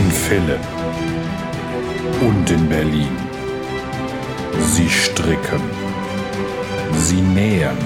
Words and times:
In 0.00 0.10
Philipp 0.10 0.66
und 2.22 2.50
in 2.50 2.66
Berlin. 2.70 3.16
Sie 4.72 4.88
stricken. 4.88 5.60
Sie 6.96 7.20
nähen. 7.20 7.76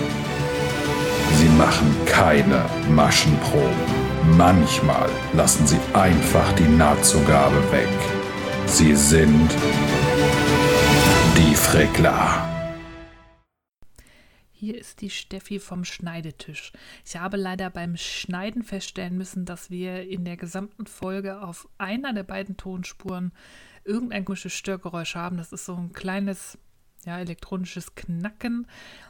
Sie 1.38 1.48
machen 1.58 1.92
keine 2.06 2.64
Maschenproben. 2.88 3.84
Manchmal 4.36 5.08
lassen 5.32 5.66
sie 5.66 5.80
einfach 5.92 6.52
die 6.52 6.68
Nahtzugabe 6.68 7.60
weg. 7.72 7.98
Sie 8.66 8.94
sind 8.94 9.50
die 11.36 11.56
Frickler. 11.56 12.53
Hier 14.64 14.78
ist 14.78 15.02
die 15.02 15.10
Steffi 15.10 15.58
vom 15.58 15.84
Schneidetisch. 15.84 16.72
Ich 17.04 17.16
habe 17.16 17.36
leider 17.36 17.68
beim 17.68 17.98
Schneiden 17.98 18.62
feststellen 18.62 19.14
müssen, 19.14 19.44
dass 19.44 19.68
wir 19.68 20.08
in 20.08 20.24
der 20.24 20.38
gesamten 20.38 20.86
Folge 20.86 21.42
auf 21.42 21.68
einer 21.76 22.14
der 22.14 22.22
beiden 22.22 22.56
Tonspuren 22.56 23.32
irgendein 23.84 24.24
komisches 24.24 24.54
Störgeräusch 24.54 25.16
haben. 25.16 25.36
Das 25.36 25.52
ist 25.52 25.66
so 25.66 25.74
ein 25.74 25.92
kleines, 25.92 26.56
ja, 27.04 27.18
elektronisches 27.18 27.94
Knacken. 27.94 28.66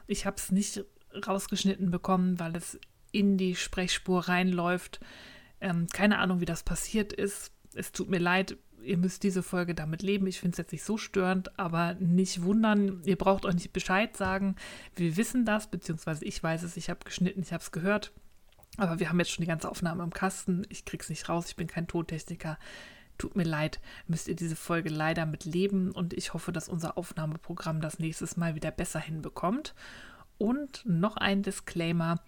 Ich 0.08 0.26
habe 0.26 0.38
es 0.38 0.50
nicht 0.50 0.84
rausgeschnitten 1.24 1.92
bekommen, 1.92 2.40
weil 2.40 2.56
es 2.56 2.80
in 3.12 3.38
die 3.38 3.54
Sprechspur 3.54 4.26
reinläuft. 4.26 4.98
Ähm, 5.60 5.86
keine 5.86 6.18
Ahnung, 6.18 6.40
wie 6.40 6.46
das 6.46 6.64
passiert 6.64 7.12
ist. 7.12 7.52
Es 7.76 7.92
tut 7.92 8.10
mir 8.10 8.18
leid, 8.18 8.56
ihr 8.84 8.96
müsst 8.98 9.22
diese 9.22 9.42
Folge 9.42 9.74
damit 9.74 10.02
leben. 10.02 10.26
Ich 10.26 10.40
finde 10.40 10.52
es 10.52 10.58
jetzt 10.58 10.72
nicht 10.72 10.84
so 10.84 10.96
störend, 10.96 11.58
aber 11.58 11.94
nicht 11.94 12.42
wundern. 12.42 13.02
Ihr 13.04 13.16
braucht 13.16 13.44
euch 13.44 13.54
nicht 13.54 13.72
Bescheid 13.72 14.16
sagen. 14.16 14.56
Wir 14.94 15.16
wissen 15.16 15.44
das, 15.44 15.68
beziehungsweise 15.68 16.24
ich 16.24 16.42
weiß 16.42 16.62
es. 16.62 16.76
Ich 16.76 16.90
habe 16.90 17.00
geschnitten, 17.04 17.42
ich 17.42 17.52
habe 17.52 17.62
es 17.62 17.72
gehört. 17.72 18.12
Aber 18.76 18.98
wir 18.98 19.08
haben 19.08 19.18
jetzt 19.18 19.30
schon 19.30 19.42
die 19.42 19.48
ganze 19.48 19.70
Aufnahme 19.70 20.02
im 20.02 20.12
Kasten. 20.12 20.66
Ich 20.68 20.84
krieg's 20.84 21.08
nicht 21.08 21.28
raus. 21.28 21.46
Ich 21.48 21.56
bin 21.56 21.66
kein 21.66 21.86
Tontechniker. 21.86 22.58
Tut 23.18 23.36
mir 23.36 23.44
leid, 23.44 23.80
müsst 24.08 24.26
ihr 24.26 24.34
diese 24.34 24.56
Folge 24.56 24.88
leider 24.88 25.24
mit 25.24 25.44
leben 25.44 25.92
und 25.92 26.12
ich 26.14 26.34
hoffe, 26.34 26.50
dass 26.50 26.68
unser 26.68 26.98
Aufnahmeprogramm 26.98 27.80
das 27.80 28.00
nächstes 28.00 28.36
Mal 28.36 28.56
wieder 28.56 28.72
besser 28.72 28.98
hinbekommt. 28.98 29.74
Und 30.36 30.82
noch 30.84 31.16
ein 31.16 31.42
Disclaimer. 31.42 32.20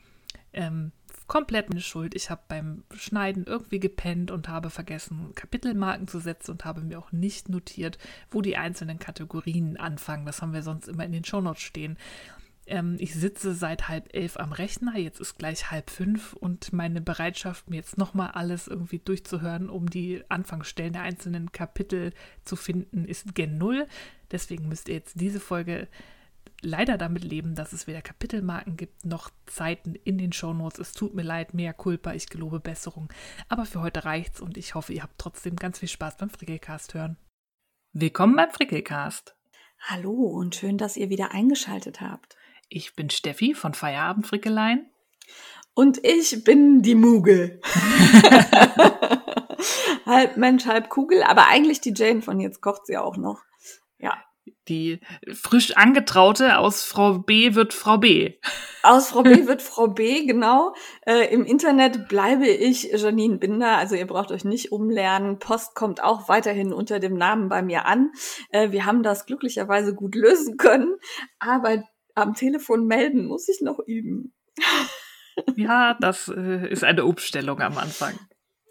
Ähm, 0.53 0.93
komplett 1.27 1.69
meine 1.69 1.81
Schuld. 1.81 2.15
Ich 2.15 2.31
habe 2.31 2.43
beim 2.49 2.85
Schneiden 2.95 3.45
irgendwie 3.47 3.81
gepennt 3.81 4.31
und 4.31 4.49
habe 4.49 4.71
vergessen, 4.71 5.33
Kapitelmarken 5.35 6.09
zu 6.09 6.19
setzen 6.19 6.53
und 6.53 6.65
habe 6.65 6.83
mir 6.83 6.99
auch 6.99 7.13
nicht 7.13 7.49
notiert, 7.49 7.99
wo 8.31 8.43
die 8.43 8.57
einzelnen 8.57 8.99
Kategorien 8.99 9.77
anfangen. 9.77 10.27
Das 10.27 10.43
haben 10.43 10.53
wir 10.53 10.63
sonst 10.63 10.89
immer 10.89 11.05
in 11.05 11.13
den 11.13 11.25
Shownotes 11.25 11.63
stehen. 11.63 11.99
Ähm, 12.67 12.97
ich 12.99 13.15
sitze 13.15 13.55
seit 13.55 13.89
halb 13.89 14.15
elf 14.15 14.37
am 14.37 14.53
Rechner, 14.53 14.99
jetzt 14.99 15.21
ist 15.21 15.39
gleich 15.39 15.71
halb 15.71 15.91
fünf 15.91 16.33
und 16.33 16.73
meine 16.73 17.01
Bereitschaft, 17.01 17.71
mir 17.71 17.77
jetzt 17.77 17.97
nochmal 17.97 18.33
alles 18.33 18.67
irgendwie 18.67 18.99
durchzuhören, 18.99 19.71
um 19.71 19.89
die 19.89 20.25
Anfangsstellen 20.29 20.93
der 20.93 21.03
einzelnen 21.03 21.53
Kapitel 21.53 22.13
zu 22.45 22.57
finden, 22.57 23.05
ist 23.05 23.35
gen 23.35 23.59
Null. 23.59 23.87
Deswegen 24.33 24.69
müsst 24.69 24.89
ihr 24.89 24.97
jetzt 24.97 25.21
diese 25.21 25.39
Folge 25.39 25.87
leider 26.63 26.99
damit 26.99 27.25
leben, 27.25 27.55
dass 27.55 27.73
es 27.73 27.87
weder 27.87 28.03
Kapitelmarken 28.03 28.77
gibt 28.77 29.05
noch 29.05 29.31
Zeiten 29.47 29.95
in 29.95 30.19
den 30.19 30.33
Shownotes. 30.33 30.79
Es 30.79 30.93
tut 30.93 31.15
mir 31.15 31.23
leid, 31.23 31.55
mehr 31.55 31.73
Culpa, 31.73 32.13
ich 32.13 32.29
gelobe 32.29 32.61
Besserung. 32.61 33.13
Aber 33.49 33.67
für 33.67 33.81
heute 33.81 34.05
reicht's 34.05 34.41
und 34.41 34.57
ich 34.57 34.75
hoffe, 34.75 34.93
ihr 34.93 35.03
habt 35.03 35.19
trotzdem 35.19 35.57
ganz 35.57 35.79
viel 35.79 35.89
Spaß 35.89 36.17
beim 36.17 36.31
Frickelcast 36.31 36.95
hören. 36.95 37.17
Willkommen 37.93 38.37
beim 38.37 38.51
Frickelcast. 38.51 39.37
Hallo 39.81 40.13
und 40.13 40.55
schön, 40.55 40.79
dass 40.79 40.97
ihr 40.97 41.11
wieder 41.11 41.33
eingeschaltet 41.33 42.01
habt. 42.01 42.37
Ich 42.69 42.97
bin 42.97 43.11
Steffi 43.11 43.55
von 43.55 43.75
Feierabend 43.75 44.27
Frickelein. 44.27 44.87
Und 45.75 46.03
ich 46.05 46.45
bin 46.45 46.83
die 46.83 46.95
Mugel. 46.95 47.61
halb 50.07 50.37
Mensch, 50.37 50.67
halb 50.67 50.89
Kugel, 50.89 51.23
aber 51.23 51.49
eigentlich 51.49 51.81
die 51.81 51.93
Jane 51.95 52.23
von 52.23 52.41
jetzt 52.41 52.61
kocht 52.61 52.87
sie 52.87 52.97
auch 52.97 53.17
noch. 53.17 53.43
Ja, 53.99 54.23
die 54.69 55.01
frisch 55.33 55.77
angetraute 55.77 56.59
aus 56.59 56.85
Frau 56.85 57.19
B 57.19 57.55
wird 57.55 57.73
Frau 57.73 57.99
B. 57.99 58.35
Aus 58.83 59.09
Frau 59.09 59.23
B 59.23 59.31
wird 59.47 59.63
Frau 59.63 59.89
B, 59.89 60.27
genau. 60.27 60.75
Äh, 61.07 61.33
Im 61.33 61.45
Internet 61.45 62.09
bleibe 62.09 62.47
ich 62.49 62.85
Janine 62.93 63.39
Binder, 63.39 63.77
also 63.77 63.95
ihr 63.95 64.07
braucht 64.07 64.33
euch 64.33 64.45
nicht 64.45 64.73
umlernen. 64.73 65.39
Post 65.39 65.75
kommt 65.75 66.03
auch 66.03 66.29
weiterhin 66.29 66.73
unter 66.73 66.99
dem 66.99 67.15
Namen 67.15 67.49
bei 67.49 67.63
mir 67.63 67.87
an. 67.87 68.11
Äh, 68.51 68.71
wir 68.71 68.85
haben 68.85 69.03
das 69.03 69.27
glücklicherweise 69.27 69.95
gut 69.95 70.15
lösen 70.15 70.57
können, 70.57 70.97
aber 71.39 71.85
am 72.15 72.35
Telefon 72.35 72.87
melden 72.87 73.27
muss 73.27 73.49
ich 73.49 73.61
noch 73.61 73.79
üben. 73.87 74.33
Ja, 75.55 75.95
das 76.01 76.29
äh, 76.29 76.67
ist 76.71 76.83
eine 76.83 77.05
Umstellung 77.05 77.61
am 77.61 77.77
Anfang. 77.77 78.19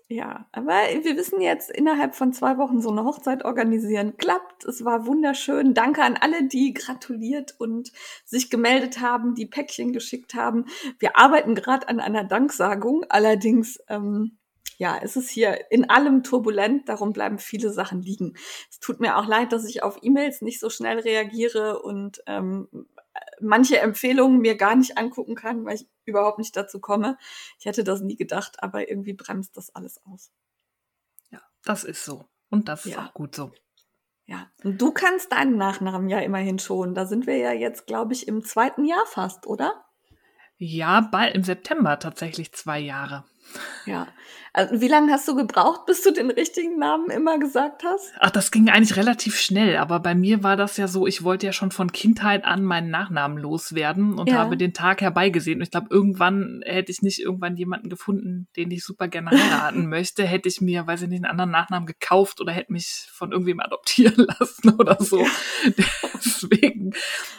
Ja, 0.07 0.45
aber 0.51 0.73
wir 1.01 1.17
wissen 1.17 1.41
jetzt, 1.41 1.71
innerhalb 1.71 2.13
von 2.13 2.31
zwei 2.31 2.59
Wochen 2.59 2.79
so 2.79 2.91
eine 2.91 3.03
Hochzeit 3.05 3.43
organisieren 3.43 4.17
klappt. 4.17 4.63
Es 4.66 4.85
war 4.85 5.07
wunderschön. 5.07 5.73
Danke 5.73 6.03
an 6.03 6.16
alle, 6.16 6.47
die 6.47 6.75
gratuliert 6.75 7.55
und 7.57 7.91
sich 8.23 8.51
gemeldet 8.51 9.01
haben, 9.01 9.33
die 9.33 9.47
Päckchen 9.47 9.93
geschickt 9.93 10.35
haben. 10.35 10.66
Wir 10.99 11.17
arbeiten 11.17 11.55
gerade 11.55 11.89
an 11.89 11.99
einer 11.99 12.23
Danksagung. 12.23 13.03
Allerdings, 13.09 13.79
ähm, 13.89 14.38
ja, 14.77 14.99
es 15.01 15.16
ist 15.16 15.31
hier 15.31 15.71
in 15.71 15.89
allem 15.89 16.22
turbulent, 16.22 16.87
darum 16.87 17.11
bleiben 17.11 17.39
viele 17.39 17.72
Sachen 17.72 18.03
liegen. 18.03 18.35
Es 18.69 18.79
tut 18.79 18.99
mir 18.99 19.17
auch 19.17 19.25
leid, 19.25 19.53
dass 19.53 19.67
ich 19.67 19.81
auf 19.81 19.97
E-Mails 20.03 20.43
nicht 20.43 20.59
so 20.59 20.69
schnell 20.69 20.99
reagiere 20.99 21.81
und 21.81 22.22
ähm, 22.27 22.67
manche 23.41 23.79
Empfehlungen 23.79 24.40
mir 24.40 24.56
gar 24.56 24.75
nicht 24.75 24.97
angucken 24.97 25.35
kann, 25.35 25.66
weil 25.66 25.75
ich 25.75 25.88
überhaupt 26.06 26.38
nicht 26.38 26.56
dazu 26.56 26.79
komme. 26.79 27.18
Ich 27.59 27.66
hätte 27.66 27.84
das 27.84 28.01
nie 28.01 28.16
gedacht, 28.16 28.62
aber 28.63 28.90
irgendwie 28.90 29.13
bremst 29.13 29.57
das 29.57 29.73
alles 29.75 30.01
aus. 30.06 30.31
Ja, 31.29 31.41
das 31.63 31.84
ist 31.84 32.06
so. 32.06 32.25
Und 32.50 32.69
das 32.69 32.85
ja. 32.85 32.91
ist 32.91 32.97
auch 32.97 33.13
gut 33.13 33.35
so. 33.35 33.51
Ja, 34.28 34.50
und 34.63 34.81
du 34.81 34.91
kannst 34.91 35.31
deinen 35.31 35.57
Nachnamen 35.57 36.09
ja 36.09 36.19
immerhin 36.19 36.57
schon. 36.57 36.96
Da 36.96 37.06
sind 37.06 37.28
wir 37.28 37.38
ja 37.38 37.51
jetzt, 37.51 37.85
glaube 37.85 38.13
ich, 38.13 38.28
im 38.28 38.44
zweiten 38.44 38.85
Jahr 38.85 39.06
fast, 39.06 39.46
oder? 39.46 39.85
Ja, 40.57 41.02
bald 41.02 41.35
im 41.35 41.44
September 41.44 42.00
tatsächlich 42.00 42.53
zwei 42.53 42.79
Jahre. 42.79 43.25
Ja. 43.85 44.07
Also 44.55 44.79
wie 44.79 44.88
lange 44.88 45.11
hast 45.11 45.27
du 45.27 45.35
gebraucht, 45.35 45.85
bis 45.85 46.01
du 46.01 46.13
den 46.13 46.31
richtigen 46.31 46.79
Namen 46.79 47.09
immer 47.09 47.38
gesagt 47.39 47.83
hast? 47.83 48.13
Ach, 48.19 48.31
das 48.31 48.51
ging 48.51 48.69
eigentlich 48.69 48.95
relativ 48.95 49.38
schnell, 49.38 49.75
aber 49.75 49.99
bei 49.99 50.16
mir 50.16 50.43
war 50.43 50.55
das 50.55 50.77
ja 50.77 50.88
so, 50.88 51.05
ich 51.05 51.25
wollte 51.25 51.45
ja 51.45 51.51
schon 51.51 51.71
von 51.71 51.91
Kindheit 51.91 52.45
an 52.45 52.63
meinen 52.63 52.89
Nachnamen 52.89 53.38
loswerden 53.38 54.17
und 54.17 54.29
ja. 54.29 54.38
habe 54.38 54.55
den 54.55 54.73
Tag 54.73 55.01
herbeigesehen. 55.01 55.59
Und 55.59 55.63
ich 55.63 55.71
glaube, 55.71 55.88
irgendwann 55.89 56.61
hätte 56.66 56.89
ich 56.89 57.01
nicht 57.01 57.19
irgendwann 57.19 57.57
jemanden 57.57 57.89
gefunden, 57.89 58.47
den 58.55 58.71
ich 58.71 58.85
super 58.85 59.09
gerne 59.09 59.31
heiraten 59.31 59.85
möchte, 59.89 60.23
hätte 60.23 60.47
ich 60.47 60.61
mir, 60.61 60.87
weiß 60.87 61.01
ich 61.01 61.09
nicht, 61.09 61.25
einen 61.25 61.31
anderen 61.31 61.51
Nachnamen 61.51 61.85
gekauft 61.85 62.39
oder 62.39 62.53
hätte 62.53 62.72
mich 62.72 63.07
von 63.11 63.33
irgendwem 63.33 63.59
adoptieren 63.59 64.25
lassen 64.39 64.69
oder 64.79 64.95
so. 65.01 65.27
Deswegen 66.13 66.93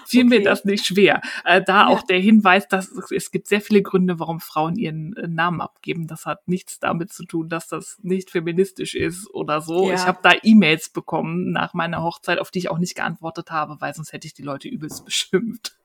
fiel 0.06 0.27
okay. 0.27 0.38
mir 0.38 0.43
das 0.43 0.65
nicht 0.65 0.87
schwer. 0.87 1.22
Äh, 1.44 1.62
da 1.62 1.83
ja. 1.83 1.87
auch 1.87 2.03
der 2.03 2.19
Hinweis, 2.19 2.69
dass 2.69 2.91
es, 2.91 3.10
es 3.10 3.31
gibt 3.31 3.48
sehr 3.48 3.60
viele 3.60 3.83
Gründe, 3.83 4.19
warum 4.19 4.41
Frauen 4.41 4.77
ihren 4.77 5.16
äh, 5.16 5.28
Namen 5.28 5.60
abgeben. 5.60 6.06
Das 6.06 6.27
hat 6.27 6.47
nichts 6.47 6.78
damit 6.78 7.06
damit 7.06 7.12
zu 7.12 7.25
tun, 7.25 7.49
dass 7.49 7.69
das 7.69 7.99
nicht 8.03 8.31
feministisch 8.31 8.94
ist 8.94 9.33
oder 9.33 9.61
so. 9.61 9.89
Ja. 9.89 9.94
Ich 9.94 10.06
habe 10.06 10.19
da 10.22 10.33
E-Mails 10.43 10.91
bekommen 10.91 11.53
nach 11.53 11.75
meiner 11.75 12.03
Hochzeit, 12.03 12.39
auf 12.39 12.50
die 12.50 12.61
ich 12.61 12.71
auch 12.71 12.78
nicht 12.78 12.94
geantwortet 12.94 13.50
habe, 13.50 13.77
weil 13.81 13.94
sonst 13.94 14.12
hätte 14.12 14.27
ich 14.27 14.34
die 14.34 14.43
Leute 14.43 14.69
übelst 14.69 15.05
beschimpft. 15.05 15.77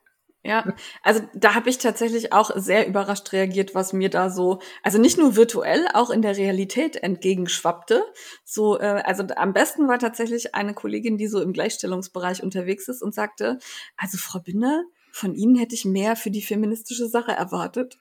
Ja, 0.43 0.73
also 1.03 1.21
da 1.35 1.53
habe 1.53 1.69
ich 1.69 1.77
tatsächlich 1.77 2.33
auch 2.33 2.49
sehr 2.55 2.87
überrascht 2.87 3.31
reagiert, 3.31 3.75
was 3.75 3.93
mir 3.93 4.09
da 4.09 4.31
so, 4.31 4.59
also 4.81 4.97
nicht 4.97 5.19
nur 5.19 5.35
virtuell, 5.35 5.87
auch 5.93 6.09
in 6.09 6.23
der 6.23 6.35
Realität 6.35 6.95
entgegenschwappte. 6.95 8.03
So, 8.43 8.79
äh, 8.79 9.03
also 9.05 9.23
am 9.35 9.53
besten 9.53 9.87
war 9.87 9.99
tatsächlich 9.99 10.55
eine 10.55 10.73
Kollegin, 10.73 11.19
die 11.19 11.27
so 11.27 11.39
im 11.41 11.53
Gleichstellungsbereich 11.53 12.41
unterwegs 12.41 12.87
ist 12.87 13.03
und 13.03 13.13
sagte, 13.13 13.59
also 13.97 14.17
Frau 14.17 14.39
Binder, 14.39 14.83
von 15.11 15.35
Ihnen 15.35 15.57
hätte 15.57 15.75
ich 15.75 15.85
mehr 15.85 16.15
für 16.15 16.31
die 16.31 16.41
feministische 16.41 17.07
Sache 17.07 17.33
erwartet. 17.33 17.99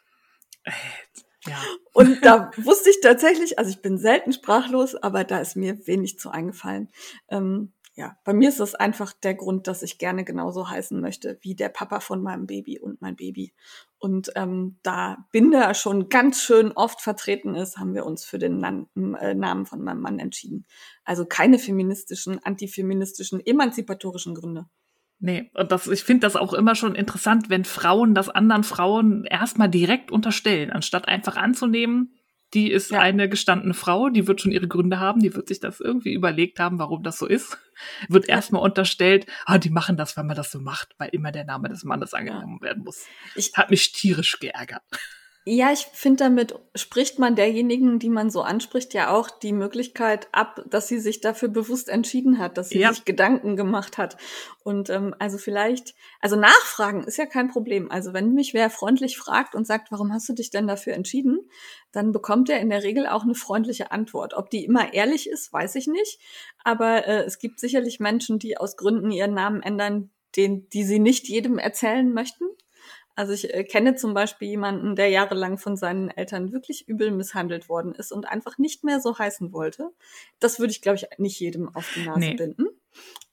Und 1.93 2.25
da 2.25 2.51
wusste 2.57 2.91
ich 2.91 3.01
tatsächlich, 3.01 3.59
also 3.59 3.71
ich 3.71 3.83
bin 3.83 3.99
selten 3.99 4.33
sprachlos, 4.33 4.95
aber 4.95 5.25
da 5.25 5.41
ist 5.41 5.57
mir 5.57 5.87
wenig 5.87 6.19
zu 6.19 6.31
eingefallen. 6.31 6.89
Ähm, 7.29 7.73
ja, 7.95 8.17
bei 8.25 8.33
mir 8.33 8.49
ist 8.49 8.61
das 8.61 8.75
einfach 8.75 9.13
der 9.13 9.35
Grund, 9.35 9.67
dass 9.67 9.83
ich 9.83 9.99
gerne 9.99 10.25
genauso 10.25 10.71
heißen 10.71 11.01
möchte 11.01 11.39
wie 11.43 11.55
der 11.55 11.69
Papa 11.69 12.01
von 12.01 12.23
meinem 12.23 12.47
Baby 12.47 12.79
und 12.79 13.03
mein 13.03 13.17
Baby. 13.17 13.53
Und 13.99 14.33
ähm, 14.37 14.79
da 14.83 15.27
Binder 15.33 15.75
schon 15.75 16.09
ganz 16.09 16.41
schön 16.41 16.73
oft 16.73 17.01
vertreten 17.03 17.55
ist, 17.55 17.77
haben 17.77 17.95
wir 17.95 18.07
uns 18.07 18.25
für 18.25 18.39
den 18.39 18.59
Nan 18.59 18.87
äh, 18.95 19.35
Namen 19.35 19.67
von 19.67 19.83
meinem 19.83 20.01
Mann 20.01 20.19
entschieden. 20.19 20.67
Also 21.05 21.27
keine 21.27 21.59
feministischen, 21.59 22.39
antifeministischen, 22.43 23.45
emanzipatorischen 23.45 24.35
Gründe. 24.35 24.67
Nee, 25.23 25.51
und 25.53 25.71
das, 25.71 25.87
ich 25.87 26.03
finde 26.03 26.27
das 26.27 26.35
auch 26.35 26.55
immer 26.55 26.75
schon 26.75 26.95
interessant, 26.95 27.51
wenn 27.51 27.67
Frauen 27.67 28.15
das 28.15 28.31
anderen 28.31 28.65
Frauen 28.65 29.25
erstmal 29.25 29.69
direkt 29.69 30.11
unterstellen, 30.11 30.71
anstatt 30.71 31.09
einfach 31.09 31.37
anzunehmen, 31.37 32.15
die 32.55 32.71
ist 32.71 32.91
ja. 32.91 33.01
eine 33.01 33.29
gestandene 33.29 33.75
Frau, 33.75 34.09
die 34.09 34.27
wird 34.27 34.41
schon 34.41 34.51
ihre 34.51 34.67
Gründe 34.67 34.99
haben, 34.99 35.21
die 35.21 35.35
wird 35.35 35.49
sich 35.49 35.61
das 35.61 35.79
irgendwie 35.79 36.15
überlegt 36.15 36.59
haben, 36.59 36.79
warum 36.79 37.03
das 37.03 37.19
so 37.19 37.27
ist. 37.27 37.59
Wird 38.09 38.29
erstmal 38.29 38.63
unterstellt, 38.63 39.27
ah, 39.45 39.59
die 39.59 39.71
machen 39.71 39.97
das, 39.97 40.17
weil 40.17 40.25
man 40.25 40.37
das 40.37 40.51
so 40.51 40.59
macht, 40.59 40.95
weil 40.99 41.11
immer 41.11 41.33
der 41.33 41.45
Name 41.45 41.69
des 41.69 41.85
Mannes 41.85 42.15
angenommen 42.15 42.61
werden 42.61 42.83
muss. 42.83 43.07
Ich 43.37 43.53
hat 43.55 43.71
mich 43.71 43.93
tierisch 43.93 44.39
geärgert. 44.41 44.83
Ja, 45.47 45.73
ich 45.73 45.87
finde, 45.93 46.25
damit 46.25 46.55
spricht 46.75 47.19
man 47.19 47.35
derjenigen, 47.35 47.99
die 47.99 48.11
man 48.11 48.29
so 48.31 48.43
anspricht, 48.43 48.93
ja 48.93 49.11
auch 49.11 49.31
die 49.31 49.55
Möglichkeit 49.55 50.29
ab, 50.33 50.63
dass 50.69 50.87
sie 50.87 50.99
sich 50.99 51.23
dafür 51.23 51.49
bewusst 51.49 51.89
entschieden 51.89 52.39
hat, 52.39 52.59
dass 52.59 52.69
sie 52.69 52.81
Ja. 52.81 52.93
sich 52.93 53.07
Gedanken 53.07 53.57
gemacht 53.57 53.97
hat. 53.97 54.19
Und 54.65 54.91
ähm, 54.91 55.15
also 55.19 55.39
vielleicht, 55.39 55.95
also 56.21 56.37
nachfragen 56.37 57.05
ist 57.05 57.17
ja 57.17 57.25
kein 57.25 57.49
Problem. 57.49 57.91
Also 57.91 58.13
wenn 58.13 58.35
mich 58.35 58.53
wer 58.53 58.69
freundlich 58.69 59.17
fragt 59.17 59.55
und 59.55 59.67
sagt, 59.67 59.91
warum 59.91 60.13
hast 60.13 60.29
du 60.29 60.35
dich 60.35 60.51
denn 60.51 60.67
dafür 60.67 60.93
entschieden, 60.93 61.41
dann 61.91 62.13
bekommt 62.13 62.51
er 62.51 62.61
in 62.61 62.69
der 62.69 62.83
Regel 62.83 63.07
auch 63.07 63.23
eine 63.23 63.35
freundliche 63.35 63.93
Antwort. 63.93 64.35
Ob 64.35 64.51
die 64.51 64.65
immer 64.67 64.93
ehrlich 64.93 65.27
ist, 65.29 65.53
weiß 65.55 65.75
ich 65.77 65.87
nicht. 65.87 66.21
Aber 66.65 67.07
äh, 67.07 67.25
es 67.25 67.39
gibt 67.39 67.61
sicherlich 67.61 67.99
Menschen, 67.99 68.39
die 68.39 68.59
aus 68.59 68.77
Gründen 68.77 69.11
ihren 69.11 69.33
Namen 69.35 69.63
ändern, 69.63 70.11
den, 70.37 70.69
die 70.69 70.85
sie 70.85 70.99
nicht 70.99 71.29
jedem 71.29 71.59
erzählen 71.59 72.13
möchten. 72.13 72.45
Also 73.17 73.33
ich 73.33 73.53
äh, 73.53 73.65
kenne 73.65 73.97
zum 73.97 74.15
Beispiel 74.15 74.49
jemanden, 74.49 74.97
der 74.97 75.09
jahrelang 75.09 75.59
von 75.59 75.77
seinen 75.77 76.09
Eltern 76.09 76.53
wirklich 76.53 76.89
übel 76.89 77.11
misshandelt 77.11 77.69
worden 77.69 77.95
ist 77.95 78.13
und 78.13 78.27
einfach 78.27 78.57
nicht 78.59 78.85
mehr 78.85 79.01
so 79.01 79.19
heißen 79.19 79.53
wollte. 79.53 79.91
Das 80.39 80.59
würde 80.59 80.71
ich, 80.73 80.81
glaube 80.81 80.97
ich, 80.97 81.07
nicht 81.19 81.39
jedem 81.41 81.75
auf 81.75 81.91
die 81.95 82.05
Nase 82.05 82.21
Nee. 82.21 82.35
binden. 82.35 82.67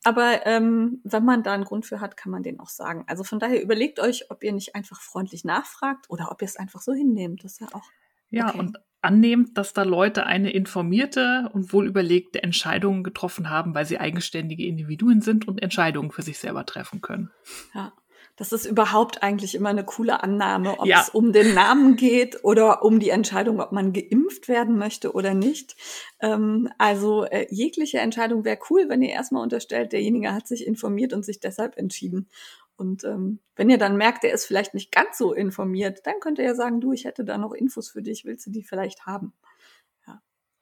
Aber 0.03 0.45
ähm, 0.45 1.01
wenn 1.03 1.25
man 1.25 1.43
da 1.43 1.53
einen 1.53 1.63
Grund 1.63 1.85
für 1.85 1.99
hat, 1.99 2.15
kann 2.17 2.31
man 2.31 2.43
den 2.43 2.59
auch 2.59 2.69
sagen. 2.69 3.03
Also 3.07 3.23
von 3.23 3.39
daher 3.39 3.61
überlegt 3.61 3.99
euch, 3.99 4.29
ob 4.29 4.43
ihr 4.43 4.53
nicht 4.53 4.75
einfach 4.75 5.01
freundlich 5.01 5.43
nachfragt 5.45 6.05
oder 6.09 6.29
ob 6.31 6.41
ihr 6.41 6.47
es 6.47 6.55
einfach 6.57 6.81
so 6.81 6.93
hinnehmt. 6.93 7.43
Das 7.43 7.53
ist 7.53 7.61
ja 7.61 7.67
auch. 7.73 7.83
Ja, 8.29 8.49
Okay. 8.49 8.59
und 8.59 8.77
annehmt, 9.01 9.57
dass 9.57 9.73
da 9.73 9.83
Leute 9.83 10.25
eine 10.25 10.51
informierte 10.51 11.49
und 11.53 11.71
wohlüberlegte 11.71 12.41
Entscheidung 12.43 13.03
getroffen 13.03 13.49
haben, 13.49 13.73
weil 13.73 13.85
sie 13.85 13.99
eigenständige 13.99 14.65
Individuen 14.65 15.21
sind 15.21 15.47
und 15.47 15.61
Entscheidungen 15.61 16.11
für 16.11 16.21
sich 16.23 16.39
selber 16.39 16.65
treffen 16.65 17.01
können. 17.01 17.31
Ja. 17.73 17.93
Das 18.37 18.51
ist 18.51 18.65
überhaupt 18.65 19.23
eigentlich 19.23 19.55
immer 19.55 19.69
eine 19.69 19.83
coole 19.83 20.23
Annahme, 20.23 20.79
ob 20.79 20.85
Ja. 20.85 21.01
es 21.01 21.09
um 21.09 21.33
den 21.33 21.53
Namen 21.55 21.95
geht 21.95 22.43
oder 22.43 22.83
um 22.83 22.99
die 22.99 23.09
Entscheidung, 23.09 23.59
ob 23.59 23.71
man 23.71 23.93
geimpft 23.93 24.47
werden 24.47 24.77
möchte 24.77 25.11
oder 25.13 25.33
nicht. 25.33 25.75
Ähm, 26.21 26.69
also 26.77 27.25
äh, 27.25 27.47
jegliche 27.49 27.97
Entscheidung 27.97 28.45
wäre 28.45 28.59
cool, 28.69 28.85
wenn 28.89 29.01
ihr 29.01 29.09
erstmal 29.09 29.43
unterstellt, 29.43 29.91
derjenige 29.91 30.33
hat 30.33 30.47
sich 30.47 30.65
informiert 30.65 31.13
und 31.13 31.25
sich 31.25 31.39
deshalb 31.39 31.77
entschieden. 31.77 32.29
Und 32.77 33.03
ähm, 33.05 33.39
wenn 33.55 33.71
ihr 33.71 33.79
dann 33.79 33.97
merkt, 33.97 34.23
der 34.23 34.33
ist 34.33 34.45
vielleicht 34.45 34.75
nicht 34.75 34.91
ganz 34.91 35.17
so 35.17 35.33
informiert, 35.33 36.01
dann 36.05 36.19
könnt 36.19 36.37
ihr 36.37 36.45
ja 36.45 36.53
sagen, 36.53 36.79
du, 36.79 36.93
ich 36.93 37.05
hätte 37.05 37.25
da 37.25 37.39
noch 37.39 37.53
Infos 37.53 37.89
für 37.89 38.03
dich, 38.03 38.23
willst 38.23 38.45
du 38.45 38.51
die 38.51 38.61
vielleicht 38.61 39.07
haben? 39.07 39.33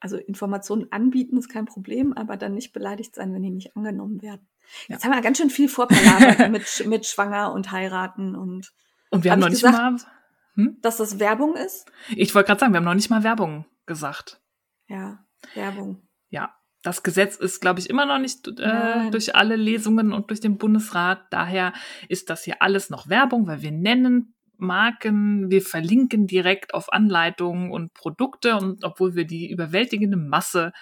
Also 0.06 0.18
Informationen 0.18 0.86
anbieten 0.92 1.36
ist 1.36 1.48
kein 1.48 1.64
Problem, 1.64 2.12
aber 2.12 2.36
dann 2.36 2.54
nicht 2.54 2.72
beleidigt 2.72 3.16
sein, 3.16 3.34
wenn 3.34 3.42
die 3.42 3.50
nicht 3.50 3.76
angenommen 3.76 4.22
werden. 4.22 4.46
Jetzt 4.86 5.04
haben 5.04 5.10
wir 5.10 5.20
ganz 5.20 5.38
schön 5.38 5.50
viel 5.50 5.68
vorpalabert 5.68 6.48
mit, 6.52 6.86
mit 6.86 7.06
Schwanger 7.06 7.52
und 7.52 7.72
heiraten 7.72 8.36
und 8.36 8.72
Und 9.10 9.24
wir 9.24 9.32
Hab 9.32 9.36
haben 9.36 9.40
noch 9.40 9.48
ich 9.48 9.54
nicht 9.54 9.64
gesagt? 9.64 10.04
mal. 10.04 10.12
Hm? 10.54 10.78
dass 10.80 10.98
das 10.98 11.18
Werbung 11.18 11.56
ist. 11.56 11.90
Ich 12.10 12.32
wollte 12.36 12.46
gerade 12.46 12.60
sagen, 12.60 12.72
wir 12.72 12.76
haben 12.76 12.84
noch 12.84 12.94
nicht 12.94 13.10
mal 13.10 13.24
Werbung 13.24 13.66
gesagt. 13.84 14.40
Ja, 14.86 15.18
Werbung. 15.54 16.08
Ja, 16.28 16.54
das 16.82 17.02
Gesetz 17.02 17.34
ist, 17.34 17.60
glaube 17.60 17.80
ich, 17.80 17.90
immer 17.90 18.06
noch 18.06 18.18
nicht 18.18 18.46
äh, 18.46 19.10
durch 19.10 19.34
alle 19.34 19.56
Lesungen 19.56 20.12
und 20.12 20.30
durch 20.30 20.38
den 20.38 20.56
Bundesrat. 20.56 21.26
Daher 21.30 21.72
ist 22.08 22.30
das 22.30 22.44
hier 22.44 22.62
alles 22.62 22.90
noch 22.90 23.08
Werbung, 23.08 23.48
weil 23.48 23.60
wir 23.60 23.72
nennen 23.72 24.35
Marken, 24.58 25.50
wir 25.50 25.62
verlinken 25.62 26.26
direkt 26.26 26.74
auf 26.74 26.92
Anleitungen 26.92 27.70
und 27.70 27.94
Produkte 27.94 28.56
und 28.56 28.84
obwohl 28.84 29.14
wir 29.14 29.26
die 29.26 29.50
überwältigende 29.50 30.16
Masse 30.16 30.72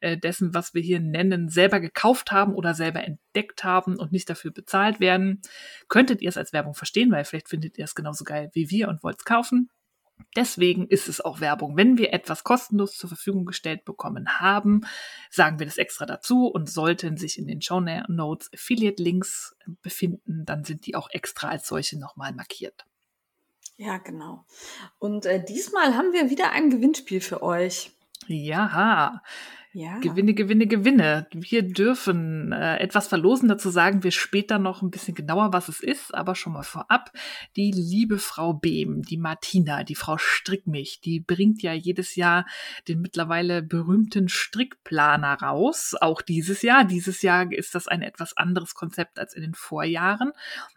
äh, 0.00 0.16
dessen, 0.16 0.54
was 0.54 0.74
wir 0.74 0.82
hier 0.82 1.00
nennen, 1.00 1.48
selber 1.48 1.80
gekauft 1.80 2.32
haben 2.32 2.54
oder 2.54 2.74
selber 2.74 3.04
entdeckt 3.04 3.64
haben 3.64 3.96
und 3.96 4.12
nicht 4.12 4.28
dafür 4.28 4.50
bezahlt 4.50 5.00
werden, 5.00 5.40
könntet 5.88 6.22
ihr 6.22 6.28
es 6.28 6.36
als 6.36 6.52
Werbung 6.52 6.74
verstehen, 6.74 7.10
weil 7.10 7.24
vielleicht 7.24 7.48
findet 7.48 7.78
ihr 7.78 7.84
es 7.84 7.94
genauso 7.94 8.24
geil 8.24 8.50
wie 8.52 8.70
wir 8.70 8.88
und 8.88 9.02
wollt 9.02 9.18
es 9.18 9.24
kaufen. 9.24 9.70
Deswegen 10.34 10.86
ist 10.86 11.08
es 11.08 11.20
auch 11.20 11.40
Werbung. 11.40 11.76
Wenn 11.76 11.98
wir 11.98 12.12
etwas 12.12 12.44
kostenlos 12.44 12.96
zur 12.96 13.08
Verfügung 13.08 13.44
gestellt 13.44 13.84
bekommen 13.84 14.40
haben, 14.40 14.82
sagen 15.30 15.58
wir 15.58 15.66
das 15.66 15.78
extra 15.78 16.06
dazu 16.06 16.46
und 16.46 16.70
sollten 16.70 17.16
sich 17.16 17.38
in 17.38 17.46
den 17.46 17.60
Show 17.62 17.80
Notes 17.80 18.50
Affiliate-Links 18.52 19.56
befinden, 19.82 20.44
dann 20.44 20.64
sind 20.64 20.86
die 20.86 20.94
auch 20.94 21.10
extra 21.10 21.48
als 21.48 21.68
solche 21.68 21.98
nochmal 21.98 22.32
markiert. 22.32 22.86
Ja, 23.76 23.98
genau. 23.98 24.44
Und 24.98 25.26
äh, 25.26 25.44
diesmal 25.44 25.96
haben 25.96 26.12
wir 26.12 26.30
wieder 26.30 26.52
ein 26.52 26.70
Gewinnspiel 26.70 27.20
für 27.20 27.42
euch. 27.42 27.92
Ja, 28.26 29.22
Ja. 29.76 29.98
Gewinne, 29.98 30.32
Gewinne, 30.32 30.66
Gewinne. 30.66 31.26
Wir 31.32 31.60
dürfen 31.60 32.50
äh, 32.50 32.78
etwas 32.78 33.08
verlosen. 33.08 33.50
Dazu 33.50 33.68
sagen 33.68 34.02
wir 34.04 34.10
später 34.10 34.58
noch 34.58 34.80
ein 34.80 34.90
bisschen 34.90 35.14
genauer, 35.14 35.52
was 35.52 35.68
es 35.68 35.80
ist. 35.80 36.14
Aber 36.14 36.34
schon 36.34 36.54
mal 36.54 36.62
vorab, 36.62 37.12
die 37.56 37.72
liebe 37.72 38.16
Frau 38.18 38.54
Behm, 38.54 39.02
die 39.02 39.18
Martina, 39.18 39.84
die 39.84 39.94
Frau 39.94 40.16
Strickmich, 40.16 41.02
die 41.02 41.20
bringt 41.20 41.60
ja 41.60 41.74
jedes 41.74 42.16
Jahr 42.16 42.46
den 42.88 43.02
mittlerweile 43.02 43.62
berühmten 43.62 44.30
Strickplaner 44.30 45.42
raus. 45.42 45.94
Auch 46.00 46.22
dieses 46.22 46.62
Jahr. 46.62 46.86
Dieses 46.86 47.20
Jahr 47.20 47.52
ist 47.52 47.74
das 47.74 47.86
ein 47.86 48.00
etwas 48.00 48.34
anderes 48.34 48.74
Konzept 48.74 49.18
als 49.18 49.34
in 49.34 49.42
den 49.42 49.52
Vorjahren. 49.52 50.32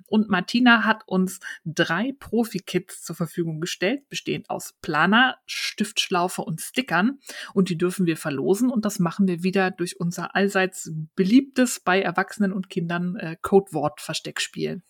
Und 0.08 0.30
Martina 0.30 0.84
hat 0.84 1.04
uns 1.06 1.40
drei 1.64 2.14
Profi-Kits 2.20 3.02
zur 3.04 3.16
Verfügung 3.16 3.62
gestellt, 3.62 4.10
bestehend 4.10 4.50
aus 4.50 4.74
Planer, 4.82 5.38
Stiftschlaufe 5.46 6.42
und 6.42 6.60
Stickern. 6.60 7.20
Und 7.54 7.70
die 7.70 7.78
dürfen 7.78 8.06
wir 8.06 8.18
verlosen. 8.18 8.70
Und 8.70 8.89
das 8.90 8.98
machen 8.98 9.28
wir 9.28 9.44
wieder 9.44 9.70
durch 9.70 10.00
unser 10.00 10.36
allseits 10.36 10.92
beliebtes 11.14 11.80
bei 11.80 12.02
Erwachsenen 12.02 12.52
und 12.52 12.72
Kindern 12.72 13.18
äh, 13.18 13.38
Codewort-Versteckspiel. 13.40 14.82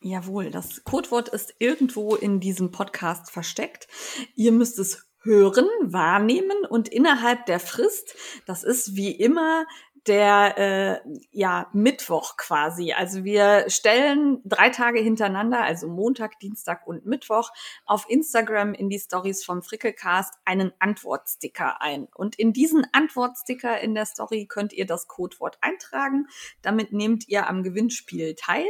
Jawohl, 0.00 0.50
das 0.50 0.84
Codewort 0.84 1.28
ist 1.28 1.54
irgendwo 1.58 2.14
in 2.14 2.40
diesem 2.40 2.70
Podcast 2.70 3.30
versteckt. 3.30 3.88
Ihr 4.36 4.52
müsst 4.52 4.78
es 4.78 5.06
hören, 5.22 5.66
wahrnehmen 5.82 6.64
und 6.70 6.88
innerhalb 6.88 7.44
der 7.44 7.60
Frist, 7.60 8.14
das 8.46 8.64
ist 8.64 8.96
wie 8.96 9.10
immer 9.10 9.66
der 10.06 10.58
äh, 10.58 11.00
ja 11.30 11.68
Mittwoch 11.72 12.36
quasi. 12.36 12.92
Also 12.92 13.24
wir 13.24 13.64
stellen 13.68 14.40
drei 14.44 14.70
Tage 14.70 15.00
hintereinander, 15.00 15.62
also 15.62 15.88
Montag, 15.88 16.38
Dienstag 16.40 16.86
und 16.86 17.06
Mittwoch, 17.06 17.50
auf 17.86 18.06
Instagram 18.08 18.74
in 18.74 18.88
die 18.88 18.98
Stories 18.98 19.44
vom 19.44 19.62
Frickelcast 19.62 20.34
einen 20.44 20.72
Antwortsticker 20.78 21.80
ein. 21.82 22.08
Und 22.14 22.38
in 22.38 22.52
diesen 22.52 22.86
Antwortsticker 22.92 23.80
in 23.80 23.94
der 23.94 24.06
Story 24.06 24.46
könnt 24.46 24.72
ihr 24.72 24.86
das 24.86 25.08
Codewort 25.08 25.58
eintragen. 25.60 26.26
Damit 26.62 26.92
nehmt 26.92 27.28
ihr 27.28 27.48
am 27.48 27.62
Gewinnspiel 27.62 28.34
teil. 28.34 28.66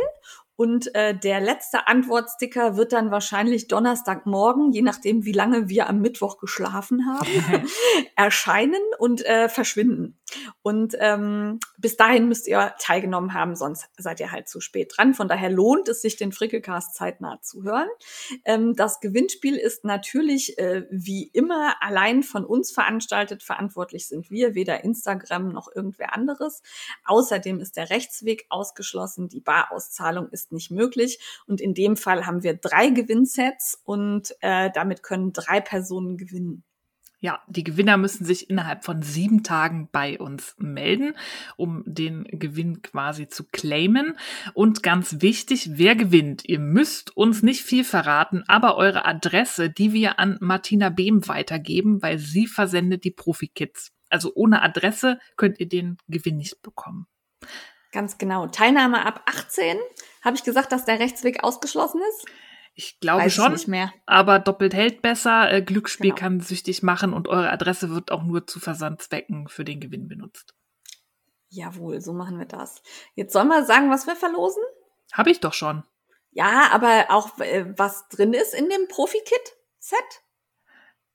Und 0.60 0.94
äh, 0.94 1.18
der 1.18 1.40
letzte 1.40 1.86
Antwortsticker 1.86 2.76
wird 2.76 2.92
dann 2.92 3.10
wahrscheinlich 3.10 3.66
Donnerstagmorgen, 3.66 4.72
je 4.72 4.82
nachdem, 4.82 5.24
wie 5.24 5.32
lange 5.32 5.70
wir 5.70 5.88
am 5.88 6.02
Mittwoch 6.02 6.36
geschlafen 6.36 7.06
haben, 7.06 7.64
erscheinen 8.14 8.82
und 8.98 9.24
äh, 9.24 9.48
verschwinden. 9.48 10.19
Und 10.62 10.96
ähm, 10.98 11.60
bis 11.78 11.96
dahin 11.96 12.28
müsst 12.28 12.46
ihr 12.46 12.74
teilgenommen 12.78 13.34
haben, 13.34 13.56
sonst 13.56 13.88
seid 13.96 14.20
ihr 14.20 14.32
halt 14.32 14.48
zu 14.48 14.60
spät 14.60 14.92
dran. 14.96 15.14
Von 15.14 15.28
daher 15.28 15.50
lohnt 15.50 15.88
es 15.88 16.02
sich, 16.02 16.16
den 16.16 16.32
Frickelcast 16.32 16.94
zeitnah 16.94 17.40
zu 17.42 17.62
hören. 17.62 17.88
Ähm, 18.44 18.74
das 18.74 19.00
Gewinnspiel 19.00 19.56
ist 19.56 19.84
natürlich 19.84 20.58
äh, 20.58 20.86
wie 20.90 21.24
immer 21.32 21.76
allein 21.80 22.22
von 22.22 22.44
uns 22.44 22.72
veranstaltet. 22.72 23.42
Verantwortlich 23.42 24.08
sind 24.08 24.30
wir, 24.30 24.54
weder 24.54 24.84
Instagram 24.84 25.52
noch 25.52 25.68
irgendwer 25.74 26.14
anderes. 26.14 26.62
Außerdem 27.04 27.60
ist 27.60 27.76
der 27.76 27.90
Rechtsweg 27.90 28.46
ausgeschlossen. 28.48 29.28
Die 29.28 29.40
Barauszahlung 29.40 30.28
ist 30.30 30.52
nicht 30.52 30.70
möglich. 30.70 31.18
Und 31.46 31.60
in 31.60 31.74
dem 31.74 31.96
Fall 31.96 32.26
haben 32.26 32.42
wir 32.42 32.54
drei 32.54 32.90
Gewinnsets 32.90 33.80
und 33.84 34.34
äh, 34.40 34.70
damit 34.72 35.02
können 35.02 35.32
drei 35.32 35.60
Personen 35.60 36.16
gewinnen. 36.16 36.64
Ja, 37.22 37.42
die 37.48 37.64
Gewinner 37.64 37.98
müssen 37.98 38.24
sich 38.24 38.48
innerhalb 38.48 38.82
von 38.82 39.02
sieben 39.02 39.42
Tagen 39.42 39.90
bei 39.92 40.18
uns 40.18 40.54
melden, 40.58 41.14
um 41.56 41.82
den 41.86 42.24
Gewinn 42.24 42.80
quasi 42.80 43.28
zu 43.28 43.44
claimen. 43.44 44.16
Und 44.54 44.82
ganz 44.82 45.20
wichtig, 45.20 45.68
wer 45.74 45.96
gewinnt? 45.96 46.46
Ihr 46.46 46.58
müsst 46.58 47.14
uns 47.14 47.42
nicht 47.42 47.62
viel 47.62 47.84
verraten, 47.84 48.42
aber 48.48 48.76
eure 48.76 49.04
Adresse, 49.04 49.68
die 49.68 49.92
wir 49.92 50.18
an 50.18 50.38
Martina 50.40 50.88
Behm 50.88 51.28
weitergeben, 51.28 52.02
weil 52.02 52.18
sie 52.18 52.46
versendet 52.46 53.04
die 53.04 53.10
Profi-Kits. 53.10 53.92
Also 54.08 54.32
ohne 54.34 54.62
Adresse 54.62 55.18
könnt 55.36 55.60
ihr 55.60 55.68
den 55.68 55.98
Gewinn 56.08 56.38
nicht 56.38 56.62
bekommen. 56.62 57.06
Ganz 57.92 58.16
genau. 58.16 58.46
Teilnahme 58.46 59.04
ab 59.04 59.22
18. 59.26 59.76
Habe 60.24 60.36
ich 60.36 60.44
gesagt, 60.44 60.72
dass 60.72 60.86
der 60.86 61.00
Rechtsweg 61.00 61.44
ausgeschlossen 61.44 62.00
ist? 62.08 62.26
Ich 62.74 62.98
glaube 63.00 63.24
Weiß 63.24 63.34
schon, 63.34 63.52
nicht 63.52 63.68
mehr. 63.68 63.92
aber 64.06 64.38
doppelt 64.38 64.72
hält 64.74 65.02
besser. 65.02 65.52
Äh, 65.52 65.62
Glücksspiel 65.62 66.10
Genau. 66.10 66.20
kann 66.20 66.40
süchtig 66.40 66.82
machen 66.82 67.12
und 67.12 67.28
eure 67.28 67.50
Adresse 67.50 67.90
wird 67.90 68.10
auch 68.10 68.22
nur 68.22 68.46
zu 68.46 68.58
Versandzwecken 68.60 69.48
für 69.48 69.64
den 69.64 69.80
Gewinn 69.80 70.08
benutzt. 70.08 70.54
Jawohl, 71.48 72.00
so 72.00 72.12
machen 72.12 72.38
wir 72.38 72.46
das. 72.46 72.82
Jetzt 73.14 73.32
sollen 73.32 73.48
wir 73.48 73.64
sagen, 73.64 73.90
was 73.90 74.06
wir 74.06 74.14
verlosen? 74.16 74.62
Habe 75.12 75.30
ich 75.30 75.40
doch 75.40 75.52
schon. 75.52 75.82
Ja, 76.30 76.68
aber 76.70 77.06
auch 77.08 77.38
äh, 77.40 77.66
was 77.76 78.08
drin 78.08 78.32
ist 78.32 78.54
in 78.54 78.68
dem 78.68 78.86
Profi-Kit-Set? 78.88 79.98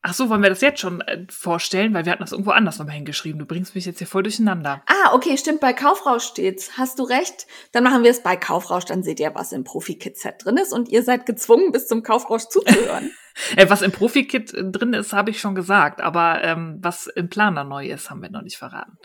Ach 0.07 0.13
so, 0.13 0.29
wollen 0.29 0.43
wir 0.43 0.51
das 0.51 0.61
jetzt 0.61 0.79
schon 0.79 1.01
äh, 1.01 1.25
vorstellen? 1.29 1.95
Weil 1.95 2.05
wir 2.05 2.11
hatten 2.11 2.21
das 2.21 2.31
irgendwo 2.31 2.51
anders 2.51 2.77
nochmal 2.77 2.93
hingeschrieben. 2.93 3.39
Du 3.39 3.47
bringst 3.47 3.73
mich 3.73 3.87
jetzt 3.87 3.97
hier 3.97 4.05
voll 4.05 4.21
durcheinander. 4.21 4.83
Ah, 4.85 5.15
okay, 5.15 5.35
stimmt. 5.35 5.61
Bei 5.61 5.73
Kaufrausch 5.73 6.25
steht's. 6.25 6.77
Hast 6.77 6.99
du 6.99 7.03
recht? 7.03 7.47
Dann 7.71 7.83
machen 7.83 8.03
wir 8.03 8.11
es 8.11 8.21
bei 8.21 8.35
Kaufrausch. 8.35 8.85
Dann 8.85 9.01
seht 9.01 9.19
ihr, 9.19 9.33
was 9.33 9.51
im 9.51 9.63
Profi-Kit-Set 9.63 10.45
drin 10.45 10.57
ist. 10.57 10.73
Und 10.73 10.89
ihr 10.89 11.01
seid 11.01 11.25
gezwungen, 11.25 11.71
bis 11.71 11.87
zum 11.87 12.03
Kaufrausch 12.03 12.43
zuzuhören. 12.49 13.11
äh, 13.55 13.67
was 13.67 13.81
im 13.81 13.91
Profi-Kit 13.91 14.53
drin 14.55 14.93
ist, 14.93 15.11
habe 15.11 15.31
ich 15.31 15.39
schon 15.39 15.55
gesagt. 15.55 16.01
Aber 16.01 16.43
ähm, 16.43 16.77
was 16.81 17.07
im 17.07 17.27
Planer 17.29 17.63
neu 17.63 17.87
ist, 17.87 18.11
haben 18.11 18.21
wir 18.21 18.29
noch 18.29 18.43
nicht 18.43 18.57
verraten. 18.57 18.99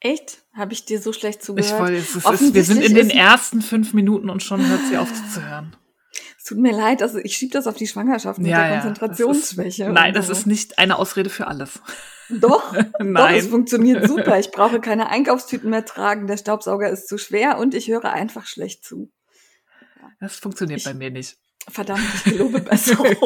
Echt? 0.00 0.38
Habe 0.56 0.72
ich 0.72 0.84
dir 0.84 1.00
so 1.00 1.12
schlecht 1.12 1.40
zugehört? 1.40 1.72
Ich 1.72 1.78
wollte, 1.78 1.96
es 1.98 2.16
ist, 2.16 2.52
wir 2.52 2.64
sind 2.64 2.82
in 2.82 2.96
den 2.96 3.10
ersten 3.10 3.62
fünf 3.62 3.94
Minuten 3.94 4.28
und 4.28 4.42
schon 4.42 4.66
hört 4.66 4.86
sie 4.88 4.98
auf 4.98 5.08
zu 5.32 5.40
hören. 5.48 5.76
Es 6.44 6.50
tut 6.50 6.58
mir 6.58 6.76
leid, 6.76 7.00
also 7.00 7.16
ich 7.20 7.38
schiebe 7.38 7.54
das 7.54 7.66
auf 7.66 7.76
die 7.76 7.86
Schwangerschaft 7.86 8.38
mit 8.38 8.50
ja, 8.50 8.68
der 8.68 8.72
Konzentrationsschwäche. 8.74 9.84
Ja, 9.84 9.92
nein, 9.92 10.12
das 10.12 10.28
ist 10.28 10.46
nicht 10.46 10.78
eine 10.78 10.98
Ausrede 10.98 11.30
für 11.30 11.46
alles. 11.46 11.80
Doch, 12.28 12.70
nein. 12.98 13.14
doch, 13.14 13.30
es 13.30 13.46
funktioniert 13.46 14.06
super. 14.08 14.38
Ich 14.38 14.50
brauche 14.50 14.78
keine 14.78 15.08
Einkaufstüten 15.08 15.70
mehr 15.70 15.86
tragen, 15.86 16.26
der 16.26 16.36
Staubsauger 16.36 16.90
ist 16.90 17.08
zu 17.08 17.16
schwer 17.16 17.56
und 17.56 17.74
ich 17.74 17.88
höre 17.88 18.12
einfach 18.12 18.44
schlecht 18.44 18.84
zu. 18.84 19.10
Ja. 19.98 20.10
Das 20.20 20.36
funktioniert 20.36 20.80
ich, 20.80 20.84
bei 20.84 20.92
mir 20.92 21.10
nicht. 21.10 21.38
Verdammt, 21.66 22.02
ich 22.14 22.24
gelobe 22.24 22.60
Besserung. 22.60 23.16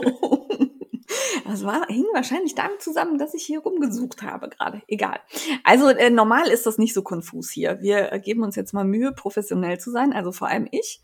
Das 1.44 1.64
war, 1.64 1.88
hing 1.88 2.06
wahrscheinlich 2.12 2.54
damit 2.54 2.80
zusammen, 2.82 3.18
dass 3.18 3.34
ich 3.34 3.42
hier 3.42 3.58
rumgesucht 3.58 4.22
habe 4.22 4.48
gerade. 4.48 4.80
Egal. 4.86 5.18
Also 5.64 5.88
äh, 5.88 6.10
normal 6.10 6.46
ist 6.46 6.66
das 6.66 6.78
nicht 6.78 6.94
so 6.94 7.02
konfus 7.02 7.50
hier. 7.50 7.80
Wir 7.80 8.12
äh, 8.12 8.20
geben 8.20 8.44
uns 8.44 8.54
jetzt 8.54 8.74
mal 8.74 8.84
Mühe, 8.84 9.10
professionell 9.10 9.80
zu 9.80 9.90
sein, 9.90 10.12
also 10.12 10.30
vor 10.30 10.46
allem 10.46 10.68
ich. 10.70 11.00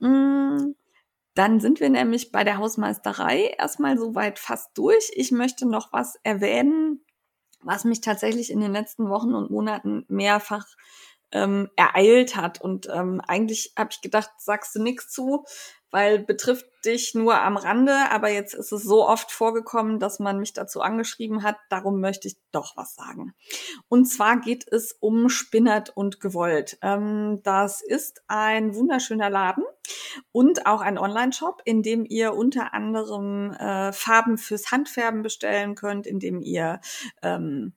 Mm, 0.00 0.74
dann 1.36 1.60
sind 1.60 1.80
wir 1.80 1.90
nämlich 1.90 2.32
bei 2.32 2.44
der 2.44 2.56
Hausmeisterei 2.56 3.54
erstmal 3.58 3.98
soweit 3.98 4.38
fast 4.38 4.76
durch. 4.76 5.10
Ich 5.14 5.32
möchte 5.32 5.66
noch 5.66 5.92
was 5.92 6.18
erwähnen, 6.22 7.04
was 7.60 7.84
mich 7.84 8.00
tatsächlich 8.00 8.50
in 8.50 8.60
den 8.60 8.72
letzten 8.72 9.10
Wochen 9.10 9.34
und 9.34 9.50
Monaten 9.50 10.06
mehrfach 10.08 10.66
ähm, 11.32 11.68
ereilt 11.76 12.36
hat. 12.36 12.62
Und 12.62 12.88
ähm, 12.90 13.20
eigentlich 13.20 13.74
habe 13.76 13.90
ich 13.92 14.00
gedacht, 14.00 14.30
sagst 14.38 14.74
du 14.74 14.82
nichts 14.82 15.10
zu, 15.10 15.44
weil 15.96 16.18
betrifft 16.18 16.66
dich 16.84 17.14
nur 17.14 17.40
am 17.40 17.56
Rande, 17.56 18.10
aber 18.10 18.28
jetzt 18.28 18.52
ist 18.52 18.70
es 18.70 18.82
so 18.82 19.08
oft 19.08 19.32
vorgekommen, 19.32 19.98
dass 19.98 20.18
man 20.18 20.38
mich 20.38 20.52
dazu 20.52 20.82
angeschrieben 20.82 21.42
hat, 21.42 21.56
darum 21.70 22.02
möchte 22.02 22.28
ich 22.28 22.36
doch 22.52 22.76
was 22.76 22.94
sagen. 22.94 23.32
Und 23.88 24.04
zwar 24.04 24.38
geht 24.38 24.70
es 24.70 24.92
um 25.00 25.30
Spinnert 25.30 25.96
und 25.96 26.20
Gewollt. 26.20 26.76
Ähm, 26.82 27.40
das 27.44 27.80
ist 27.80 28.22
ein 28.28 28.74
wunderschöner 28.74 29.30
Laden 29.30 29.64
und 30.32 30.66
auch 30.66 30.82
ein 30.82 30.98
Online-Shop, 30.98 31.62
in 31.64 31.82
dem 31.82 32.04
ihr 32.04 32.34
unter 32.34 32.74
anderem 32.74 33.52
äh, 33.52 33.90
Farben 33.90 34.36
fürs 34.36 34.70
Handfärben 34.70 35.22
bestellen 35.22 35.76
könnt, 35.76 36.06
in 36.06 36.18
dem 36.18 36.42
ihr 36.42 36.82
ähm, 37.22 37.72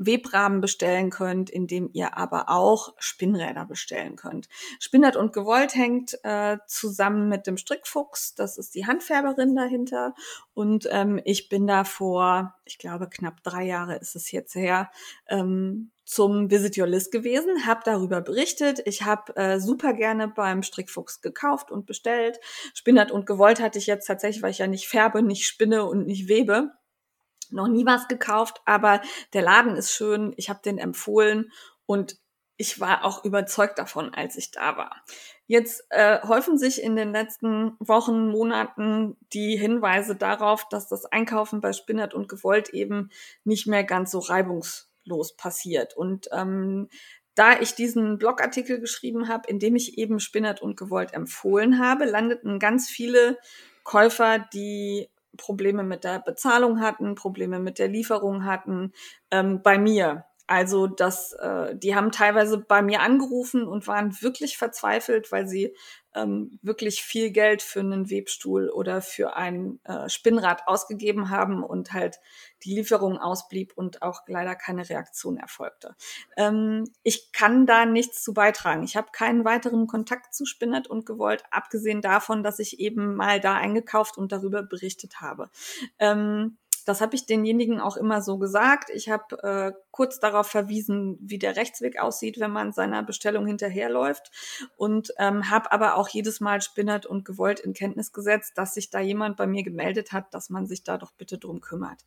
Webrahmen 0.00 0.62
bestellen 0.62 1.10
könnt, 1.10 1.50
indem 1.50 1.90
ihr 1.92 2.16
aber 2.16 2.48
auch 2.48 2.94
Spinnräder 2.98 3.66
bestellen 3.66 4.16
könnt. 4.16 4.48
Spinnert 4.78 5.14
und 5.14 5.34
Gewollt 5.34 5.74
hängt 5.74 6.18
äh, 6.24 6.56
zusammen 6.66 7.28
mit 7.28 7.46
dem 7.46 7.58
Strickfuchs, 7.58 8.34
das 8.34 8.56
ist 8.56 8.74
die 8.74 8.86
Handfärberin 8.86 9.54
dahinter. 9.54 10.14
Und 10.54 10.88
ähm, 10.90 11.20
ich 11.24 11.50
bin 11.50 11.66
da 11.66 11.84
vor, 11.84 12.54
ich 12.64 12.78
glaube, 12.78 13.08
knapp 13.10 13.42
drei 13.42 13.64
Jahre 13.64 13.96
ist 13.96 14.16
es 14.16 14.32
jetzt 14.32 14.54
her, 14.54 14.90
ähm, 15.28 15.90
zum 16.06 16.50
Visit 16.50 16.78
Your 16.78 16.86
List 16.86 17.12
gewesen, 17.12 17.66
habe 17.66 17.82
darüber 17.84 18.22
berichtet. 18.22 18.80
Ich 18.86 19.02
habe 19.02 19.36
äh, 19.36 19.60
super 19.60 19.92
gerne 19.92 20.28
beim 20.28 20.62
Strickfuchs 20.62 21.20
gekauft 21.20 21.70
und 21.70 21.86
bestellt. 21.86 22.40
Spinnert 22.74 23.12
und 23.12 23.26
Gewollt 23.26 23.60
hatte 23.60 23.78
ich 23.78 23.86
jetzt 23.86 24.06
tatsächlich, 24.06 24.42
weil 24.42 24.50
ich 24.50 24.58
ja 24.58 24.66
nicht 24.66 24.88
färbe, 24.88 25.22
nicht 25.22 25.46
spinne 25.46 25.84
und 25.84 26.06
nicht 26.06 26.26
webe 26.26 26.72
noch 27.52 27.68
nie 27.68 27.86
was 27.86 28.08
gekauft, 28.08 28.60
aber 28.64 29.00
der 29.32 29.42
Laden 29.42 29.76
ist 29.76 29.92
schön. 29.92 30.32
Ich 30.36 30.48
habe 30.48 30.60
den 30.64 30.78
empfohlen 30.78 31.52
und 31.86 32.18
ich 32.56 32.78
war 32.78 33.04
auch 33.04 33.24
überzeugt 33.24 33.78
davon, 33.78 34.12
als 34.12 34.36
ich 34.36 34.50
da 34.50 34.76
war. 34.76 35.02
Jetzt 35.46 35.86
äh, 35.88 36.20
häufen 36.28 36.58
sich 36.58 36.82
in 36.82 36.94
den 36.94 37.10
letzten 37.10 37.74
Wochen, 37.78 38.28
Monaten 38.28 39.16
die 39.32 39.56
Hinweise 39.56 40.14
darauf, 40.14 40.68
dass 40.68 40.86
das 40.86 41.06
Einkaufen 41.06 41.62
bei 41.62 41.72
Spinnert 41.72 42.12
und 42.12 42.28
Gewollt 42.28 42.68
eben 42.68 43.10
nicht 43.44 43.66
mehr 43.66 43.82
ganz 43.82 44.10
so 44.10 44.18
reibungslos 44.18 45.36
passiert. 45.36 45.96
Und 45.96 46.28
ähm, 46.32 46.88
da 47.34 47.58
ich 47.58 47.74
diesen 47.74 48.18
Blogartikel 48.18 48.78
geschrieben 48.78 49.28
habe, 49.28 49.48
in 49.48 49.58
dem 49.58 49.74
ich 49.74 49.96
eben 49.96 50.20
Spinnert 50.20 50.60
und 50.60 50.76
Gewollt 50.76 51.14
empfohlen 51.14 51.78
habe, 51.78 52.04
landeten 52.04 52.58
ganz 52.58 52.90
viele 52.90 53.38
Käufer, 53.84 54.38
die 54.38 55.08
Probleme 55.40 55.82
mit 55.82 56.04
der 56.04 56.20
Bezahlung 56.20 56.80
hatten, 56.80 57.14
Probleme 57.14 57.58
mit 57.58 57.78
der 57.78 57.88
Lieferung 57.88 58.44
hatten, 58.44 58.92
ähm, 59.30 59.62
bei 59.62 59.78
mir. 59.78 60.26
Also 60.46 60.86
das, 60.88 61.32
äh, 61.34 61.76
die 61.76 61.94
haben 61.94 62.10
teilweise 62.10 62.58
bei 62.58 62.82
mir 62.82 63.00
angerufen 63.02 63.66
und 63.68 63.86
waren 63.86 64.20
wirklich 64.20 64.58
verzweifelt, 64.58 65.30
weil 65.32 65.46
sie 65.46 65.76
ähm, 66.14 66.58
wirklich 66.62 67.02
viel 67.02 67.30
Geld 67.30 67.62
für 67.62 67.80
einen 67.80 68.10
Webstuhl 68.10 68.68
oder 68.68 69.00
für 69.00 69.36
ein 69.36 69.80
äh, 69.84 70.08
Spinnrad 70.08 70.66
ausgegeben 70.66 71.30
haben 71.30 71.62
und 71.62 71.92
halt 71.92 72.18
die 72.64 72.74
Lieferung 72.74 73.18
ausblieb 73.18 73.72
und 73.74 74.02
auch 74.02 74.22
leider 74.26 74.54
keine 74.54 74.88
Reaktion 74.88 75.36
erfolgte. 75.36 75.94
Ähm, 76.36 76.84
ich 77.02 77.32
kann 77.32 77.66
da 77.66 77.86
nichts 77.86 78.22
zu 78.22 78.34
beitragen. 78.34 78.82
Ich 78.82 78.96
habe 78.96 79.08
keinen 79.12 79.44
weiteren 79.44 79.86
Kontakt 79.86 80.34
zu 80.34 80.46
Spinnert 80.46 80.88
und 80.88 81.06
gewollt, 81.06 81.44
abgesehen 81.50 82.02
davon, 82.02 82.42
dass 82.42 82.58
ich 82.58 82.80
eben 82.80 83.14
mal 83.14 83.40
da 83.40 83.54
eingekauft 83.54 84.18
und 84.18 84.32
darüber 84.32 84.62
berichtet 84.62 85.20
habe. 85.20 85.50
Ähm, 85.98 86.58
das 86.84 87.00
habe 87.00 87.14
ich 87.14 87.26
denjenigen 87.26 87.80
auch 87.80 87.96
immer 87.96 88.22
so 88.22 88.38
gesagt. 88.38 88.90
Ich 88.90 89.08
habe 89.08 89.42
äh, 89.42 89.72
kurz 89.90 90.20
darauf 90.20 90.46
verwiesen, 90.46 91.18
wie 91.20 91.38
der 91.38 91.56
Rechtsweg 91.56 92.00
aussieht, 92.00 92.40
wenn 92.40 92.50
man 92.50 92.72
seiner 92.72 93.02
Bestellung 93.02 93.46
hinterherläuft 93.46 94.30
und 94.76 95.12
ähm, 95.18 95.50
habe 95.50 95.72
aber 95.72 95.96
auch 95.96 96.08
jedes 96.08 96.40
Mal 96.40 96.62
spinnert 96.62 97.06
und 97.06 97.24
gewollt 97.24 97.60
in 97.60 97.72
Kenntnis 97.72 98.12
gesetzt, 98.12 98.52
dass 98.56 98.74
sich 98.74 98.90
da 98.90 99.00
jemand 99.00 99.36
bei 99.36 99.46
mir 99.46 99.62
gemeldet 99.62 100.12
hat, 100.12 100.32
dass 100.34 100.50
man 100.50 100.66
sich 100.66 100.82
da 100.82 100.98
doch 100.98 101.12
bitte 101.12 101.38
drum 101.38 101.60
kümmert. 101.60 102.04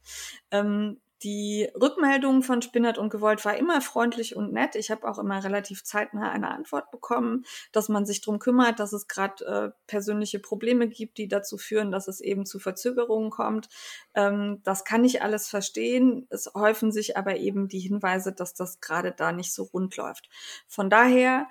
Ähm, 0.51 0.99
die 1.23 1.69
Rückmeldung 1.79 2.43
von 2.43 2.61
Spinnert 2.61 2.97
und 2.97 3.09
Gewollt 3.09 3.43
war 3.45 3.55
immer 3.55 3.81
freundlich 3.81 4.35
und 4.35 4.51
nett. 4.51 4.75
Ich 4.75 4.91
habe 4.91 5.07
auch 5.07 5.17
immer 5.17 5.43
relativ 5.43 5.83
zeitnah 5.83 6.29
eine 6.31 6.51
Antwort 6.51 6.91
bekommen, 6.91 7.45
dass 7.71 7.89
man 7.89 8.05
sich 8.05 8.21
drum 8.21 8.39
kümmert, 8.39 8.79
dass 8.79 8.93
es 8.93 9.07
gerade 9.07 9.45
äh, 9.45 9.71
persönliche 9.87 10.39
Probleme 10.39 10.87
gibt, 10.87 11.17
die 11.17 11.27
dazu 11.27 11.57
führen, 11.57 11.91
dass 11.91 12.07
es 12.07 12.19
eben 12.19 12.45
zu 12.45 12.59
Verzögerungen 12.59 13.29
kommt. 13.29 13.69
Ähm, 14.15 14.61
das 14.63 14.83
kann 14.83 15.05
ich 15.05 15.21
alles 15.21 15.47
verstehen. 15.47 16.27
Es 16.29 16.51
häufen 16.53 16.91
sich 16.91 17.15
aber 17.15 17.37
eben 17.37 17.67
die 17.67 17.79
Hinweise, 17.79 18.33
dass 18.33 18.53
das 18.53 18.81
gerade 18.81 19.11
da 19.11 19.31
nicht 19.31 19.53
so 19.53 19.63
rund 19.63 19.95
läuft. 19.95 20.29
Von 20.67 20.89
daher 20.89 21.47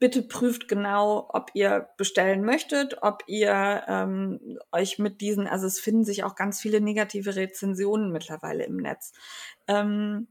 bitte 0.00 0.22
prüft 0.22 0.66
genau, 0.66 1.28
ob 1.32 1.50
ihr 1.54 1.90
bestellen 1.96 2.42
möchtet, 2.42 3.02
ob 3.02 3.22
ihr 3.26 3.84
ähm, 3.86 4.58
euch 4.72 4.98
mit 4.98 5.20
diesen, 5.20 5.46
also 5.46 5.66
es 5.66 5.78
finden 5.78 6.04
sich 6.04 6.24
auch 6.24 6.34
ganz 6.34 6.60
viele 6.60 6.80
negative 6.80 7.36
Rezensionen 7.36 8.10
mittlerweile 8.10 8.64
im 8.64 8.78
Netz. 8.78 9.12
Ähm, 9.68 10.28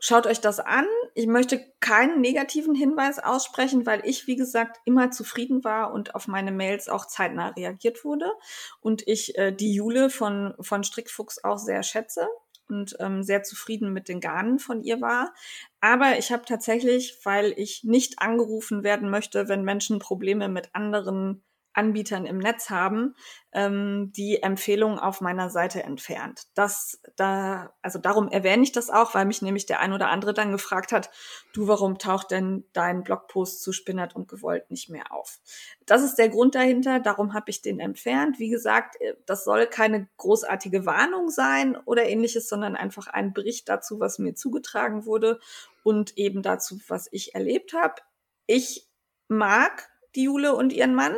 schaut 0.00 0.26
euch 0.26 0.40
das 0.40 0.58
an. 0.58 0.86
Ich 1.14 1.28
möchte 1.28 1.64
keinen 1.78 2.20
negativen 2.20 2.74
Hinweis 2.74 3.20
aussprechen, 3.20 3.86
weil 3.86 4.02
ich, 4.04 4.26
wie 4.26 4.36
gesagt, 4.36 4.78
immer 4.84 5.12
zufrieden 5.12 5.62
war 5.62 5.94
und 5.94 6.16
auf 6.16 6.26
meine 6.26 6.50
Mails 6.50 6.88
auch 6.88 7.06
zeitnah 7.06 7.50
reagiert 7.50 8.04
wurde 8.04 8.32
und 8.80 9.06
ich 9.06 9.38
äh, 9.38 9.52
die 9.52 9.72
Jule 9.72 10.10
von, 10.10 10.54
von 10.60 10.82
Strickfuchs 10.82 11.42
auch 11.44 11.58
sehr 11.58 11.84
schätze 11.84 12.28
und 12.68 12.96
ähm, 13.00 13.22
sehr 13.22 13.42
zufrieden 13.42 13.92
mit 13.92 14.08
den 14.08 14.20
Garnen 14.20 14.58
von 14.58 14.82
ihr 14.82 15.00
war. 15.00 15.34
Aber 15.80 16.18
ich 16.18 16.32
habe 16.32 16.44
tatsächlich, 16.44 17.18
weil 17.24 17.52
ich 17.56 17.84
nicht 17.84 18.20
angerufen 18.20 18.82
werden 18.82 19.10
möchte, 19.10 19.48
wenn 19.48 19.62
Menschen 19.64 19.98
Probleme 19.98 20.48
mit 20.48 20.70
anderen 20.74 21.42
Anbietern 21.74 22.24
im 22.24 22.38
Netz 22.38 22.70
haben, 22.70 23.14
ähm, 23.52 24.12
die 24.16 24.42
Empfehlung 24.42 24.98
auf 24.98 25.20
meiner 25.20 25.50
Seite 25.50 25.82
entfernt. 25.82 26.46
Das 26.54 27.00
da, 27.16 27.72
also 27.82 27.98
darum 27.98 28.28
erwähne 28.28 28.62
ich 28.62 28.72
das 28.72 28.90
auch, 28.90 29.14
weil 29.14 29.26
mich 29.26 29.42
nämlich 29.42 29.66
der 29.66 29.80
ein 29.80 29.92
oder 29.92 30.08
andere 30.08 30.34
dann 30.34 30.52
gefragt 30.52 30.92
hat, 30.92 31.10
du, 31.52 31.68
warum 31.68 31.98
taucht 31.98 32.30
denn 32.30 32.64
dein 32.72 33.04
Blogpost 33.04 33.62
zu 33.62 33.72
Spinnert 33.72 34.16
und 34.16 34.28
Gewollt 34.28 34.70
nicht 34.70 34.88
mehr 34.88 35.12
auf? 35.12 35.40
Das 35.86 36.02
ist 36.02 36.16
der 36.16 36.28
Grund 36.28 36.54
dahinter, 36.54 37.00
darum 37.00 37.34
habe 37.34 37.50
ich 37.50 37.62
den 37.62 37.80
entfernt. 37.80 38.38
Wie 38.38 38.50
gesagt, 38.50 39.00
äh, 39.00 39.14
das 39.26 39.44
soll 39.44 39.66
keine 39.66 40.08
großartige 40.16 40.86
Warnung 40.86 41.28
sein 41.28 41.76
oder 41.84 42.06
ähnliches, 42.06 42.48
sondern 42.48 42.76
einfach 42.76 43.08
ein 43.08 43.32
Bericht 43.32 43.68
dazu, 43.68 44.00
was 44.00 44.18
mir 44.18 44.34
zugetragen 44.34 45.06
wurde 45.06 45.38
und 45.82 46.16
eben 46.16 46.42
dazu, 46.42 46.80
was 46.88 47.08
ich 47.12 47.34
erlebt 47.34 47.72
habe. 47.72 48.02
Ich 48.46 48.88
mag 49.28 49.90
die 50.14 50.24
Jule 50.24 50.54
und 50.54 50.72
ihren 50.72 50.94
Mann 50.94 51.16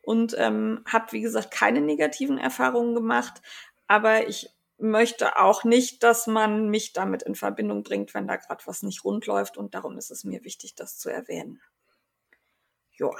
und 0.00 0.34
ähm, 0.38 0.84
habe, 0.86 1.12
wie 1.12 1.20
gesagt, 1.20 1.50
keine 1.50 1.80
negativen 1.80 2.38
Erfahrungen 2.38 2.94
gemacht. 2.94 3.40
Aber 3.86 4.28
ich 4.28 4.48
möchte 4.78 5.38
auch 5.38 5.64
nicht, 5.64 6.02
dass 6.02 6.26
man 6.26 6.68
mich 6.68 6.92
damit 6.92 7.22
in 7.22 7.34
Verbindung 7.34 7.84
bringt, 7.84 8.14
wenn 8.14 8.26
da 8.26 8.36
gerade 8.36 8.66
was 8.66 8.82
nicht 8.82 9.04
rund 9.04 9.26
läuft. 9.26 9.56
Und 9.56 9.74
darum 9.74 9.96
ist 9.96 10.10
es 10.10 10.24
mir 10.24 10.44
wichtig, 10.44 10.74
das 10.74 10.98
zu 10.98 11.08
erwähnen. 11.08 11.60
Joa, 12.90 13.16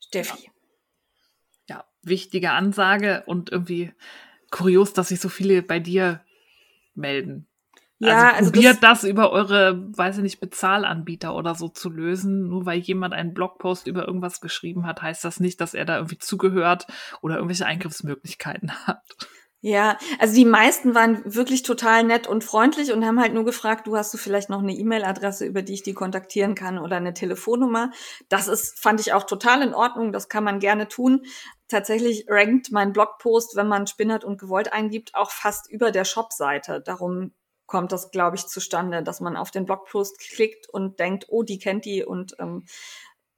Steffi. 0.00 0.50
Ja. 1.66 1.76
ja, 1.76 1.84
wichtige 2.02 2.50
Ansage 2.50 3.22
und 3.26 3.50
irgendwie 3.50 3.92
kurios, 4.50 4.92
dass 4.92 5.08
sich 5.08 5.20
so 5.20 5.28
viele 5.28 5.62
bei 5.62 5.78
dir 5.78 6.24
melden. 6.94 7.46
Ja, 8.08 8.32
also 8.32 8.50
probiert 8.50 8.82
das, 8.82 9.02
das, 9.02 9.10
über 9.10 9.30
eure, 9.30 9.88
weiß 9.96 10.16
ich 10.16 10.22
nicht, 10.22 10.40
Bezahlanbieter 10.40 11.34
oder 11.34 11.54
so 11.54 11.68
zu 11.68 11.88
lösen. 11.88 12.48
Nur 12.48 12.66
weil 12.66 12.80
jemand 12.80 13.14
einen 13.14 13.32
Blogpost 13.32 13.86
über 13.86 14.06
irgendwas 14.06 14.40
geschrieben 14.40 14.86
hat, 14.86 15.02
heißt 15.02 15.24
das 15.24 15.38
nicht, 15.38 15.60
dass 15.60 15.74
er 15.74 15.84
da 15.84 15.96
irgendwie 15.96 16.18
zugehört 16.18 16.86
oder 17.20 17.36
irgendwelche 17.36 17.66
Eingriffsmöglichkeiten 17.66 18.72
hat. 18.86 19.02
Ja, 19.64 19.96
also 20.18 20.34
die 20.34 20.44
meisten 20.44 20.96
waren 20.96 21.22
wirklich 21.24 21.62
total 21.62 22.02
nett 22.02 22.26
und 22.26 22.42
freundlich 22.42 22.92
und 22.92 23.06
haben 23.06 23.20
halt 23.20 23.32
nur 23.32 23.44
gefragt, 23.44 23.86
du 23.86 23.96
hast 23.96 24.12
du 24.12 24.18
vielleicht 24.18 24.50
noch 24.50 24.58
eine 24.58 24.74
E-Mail-Adresse, 24.74 25.46
über 25.46 25.62
die 25.62 25.74
ich 25.74 25.84
die 25.84 25.94
kontaktieren 25.94 26.56
kann 26.56 26.80
oder 26.80 26.96
eine 26.96 27.14
Telefonnummer. 27.14 27.92
Das 28.28 28.48
ist, 28.48 28.80
fand 28.80 28.98
ich 28.98 29.12
auch 29.12 29.22
total 29.22 29.62
in 29.62 29.72
Ordnung, 29.72 30.10
das 30.10 30.28
kann 30.28 30.42
man 30.42 30.58
gerne 30.58 30.88
tun. 30.88 31.22
Tatsächlich 31.68 32.26
rankt 32.28 32.72
mein 32.72 32.92
Blogpost, 32.92 33.54
wenn 33.54 33.68
man 33.68 33.86
Spinnert 33.86 34.24
und 34.24 34.40
gewollt 34.40 34.72
eingibt, 34.72 35.14
auch 35.14 35.30
fast 35.30 35.70
über 35.70 35.92
der 35.92 36.04
Shop-Seite. 36.04 36.82
Darum 36.84 37.32
kommt 37.72 37.90
das, 37.90 38.10
glaube 38.10 38.36
ich, 38.36 38.46
zustande, 38.48 39.02
dass 39.02 39.22
man 39.22 39.34
auf 39.34 39.50
den 39.50 39.64
Blogpost 39.64 40.18
klickt 40.18 40.68
und 40.68 40.98
denkt, 40.98 41.24
oh, 41.30 41.42
die 41.42 41.58
kennt 41.58 41.86
die 41.86 42.04
und 42.04 42.36
ähm, 42.38 42.66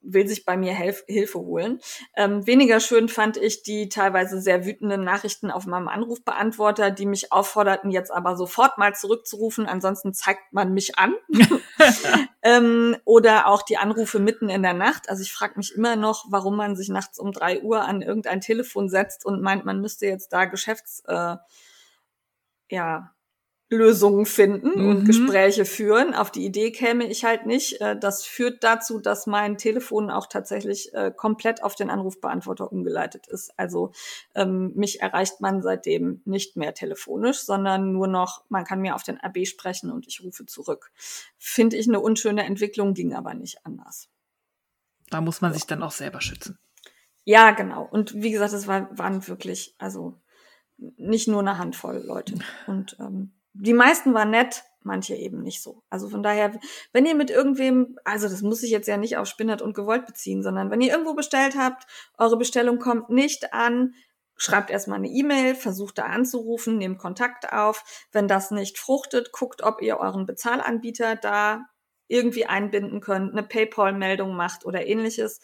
will 0.01 0.27
sich 0.27 0.45
bei 0.45 0.57
mir 0.57 0.73
Helf 0.73 1.05
Hilfe 1.07 1.39
holen. 1.39 1.79
Ähm, 2.17 2.45
weniger 2.45 2.81
schön 2.81 3.09
fand 3.09 3.37
ich 3.37 3.63
die 3.63 3.89
teilweise 3.89 4.41
sehr 4.41 4.67
wütenden 4.67 5.05
Nachrichten 5.05 5.53
auf 5.53 5.67
meinem 5.67 5.87
Anrufbeantworter, 5.87 6.91
die 6.91 7.07
mich 7.07 7.31
aufforderten, 7.31 7.93
jetzt 7.93 8.11
aber 8.11 8.37
sofort 8.37 8.77
mal 8.77 8.93
zurückzurufen, 8.93 9.67
ansonsten 9.67 10.13
zeigt 10.13 10.53
man 10.53 10.75
mich 10.75 10.99
an. 10.99 11.15
ähm, 12.43 12.97
oder 13.05 13.47
auch 13.47 13.63
die 13.63 13.77
Anrufe 13.77 14.19
mitten 14.19 14.49
in 14.49 14.65
der 14.65 14.75
Nacht. 14.75 15.09
Also 15.09 15.23
ich 15.23 15.33
frage 15.33 15.55
mich 15.59 15.73
immer 15.77 15.95
noch, 15.95 16.25
warum 16.29 16.57
man 16.57 16.75
sich 16.75 16.89
nachts 16.89 17.21
um 17.21 17.31
drei 17.31 17.63
Uhr 17.63 17.83
an 17.83 18.03
irgendein 18.03 18.41
Telefon 18.41 18.89
setzt 18.89 19.25
und 19.25 19.41
meint, 19.43 19.65
man 19.65 19.81
müsste 19.81 20.07
jetzt 20.07 20.33
da 20.33 20.47
Geschäfts... 20.47 21.05
Äh, 21.07 21.37
ja, 22.71 23.15
Lösungen 23.75 24.27
finden 24.27 24.81
mhm. 24.81 24.89
und 24.89 25.05
Gespräche 25.05 25.65
führen. 25.65 26.15
Auf 26.15 26.31
die 26.31 26.45
Idee 26.45 26.71
käme 26.71 27.07
ich 27.07 27.25
halt 27.25 27.47
nicht. 27.47 27.81
Äh, 27.81 27.99
das 27.99 28.25
führt 28.25 28.65
dazu, 28.65 29.01
dass 29.01 29.27
mein 29.27 29.59
Telefon 29.59 30.11
auch 30.11 30.27
tatsächlich 30.27 30.95
äh, 30.95 31.13
komplett 31.15 31.63
auf 31.63 31.75
den 31.75 31.91
Anrufbeantworter 31.91 32.71
umgeleitet 32.71 33.27
ist. 33.27 33.53
Also 33.59 33.93
ähm, 34.35 34.73
mich 34.75 35.01
erreicht 35.01 35.41
man 35.41 35.63
seitdem 35.63 36.23
nicht 36.25 36.57
mehr 36.57 36.75
telefonisch, 36.75 37.41
sondern 37.41 37.93
nur 37.93 38.07
noch, 38.07 38.45
man 38.49 38.65
kann 38.65 38.81
mir 38.81 38.95
auf 38.95 39.03
den 39.03 39.21
AB 39.21 39.47
sprechen 39.47 39.91
und 39.91 40.07
ich 40.07 40.23
rufe 40.23 40.47
zurück. 40.47 40.91
Finde 41.39 41.77
ich 41.77 41.89
eine 41.89 42.01
unschöne 42.01 42.45
Entwicklung, 42.45 42.95
ging 42.95 43.15
aber 43.15 43.35
nicht 43.35 43.65
anders. 43.65 44.09
Da 45.11 45.21
muss 45.21 45.41
man 45.41 45.53
sich 45.53 45.67
dann 45.67 45.83
auch 45.83 45.93
selber 45.93 46.21
schützen. 46.21 46.59
Ja, 47.25 47.53
genau. 47.53 47.85
Und 47.85 48.15
wie 48.15 48.31
gesagt, 48.31 48.53
es 48.53 48.67
war, 48.67 48.97
waren 48.97 49.27
wirklich, 49.29 49.75
also 49.79 50.21
nicht 50.77 51.29
nur 51.29 51.41
eine 51.41 51.59
Handvoll 51.59 52.03
Leute. 52.05 52.35
Und 52.67 52.97
ähm, 53.01 53.33
die 53.55 53.73
meisten 53.73 54.15
waren 54.15 54.31
nett, 54.31 54.65
manche 54.83 55.15
eben 55.15 55.43
nicht 55.43 55.63
so. 55.63 55.83
Also 55.89 56.09
von 56.09 56.23
daher, 56.23 56.53
wenn 56.93 57.07
ihr 57.07 57.15
mit 57.15 57.31
irgendwem, 57.31 57.99
also 58.05 58.29
das 58.29 58.43
muss 58.43 58.63
ich 58.63 58.71
jetzt 58.71 58.89
ja 58.89 58.97
nicht 58.97 59.17
auf 59.17 59.27
Spinnert 59.27 59.63
und 59.63 59.75
gewollt 59.75 60.07
beziehen, 60.07 60.43
sondern 60.43 60.71
wenn 60.71 60.81
ihr 60.81 60.93
irgendwo 60.93 61.15
bestellt 61.15 61.57
habt, 61.57 61.87
eure 62.19 62.37
Bestellung 62.37 62.79
kommt 62.79 63.09
nicht 63.11 63.55
an, 63.55 63.95
schreibt 64.37 64.71
erstmal 64.71 64.99
eine 64.99 65.09
E-Mail, 65.09 65.55
versucht 65.55 65.99
da 65.99 66.05
anzurufen, 66.05 66.77
nehmt 66.77 66.99
Kontakt 66.99 67.53
auf. 67.53 67.85
Wenn 68.13 68.29
das 68.29 68.51
nicht 68.51 68.79
fruchtet, 68.79 69.33
guckt, 69.33 69.63
ob 69.63 69.81
ihr 69.81 69.99
euren 69.99 70.27
Bezahlanbieter 70.27 71.17
da 71.17 71.67
irgendwie 72.09 72.47
einbinden 72.47 73.01
könnt, 73.01 73.33
eine 73.33 73.43
PayPal-Meldung 73.43 74.37
macht 74.37 74.67
oder 74.67 74.87
ähnliches 74.87 75.41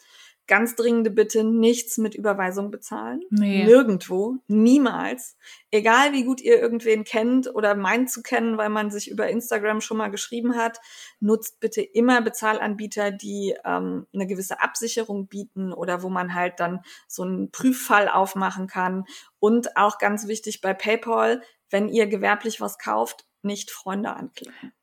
ganz 0.51 0.75
dringende 0.75 1.11
Bitte, 1.11 1.45
nichts 1.45 1.97
mit 1.97 2.13
Überweisung 2.13 2.71
bezahlen. 2.71 3.21
Nee. 3.29 3.63
Nirgendwo. 3.63 4.35
Niemals. 4.49 5.37
Egal 5.71 6.11
wie 6.11 6.25
gut 6.25 6.41
ihr 6.41 6.59
irgendwen 6.59 7.05
kennt 7.05 7.55
oder 7.55 7.73
meint 7.73 8.11
zu 8.11 8.21
kennen, 8.21 8.57
weil 8.57 8.67
man 8.67 8.91
sich 8.91 9.09
über 9.09 9.29
Instagram 9.29 9.79
schon 9.79 9.95
mal 9.95 10.09
geschrieben 10.09 10.57
hat, 10.57 10.81
nutzt 11.21 11.61
bitte 11.61 11.81
immer 11.81 12.21
Bezahlanbieter, 12.21 13.11
die 13.11 13.55
ähm, 13.63 14.07
eine 14.13 14.27
gewisse 14.27 14.59
Absicherung 14.59 15.27
bieten 15.27 15.71
oder 15.71 16.03
wo 16.03 16.09
man 16.09 16.35
halt 16.35 16.59
dann 16.59 16.81
so 17.07 17.23
einen 17.23 17.51
Prüffall 17.51 18.09
aufmachen 18.09 18.67
kann. 18.67 19.05
Und 19.39 19.77
auch 19.77 19.99
ganz 19.99 20.27
wichtig 20.27 20.59
bei 20.59 20.73
PayPal, 20.73 21.41
wenn 21.69 21.87
ihr 21.87 22.07
gewerblich 22.07 22.59
was 22.59 22.77
kauft, 22.77 23.25
nicht 23.41 23.71
Freunde 23.71 24.13
anklicken. 24.13 24.73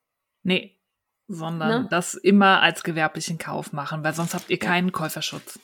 Nee, 0.42 0.77
sondern 1.28 1.82
ne? 1.82 1.88
das 1.90 2.14
immer 2.14 2.62
als 2.62 2.82
gewerblichen 2.82 3.38
Kauf 3.38 3.72
machen, 3.72 4.02
weil 4.02 4.14
sonst 4.14 4.34
habt 4.34 4.50
ihr 4.50 4.58
keinen 4.58 4.92
Käuferschutz. 4.92 5.60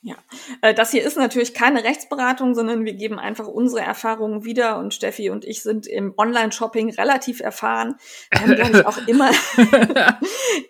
Ja, 0.00 0.14
äh, 0.62 0.74
das 0.74 0.92
hier 0.92 1.04
ist 1.04 1.16
natürlich 1.16 1.54
keine 1.54 1.82
Rechtsberatung, 1.82 2.54
sondern 2.54 2.84
wir 2.84 2.92
geben 2.94 3.18
einfach 3.18 3.48
unsere 3.48 3.82
Erfahrungen 3.82 4.44
wieder 4.44 4.78
und 4.78 4.94
Steffi 4.94 5.30
und 5.30 5.44
ich 5.44 5.62
sind 5.64 5.88
im 5.88 6.14
Online-Shopping 6.16 6.90
relativ 6.94 7.40
erfahren. 7.40 7.96
Wir 8.30 8.40
haben, 8.40 8.54
glaube 8.54 8.78
ich, 8.78 8.86
auch 8.86 9.06
immer, 9.08 9.30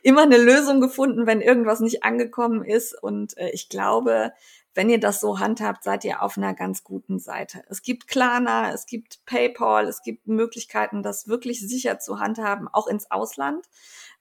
immer 0.02 0.22
eine 0.22 0.38
Lösung 0.38 0.80
gefunden, 0.80 1.26
wenn 1.26 1.42
irgendwas 1.42 1.80
nicht 1.80 2.04
angekommen 2.04 2.64
ist 2.64 2.94
und 3.02 3.36
äh, 3.36 3.50
ich 3.50 3.68
glaube, 3.68 4.32
wenn 4.74 4.88
ihr 4.88 5.00
das 5.00 5.20
so 5.20 5.40
handhabt, 5.40 5.82
seid 5.82 6.04
ihr 6.04 6.22
auf 6.22 6.38
einer 6.38 6.54
ganz 6.54 6.84
guten 6.84 7.18
Seite. 7.18 7.64
Es 7.68 7.82
gibt 7.82 8.06
Klarna, 8.06 8.72
es 8.72 8.86
gibt 8.86 9.24
PayPal, 9.26 9.88
es 9.88 10.02
gibt 10.02 10.26
Möglichkeiten, 10.28 11.02
das 11.02 11.26
wirklich 11.26 11.60
sicher 11.60 11.98
zu 11.98 12.20
handhaben, 12.20 12.68
auch 12.68 12.86
ins 12.86 13.10
Ausland. 13.10 13.66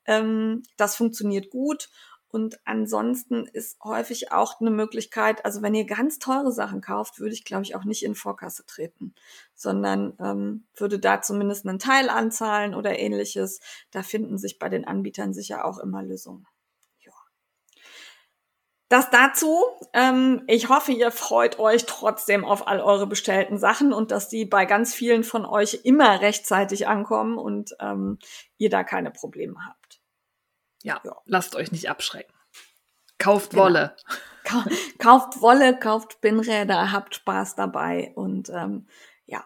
Ähm, 0.07 0.63
das 0.77 0.95
funktioniert 0.95 1.49
gut. 1.49 1.89
Und 2.29 2.59
ansonsten 2.65 3.45
ist 3.45 3.77
häufig 3.83 4.31
auch 4.33 4.59
eine 4.59 4.69
Möglichkeit, 4.69 5.45
also 5.45 5.61
wenn 5.61 5.73
ihr 5.73 5.85
ganz 5.85 6.19
teure 6.19 6.51
Sachen 6.51 6.81
kauft, 6.81 7.19
würde 7.19 7.33
ich, 7.33 7.45
glaube 7.45 7.63
ich, 7.63 7.75
auch 7.75 7.85
nicht 7.85 8.03
in 8.03 8.15
Vorkasse 8.15 8.65
treten, 8.65 9.15
sondern 9.55 10.13
ähm, 10.19 10.67
würde 10.75 10.99
da 10.99 11.21
zumindest 11.21 11.65
einen 11.65 11.79
Teil 11.79 12.09
anzahlen 12.09 12.75
oder 12.75 12.99
ähnliches. 12.99 13.61
Da 13.91 14.03
finden 14.03 14.37
sich 14.37 14.59
bei 14.59 14.67
den 14.67 14.85
Anbietern 14.85 15.33
sicher 15.33 15.63
auch 15.63 15.79
immer 15.79 16.03
Lösungen. 16.03 16.45
Ja. 16.99 17.13
Das 18.89 19.09
dazu. 19.09 19.63
Ähm, 19.93 20.43
ich 20.47 20.67
hoffe, 20.67 20.91
ihr 20.91 21.11
freut 21.11 21.59
euch 21.59 21.85
trotzdem 21.85 22.43
auf 22.43 22.67
all 22.67 22.81
eure 22.81 23.07
bestellten 23.07 23.57
Sachen 23.57 23.93
und 23.93 24.11
dass 24.11 24.27
die 24.27 24.43
bei 24.43 24.65
ganz 24.65 24.93
vielen 24.93 25.23
von 25.23 25.45
euch 25.45 25.85
immer 25.85 26.19
rechtzeitig 26.19 26.89
ankommen 26.89 27.37
und 27.37 27.73
ähm, 27.79 28.19
ihr 28.57 28.69
da 28.69 28.83
keine 28.83 29.11
Probleme 29.11 29.55
habt. 29.65 29.86
Ja, 30.87 31.01
ja. 31.03 31.17
lasst 31.25 31.55
euch 31.55 31.71
nicht 31.73 31.89
abschrecken. 31.89 32.33
Kauft 33.17 33.51
genau. 33.51 33.63
Wolle. 33.63 33.95
kauft 34.99 35.41
Wolle, 35.41 35.77
kauft 35.77 36.21
Binnräder, 36.21 36.93
habt 36.93 37.15
Spaß 37.15 37.55
dabei 37.55 38.13
und 38.15 38.49
ähm, 38.49 38.87
ja, 39.25 39.45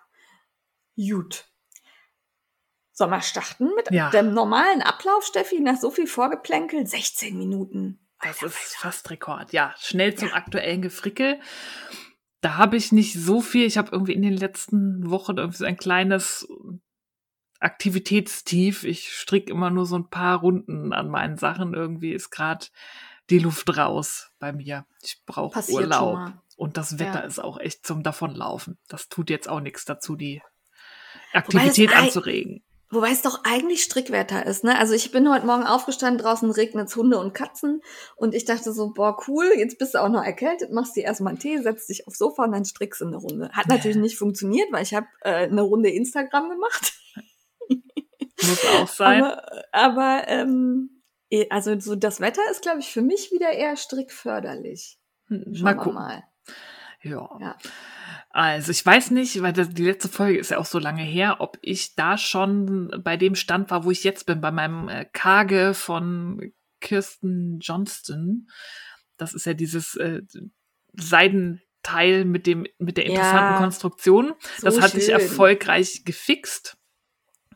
gut. 0.95 1.47
Sollen 2.91 3.10
wir 3.10 3.21
starten 3.21 3.71
mit 3.75 3.89
ja. 3.89 4.12
dem 4.12 4.36
normalen 4.36 4.84
Ablauf, 4.84 5.25
Steffi, 5.25 5.60
nach 5.62 5.77
so 5.77 5.89
viel 5.89 6.06
Vorgeplänkel? 6.06 6.86
16 6.86 7.36
Minuten. 7.36 8.08
Das 8.19 8.43
Alter, 8.43 8.45
ist 8.45 8.56
Alter. 8.56 8.77
fast 8.77 9.10
Rekord. 9.10 9.51
Ja, 9.51 9.73
schnell 9.80 10.13
zum 10.13 10.27
ja. 10.27 10.36
aktuellen 10.36 10.84
Gefrickel. 10.84 11.39
Da 12.41 12.58
habe 12.58 12.77
ich 12.77 12.91
nicht 12.91 13.13
so 13.13 13.41
viel. 13.41 13.65
Ich 13.65 13.80
habe 13.80 13.89
irgendwie 13.91 14.13
in 14.13 14.21
den 14.21 14.38
letzten 14.38 15.10
Wochen 15.10 15.38
irgendwie 15.38 15.58
so 15.58 15.65
ein 15.65 15.77
kleines 15.77 16.47
Aktivitätstief. 17.62 18.84
Ich 18.84 19.13
stricke 19.13 19.52
immer 19.52 19.69
nur 19.69 19.86
so 19.86 19.95
ein 19.95 20.10
paar 20.10 20.39
Runden 20.39 20.93
an 20.93 21.10
meinen 21.10 21.38
Sachen. 21.38 21.74
Irgendwie 21.74 22.12
ist 22.12 22.32
gerade 22.32 22.65
die 23.30 23.39
Luft 23.39 23.78
raus 23.78 24.32
bei 24.39 24.52
mir. 24.52 24.86
Ich 25.02 25.21
brauche 25.26 25.63
Urlaub. 25.71 26.34
Und 26.58 26.78
das 26.78 27.00
Wetter 27.00 27.21
ja. 27.21 27.26
ist 27.26 27.39
auch 27.39 27.60
echt 27.60 27.86
zum 27.86 28.04
Davonlaufen. 28.04 28.78
Das 28.88 29.10
tut 29.10 29.30
jetzt 29.30 29.47
auch 29.47 29.62
nichts 29.62 29.86
dazu, 29.86 30.15
die 30.15 30.41
Aktivität 31.34 31.95
anzuregen. 31.95 32.63
Wobei 32.93 33.12
es 33.12 33.21
doch 33.21 33.45
eigentlich 33.45 33.84
Strickwetter 33.84 34.45
ist, 34.45 34.65
ne? 34.65 34.78
Also 34.78 34.93
ich 34.93 35.13
bin 35.13 35.32
heute 35.32 35.45
Morgen 35.45 35.63
aufgestanden, 35.63 36.21
draußen 36.21 36.52
regnet 36.52 36.89
es 36.89 36.95
Hunde 36.97 37.19
und 37.19 37.34
Katzen 37.34 37.82
und 38.17 38.36
ich 38.36 38.43
dachte 38.43 38.74
so, 38.74 38.91
boah, 38.91 39.17
cool, 39.30 39.50
jetzt 39.58 39.80
bist 39.80 39.93
du 39.93 40.00
auch 40.00 40.10
noch 40.10 40.24
erkältet, 40.24 40.74
machst 40.74 40.97
dir 40.97 41.06
erstmal 41.06 41.32
einen 41.32 41.39
Tee, 41.39 41.58
setzt 41.60 41.88
dich 41.88 42.06
aufs 42.06 42.17
Sofa 42.17 42.43
und 42.43 42.52
dann 42.52 42.65
strickst 42.65 43.00
du 43.00 43.06
eine 43.06 43.15
Runde. 43.15 43.50
Hat 43.54 43.67
natürlich 43.67 43.95
nicht 43.95 44.17
funktioniert, 44.17 44.67
weil 44.74 44.84
ich 44.84 44.93
habe 44.93 45.08
äh, 45.21 45.47
eine 45.47 45.62
Runde 45.62 45.89
Instagram 45.89 46.50
gemacht. 46.50 46.93
Muss 48.43 48.65
auch 48.65 48.88
sein. 48.88 49.23
Aber, 49.23 49.63
aber 49.71 50.23
ähm, 50.27 51.01
eh, 51.30 51.47
also 51.49 51.80
so 51.80 51.95
das 51.95 52.19
Wetter 52.19 52.41
ist, 52.51 52.62
glaube 52.62 52.80
ich, 52.80 52.91
für 52.91 53.01
mich 53.01 53.32
wieder 53.32 53.51
eher 53.51 53.75
strickförderlich. 53.77 54.99
Hm, 55.27 55.54
Schauen 55.54 55.63
mal 55.63 55.73
gucken. 55.75 55.93
Mal. 55.93 56.23
Ja. 57.04 57.30
ja. 57.39 57.58
Also 58.30 58.71
ich 58.71 58.86
weiß 58.86 59.12
nicht, 59.12 59.41
weil 59.41 59.54
das, 59.54 59.69
die 59.69 59.86
letzte 59.86 60.08
Folge 60.08 60.39
ist 60.39 60.51
ja 60.51 60.58
auch 60.58 60.65
so 60.65 60.80
lange 60.80 61.04
her, 61.04 61.38
ob 61.39 61.58
ich 61.62 61.95
da 61.95 62.17
schon 62.17 62.89
bei 63.04 63.17
dem 63.17 63.36
Stand 63.36 63.71
war, 63.71 63.84
wo 63.84 63.91
ich 63.91 64.04
jetzt 64.04 64.25
bin, 64.25 64.39
bei 64.39 64.51
meinem 64.51 64.88
äh, 64.88 65.06
Kage 65.06 65.73
von 65.73 66.54
Kirsten 66.80 67.60
Johnston. 67.60 68.47
Das 69.17 69.34
ist 69.34 69.45
ja 69.45 69.54
dieses 69.54 69.95
äh, 69.95 70.21
Seidenteil 70.93 72.25
mit 72.25 72.47
dem 72.47 72.65
mit 72.77 72.97
der 72.97 73.06
interessanten 73.06 73.54
ja, 73.54 73.58
Konstruktion. 73.58 74.34
So 74.58 74.65
das 74.65 74.80
hatte 74.80 74.91
schön. 74.93 75.01
ich 75.01 75.10
erfolgreich 75.10 76.04
gefixt. 76.06 76.77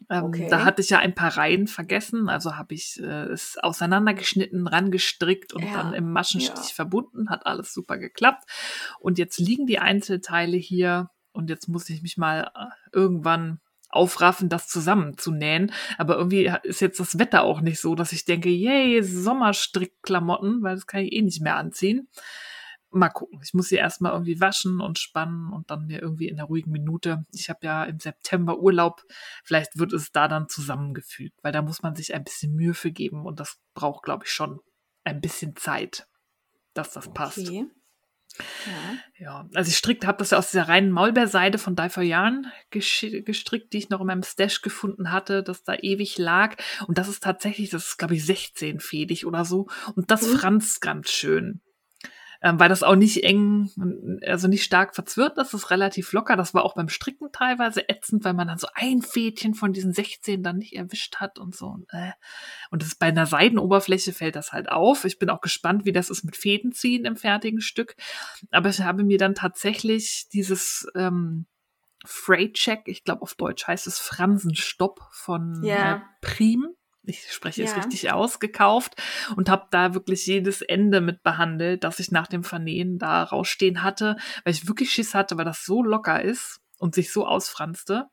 Ähm, 0.09 0.25
okay. 0.25 0.47
Da 0.49 0.63
hatte 0.63 0.81
ich 0.81 0.89
ja 0.89 0.99
ein 0.99 1.15
paar 1.15 1.35
Reihen 1.37 1.67
vergessen, 1.67 2.29
also 2.29 2.55
habe 2.57 2.73
ich 2.73 3.01
äh, 3.01 3.25
es 3.25 3.57
auseinandergeschnitten, 3.57 4.67
rangestrickt 4.67 5.53
und 5.53 5.63
ja. 5.63 5.73
dann 5.73 5.93
im 5.93 6.11
Maschenstich 6.11 6.69
ja. 6.69 6.75
verbunden, 6.75 7.29
hat 7.29 7.45
alles 7.45 7.73
super 7.73 7.97
geklappt. 7.97 8.43
Und 8.99 9.17
jetzt 9.17 9.39
liegen 9.39 9.65
die 9.65 9.79
Einzelteile 9.79 10.57
hier 10.57 11.09
Und 11.31 11.49
jetzt 11.49 11.67
muss 11.67 11.89
ich 11.89 12.01
mich 12.01 12.17
mal 12.17 12.51
äh, 12.55 12.67
irgendwann 12.93 13.59
aufraffen, 13.89 14.49
das 14.49 14.67
zusammenzunähen. 14.67 15.71
Aber 15.97 16.17
irgendwie 16.17 16.51
ist 16.63 16.81
jetzt 16.81 16.99
das 16.99 17.17
Wetter 17.17 17.43
auch 17.43 17.61
nicht 17.61 17.79
so, 17.79 17.95
dass 17.95 18.11
ich 18.11 18.25
denke, 18.25 18.49
yay, 18.49 19.01
Sommerstrickklamotten, 19.03 20.61
weil 20.63 20.75
das 20.75 20.87
kann 20.87 21.01
ich 21.01 21.13
eh 21.13 21.21
nicht 21.21 21.41
mehr 21.41 21.55
anziehen. 21.55 22.07
Mal 22.91 23.09
gucken. 23.09 23.41
Ich 23.43 23.53
muss 23.53 23.67
sie 23.67 23.75
erstmal 23.75 24.13
irgendwie 24.13 24.39
waschen 24.39 24.79
und 24.79 24.99
spannen 24.99 25.51
und 25.51 25.69
dann 25.69 25.85
mir 25.85 26.01
irgendwie 26.01 26.29
in 26.29 26.37
der 26.37 26.45
ruhigen 26.45 26.71
Minute. 26.71 27.25
Ich 27.31 27.49
habe 27.49 27.59
ja 27.63 27.83
im 27.83 27.99
September 27.99 28.59
Urlaub. 28.59 29.01
Vielleicht 29.43 29.77
wird 29.77 29.91
es 29.91 30.11
da 30.11 30.27
dann 30.27 30.47
zusammengefügt, 30.47 31.37
weil 31.41 31.51
da 31.51 31.61
muss 31.61 31.81
man 31.81 31.95
sich 31.95 32.13
ein 32.13 32.23
bisschen 32.23 32.55
Mühe 32.55 32.73
für 32.73 32.91
geben 32.91 33.25
und 33.25 33.39
das 33.39 33.59
braucht, 33.73 34.03
glaube 34.03 34.25
ich, 34.25 34.31
schon 34.31 34.59
ein 35.03 35.19
bisschen 35.19 35.55
Zeit, 35.55 36.07
dass 36.73 36.93
das 36.93 37.11
passt. 37.13 37.39
Okay. 37.39 37.67
Ja. 38.65 38.97
ja, 39.17 39.49
also 39.53 39.69
ich 39.69 39.77
strickt, 39.77 40.05
habe 40.05 40.17
das 40.17 40.31
ja 40.31 40.37
aus 40.37 40.51
dieser 40.51 40.67
reinen 40.67 40.91
Maulbeerseide 40.91 41.57
von 41.57 41.75
Die 41.75 41.89
for 41.89 42.03
Yarn 42.03 42.51
gestrickt, 42.69 43.71
die 43.71 43.77
ich 43.77 43.89
noch 43.89 44.01
in 44.01 44.07
meinem 44.07 44.23
Stash 44.23 44.61
gefunden 44.61 45.11
hatte, 45.11 45.41
das 45.41 45.63
da 45.63 45.75
ewig 45.75 46.17
lag. 46.17 46.57
Und 46.87 46.97
das 46.97 47.07
ist 47.07 47.23
tatsächlich, 47.23 47.69
das 47.69 47.87
ist 47.87 47.97
glaube 47.97 48.15
ich 48.15 48.25
16 48.25 48.79
fädig 48.79 49.25
oder 49.25 49.45
so. 49.45 49.67
Und 49.95 50.11
das 50.11 50.23
mhm. 50.23 50.37
franzt 50.37 50.81
ganz 50.81 51.11
schön 51.11 51.61
ähm, 52.45 52.59
weil 52.59 52.69
das 52.69 52.83
auch 52.83 52.95
nicht 52.95 53.23
eng, 53.23 53.71
also 54.23 54.47
nicht 54.47 54.63
stark 54.63 54.93
verzwirrt, 54.93 55.35
das 55.35 55.55
ist 55.55 55.71
relativ 55.71 56.13
locker. 56.13 56.35
Das 56.35 56.53
war 56.53 56.63
auch 56.63 56.75
beim 56.75 56.89
Stricken 56.89 57.31
teilweise 57.31 57.89
ätzend, 57.89 58.23
weil 58.23 58.35
man 58.35 58.47
dann 58.47 58.59
so 58.59 58.67
ein 58.75 59.01
Fädchen 59.01 59.55
von 59.55 59.73
diesen 59.73 59.93
16 59.93 60.43
dann 60.43 60.59
nicht 60.59 60.75
erwischt 60.75 61.15
hat 61.15 61.39
und 61.39 61.55
so. 61.55 61.65
Und, 61.65 61.91
äh. 61.91 62.11
und 62.69 62.83
das 62.83 62.93
bei 62.93 63.07
einer 63.07 63.25
Seidenoberfläche 63.25 64.13
fällt 64.13 64.35
das 64.35 64.53
halt 64.53 64.69
auf. 64.69 65.05
Ich 65.05 65.17
bin 65.17 65.31
auch 65.31 65.41
gespannt, 65.41 65.85
wie 65.85 65.91
das 65.91 66.11
ist 66.11 66.23
mit 66.23 66.35
Fädenziehen 66.35 67.05
im 67.05 67.15
fertigen 67.15 67.61
Stück. 67.61 67.95
Aber 68.51 68.69
ich 68.69 68.79
habe 68.79 69.03
mir 69.03 69.17
dann 69.17 69.33
tatsächlich 69.33 70.27
dieses 70.31 70.87
ähm, 70.93 71.47
Freight 72.05 72.53
Check, 72.53 72.81
ich 72.85 73.03
glaube 73.03 73.23
auf 73.23 73.33
Deutsch 73.33 73.65
heißt 73.65 73.87
es 73.87 73.97
Fransenstopp 73.97 74.99
von 75.09 75.63
yeah. 75.63 75.95
äh, 75.95 75.99
Prim 76.21 76.75
ich 77.05 77.31
spreche 77.31 77.63
es 77.63 77.75
richtig 77.75 78.11
aus, 78.11 78.39
gekauft 78.39 79.01
und 79.35 79.49
habe 79.49 79.67
da 79.71 79.93
wirklich 79.93 80.25
jedes 80.25 80.61
Ende 80.61 81.01
mit 81.01 81.23
behandelt, 81.23 81.83
das 81.83 81.99
ich 81.99 82.11
nach 82.11 82.27
dem 82.27 82.43
Vernähen 82.43 82.97
da 82.97 83.23
rausstehen 83.23 83.83
hatte, 83.83 84.17
weil 84.43 84.53
ich 84.53 84.67
wirklich 84.67 84.91
Schiss 84.91 85.13
hatte, 85.13 85.37
weil 85.37 85.45
das 85.45 85.65
so 85.65 85.83
locker 85.83 86.21
ist 86.21 86.61
und 86.77 86.95
sich 86.95 87.11
so 87.11 87.25
ausfranste, 87.25 88.07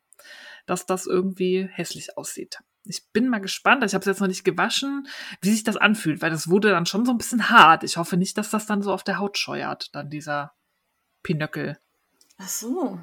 dass 0.65 0.85
das 0.85 1.05
irgendwie 1.05 1.67
hässlich 1.71 2.17
aussieht. 2.17 2.59
Ich 2.85 3.09
bin 3.11 3.29
mal 3.29 3.39
gespannt, 3.39 3.83
ich 3.83 3.93
habe 3.93 4.01
es 4.01 4.07
jetzt 4.07 4.19
noch 4.19 4.27
nicht 4.27 4.43
gewaschen, 4.43 5.07
wie 5.41 5.51
sich 5.51 5.63
das 5.63 5.77
anfühlt, 5.77 6.21
weil 6.21 6.31
das 6.31 6.49
wurde 6.49 6.69
dann 6.69 6.85
schon 6.85 7.05
so 7.05 7.11
ein 7.11 7.17
bisschen 7.17 7.49
hart. 7.49 7.83
Ich 7.83 7.95
hoffe 7.97 8.17
nicht, 8.17 8.37
dass 8.37 8.49
das 8.49 8.65
dann 8.65 8.81
so 8.81 8.91
auf 8.91 9.03
der 9.03 9.19
Haut 9.19 9.37
scheuert, 9.37 9.95
dann 9.95 10.09
dieser 10.09 10.53
Pinöckel. 11.21 11.79
Ach 12.37 12.47
so. 12.47 12.99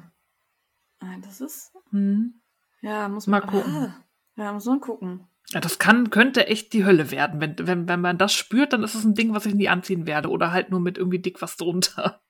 Ah, 0.99 1.17
das 1.23 1.41
ist. 1.41 1.71
Hm. 1.89 2.41
Ja, 2.81 3.09
muss 3.09 3.25
man 3.25 3.41
mal 3.41 3.47
gucken. 3.47 3.75
Ah, 3.75 4.03
ja, 4.35 4.53
muss 4.53 4.65
man 4.65 4.81
gucken. 4.81 5.27
Ja, 5.49 5.59
das 5.59 5.79
kann, 5.79 6.09
könnte 6.09 6.47
echt 6.47 6.71
die 6.73 6.85
Hölle 6.85 7.11
werden. 7.11 7.41
Wenn, 7.41 7.55
wenn, 7.59 7.87
wenn 7.87 8.01
man 8.01 8.17
das 8.17 8.33
spürt, 8.33 8.73
dann 8.73 8.83
ist 8.83 8.95
es 8.95 9.03
ein 9.03 9.15
Ding, 9.15 9.33
was 9.33 9.45
ich 9.45 9.53
nie 9.53 9.67
anziehen 9.67 10.07
werde. 10.07 10.29
Oder 10.29 10.51
halt 10.51 10.69
nur 10.69 10.79
mit 10.79 10.97
irgendwie 10.97 11.19
dick 11.19 11.41
was 11.41 11.57
drunter. 11.57 12.21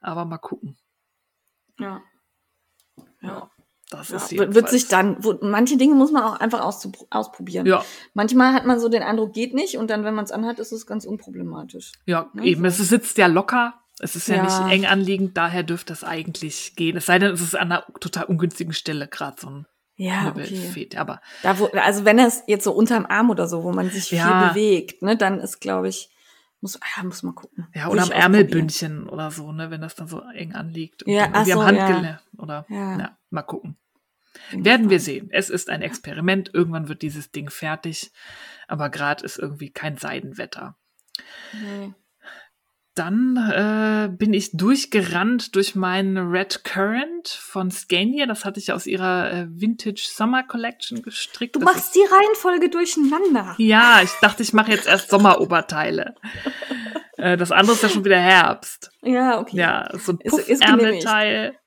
Aber 0.00 0.24
mal 0.24 0.38
gucken. 0.38 0.76
Ja. 1.78 2.02
Ja. 3.20 3.50
Das 3.90 4.10
ja, 4.10 4.16
ist 4.18 4.30
wird 4.30 4.68
sich 4.68 4.86
dann, 4.86 5.16
wo, 5.24 5.36
manche 5.42 5.76
Dinge 5.76 5.96
muss 5.96 6.12
man 6.12 6.22
auch 6.22 6.38
einfach 6.38 6.60
ausprobieren. 6.60 7.66
Ja. 7.66 7.84
Manchmal 8.14 8.54
hat 8.54 8.64
man 8.64 8.78
so 8.78 8.88
den 8.88 9.02
Eindruck, 9.02 9.32
geht 9.32 9.52
nicht, 9.52 9.78
und 9.78 9.90
dann, 9.90 10.04
wenn 10.04 10.14
man 10.14 10.24
es 10.24 10.30
anhat, 10.30 10.60
ist 10.60 10.70
es 10.70 10.86
ganz 10.86 11.04
unproblematisch. 11.04 11.90
Ja, 12.06 12.30
ne? 12.32 12.44
eben. 12.44 12.62
So. 12.70 12.82
Es 12.82 12.88
sitzt 12.88 13.18
ja 13.18 13.26
locker. 13.26 13.74
Es 13.98 14.14
ist 14.16 14.28
ja, 14.28 14.36
ja, 14.36 14.44
nicht 14.44 14.72
eng 14.72 14.86
anliegend, 14.86 15.36
daher 15.36 15.62
dürfte 15.62 15.92
es 15.92 16.04
eigentlich 16.04 16.74
gehen. 16.76 16.96
Es 16.96 17.06
sei 17.06 17.18
denn, 17.18 17.32
es 17.32 17.42
ist 17.42 17.54
an 17.54 17.72
einer 17.72 17.84
total 18.00 18.24
ungünstigen 18.26 18.72
Stelle 18.72 19.08
gerade 19.08 19.38
so 19.38 19.50
ein 19.50 19.66
ja, 20.00 20.28
okay. 20.28 20.44
fehlt. 20.46 20.96
Aber 20.96 21.20
da 21.42 21.58
wo, 21.58 21.66
also 21.66 22.06
wenn 22.06 22.18
es 22.18 22.42
jetzt 22.46 22.64
so 22.64 22.72
unterm 22.72 23.04
Arm 23.04 23.28
oder 23.28 23.46
so, 23.46 23.62
wo 23.62 23.70
man 23.70 23.90
sich 23.90 24.10
ja. 24.10 24.24
viel 24.24 24.48
bewegt, 24.48 25.02
ne, 25.02 25.14
dann 25.14 25.40
ist, 25.40 25.60
glaube 25.60 25.88
ich, 25.88 26.08
muss, 26.62 26.80
ja, 26.96 27.02
muss 27.02 27.22
man 27.22 27.34
gucken. 27.34 27.68
Ja, 27.74 27.88
oder 27.88 28.04
am 28.04 28.10
Ärmelbündchen 28.10 29.08
oder 29.08 29.30
so, 29.30 29.52
ne, 29.52 29.70
wenn 29.70 29.82
das 29.82 29.96
dann 29.96 30.08
so 30.08 30.22
eng 30.34 30.54
anliegt. 30.54 31.04
Ja, 31.06 31.28
ach 31.32 31.44
so, 31.44 31.60
am 31.60 31.66
Handgelenk 31.66 32.04
ja. 32.04 32.20
oder 32.38 32.64
ja. 32.70 32.98
ja, 32.98 33.18
mal 33.28 33.42
gucken. 33.42 33.76
Werden 34.52 34.88
wir 34.88 35.00
sehen. 35.00 35.28
Es 35.32 35.50
ist 35.50 35.68
ein 35.68 35.82
Experiment. 35.82 36.50
Irgendwann 36.54 36.88
wird 36.88 37.02
dieses 37.02 37.30
Ding 37.30 37.50
fertig. 37.50 38.10
Aber 38.68 38.88
gerade 38.88 39.24
ist 39.24 39.38
irgendwie 39.38 39.70
kein 39.70 39.98
Seidenwetter. 39.98 40.76
Nee 41.52 41.92
dann 42.94 43.36
äh, 43.36 44.08
bin 44.08 44.34
ich 44.34 44.50
durchgerannt 44.52 45.54
durch 45.54 45.74
meinen 45.74 46.16
Red 46.16 46.64
Current 46.64 47.28
von 47.28 47.70
Scania. 47.70 48.26
Das 48.26 48.44
hatte 48.44 48.58
ich 48.58 48.72
aus 48.72 48.86
ihrer 48.86 49.32
äh, 49.32 49.46
Vintage 49.48 50.08
Summer 50.12 50.42
Collection 50.42 51.02
gestrickt. 51.02 51.54
Du 51.54 51.60
das 51.60 51.72
machst 51.72 51.94
die 51.94 52.00
Reihenfolge 52.00 52.68
durcheinander. 52.68 53.54
Ja, 53.58 54.00
ich 54.02 54.10
dachte, 54.20 54.42
ich 54.42 54.52
mache 54.52 54.72
jetzt 54.72 54.88
erst 54.88 55.10
Sommeroberteile. 55.10 56.14
äh, 57.16 57.36
das 57.36 57.52
andere 57.52 57.76
ist 57.76 57.82
ja 57.82 57.88
schon 57.88 58.04
wieder 58.04 58.18
Herbst. 58.18 58.90
Ja, 59.02 59.38
okay. 59.38 59.56
Ja, 59.56 59.88
so 59.96 60.12
ein 60.12 60.18
Puff-Ärmelteil 60.18 61.59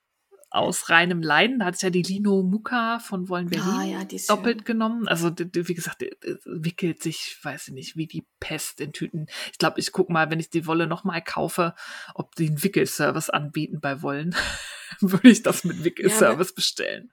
aus 0.53 0.89
reinem 0.89 1.23
Leiden. 1.23 1.59
Da 1.59 1.65
hatte 1.65 1.77
ich 1.77 1.81
ja 1.81 1.89
die 1.89 2.03
Lino 2.03 2.43
Muka 2.43 2.99
von 2.99 3.27
Wollen 3.27 3.49
Berlin 3.49 3.67
ah, 3.67 3.83
ja, 3.83 4.03
doppelt 4.27 4.59
schön. 4.59 4.65
genommen. 4.65 5.07
Also 5.07 5.31
wie 5.35 5.73
gesagt, 5.73 6.05
wickelt 6.45 7.01
sich, 7.01 7.37
weiß 7.41 7.69
ich 7.69 7.73
nicht, 7.73 7.97
wie 7.97 8.05
die 8.05 8.25
Pest 8.39 8.79
in 8.79 8.93
Tüten. 8.93 9.25
Ich 9.51 9.57
glaube, 9.57 9.79
ich 9.79 9.91
gucke 9.91 10.13
mal, 10.13 10.29
wenn 10.29 10.39
ich 10.39 10.51
die 10.51 10.67
Wolle 10.67 10.85
nochmal 10.85 11.23
kaufe, 11.23 11.73
ob 12.13 12.35
die 12.35 12.47
einen 12.47 12.63
Wickelservice 12.63 13.31
anbieten 13.31 13.79
bei 13.81 14.03
Wollen. 14.03 14.35
Würde 15.01 15.29
ich 15.29 15.41
das 15.41 15.63
mit 15.63 15.83
Wickelservice 15.83 16.49
ja, 16.49 16.55
bestellen. 16.55 17.11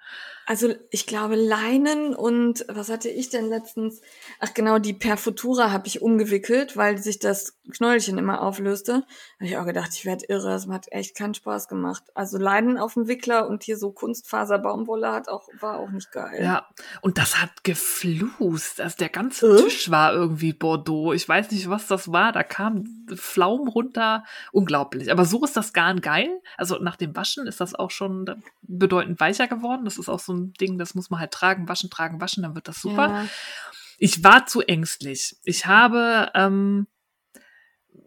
Also 0.51 0.75
ich 0.91 1.07
glaube 1.07 1.37
Leinen 1.37 2.13
und 2.13 2.65
was 2.67 2.89
hatte 2.89 3.09
ich 3.09 3.29
denn 3.29 3.49
letztens? 3.49 4.01
Ach 4.41 4.53
genau, 4.53 4.81
die 4.81 4.95
Perfutura 4.95 5.71
habe 5.71 5.87
ich 5.87 6.03
umgewickelt, 6.03 6.77
weil 6.77 6.99
sich 6.99 7.21
das 7.21 7.57
Knäuelchen 7.71 8.19
immer 8.19 8.43
auflöste. 8.43 9.05
Da 9.05 9.45
habe 9.45 9.47
ich 9.47 9.57
auch 9.59 9.65
gedacht, 9.65 9.91
ich 9.95 10.05
werde 10.05 10.25
irre, 10.29 10.53
es 10.55 10.67
hat 10.67 10.91
echt 10.91 11.17
keinen 11.17 11.35
Spaß 11.35 11.69
gemacht. 11.69 12.03
Also 12.15 12.37
Leinen 12.37 12.79
auf 12.79 12.95
dem 12.95 13.07
Wickler 13.07 13.47
und 13.47 13.63
hier 13.63 13.77
so 13.77 13.93
Kunstfaser 13.93 14.59
Baumwolle 14.59 15.13
hat 15.13 15.29
auch 15.29 15.47
war 15.61 15.79
auch 15.79 15.91
nicht 15.91 16.11
geil. 16.11 16.43
Ja, 16.43 16.67
und 17.01 17.17
das 17.17 17.41
hat 17.41 17.63
geflust. 17.63 18.81
Also 18.81 18.97
der 18.99 19.09
ganze 19.09 19.57
äh? 19.57 19.63
Tisch 19.63 19.89
war 19.93 20.13
irgendwie 20.13 20.53
Bordeaux. 20.53 21.13
Ich 21.13 21.29
weiß 21.29 21.53
nicht, 21.53 21.71
was 21.71 21.87
das 21.87 22.11
war. 22.11 22.33
Da 22.33 22.43
kam 22.43 23.07
Pflaum 23.15 23.69
runter, 23.69 24.25
unglaublich. 24.51 25.13
Aber 25.13 25.25
so 25.27 25.45
ist 25.45 25.57
das 25.57 25.73
Garn 25.73 26.01
geil. 26.01 26.41
Also 26.57 26.79
nach 26.81 26.97
dem 26.97 27.15
Waschen 27.15 27.47
ist 27.47 27.61
das 27.61 27.77
auch 27.77 27.93
schon 27.93 28.43
bedeutend 28.63 29.21
weicher 29.21 29.47
geworden. 29.47 29.85
Das 29.85 29.97
ist 29.97 30.09
auch 30.09 30.19
so 30.19 30.33
ein 30.33 30.40
Ding, 30.61 30.79
das 30.79 30.95
muss 30.95 31.11
man 31.11 31.21
halt 31.21 31.33
tragen, 31.33 31.69
waschen, 31.69 31.91
tragen, 31.91 32.21
waschen, 32.21 32.43
dann 32.43 32.55
wird 32.55 32.69
das 32.69 32.81
super. 32.81 33.09
Ja. 33.09 33.27
Ich 33.99 34.25
war 34.25 34.47
zu 34.47 34.63
ängstlich. 34.63 35.37
Ich 35.45 35.67
habe 35.67 36.31
ähm, 36.35 36.87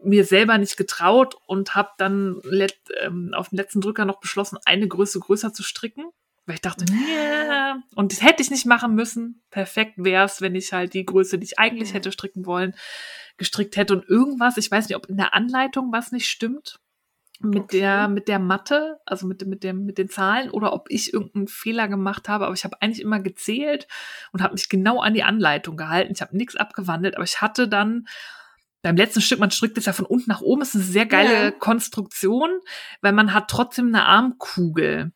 mir 0.04 0.26
selber 0.26 0.58
nicht 0.58 0.78
getraut 0.78 1.36
und 1.46 1.76
habe 1.76 1.90
dann 1.98 2.42
ähm, 3.02 3.34
auf 3.34 3.50
den 3.50 3.58
letzten 3.58 3.82
Drücker 3.82 4.06
noch 4.06 4.20
beschlossen, 4.20 4.58
eine 4.66 4.88
Größe 4.88 5.20
größer 5.20 5.54
zu 5.54 5.64
stricken. 5.64 6.06
Weil 6.46 6.56
ich 6.56 6.62
dachte, 6.62 6.84
yeah. 6.92 7.82
und 7.96 8.12
das 8.12 8.22
hätte 8.22 8.44
ich 8.44 8.52
nicht 8.52 8.66
machen 8.66 8.96
müssen. 8.96 9.42
Perfekt 9.50 9.94
wäre 9.96 10.26
es, 10.26 10.42
wenn 10.42 10.56
ich 10.56 10.74
halt 10.74 10.94
die 10.94 11.06
Größe, 11.06 11.40
die 11.40 11.46
ich 11.46 11.58
eigentlich 11.58 11.94
hätte 11.94 12.12
stricken 12.12 12.46
wollen, 12.46 12.76
gestrickt 13.38 13.78
hätte. 13.78 13.94
Und 13.94 14.10
irgendwas, 14.10 14.58
ich 14.58 14.70
weiß 14.70 14.90
nicht, 14.90 14.98
ob 14.98 15.06
in 15.06 15.16
der 15.16 15.34
Anleitung 15.34 15.94
was 15.94 16.12
nicht 16.12 16.28
stimmt 16.28 16.82
mit 17.40 17.64
okay. 17.64 17.80
der 17.80 18.08
mit 18.08 18.28
der 18.28 18.40
Mathe, 18.40 19.00
also 19.06 19.28
mit 19.28 19.46
mit 19.46 19.64
dem 19.64 19.86
mit 19.86 19.98
den 19.98 20.10
Zahlen 20.10 20.50
oder 20.50 20.74
ob 20.74 20.86
ich 20.90 21.14
irgendeinen 21.14 21.48
Fehler 21.48 21.88
gemacht 21.88 22.30
habe, 22.30 22.46
aber 22.46 22.54
ich 22.54 22.64
habe 22.64 22.82
eigentlich 22.82 23.02
immer 23.02 23.20
gezählt 23.20 23.88
und 24.32 24.42
habe 24.42 24.54
mich 24.54 24.70
genau 24.70 25.02
an 25.02 25.14
die 25.14 25.24
Anleitung 25.24 25.76
gehalten. 25.76 26.14
Ich 26.14 26.22
habe 26.22 26.38
nichts 26.38 26.56
abgewandelt, 26.56 27.16
aber 27.16 27.26
ich 27.26 27.42
hatte 27.42 27.68
dann 27.68 28.08
beim 28.82 28.98
letzten 28.98 29.22
Stück, 29.22 29.40
man 29.40 29.52
strickt 29.52 29.78
es 29.78 29.86
ja 29.86 29.94
von 29.94 30.06
unten 30.06 30.30
nach 30.30 30.42
oben, 30.42 30.62
ist 30.62 30.76
eine 30.76 30.84
sehr 30.84 31.06
geile 31.06 31.44
ja. 31.46 31.52
Konstruktion, 31.52 32.50
weil 33.02 33.14
man 33.14 33.34
hat 33.34 33.50
trotzdem 33.50 33.88
eine 33.88 34.06
Armkugel. 34.06 35.14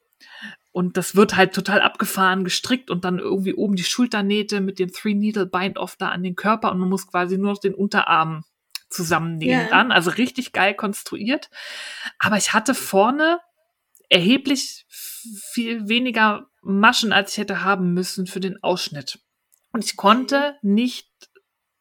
Und 0.71 0.95
das 0.95 1.15
wird 1.15 1.35
halt 1.35 1.53
total 1.53 1.81
abgefahren 1.81 2.43
gestrickt 2.43 2.89
und 2.91 3.03
dann 3.03 3.19
irgendwie 3.19 3.55
oben 3.55 3.75
die 3.75 3.83
Schulternähte 3.83 4.61
mit 4.61 4.79
dem 4.79 4.91
Three 4.91 5.15
Needle 5.15 5.47
Bind 5.47 5.77
Off 5.77 5.95
da 5.97 6.09
an 6.09 6.23
den 6.23 6.35
Körper 6.35 6.71
und 6.71 6.79
man 6.79 6.89
muss 6.89 7.07
quasi 7.07 7.37
nur 7.37 7.53
noch 7.53 7.59
den 7.59 7.73
Unterarm 7.73 8.43
zusammennehmen 8.89 9.61
yeah. 9.61 9.69
dann. 9.69 9.91
Also 9.91 10.11
richtig 10.11 10.53
geil 10.53 10.73
konstruiert. 10.73 11.49
Aber 12.19 12.37
ich 12.37 12.53
hatte 12.53 12.73
vorne 12.73 13.39
erheblich 14.09 14.85
viel 14.89 15.87
weniger 15.89 16.47
Maschen, 16.61 17.13
als 17.13 17.33
ich 17.33 17.37
hätte 17.37 17.63
haben 17.63 17.93
müssen 17.93 18.27
für 18.27 18.39
den 18.39 18.61
Ausschnitt. 18.63 19.19
Und 19.71 19.83
ich 19.83 19.95
konnte 19.95 20.55
nicht 20.61 21.09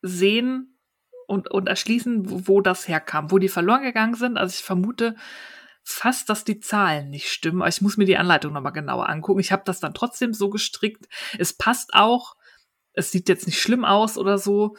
sehen 0.02 0.78
und, 1.26 1.50
und 1.50 1.68
erschließen, 1.68 2.30
wo, 2.30 2.48
wo 2.48 2.60
das 2.60 2.88
herkam, 2.88 3.30
wo 3.30 3.38
die 3.38 3.48
verloren 3.48 3.82
gegangen 3.82 4.14
sind. 4.14 4.36
Also 4.36 4.54
ich 4.54 4.64
vermute 4.64 5.16
fast, 5.82 6.28
dass 6.28 6.44
die 6.44 6.60
Zahlen 6.60 7.10
nicht 7.10 7.28
stimmen. 7.28 7.62
Aber 7.62 7.68
ich 7.68 7.80
muss 7.80 7.96
mir 7.96 8.06
die 8.06 8.16
Anleitung 8.16 8.52
nochmal 8.52 8.72
genauer 8.72 9.08
angucken. 9.08 9.40
Ich 9.40 9.52
habe 9.52 9.62
das 9.64 9.80
dann 9.80 9.94
trotzdem 9.94 10.34
so 10.34 10.50
gestrickt. 10.50 11.06
Es 11.38 11.52
passt 11.52 11.94
auch. 11.94 12.36
Es 12.92 13.12
sieht 13.12 13.28
jetzt 13.28 13.46
nicht 13.46 13.60
schlimm 13.60 13.84
aus 13.84 14.18
oder 14.18 14.38
so. 14.38 14.76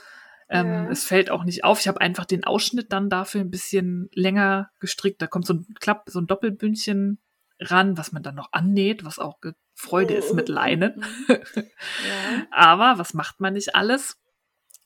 Ähm, 0.49 0.67
ja. 0.67 0.89
Es 0.89 1.03
fällt 1.03 1.29
auch 1.29 1.43
nicht 1.43 1.63
auf. 1.63 1.79
Ich 1.79 1.87
habe 1.87 2.01
einfach 2.01 2.25
den 2.25 2.43
Ausschnitt 2.43 2.91
dann 2.91 3.09
dafür 3.09 3.41
ein 3.41 3.51
bisschen 3.51 4.09
länger 4.13 4.69
gestrickt. 4.79 5.21
Da 5.21 5.27
kommt 5.27 5.45
so 5.45 5.53
ein 5.53 5.65
Klapp, 5.79 6.09
so 6.09 6.19
ein 6.19 6.27
Doppelbündchen 6.27 7.19
ran, 7.59 7.97
was 7.97 8.11
man 8.11 8.23
dann 8.23 8.35
noch 8.35 8.53
annäht, 8.53 9.03
was 9.03 9.19
auch 9.19 9.39
Freude 9.73 10.13
ist 10.15 10.33
mit 10.33 10.49
Leinen. 10.49 11.03
Mhm. 11.27 11.35
Ja. 12.07 12.47
Aber 12.51 12.99
was 12.99 13.13
macht 13.13 13.39
man 13.39 13.53
nicht 13.53 13.75
alles? 13.75 14.17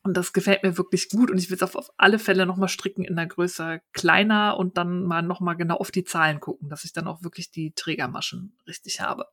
Und 0.04 0.18
das 0.18 0.34
gefällt 0.34 0.64
mir 0.64 0.78
wirklich 0.80 1.10
gut 1.10 1.30
und 1.30 1.38
ich 1.38 1.50
will 1.52 1.58
es 1.58 1.62
auf, 1.64 1.76
auf 1.76 1.90
alle 1.98 2.18
Fälle 2.18 2.48
nochmal 2.48 2.70
stricken 2.70 3.04
in 3.04 3.16
der 3.16 3.28
Größe 3.28 3.82
kleiner 3.94 4.58
und 4.58 4.76
dann 4.78 5.04
mal 5.04 5.22
nochmal 5.22 5.56
genau 5.56 5.76
auf 5.78 5.92
die 5.92 6.04
Zahlen 6.04 6.40
gucken, 6.40 6.70
dass 6.70 6.84
ich 6.86 6.92
dann 6.92 7.08
auch 7.08 7.22
wirklich 7.22 7.52
die 7.52 7.74
Trägermaschen 7.76 8.58
richtig 8.68 9.00
habe. 9.02 9.28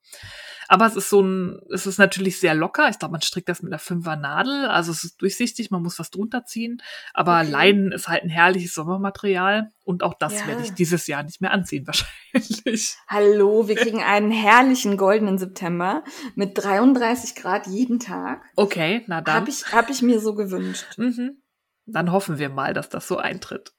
Aber 0.69 0.85
es 0.87 0.95
ist 0.95 1.09
so 1.09 1.23
ein, 1.23 1.59
es 1.73 1.87
ist 1.87 1.97
natürlich 1.97 2.39
sehr 2.39 2.55
locker. 2.55 2.89
Ich 2.91 2.99
glaube, 2.99 3.13
man 3.13 3.23
strickt 3.23 3.49
das 3.49 3.63
mit 3.63 3.73
einer 3.73 3.79
Fünfer 3.79 4.17
Nadel, 4.17 4.67
also 4.67 4.93
es 4.93 5.05
ist 5.05 5.23
durchsichtig, 5.23 5.71
man 5.71 5.83
muss 5.83 5.99
was 5.99 6.11
drunter 6.11 6.45
ziehen. 6.45 6.83
Aber 7.15 7.39
Okay. 7.41 7.51
Leinen 7.51 7.93
ist 7.93 8.09
halt 8.09 8.23
ein 8.25 8.29
herrliches 8.29 8.75
Sommermaterial 8.75 9.71
und 9.85 10.03
auch 10.03 10.13
das 10.19 10.41
Ja. 10.41 10.49
werde 10.49 10.63
ich 10.63 10.75
dieses 10.75 11.07
Jahr 11.07 11.23
nicht 11.23 11.41
mehr 11.41 11.51
anziehen 11.53 11.87
wahrscheinlich. 12.35 12.97
Hallo, 13.09 13.69
wir 13.69 13.77
kriegen 13.77 14.03
einen 14.03 14.31
herrlichen 14.31 14.99
goldenen 14.99 15.39
September 15.39 16.05
mit 16.35 16.59
33 16.63 17.35
Grad 17.37 17.67
jeden 17.67 17.99
Tag. 18.01 18.43
Okay, 18.57 19.05
na 19.07 19.23
dann. 19.23 19.35
Habe 19.35 19.51
ich, 19.51 19.73
hab 19.73 19.89
ich 19.89 20.03
mir 20.03 20.21
so 20.21 20.35
gewünscht. 20.35 20.58
Mhm. 20.97 21.43
Dann 21.87 22.13
hoffen 22.13 22.39
wir 22.39 22.49
mal, 22.51 22.75
dass 22.75 22.89
das 22.89 23.09
so 23.09 23.17
eintritt. 23.17 23.73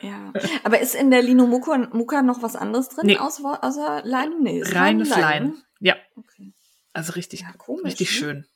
Ja. 0.00 0.32
Aber 0.64 0.80
ist 0.80 0.94
in 0.94 1.10
der 1.10 1.22
Lino 1.22 1.46
Muka, 1.46 2.22
noch 2.22 2.42
was 2.42 2.56
anderes 2.56 2.88
drin 2.88 3.06
Nee. 3.06 3.18
außer, 3.18 3.62
außer 3.62 4.02
Leinen? 4.04 4.42
Nee, 4.42 4.62
Reines 4.62 5.12
reine 5.12 5.22
Leinen. 5.22 5.62
Ja, 5.80 5.94
Okay. 6.16 6.52
also 6.92 7.12
richtig, 7.12 7.40
Ja, 7.40 7.52
komisch. 7.56 7.84
richtig 7.84 8.10
ne? 8.10 8.16
schön. 8.16 8.46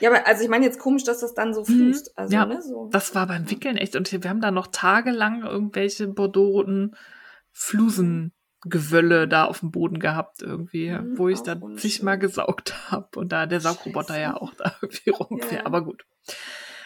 Ja, 0.00 0.10
aber 0.10 0.26
also 0.26 0.42
ich 0.42 0.48
meine 0.48 0.64
jetzt 0.64 0.80
komisch, 0.80 1.04
dass 1.04 1.20
das 1.20 1.34
dann 1.34 1.54
so 1.54 1.60
Mhm. 1.60 1.64
fließt. 1.66 2.18
Also, 2.18 2.34
Ja, 2.34 2.44
ne, 2.46 2.60
so. 2.60 2.88
Das 2.90 3.14
war 3.14 3.26
beim 3.28 3.48
Wickeln 3.50 3.76
echt. 3.76 3.94
Und 3.94 4.10
wir 4.10 4.28
haben 4.28 4.40
da 4.40 4.50
noch 4.50 4.66
tagelang 4.68 5.42
irgendwelche 5.42 6.08
bordeauxroten 6.08 8.32
Flusengewölle 8.62 9.28
da 9.28 9.44
auf 9.44 9.60
dem 9.60 9.70
Boden 9.70 9.98
gehabt 9.98 10.42
irgendwie, 10.42 10.90
Mhm, 10.90 11.18
wo 11.18 11.28
ich 11.28 11.40
dann 11.40 11.76
zigmal 11.78 12.18
gesaugt 12.18 12.90
habe 12.90 13.18
und 13.18 13.32
da 13.32 13.46
der 13.46 13.60
Saugroboter 13.60 14.14
Scheiße. 14.14 14.20
ja 14.20 14.36
auch 14.36 14.54
da 14.54 14.74
irgendwie 14.82 15.10
rumfährt. 15.10 15.52
Ja. 15.62 15.66
Aber 15.66 15.84
gut. 15.84 16.04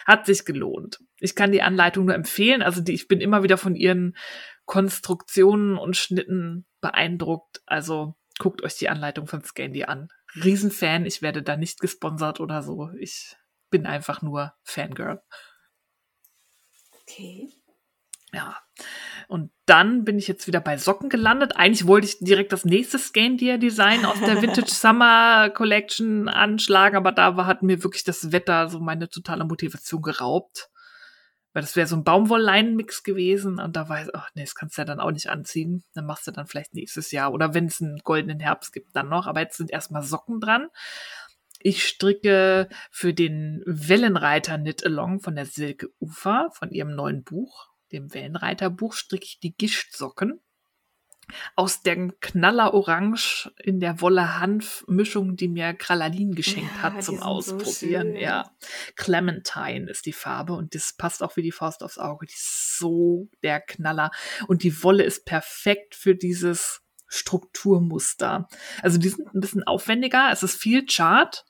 Hat 0.05 0.25
sich 0.25 0.45
gelohnt. 0.45 0.99
Ich 1.19 1.35
kann 1.35 1.51
die 1.51 1.61
Anleitung 1.61 2.05
nur 2.05 2.15
empfehlen. 2.15 2.61
Also 2.61 2.81
die, 2.81 2.93
ich 2.93 3.07
bin 3.07 3.19
immer 3.19 3.43
wieder 3.43 3.57
von 3.57 3.75
ihren 3.75 4.15
Konstruktionen 4.65 5.77
und 5.77 5.97
Schnitten 5.97 6.65
beeindruckt. 6.81 7.61
Also 7.65 8.15
guckt 8.39 8.61
euch 8.63 8.75
die 8.75 8.87
Anleitung 8.89 9.27
von 9.27 9.43
Scandy 9.43 9.83
an. 9.83 10.07
Riesenfan. 10.35 11.05
Ich 11.05 11.21
werde 11.21 11.43
da 11.43 11.57
nicht 11.57 11.79
gesponsert 11.81 12.39
oder 12.39 12.63
so. 12.63 12.89
Ich 12.99 13.35
bin 13.69 13.85
einfach 13.85 14.21
nur 14.21 14.53
Fangirl. 14.63 15.21
Okay. 17.01 17.49
Ja. 18.31 18.57
Und 19.27 19.51
dann 19.65 20.05
bin 20.05 20.17
ich 20.17 20.27
jetzt 20.27 20.47
wieder 20.47 20.61
bei 20.61 20.77
Socken 20.77 21.09
gelandet. 21.09 21.57
Eigentlich 21.57 21.85
wollte 21.85 22.07
ich 22.07 22.19
direkt 22.19 22.53
das 22.53 22.63
nächste 22.63 22.97
Scandier-Design 22.97 24.05
aus 24.05 24.19
der 24.21 24.41
Vintage 24.41 24.71
Summer 24.73 25.49
Collection 25.49 26.29
anschlagen, 26.29 26.95
aber 26.95 27.11
da 27.11 27.35
war, 27.35 27.45
hat 27.45 27.61
mir 27.61 27.83
wirklich 27.83 28.05
das 28.05 28.31
Wetter 28.31 28.69
so 28.69 28.79
meine 28.79 29.09
totale 29.09 29.43
Motivation 29.43 30.01
geraubt. 30.01 30.69
Weil 31.51 31.63
das 31.63 31.75
wäre 31.75 31.87
so 31.87 31.95
ein 31.95 32.03
Baumwollleinenmix 32.03 33.03
gewesen 33.03 33.59
und 33.59 33.75
da 33.75 33.89
war 33.89 34.03
ich, 34.03 34.13
ach 34.13 34.29
nee, 34.35 34.43
das 34.43 34.53
kannst 34.53 34.77
du 34.77 34.81
ja 34.81 34.85
dann 34.85 34.99
auch 34.99 35.11
nicht 35.11 35.29
anziehen. 35.29 35.83
Dann 35.93 36.05
machst 36.05 36.27
du 36.27 36.31
dann 36.31 36.47
vielleicht 36.47 36.73
nächstes 36.73 37.11
Jahr 37.11 37.33
oder 37.33 37.53
wenn 37.53 37.65
es 37.65 37.81
einen 37.81 37.97
goldenen 38.03 38.39
Herbst 38.39 38.71
gibt, 38.71 38.95
dann 38.95 39.09
noch. 39.09 39.27
Aber 39.27 39.41
jetzt 39.41 39.57
sind 39.57 39.71
erstmal 39.71 40.03
Socken 40.03 40.39
dran. 40.39 40.67
Ich 41.59 41.87
stricke 41.87 42.69
für 42.91 43.13
den 43.13 43.63
Wellenreiter 43.65 44.57
Knit 44.57 44.85
Along 44.85 45.19
von 45.19 45.35
der 45.35 45.45
Silke 45.45 45.89
Ufer, 45.99 46.49
von 46.53 46.69
ihrem 46.69 46.95
neuen 46.95 47.23
Buch, 47.23 47.69
dem 47.91 48.13
Wellenreiterbuch, 48.13 48.93
stricke 48.93 49.25
ich 49.25 49.39
die 49.39 49.55
Gischtsocken. 49.55 50.39
Aus 51.57 51.81
dem 51.81 52.17
Knaller 52.21 52.73
Orange 52.73 53.51
in 53.61 53.81
der 53.81 53.99
Wolle-Hanf-Mischung, 53.99 55.35
die 55.35 55.49
mir 55.49 55.73
Kralalin 55.73 56.33
geschenkt 56.35 56.71
Ja, 56.77 56.81
hat 56.83 57.03
zum 57.03 57.17
so 57.17 57.21
Ausprobieren. 57.21 58.13
schön. 58.13 58.15
ja. 58.15 58.49
Clementine 58.95 59.89
ist 59.89 60.05
die 60.05 60.13
Farbe 60.13 60.53
und 60.53 60.73
das 60.73 60.95
passt 60.95 61.21
auch 61.21 61.35
wie 61.35 61.41
die 61.41 61.51
Faust 61.51 61.83
aufs 61.83 61.97
Auge. 61.97 62.27
Die 62.27 62.33
ist 62.33 62.77
so 62.77 63.27
der 63.43 63.59
Knaller. 63.59 64.11
Und 64.47 64.63
die 64.63 64.81
Wolle 64.83 65.03
ist 65.03 65.25
perfekt 65.25 65.95
für 65.95 66.15
dieses 66.15 66.81
Strukturmuster. 67.09 68.47
Also 68.81 68.97
die 68.97 69.09
sind 69.09 69.33
ein 69.35 69.41
bisschen 69.41 69.63
aufwendiger. 69.63 70.29
Es 70.31 70.43
ist 70.43 70.55
viel 70.55 70.85
Chart. 70.85 71.45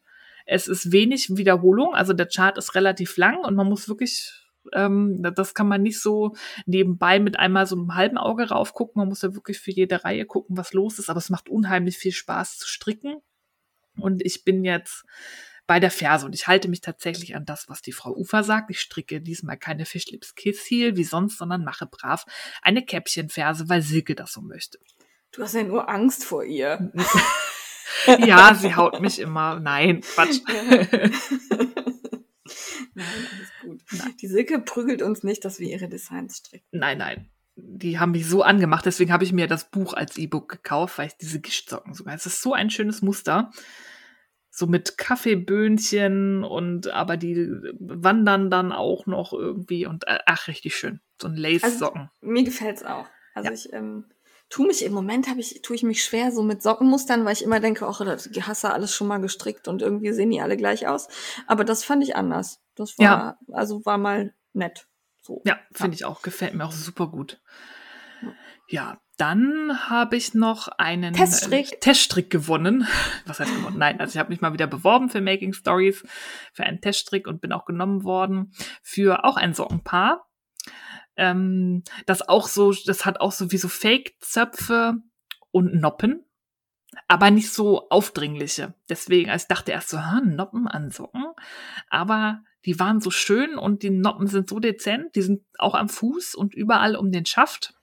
Es 0.45 0.67
ist 0.67 0.91
wenig 0.91 1.35
Wiederholung. 1.35 1.93
Also 1.93 2.13
der 2.13 2.27
Chart 2.27 2.57
ist 2.57 2.73
relativ 2.73 3.17
lang 3.17 3.37
und 3.43 3.55
man 3.55 3.67
muss 3.67 3.87
wirklich, 3.89 4.31
ähm, 4.73 5.21
das 5.35 5.53
kann 5.53 5.67
man 5.67 5.81
nicht 5.81 5.99
so 5.99 6.35
nebenbei 6.65 7.19
mit 7.19 7.39
einmal 7.39 7.65
so 7.65 7.75
einem 7.75 7.95
halben 7.95 8.17
Auge 8.17 8.49
raufgucken. 8.49 8.99
Man 8.99 9.09
muss 9.09 9.21
ja 9.21 9.33
wirklich 9.33 9.59
für 9.59 9.71
jede 9.71 10.03
Reihe 10.03 10.25
gucken, 10.25 10.57
was 10.57 10.73
los 10.73 10.99
ist. 10.99 11.09
Aber 11.09 11.19
es 11.19 11.29
macht 11.29 11.49
unheimlich 11.49 11.97
viel 11.97 12.11
Spaß 12.11 12.57
zu 12.57 12.67
stricken. 12.67 13.21
Und 13.99 14.23
ich 14.23 14.43
bin 14.43 14.63
jetzt 14.63 15.05
bei 15.65 15.79
der 15.79 15.91
Ferse 15.91 16.25
und 16.25 16.33
ich 16.33 16.47
halte 16.47 16.69
mich 16.69 16.81
tatsächlich 16.81 17.35
an 17.35 17.45
das, 17.45 17.67
was 17.67 17.81
die 17.81 17.91
Frau 17.91 18.15
Ufer 18.15 18.43
sagt. 18.43 18.69
Ich 18.69 18.79
stricke 18.79 19.19
diesmal 19.19 19.57
keine 19.57 19.85
Fischlips 19.85 20.35
Kiss 20.35 20.65
Heel 20.69 20.95
wie 20.95 21.03
sonst, 21.03 21.37
sondern 21.37 21.63
mache 21.63 21.85
brav 21.85 22.25
eine 22.61 22.85
Käppchenferse, 22.85 23.67
weil 23.67 23.81
Silke 23.81 24.15
das 24.15 24.31
so 24.31 24.41
möchte. 24.41 24.79
Du 25.33 25.43
hast 25.43 25.55
ja 25.55 25.63
nur 25.63 25.89
Angst 25.89 26.23
vor 26.23 26.43
ihr. 26.43 26.91
Ja, 28.05 28.53
sie 28.53 28.75
haut 28.75 29.01
mich 29.01 29.19
immer. 29.19 29.59
Nein, 29.59 30.01
Quatsch. 30.01 30.41
Nein, 32.93 33.05
alles 33.35 33.51
gut. 33.61 33.81
Die 34.21 34.27
Silke 34.27 34.59
prügelt 34.59 35.01
uns 35.01 35.23
nicht, 35.23 35.45
dass 35.45 35.59
wir 35.59 35.69
ihre 35.69 35.87
Designs 35.87 36.37
stricken. 36.37 36.65
Nein, 36.71 36.97
nein. 36.97 37.29
Die 37.55 37.97
haben 37.97 38.11
mich 38.11 38.27
so 38.27 38.43
angemacht, 38.43 38.85
deswegen 38.85 39.11
habe 39.11 39.23
ich 39.23 39.33
mir 39.33 39.47
das 39.47 39.71
Buch 39.71 39.93
als 39.93 40.17
E-Book 40.17 40.47
gekauft, 40.47 40.97
weil 40.99 41.07
ich 41.07 41.17
diese 41.17 41.39
Gischtsocken 41.39 41.93
sogar. 41.95 42.13
Es 42.13 42.25
ist 42.27 42.41
so 42.41 42.53
ein 42.53 42.69
schönes 42.69 43.01
Muster. 43.01 43.51
So 44.51 44.67
mit 44.67 44.97
Kaffeeböhnchen 44.97 46.43
und 46.43 46.87
aber 46.87 47.17
die 47.17 47.47
wandern 47.79 48.49
dann 48.49 48.71
auch 48.71 49.05
noch 49.05 49.33
irgendwie 49.33 49.85
und 49.85 50.07
äh, 50.07 50.19
ach, 50.25 50.47
richtig 50.47 50.75
schön. 50.75 50.99
So 51.21 51.27
ein 51.27 51.35
Lace-Socken. 51.35 52.09
Mir 52.21 52.43
gefällt's 52.43 52.83
auch. 52.83 53.07
Also 53.35 53.49
Ja. 53.49 53.53
ich 53.53 53.73
ähm, 53.73 54.05
tu 54.49 54.65
mich 54.65 54.83
im 54.83 54.93
Moment 54.93 55.27
habe 55.27 55.39
ich 55.39 55.61
tue 55.61 55.75
ich 55.75 55.83
mich 55.83 56.03
schwer 56.03 56.31
so 56.31 56.41
mit 56.43 56.63
Sockenmustern, 56.63 57.25
weil 57.25 57.33
ich 57.33 57.43
immer 57.43 57.59
denke, 57.59 57.85
ach, 57.87 57.99
das 58.03 58.29
hast 58.41 58.63
du 58.63 58.69
alles 58.71 58.93
schon 58.93 59.07
mal 59.07 59.19
gestrickt 59.19 59.67
und 59.67 59.81
irgendwie 59.81 60.11
sehen 60.13 60.31
die 60.31 60.41
alle 60.41 60.57
gleich 60.57 60.87
aus. 60.87 61.07
Aber 61.45 61.63
das 61.63 61.83
fand 61.83 62.03
ich 62.03 62.15
anders. 62.15 62.59
Das 62.77 62.97
war 62.97 63.05
Ja. 63.05 63.37
also 63.51 63.85
war 63.85 63.97
mal 63.97 64.33
nett. 64.53 64.87
So. 65.21 65.41
Ja, 65.45 65.59
finde 65.73 65.95
ich 65.95 66.05
auch. 66.05 66.21
Gefällt 66.21 66.53
mir 66.53 66.65
auch 66.65 66.71
super 66.71 67.07
gut. 67.07 67.41
Ja. 68.21 68.33
Ja, 68.69 69.01
dann 69.17 69.89
habe 69.89 70.15
ich 70.17 70.33
noch 70.33 70.67
einen 70.67 71.13
Teststrick. 71.13 71.71
äh, 71.73 71.79
Teststrick 71.79 72.29
gewonnen. 72.29 72.87
Was 73.25 73.39
heißt 73.39 73.53
gewonnen? 73.55 73.77
Nein, 73.77 73.99
also 73.99 74.11
ich 74.13 74.17
habe 74.19 74.29
mich 74.29 74.41
mal 74.41 74.53
wieder 74.53 74.67
beworben 74.67 75.09
für 75.09 75.21
Making 75.21 75.53
Stories, 75.53 76.03
für 76.53 76.63
einen 76.63 76.81
Teststrick 76.81 77.27
und 77.27 77.41
bin 77.41 77.51
auch 77.53 77.65
genommen 77.65 78.03
worden 78.03 78.51
für 78.83 79.23
auch 79.25 79.37
ein 79.37 79.53
Sockenpaar. 79.53 80.27
Ähm, 81.15 81.83
das 82.05 82.27
auch 82.27 82.47
so, 82.47 82.73
das 82.85 83.05
hat 83.05 83.19
auch 83.21 83.31
so 83.31 83.51
wie 83.51 83.57
so 83.57 83.69
Fake-Zöpfe 83.69 84.97
und 85.51 85.73
Noppen, 85.79 86.23
aber 87.07 87.31
nicht 87.31 87.51
so 87.51 87.89
aufdringliche. 87.89 88.73
Deswegen, 88.89 89.29
also 89.31 89.43
ich 89.43 89.47
dachte 89.47 89.71
erst 89.71 89.89
so, 89.89 89.99
ha, 89.99 90.21
Noppen 90.21 90.67
an 90.67 90.91
Socken, 90.91 91.25
aber 91.89 92.43
die 92.65 92.79
waren 92.79 92.99
so 92.99 93.11
schön 93.11 93.57
und 93.57 93.83
die 93.83 93.89
Noppen 93.89 94.27
sind 94.27 94.49
so 94.49 94.59
dezent, 94.59 95.15
die 95.15 95.21
sind 95.21 95.43
auch 95.57 95.75
am 95.75 95.89
Fuß 95.89 96.35
und 96.35 96.53
überall 96.53 96.95
um 96.95 97.11
den 97.11 97.25
Schaft 97.25 97.73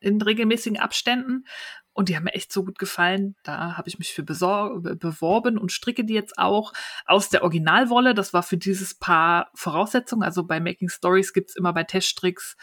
in 0.00 0.20
regelmäßigen 0.20 0.78
Abständen. 0.78 1.44
Und 1.92 2.10
die 2.10 2.16
haben 2.16 2.24
mir 2.24 2.34
echt 2.34 2.52
so 2.52 2.62
gut 2.62 2.78
gefallen. 2.78 3.36
Da 3.42 3.78
habe 3.78 3.88
ich 3.88 3.98
mich 3.98 4.12
für 4.12 4.22
beworben 4.22 5.56
und 5.56 5.72
stricke 5.72 6.04
die 6.04 6.12
jetzt 6.12 6.38
auch 6.38 6.74
aus 7.06 7.30
der 7.30 7.42
Originalwolle. 7.42 8.12
Das 8.12 8.34
war 8.34 8.42
für 8.42 8.58
dieses 8.58 8.94
Paar 8.94 9.50
Voraussetzung. 9.54 10.22
Also 10.22 10.44
bei 10.44 10.60
Making 10.60 10.90
Stories 10.90 11.32
gibt's 11.32 11.56
immer 11.56 11.72
bei 11.72 11.84
Teststricks 11.84 12.56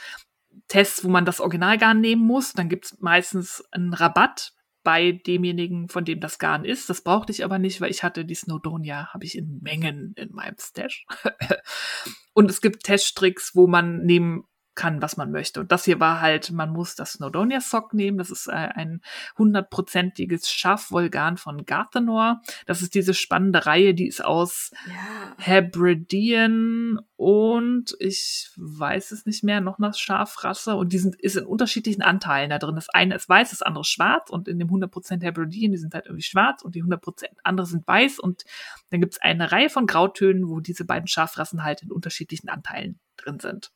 Tests, 0.68 1.04
wo 1.04 1.10
man 1.10 1.26
das 1.26 1.40
Originalgarn 1.40 2.00
nehmen 2.00 2.22
muss. 2.22 2.54
Dann 2.54 2.70
gibt's 2.70 2.96
meistens 3.00 3.64
einen 3.72 3.94
Rabatt 3.94 4.54
bei 4.84 5.14
demjenigen, 5.14 5.88
von 5.88 6.06
dem 6.06 6.20
das 6.20 6.40
Garn 6.40 6.66
ist. 6.66 6.90
Das 6.90 7.02
brauchte 7.02 7.32
ich 7.32 7.44
aber 7.44 7.60
nicht, 7.60 7.82
weil 7.82 7.92
ich 7.92 8.04
hatte 8.04 8.26
die 8.26 8.36
Snowdonia, 8.36 9.14
habe 9.14 9.26
ich 9.26 9.38
in 9.38 9.60
Mengen 9.62 10.14
in 10.16 10.32
meinem 10.34 10.58
Stash. 10.60 11.06
und 12.34 12.50
es 12.50 12.62
gibt 12.62 12.84
Teststricks, 12.84 13.56
wo 13.56 13.68
man 13.68 14.04
nehmen 14.04 14.44
kann, 14.76 15.02
was 15.02 15.18
man 15.18 15.32
möchte. 15.32 15.60
Und 15.60 15.72
das 15.72 15.86
hier 15.86 16.00
war 16.00 16.22
halt, 16.22 16.52
man 16.52 16.72
muss 16.72 16.96
das 16.96 17.14
Snowdonia 17.14 17.62
Sock 17.62 17.94
nehmen. 17.94 18.18
Das 18.18 18.32
ist 18.32 18.48
äh, 18.48 18.52
ein 18.52 19.02
hundertprozentiges 19.38 20.50
Schafwollgarn 20.50 21.38
von 21.38 21.66
Garthenor. 21.66 22.42
Das 22.66 22.82
ist 22.82 22.96
diese 22.96 23.14
spannende 23.14 23.66
Reihe, 23.66 23.94
die 23.94 24.08
ist 24.08 24.24
aus 24.24 24.72
Ja. 24.88 25.36
Hebridean 25.38 27.00
und 27.16 27.96
ich 28.00 28.52
weiß 28.58 29.12
es 29.12 29.26
nicht 29.26 29.44
mehr, 29.44 29.62
noch 29.62 29.80
eine 29.80 29.94
Schafrasse 29.94 30.76
und 30.76 30.92
die 30.92 30.98
sind, 30.98 31.16
ist 31.16 31.38
in 31.38 31.46
unterschiedlichen 31.46 32.02
Anteilen 32.02 32.50
da 32.50 32.60
drin. 32.60 32.76
Das 32.76 32.90
eine 32.90 33.16
ist 33.16 33.30
weiß, 33.30 33.52
das 33.52 33.62
andere 33.62 33.86
schwarz 33.86 34.30
und 34.30 34.48
in 34.48 34.60
dem 34.60 34.70
100% 34.70 35.22
Hebridean, 35.22 35.72
die 35.72 35.78
sind 35.78 35.94
halt 35.94 36.08
irgendwie 36.08 36.24
schwarz 36.24 36.64
und 36.64 36.76
die 36.76 36.84
100% 36.84 37.26
andere 37.44 37.66
sind 37.68 37.88
weiß 37.88 38.20
und 38.20 38.44
dann 38.90 39.02
gibt 39.02 39.14
es 39.14 39.22
eine 39.22 39.52
Reihe 39.52 39.70
von 39.70 39.88
Grautönen, 39.88 40.50
wo 40.50 40.60
diese 40.60 40.86
beiden 40.86 41.08
Schafrassen 41.08 41.64
halt 41.64 41.82
in 41.84 41.92
unterschiedlichen 41.92 42.50
Anteilen 42.50 43.00
drin 43.18 43.40
sind. 43.40 43.72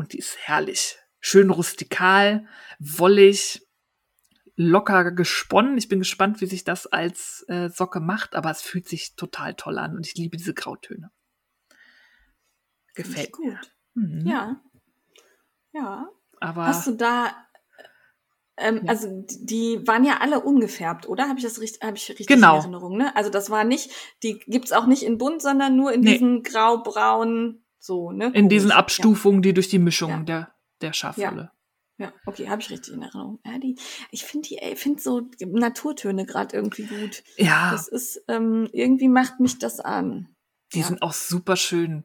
Und 0.00 0.14
die 0.14 0.18
ist 0.18 0.38
herrlich. 0.38 0.96
Schön 1.20 1.50
rustikal, 1.50 2.46
wollig, 2.78 3.68
locker 4.56 5.12
gesponnen. 5.12 5.76
Ich 5.76 5.88
bin 5.90 5.98
gespannt, 5.98 6.40
wie 6.40 6.46
sich 6.46 6.64
das 6.64 6.86
als 6.86 7.44
äh, 7.48 7.68
Socke 7.68 8.00
macht, 8.00 8.34
aber 8.34 8.50
es 8.50 8.62
fühlt 8.62 8.88
sich 8.88 9.14
total 9.14 9.52
toll 9.56 9.78
an 9.78 9.94
und 9.94 10.06
ich 10.06 10.14
liebe 10.14 10.38
diese 10.38 10.54
Grautöne. 10.54 11.10
Gefällt 12.94 13.32
gut. 13.32 13.58
Mhm. 13.92 14.26
Ja. 14.26 14.62
Ja. 15.72 16.08
Aber 16.40 16.64
Hast 16.64 16.86
du 16.86 16.92
da, 16.92 17.36
ähm, 18.56 18.80
Ja. 18.84 18.90
also 18.92 19.26
die 19.28 19.86
waren 19.86 20.04
ja 20.06 20.20
alle 20.20 20.40
ungefärbt, 20.40 21.06
oder? 21.06 21.28
Habe 21.28 21.38
ich 21.38 21.44
das 21.44 21.60
richtig, 21.60 21.82
habe 21.86 21.98
ich 21.98 22.08
richtig 22.08 22.26
Genau. 22.26 22.54
in 22.54 22.60
Erinnerung, 22.62 22.96
ne? 22.96 23.14
Also 23.16 23.28
das 23.28 23.50
war 23.50 23.64
nicht, 23.64 23.90
die 24.22 24.38
gibt's 24.38 24.72
auch 24.72 24.86
nicht 24.86 25.02
in 25.02 25.18
bunt, 25.18 25.42
sondern 25.42 25.76
nur 25.76 25.92
in 25.92 26.00
Nee. 26.00 26.14
diesen 26.14 26.42
grau-braun, 26.42 27.62
so, 27.80 28.12
ne? 28.12 28.30
in 28.34 28.48
diesen. 28.48 28.70
Abstufungen, 28.70 29.42
die 29.42 29.52
durch 29.54 29.68
die 29.68 29.78
Mischung 29.80 30.10
Ja. 30.10 30.18
der, 30.22 30.54
der 30.82 30.92
Schafwolle. 30.92 31.50
Ja, 31.98 32.06
ja 32.06 32.12
okay, 32.26 32.48
habe 32.48 32.60
ich 32.62 32.70
richtig 32.70 32.94
in 32.94 33.02
Erinnerung. 33.02 33.40
Ja, 33.44 33.58
die, 33.58 33.76
ich 34.10 34.24
finde 34.24 34.48
die, 34.48 34.58
ich 34.58 34.78
finde 34.78 35.02
so 35.02 35.28
Naturtöne 35.40 36.26
gerade 36.26 36.54
irgendwie 36.56 36.84
gut. 36.84 37.22
Ja, 37.36 37.72
Das 37.72 37.88
ist, 37.88 38.22
ähm, 38.28 38.68
irgendwie 38.72 39.08
macht 39.08 39.40
mich 39.40 39.58
das 39.58 39.80
an. 39.80 40.28
die 40.74 40.80
ja. 40.80 40.86
sind 40.86 41.02
auch 41.02 41.12
super 41.12 41.56
schön. 41.56 42.04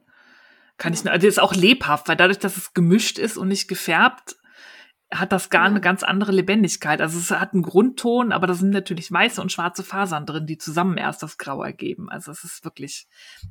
Kann 0.78 0.92
ich 0.92 1.00
Ja. 1.00 1.04
nur, 1.04 1.12
also 1.12 1.22
die 1.22 1.28
ist 1.28 1.40
auch 1.40 1.54
lebhaft, 1.54 2.08
weil 2.08 2.16
dadurch, 2.16 2.38
dass 2.38 2.56
es 2.56 2.74
gemischt 2.74 3.18
ist 3.18 3.36
und 3.36 3.48
nicht 3.48 3.68
gefärbt, 3.68 4.36
hat 5.12 5.30
das 5.30 5.50
gar 5.50 5.62
Ja. 5.62 5.70
eine 5.70 5.80
ganz 5.80 6.02
andere 6.02 6.32
Lebendigkeit. 6.32 7.00
Also 7.00 7.18
es 7.18 7.30
hat 7.30 7.52
einen 7.54 7.62
Grundton, 7.62 8.32
aber 8.32 8.48
da 8.48 8.54
sind 8.54 8.70
natürlich 8.70 9.10
weiße 9.12 9.40
und 9.40 9.52
schwarze 9.52 9.84
Fasern 9.84 10.26
drin, 10.26 10.46
die 10.46 10.58
zusammen 10.58 10.98
erst 10.98 11.22
das 11.22 11.38
Grau 11.38 11.62
ergeben. 11.62 12.10
Also 12.10 12.32
es 12.32 12.42
ist 12.42 12.64
wirklich, 12.64 13.06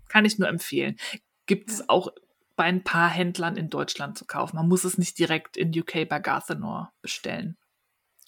kann 0.10 0.26
ich 0.26 0.38
nur 0.38 0.50
empfehlen. 0.50 0.98
Gibt 1.46 1.70
es 1.72 1.80
Ja. 1.80 1.86
auch 1.90 2.10
bei 2.56 2.64
ein 2.66 2.84
paar 2.84 3.10
Händlern 3.10 3.58
in 3.58 3.70
Deutschland 3.70 4.18
zu 4.18 4.26
kaufen. 4.26 4.56
Man 4.56 4.68
muss 4.68 4.84
es 4.86 4.98
nicht 4.98 5.20
direkt 5.20 5.58
in 5.58 5.78
UK 5.78 6.06
bei 6.08 6.20
Garthenor 6.20 6.94
bestellen. 7.02 7.58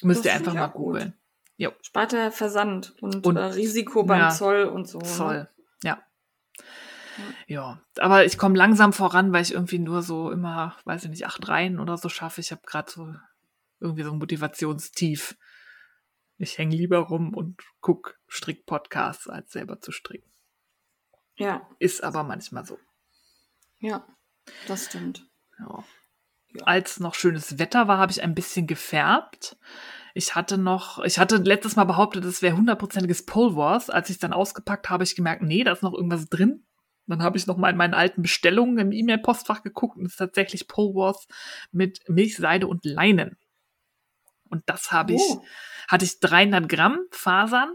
Müsst 0.03 0.19
Das 0.19 0.25
ihr 0.25 0.33
einfach 0.33 0.53
mal 0.53 0.67
googeln. 0.67 1.13
Jo, 1.55 1.71
Spart 1.81 2.11
der 2.11 2.31
Versand 2.31 2.93
und, 3.01 3.25
Und- 3.25 3.37
äh, 3.37 3.43
Risiko 3.45 4.03
beim 4.03 4.19
ja, 4.19 4.29
Zoll 4.29 4.65
und 4.65 4.87
so. 4.87 4.99
Ne? 4.99 5.05
Zoll. 5.05 5.49
Ja. 5.83 6.03
Ja, 7.47 7.81
aber 7.97 8.25
ich 8.25 8.37
komme 8.37 8.55
langsam 8.57 8.93
voran, 8.93 9.33
weil 9.33 9.41
ich 9.41 9.53
irgendwie 9.53 9.79
nur 9.79 10.03
so 10.03 10.29
immer, 10.29 10.75
weiß 10.85 11.05
ich 11.05 11.09
nicht, 11.09 11.25
acht 11.25 11.47
Reihen 11.47 11.79
oder 11.79 11.97
so 11.97 12.09
schaffe. 12.09 12.41
Ich 12.41 12.51
habe 12.51 12.61
gerade 12.65 12.91
so 12.91 13.11
irgendwie 13.79 14.03
so 14.03 14.11
ein 14.11 14.19
Motivationstief. 14.19 15.35
Ich 16.37 16.59
hänge 16.59 16.75
lieber 16.75 16.99
rum 16.99 17.33
und 17.33 17.59
guck 17.81 18.19
Strick-Podcasts, 18.27 19.27
als 19.27 19.51
selber 19.51 19.79
zu 19.81 19.91
stricken. 19.91 20.29
Ja, 21.37 21.67
Ist 21.79 22.03
aber 22.03 22.23
manchmal 22.23 22.65
so. 22.65 22.77
Ja, 23.79 24.07
das 24.67 24.85
stimmt. 24.85 25.27
Ja. 25.59 25.83
Als 26.63 26.99
noch 26.99 27.13
schönes 27.13 27.59
Wetter 27.59 27.87
war, 27.87 27.97
habe 27.97 28.11
ich 28.11 28.23
ein 28.23 28.35
bisschen 28.35 28.67
gefärbt. 28.67 29.57
Ich 30.13 30.33
hatte 30.33 30.57
noch, 30.57 31.03
ich 31.03 31.19
hatte 31.19 31.37
letztes 31.37 31.75
Mal 31.75 31.83
behauptet, 31.83 32.25
es 32.25 32.41
wäre 32.41 32.57
hundertprozentiges 32.57 33.25
Polwars. 33.25 33.89
Als 33.89 34.09
ich 34.09 34.15
es 34.15 34.19
dann 34.19 34.33
ausgepackt 34.33 34.87
habe, 34.87 34.93
habe 34.93 35.03
ich 35.03 35.15
gemerkt, 35.15 35.43
nee, 35.43 35.63
da 35.63 35.73
ist 35.73 35.83
noch 35.83 35.93
irgendwas 35.93 36.27
drin. 36.29 36.65
Dann 37.05 37.21
habe 37.21 37.37
ich 37.37 37.47
noch 37.47 37.57
mal 37.57 37.69
in 37.69 37.77
meinen 37.77 37.93
alten 37.93 38.21
Bestellungen 38.21 38.79
im 38.79 38.91
E-Mail-Postfach 38.91 39.61
geguckt 39.63 39.97
und 39.97 40.05
es 40.05 40.13
ist 40.13 40.17
tatsächlich 40.17 40.67
Polwars 40.67 41.27
mit 41.71 41.99
Milchseide 42.09 42.67
und 42.67 42.83
Leinen. 42.83 43.37
Und 44.49 44.63
das 44.65 44.91
habe 44.91 45.13
ich, 45.13 45.21
Oh. 45.21 45.43
hatte 45.87 46.05
ich 46.05 46.19
300 46.19 46.67
Gramm 46.67 46.99
Fasern 47.11 47.73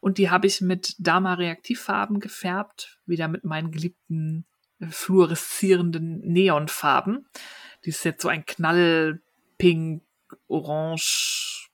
und 0.00 0.18
die 0.18 0.30
habe 0.30 0.46
ich 0.46 0.60
mit 0.60 0.94
Dama 0.98 1.34
Reaktivfarben 1.34 2.20
gefärbt, 2.20 3.00
wieder 3.06 3.26
mit 3.28 3.44
meinen 3.44 3.70
geliebten 3.70 4.46
fluoreszierenden 4.88 6.20
Neonfarben. 6.20 7.26
Die 7.84 7.90
ist 7.90 8.04
jetzt 8.04 8.22
so 8.22 8.28
ein 8.28 8.46
Knallpink, 8.46 10.02
Orange, 10.48 11.70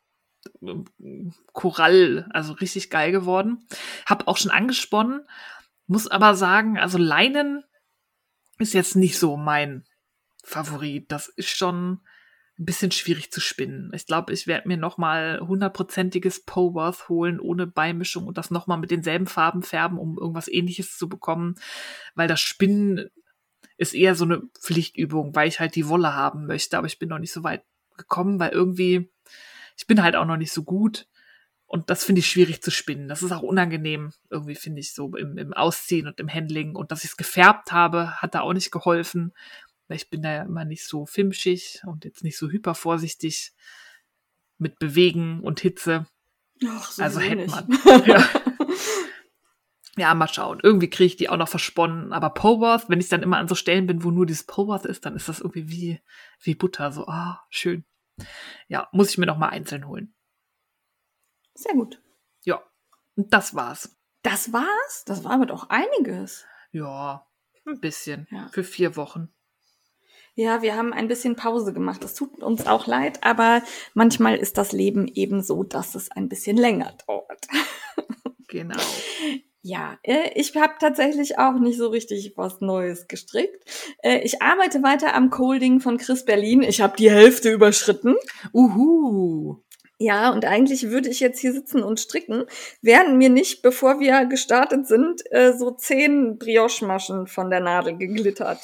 ähm, 0.62 1.32
Korall, 1.52 2.28
also 2.30 2.52
richtig 2.54 2.90
geil 2.90 3.12
geworden. 3.12 3.66
Hab 4.06 4.26
auch 4.26 4.36
schon 4.36 4.50
angesponnen, 4.50 5.26
muss 5.86 6.08
aber 6.08 6.34
sagen, 6.34 6.78
also 6.78 6.98
Leinen 6.98 7.64
ist 8.58 8.74
jetzt 8.74 8.96
nicht 8.96 9.18
so 9.18 9.36
mein 9.36 9.84
Favorit. 10.42 11.10
Das 11.12 11.28
ist 11.28 11.50
schon 11.50 12.00
ein 12.58 12.64
bisschen 12.64 12.90
schwierig 12.90 13.30
zu 13.30 13.40
spinnen. 13.40 13.90
Ich 13.94 14.06
glaube, 14.06 14.32
ich 14.32 14.46
werde 14.46 14.66
mir 14.66 14.78
nochmal 14.78 15.40
hundertprozentiges 15.40 16.44
Poworth 16.44 17.08
holen, 17.08 17.38
ohne 17.38 17.66
Beimischung 17.66 18.26
und 18.26 18.38
das 18.38 18.50
nochmal 18.50 18.78
mit 18.78 18.90
denselben 18.90 19.26
Farben 19.26 19.62
färben, 19.62 19.98
um 19.98 20.16
irgendwas 20.18 20.48
ähnliches 20.48 20.96
zu 20.96 21.08
bekommen, 21.08 21.56
weil 22.14 22.28
das 22.28 22.40
Spinnen 22.40 23.10
ist 23.76 23.94
eher 23.94 24.14
so 24.14 24.24
eine 24.24 24.42
Pflichtübung, 24.58 25.34
weil 25.34 25.48
ich 25.48 25.60
halt 25.60 25.74
die 25.74 25.88
Wolle 25.88 26.14
haben 26.14 26.46
möchte, 26.46 26.78
aber 26.78 26.86
ich 26.86 26.98
bin 26.98 27.10
noch 27.10 27.18
nicht 27.18 27.32
so 27.32 27.44
weit 27.44 27.62
gekommen, 27.96 28.38
weil 28.38 28.50
irgendwie, 28.50 29.10
ich 29.76 29.86
bin 29.86 30.02
halt 30.02 30.16
auch 30.16 30.24
noch 30.24 30.38
nicht 30.38 30.52
so 30.52 30.62
gut. 30.62 31.06
Und 31.68 31.90
das 31.90 32.04
finde 32.04 32.20
ich 32.20 32.30
schwierig 32.30 32.62
zu 32.62 32.70
spinnen. 32.70 33.08
Das 33.08 33.24
ist 33.24 33.32
auch 33.32 33.42
unangenehm, 33.42 34.12
irgendwie 34.30 34.54
finde 34.54 34.80
ich 34.80 34.94
so 34.94 35.14
im, 35.16 35.36
im 35.36 35.52
Ausziehen 35.52 36.06
und 36.06 36.20
im 36.20 36.32
Handling. 36.32 36.76
Und 36.76 36.92
dass 36.92 37.02
ich 37.02 37.10
es 37.10 37.16
gefärbt 37.16 37.72
habe, 37.72 38.22
hat 38.22 38.36
da 38.36 38.42
auch 38.42 38.52
nicht 38.52 38.70
geholfen, 38.70 39.34
weil 39.88 39.96
ich 39.96 40.10
bin 40.10 40.22
da 40.22 40.32
ja 40.32 40.42
immer 40.42 40.64
nicht 40.64 40.86
so 40.86 41.06
filmschig 41.06 41.82
und 41.86 42.04
jetzt 42.04 42.24
nicht 42.24 42.36
so 42.38 42.48
hypervorsichtig 42.48 43.52
mit 44.58 44.78
Bewegen 44.78 45.40
und 45.40 45.60
Hitze. 45.60 46.06
Ach, 46.66 46.90
sowieso 46.90 47.02
Also 47.02 47.20
hätte 47.20 47.46
man. 47.50 47.68
Ja. 48.06 48.28
Ja, 49.98 50.14
mal 50.14 50.28
schauen. 50.28 50.60
Irgendwie 50.62 50.90
kriege 50.90 51.06
ich 51.06 51.16
die 51.16 51.30
auch 51.30 51.38
noch 51.38 51.48
versponnen. 51.48 52.12
Aber 52.12 52.30
Poworth, 52.30 52.90
wenn 52.90 53.00
ich 53.00 53.08
dann 53.08 53.22
immer 53.22 53.38
an 53.38 53.48
so 53.48 53.54
Stellen 53.54 53.86
bin, 53.86 54.04
wo 54.04 54.10
nur 54.10 54.26
dieses 54.26 54.44
Poworth 54.44 54.84
ist, 54.84 55.06
dann 55.06 55.16
ist 55.16 55.28
das 55.28 55.40
irgendwie 55.40 55.70
wie, 55.70 56.00
wie 56.40 56.54
Butter. 56.54 56.92
So, 56.92 57.06
ah, 57.06 57.42
schön. 57.48 57.84
Ja, 58.68 58.88
muss 58.92 59.08
ich 59.08 59.18
mir 59.18 59.24
noch 59.24 59.38
mal 59.38 59.48
einzeln 59.48 59.88
holen. 59.88 60.14
Sehr 61.54 61.72
gut. 61.72 62.02
Ja, 62.44 62.62
und 63.16 63.32
das 63.32 63.54
war's. 63.54 63.96
Das 64.22 64.52
war's? 64.52 65.04
Das 65.06 65.24
war 65.24 65.32
aber 65.32 65.46
doch 65.46 65.70
einiges. 65.70 66.44
Ja, 66.72 67.26
ein 67.64 67.80
bisschen. 67.80 68.26
Ja. 68.30 68.48
Für 68.48 68.64
vier 68.64 68.96
Wochen. 68.96 69.32
Ja, 70.38 70.60
wir 70.60 70.76
haben 70.76 70.92
ein 70.92 71.08
bisschen 71.08 71.34
Pause 71.34 71.72
gemacht. 71.72 72.04
Das 72.04 72.12
tut 72.14 72.42
uns 72.42 72.66
auch 72.66 72.86
leid, 72.86 73.24
aber 73.24 73.62
manchmal 73.94 74.36
ist 74.36 74.58
das 74.58 74.72
Leben 74.72 75.08
eben 75.08 75.42
so, 75.42 75.64
dass 75.64 75.94
es 75.94 76.10
ein 76.10 76.28
bisschen 76.28 76.56
länger 76.56 76.94
dauert. 77.06 77.46
Genau. 78.48 78.78
Ja, 79.60 79.98
äh, 80.04 80.30
ich 80.36 80.54
habe 80.54 80.74
tatsächlich 80.78 81.36
auch 81.36 81.58
nicht 81.58 81.76
so 81.76 81.88
richtig 81.88 82.34
was 82.36 82.60
Neues 82.60 83.08
gestrickt. 83.08 83.64
Äh, 84.04 84.20
Ich 84.22 84.40
arbeite 84.40 84.84
weiter 84.84 85.14
am 85.14 85.30
Colding 85.30 85.80
von 85.80 85.98
Chris 85.98 86.24
Berlin. 86.24 86.62
Ich 86.62 86.80
habe 86.80 86.96
die 86.96 87.10
Hälfte 87.10 87.50
überschritten. 87.50 88.14
Uhu. 88.52 89.56
Ja, 89.98 90.30
und 90.30 90.44
eigentlich 90.44 90.90
würde 90.90 91.08
ich 91.08 91.20
jetzt 91.20 91.38
hier 91.40 91.52
sitzen 91.54 91.82
und 91.82 91.98
stricken, 92.00 92.44
wären 92.82 93.16
mir 93.16 93.30
nicht, 93.30 93.62
bevor 93.62 93.98
wir 93.98 94.26
gestartet 94.26 94.86
sind, 94.86 95.22
äh, 95.32 95.54
so 95.56 95.70
zehn 95.70 96.36
Brioche-Maschen 96.38 97.26
von 97.26 97.48
der 97.48 97.60
Nadel 97.60 97.96
geglittert. 97.96 98.58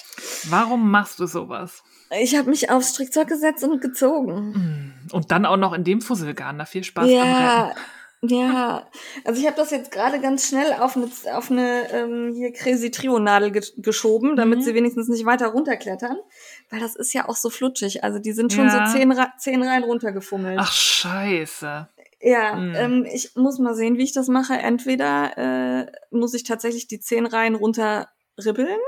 Warum 0.50 0.90
machst 0.90 1.18
du 1.20 1.26
sowas? 1.26 1.82
Ich 2.20 2.36
habe 2.36 2.50
mich 2.50 2.68
aufs 2.70 2.90
Strickzeug 2.90 3.28
gesetzt 3.28 3.64
und 3.64 3.80
gezogen. 3.80 4.52
Hm. 4.54 4.92
Und 5.12 5.30
dann 5.30 5.46
auch 5.46 5.56
noch 5.56 5.72
in 5.72 5.84
dem 5.84 6.02
Fusselgarn. 6.02 6.58
Da 6.58 6.66
viel 6.66 6.84
Spaß 6.84 7.06
beim 7.06 7.14
Ja, 7.14 7.64
Retten. 7.68 8.34
ja. 8.34 8.86
Also 9.24 9.40
ich 9.40 9.46
habe 9.46 9.56
das 9.56 9.70
jetzt 9.70 9.90
gerade 9.90 10.20
ganz 10.20 10.46
schnell 10.46 10.74
auf 10.74 10.96
eine, 10.96 11.08
auf 11.34 11.50
eine 11.50 11.90
ähm, 11.90 12.32
hier 12.34 12.52
Crazy 12.52 12.90
Trio 12.90 13.18
Nadel 13.18 13.50
ge 13.52 13.62
geschoben, 13.78 14.36
damit 14.36 14.58
Mhm. 14.58 14.62
sie 14.64 14.74
wenigstens 14.74 15.08
nicht 15.08 15.24
weiter 15.24 15.46
runterklettern, 15.48 16.18
weil 16.72 16.80
das 16.80 16.96
ist 16.96 17.12
ja 17.12 17.28
auch 17.28 17.36
so 17.36 17.50
flutschig. 17.50 18.02
Also 18.02 18.18
die 18.18 18.32
sind 18.32 18.52
schon 18.52 18.66
Ja. 18.66 18.86
so 18.86 18.92
zehn, 18.98 19.14
zehn 19.38 19.62
Reihen 19.62 19.84
runtergefummelt. 19.84 20.58
Ach, 20.58 20.72
scheiße. 20.72 21.88
Ja, 22.20 22.54
Mhm. 22.54 22.74
ähm, 22.74 23.06
ich 23.12 23.36
muss 23.36 23.58
mal 23.58 23.74
sehen, 23.74 23.98
wie 23.98 24.04
ich 24.04 24.12
das 24.12 24.28
mache. 24.28 24.54
Entweder 24.54 25.36
äh, 25.36 25.92
muss 26.10 26.34
ich 26.34 26.44
tatsächlich 26.44 26.86
die 26.88 26.98
zehn 27.00 27.26
Reihen 27.26 27.54
runterribbeln, 27.56 28.78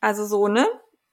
also 0.00 0.26
so, 0.26 0.48
ne? 0.48 0.66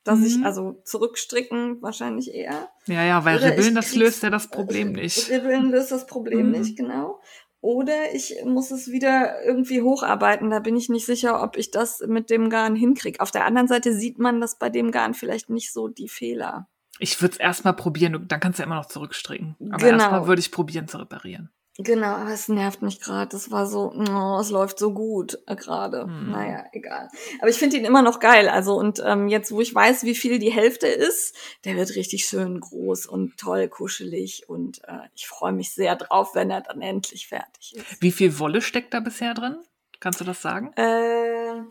Dass 0.04 0.22
ich, 0.22 0.38
Mhm. 0.38 0.46
also 0.46 0.82
zurückstricken 0.84 1.82
wahrscheinlich 1.82 2.32
eher. 2.34 2.70
Ja, 2.86 3.04
ja, 3.04 3.26
weil 3.26 3.38
Oder 3.38 3.48
Ribbeln, 3.52 3.70
ich 3.70 3.74
das 3.74 3.96
löst 3.96 4.22
ja 4.22 4.30
das 4.30 4.50
Problem 4.50 4.92
nicht. 4.92 5.30
Ribbeln 5.32 5.72
löst 5.72 5.92
das 5.92 6.06
Problem 6.06 6.48
Mhm. 6.48 6.52
nicht, 6.60 6.78
genau. 6.78 7.20
Oder 7.66 8.14
ich 8.14 8.36
muss 8.46 8.70
es 8.70 8.92
wieder 8.92 9.44
irgendwie 9.44 9.82
hocharbeiten. 9.82 10.52
Da 10.52 10.60
bin 10.60 10.78
ich 10.78 10.88
nicht 10.88 11.08
sicher, 11.08 11.42
ob 11.42 11.58
ich 11.58 11.72
das 11.72 12.00
mit 12.06 12.30
dem 12.30 12.52
Garn 12.52 12.76
hinkriege. 12.76 13.20
Auf 13.20 13.32
der 13.32 13.44
anderen 13.44 13.68
Seite 13.68 13.92
sieht 13.92 14.20
man 14.20 14.40
das 14.40 14.60
bei 14.60 14.70
dem 14.70 14.92
Garn 14.92 15.16
vielleicht 15.16 15.50
nicht 15.50 15.74
so 15.74 15.88
die 15.88 16.08
Fehler. 16.08 16.68
Ich 17.00 17.20
würde 17.24 17.32
es 17.34 17.40
erstmal 17.40 17.76
probieren, 17.76 18.28
dann 18.28 18.40
kannst 18.40 18.60
du 18.60 18.62
ja 18.62 18.68
immer 18.68 18.76
noch 18.76 18.86
zurückstricken. 18.86 19.56
Aber 19.72 19.84
Genau. 19.84 19.98
erstmal 19.98 20.28
würde 20.28 20.42
ich 20.42 20.52
probieren 20.52 20.88
zu 20.88 21.00
reparieren. 21.00 21.50
Genau, 21.78 22.16
aber 22.16 22.32
es 22.32 22.48
nervt 22.48 22.82
mich 22.82 23.02
gerade. 23.02 23.30
Das 23.30 23.52
war 23.52 23.68
so, 23.68 23.92
oh, 23.92 24.40
es 24.40 24.50
läuft 24.50 24.80
so 24.80 24.94
gut 24.94 25.40
äh, 25.46 25.58
gerade. 25.58 26.04
Hm. 26.04 26.32
Naja, 26.32 26.66
egal. 26.72 27.10
Aber 27.40 27.50
ich 27.50 27.58
finde 27.58 27.76
ihn 27.76 27.84
immer 27.84 28.02
noch 28.02 28.22
geil. 28.22 28.48
Also 28.48 28.76
und 28.76 29.02
ähm, 29.06 29.28
jetzt, 29.28 29.52
wo 29.52 29.60
ich 29.60 29.76
weiß, 29.76 30.04
wie 30.04 30.16
viel 30.16 30.40
die 30.40 30.54
Hälfte 30.54 30.88
ist, 30.88 31.36
der 31.66 31.76
wird 31.76 31.96
richtig 31.96 32.26
schön 32.26 32.62
groß 32.62 33.08
und 33.08 33.38
toll 33.38 33.68
kuschelig. 33.68 34.48
Und 34.48 34.84
äh, 34.86 35.00
ich 35.16 35.28
freue 35.28 35.52
mich 35.52 35.74
sehr 35.74 35.98
drauf, 35.98 36.34
wenn 36.34 36.50
er 36.50 36.62
dann 36.62 36.82
endlich 36.82 37.28
fertig 37.28 37.76
ist. 37.76 38.02
Wie 38.02 38.12
viel 38.12 38.40
Wolle 38.40 38.62
steckt 38.62 38.94
da 38.94 39.02
bisher 39.02 39.34
drin? 39.34 39.58
Kannst 40.00 40.22
du 40.22 40.24
das 40.24 40.42
sagen? 40.42 40.72
Äh, 40.78 41.62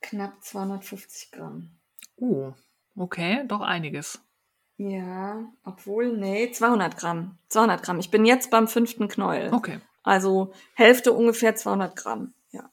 knapp 0.00 0.42
250 0.42 1.30
Gramm. 1.32 1.78
Oh, 2.16 2.54
okay, 2.96 3.44
doch 3.46 3.60
einiges. 3.60 4.22
Ja, 4.82 5.44
obwohl, 5.62 6.16
nee, 6.16 6.50
200 6.50 6.96
Gramm. 6.96 7.36
200 7.48 7.82
Gramm. 7.82 7.98
Ich 8.00 8.10
bin 8.10 8.24
jetzt 8.24 8.50
beim 8.50 8.66
fünften 8.66 9.08
Knäuel. 9.08 9.52
Okay. 9.52 9.78
Also 10.02 10.54
Hälfte 10.74 11.12
ungefähr 11.12 11.54
200 11.54 11.94
Gramm. 11.96 12.32
Ja. 12.50 12.70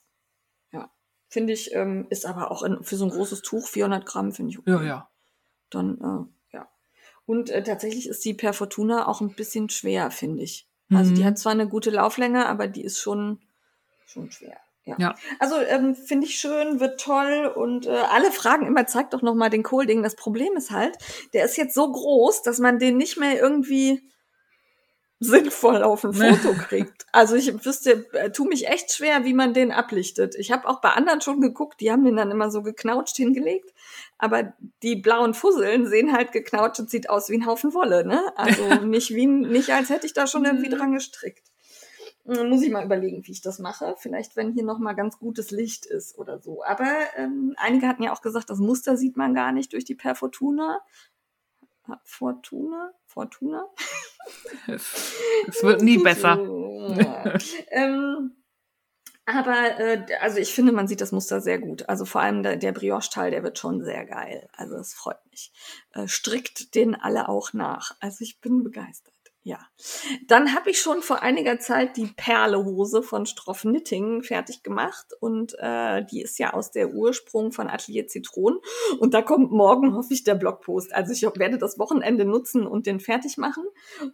Ja. 0.71 0.89
Finde 1.27 1.51
ich, 1.51 1.73
ähm, 1.75 2.07
ist 2.09 2.25
aber 2.25 2.49
auch 2.49 2.63
in, 2.63 2.81
für 2.81 2.95
so 2.95 3.03
ein 3.03 3.11
großes 3.11 3.41
Tuch 3.41 3.67
400 3.67 4.05
Gramm, 4.05 4.31
finde 4.31 4.51
ich 4.51 4.59
okay. 4.59 4.71
Ja, 4.71 4.81
ja. 4.83 5.09
Dann, 5.69 6.29
äh, 6.53 6.55
ja. 6.55 6.69
Und 7.25 7.49
äh, 7.49 7.61
tatsächlich 7.61 8.07
ist 8.07 8.23
die 8.23 8.33
Per 8.33 8.53
Fortuna 8.53 9.05
auch 9.09 9.19
ein 9.19 9.33
bisschen 9.33 9.69
schwer, 9.69 10.09
finde 10.09 10.43
ich. 10.43 10.65
Also 10.89 11.13
die 11.13 11.23
Mhm. 11.23 11.25
hat 11.25 11.37
zwar 11.39 11.51
eine 11.51 11.67
gute 11.67 11.89
Lauflänge, 11.89 12.47
aber 12.47 12.67
die 12.67 12.85
ist 12.85 12.99
schon, 13.01 13.41
schon 14.05 14.31
schwer. 14.31 14.55
Ja. 14.88 14.95
Ja. 14.97 15.15
Also 15.39 15.57
ähm, 15.59 15.93
finde 15.95 16.25
ich 16.25 16.39
schön, 16.39 16.79
wird 16.79 16.99
toll 16.99 17.51
und 17.55 17.85
äh, 17.85 17.89
alle 17.91 18.31
fragen 18.31 18.65
immer, 18.65 18.88
zeig 18.88 19.11
doch 19.11 19.21
noch 19.21 19.35
mal 19.35 19.49
den 19.49 19.63
Kohlding. 19.63 20.01
Das 20.01 20.15
Problem 20.15 20.55
ist 20.57 20.71
halt, 20.71 20.97
der 21.33 21.45
ist 21.45 21.57
jetzt 21.57 21.75
so 21.75 21.91
groß, 21.91 22.41
dass 22.41 22.57
man 22.59 22.79
den 22.79 22.97
nicht 22.97 23.17
mehr 23.17 23.39
irgendwie 23.39 24.01
sinnvoll 25.19 25.81
auf 25.83 26.03
ein 26.03 26.13
Foto 26.13 26.53
kriegt. 26.53 27.05
Also 27.11 27.35
ich 27.35 27.65
wüsste, 27.65 28.05
äh, 28.13 28.31
tu 28.31 28.45
mich 28.45 28.67
echt 28.67 28.91
schwer, 28.93 29.25
wie 29.25 29.33
man 29.33 29.53
den 29.53 29.71
ablichtet. 29.71 30.35
Ich 30.35 30.51
habe 30.51 30.67
auch 30.67 30.79
bei 30.79 30.89
anderen 30.89 31.21
schon 31.21 31.41
geguckt, 31.41 31.79
die 31.81 31.91
haben 31.91 32.05
den 32.05 32.15
dann 32.15 32.29
immer 32.31 32.51
so 32.51 32.61
geknautscht 32.61 33.15
hingelegt, 33.15 33.73
aber 34.19 34.53
die 34.83 34.95
blauen 34.95 35.33
Fusseln 35.33 35.88
sehen 35.88 36.13
halt 36.13 36.31
geknautscht 36.31 36.79
und 36.79 36.89
sieht 36.91 37.09
aus 37.09 37.29
wie 37.29 37.35
ein 37.38 37.47
Haufen 37.47 37.73
Wolle, 37.73 38.05
ne? 38.05 38.21
Also 38.35 38.63
nicht 38.85 39.09
wie 39.15 39.25
ein- 39.25 39.41
nicht 39.41 39.71
als 39.71 39.89
hätte 39.89 40.05
ich 40.05 40.13
da 40.13 40.27
schon 40.27 40.45
irgendwie 40.45 40.69
dran 40.69 40.93
gestrickt. 40.93 41.43
Muss 42.28 42.61
ich 42.61 42.71
mal 42.71 42.84
überlegen, 42.84 43.25
wie 43.25 43.32
ich 43.32 43.41
das 43.41 43.57
mache. 43.57 43.95
Vielleicht, 43.97 44.36
wenn 44.36 44.51
hier 44.51 44.63
noch 44.63 44.80
mal 44.80 44.93
ganz 44.93 45.17
gutes 45.17 45.49
Licht 45.51 45.86
ist 45.86 46.17
oder 46.17 46.39
so. 46.39 46.61
Aber 46.61 46.91
ähm, 47.15 47.55
einige 47.57 47.88
hatten 47.88 48.03
ja 48.03 48.13
auch 48.13 48.21
gesagt, 48.21 48.49
das 48.49 48.59
Muster 48.59 48.97
sieht 48.97 49.15
man 49.15 49.34
gar 49.34 49.53
nicht 49.53 49.71
durch 49.71 49.86
die 49.86 49.95
Per 49.95 50.13
Fortuna. 50.13 50.82
Fortuna? 52.03 52.91
Es 54.67 55.63
wird 55.63 55.82
nie 55.82 55.99
besser. 55.99 56.38
ähm, 57.71 58.36
aber 59.25 59.80
äh, 59.80 60.05
also 60.21 60.38
ich 60.38 60.53
finde, 60.53 60.71
man 60.71 60.88
sieht 60.88 61.01
das 61.01 61.11
Muster 61.13 61.39
sehr 61.41 61.59
gut. 61.59 61.88
Also 61.88 62.05
vor 62.05 62.21
allem 62.21 62.43
der, 62.43 62.57
der 62.57 62.73
Brioche-Teil, 62.73 63.32
der 63.32 63.43
wird 63.43 63.57
schon 63.57 63.84
sehr 63.84 64.05
geil. 64.05 64.49
Also 64.53 64.75
es 64.75 64.93
freut 64.93 65.19
mich. 65.32 65.51
Äh, 65.93 66.07
strickt 66.07 66.75
den 66.75 66.95
alle 66.95 67.30
auch 67.30 67.53
nach. 67.53 67.95
Also 67.99 68.23
ich 68.23 68.41
bin 68.41 68.63
begeistert. 68.63 69.16
Ja. 69.47 69.59
Dann 70.27 70.53
habe 70.53 70.71
ich 70.71 70.81
schon 70.81 71.01
vor 71.01 71.21
einiger 71.21 71.57
Zeit 71.57 71.95
die 71.95 72.07
Perlehose 72.07 73.01
von 73.01 73.25
Stroff 73.25 73.61
Knitting 73.61 74.21
fertig 74.23 74.61
gemacht 74.61 75.13
und 75.21 75.55
äh, 75.59 76.03
die 76.03 76.21
ist 76.21 76.37
ja 76.37 76.51
aus 76.53 76.71
der 76.71 76.89
Ursprung 76.89 77.53
von 77.53 77.69
Atelier 77.69 78.07
Zitron 78.07 78.59
und 78.99 79.13
da 79.13 79.21
kommt 79.21 79.51
morgen 79.53 79.95
hoffe 79.95 80.13
ich 80.13 80.25
der 80.25 80.35
Blogpost. 80.35 80.93
Also 80.93 81.13
ich 81.13 81.21
werde 81.39 81.57
das 81.57 81.79
Wochenende 81.79 82.25
nutzen 82.25 82.67
und 82.67 82.87
den 82.87 82.99
fertig 82.99 83.37
machen 83.37 83.63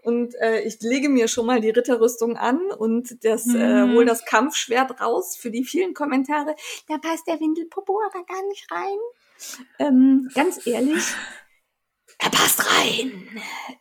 und 0.03 0.35
äh, 0.35 0.61
ich 0.61 0.79
lege 0.81 1.09
mir 1.09 1.27
schon 1.27 1.47
mal 1.47 1.61
die 1.61 1.71
Ritterrüstung 1.71 2.37
an 2.37 2.59
und 2.77 3.23
das 3.25 3.47
äh, 3.47 3.85
Mhm. 3.85 3.93
hol 3.95 4.05
das 4.05 4.25
Kampfschwert 4.25 5.01
raus 5.01 5.35
für 5.35 5.49
die 5.49 5.63
vielen 5.63 5.95
Kommentare. 5.95 6.55
Da 6.87 6.99
passt 6.99 7.25
der 7.27 7.39
Windelpopo 7.39 7.99
aber 8.05 8.23
gar 8.23 8.47
nicht 8.49 8.69
rein. 8.71 8.99
Ähm, 9.79 10.29
ganz 10.35 10.65
ehrlich, 10.67 11.03
er 12.19 12.29
passt 12.29 12.65
rein. 12.79 13.27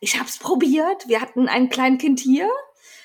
Ich 0.01 0.19
hab's 0.19 0.39
probiert. 0.39 1.07
Wir 1.09 1.21
hatten 1.21 1.49
ein 1.49 1.69
Kleinkind 1.69 2.21
hier, 2.21 2.51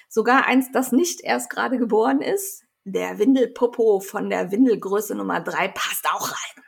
sogar 0.09 0.45
eins, 0.45 0.71
das 0.71 0.91
nicht 0.91 1.21
erst 1.21 1.49
gerade 1.49 1.77
geboren 1.77 2.21
ist. 2.21 2.63
Der 2.85 3.19
Windelpopo 3.19 3.99
von 3.99 4.29
der 4.29 4.51
Windelgröße 4.51 5.13
Nummer 5.15 5.41
drei 5.41 5.67
passt 5.67 6.05
auch 6.11 6.31
rein. 6.31 6.63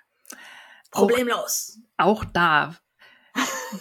Problemlos. 0.92 1.80
Auch 1.98 2.26
da 2.26 2.76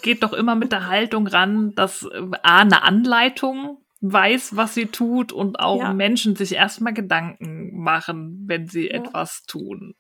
geht 0.03 0.23
doch 0.23 0.33
immer 0.33 0.55
mit 0.55 0.71
der 0.73 0.87
Haltung 0.87 1.27
ran, 1.27 1.75
dass 1.75 2.03
äh, 2.05 2.23
A, 2.43 2.59
eine 2.61 2.83
Anleitung 2.83 3.83
weiß, 4.01 4.55
was 4.57 4.75
sie 4.75 4.87
tut 4.87 5.33
und 5.33 5.59
auch 5.59 5.81
Ja. 5.81 5.93
Menschen 5.95 6.37
sich 6.37 6.53
erstmal 6.53 6.93
Gedanken 6.95 7.77
machen, 7.83 8.45
wenn 8.47 8.69
sie 8.69 8.87
Ja. 8.87 8.95
etwas 8.99 9.43
tun. 9.45 9.95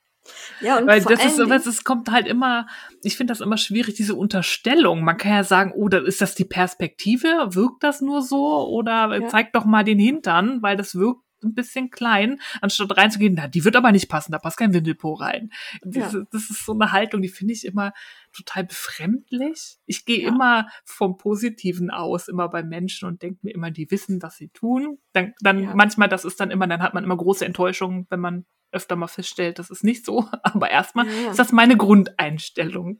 Ja, 0.60 0.78
und 0.78 0.86
Weil 0.86 1.00
vor 1.02 1.12
das 1.12 1.24
ist, 1.24 1.38
Dingen- 1.38 1.50
es 1.52 1.84
kommt 1.84 2.10
halt 2.10 2.26
immer, 2.26 2.66
ich 3.02 3.16
finde 3.16 3.32
das 3.32 3.40
immer 3.40 3.56
schwierig, 3.56 3.94
diese 3.94 4.14
Unterstellung. 4.14 5.02
Man 5.04 5.16
kann 5.16 5.32
ja 5.32 5.44
sagen, 5.44 5.72
oh, 5.74 5.88
ist 5.88 6.20
das 6.20 6.34
die 6.34 6.44
Perspektive? 6.44 7.28
Wirkt 7.50 7.82
das 7.84 8.00
nur 8.00 8.22
so? 8.22 8.66
Oder 8.68 9.20
Ja. 9.20 9.28
zeig 9.28 9.52
doch 9.52 9.64
mal 9.64 9.84
den 9.84 9.98
Hintern, 9.98 10.62
weil 10.62 10.76
das 10.76 10.94
wirkt 10.94 11.22
ein 11.44 11.54
bisschen 11.54 11.90
klein, 11.90 12.40
anstatt 12.60 12.96
reinzugehen, 12.96 13.34
na, 13.36 13.46
die 13.46 13.64
wird 13.64 13.76
aber 13.76 13.92
nicht 13.92 14.08
passen, 14.08 14.32
da 14.32 14.40
passt 14.40 14.56
kein 14.58 14.74
Windelpo 14.74 15.12
rein. 15.14 15.50
Diese, 15.84 16.26
Das 16.32 16.50
ist 16.50 16.66
so 16.66 16.72
eine 16.72 16.90
Haltung, 16.90 17.22
die 17.22 17.28
finde 17.28 17.54
ich 17.54 17.64
immer 17.64 17.92
total 18.32 18.64
befremdlich. 18.64 19.76
Ich 19.86 20.04
gehe 20.04 20.22
Ja. 20.22 20.28
immer 20.30 20.66
vom 20.84 21.16
Positiven 21.16 21.90
aus, 21.90 22.26
immer 22.26 22.48
bei 22.48 22.64
Menschen 22.64 23.06
und 23.08 23.22
denke 23.22 23.38
mir 23.42 23.54
immer, 23.54 23.70
die 23.70 23.88
wissen, 23.92 24.20
was 24.20 24.36
sie 24.36 24.48
tun. 24.48 24.98
Dann, 25.12 25.32
dann 25.40 25.62
Ja. 25.62 25.74
manchmal, 25.76 26.08
das 26.08 26.24
ist 26.24 26.40
dann 26.40 26.50
immer, 26.50 26.66
dann 26.66 26.82
hat 26.82 26.92
man 26.94 27.04
immer 27.04 27.16
große 27.16 27.44
Enttäuschungen, 27.46 28.06
wenn 28.10 28.18
man 28.20 28.44
öfter 28.72 28.96
mal 28.96 29.08
feststellt, 29.08 29.58
das 29.58 29.70
ist 29.70 29.84
nicht 29.84 30.04
so. 30.04 30.24
Aber 30.42 30.70
erstmal 30.70 31.06
Ja. 31.08 31.30
ist 31.30 31.38
das 31.38 31.52
meine 31.52 31.76
Grundeinstellung. 31.76 32.98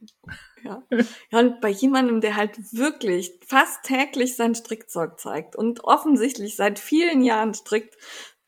Ja. 0.63 0.83
ja, 1.31 1.39
und 1.39 1.61
bei 1.61 1.69
jemandem, 1.69 2.21
der 2.21 2.35
halt 2.35 2.57
wirklich 2.73 3.31
fast 3.47 3.83
täglich 3.83 4.35
sein 4.35 4.55
Strickzeug 4.55 5.19
zeigt 5.19 5.55
und 5.55 5.83
offensichtlich 5.83 6.55
seit 6.55 6.79
vielen 6.79 7.21
Jahren 7.21 7.53
strickt, 7.53 7.95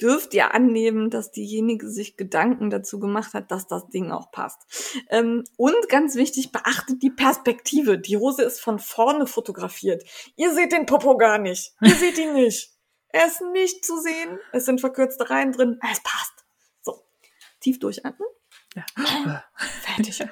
dürft 0.01 0.33
ihr 0.33 0.53
annehmen, 0.53 1.09
dass 1.11 1.31
diejenige 1.31 1.87
sich 1.87 2.17
Gedanken 2.17 2.69
dazu 2.71 2.99
gemacht 2.99 3.33
hat, 3.35 3.51
dass 3.51 3.67
das 3.67 3.87
Ding 3.89 4.11
auch 4.11 4.31
passt. 4.31 4.59
Ähm, 5.09 5.43
und 5.57 5.75
ganz 5.89 6.15
wichtig, 6.15 6.51
beachtet 6.51 7.03
die 7.03 7.11
Perspektive. 7.11 7.99
Die 7.99 8.17
Hose 8.17 8.41
ist 8.41 8.59
von 8.59 8.79
vorne 8.79 9.27
fotografiert. 9.27 10.03
Ihr 10.35 10.53
seht 10.53 10.71
den 10.71 10.87
Popo 10.87 11.17
gar 11.17 11.37
nicht. 11.37 11.73
Ihr 11.81 11.93
seht 11.95 12.17
ihn 12.17 12.33
nicht. 12.33 12.71
Er 13.09 13.27
ist 13.27 13.41
nicht 13.53 13.85
zu 13.85 13.99
sehen. 13.99 14.39
Es 14.51 14.65
sind 14.65 14.81
verkürzte 14.81 15.29
Reihen 15.29 15.51
drin. 15.51 15.79
Es 15.91 16.01
passt. 16.01 16.40
Tief 17.61 17.79
durchatmen. 17.79 18.27
Ja. 18.75 18.85
Fertig. 19.55 20.23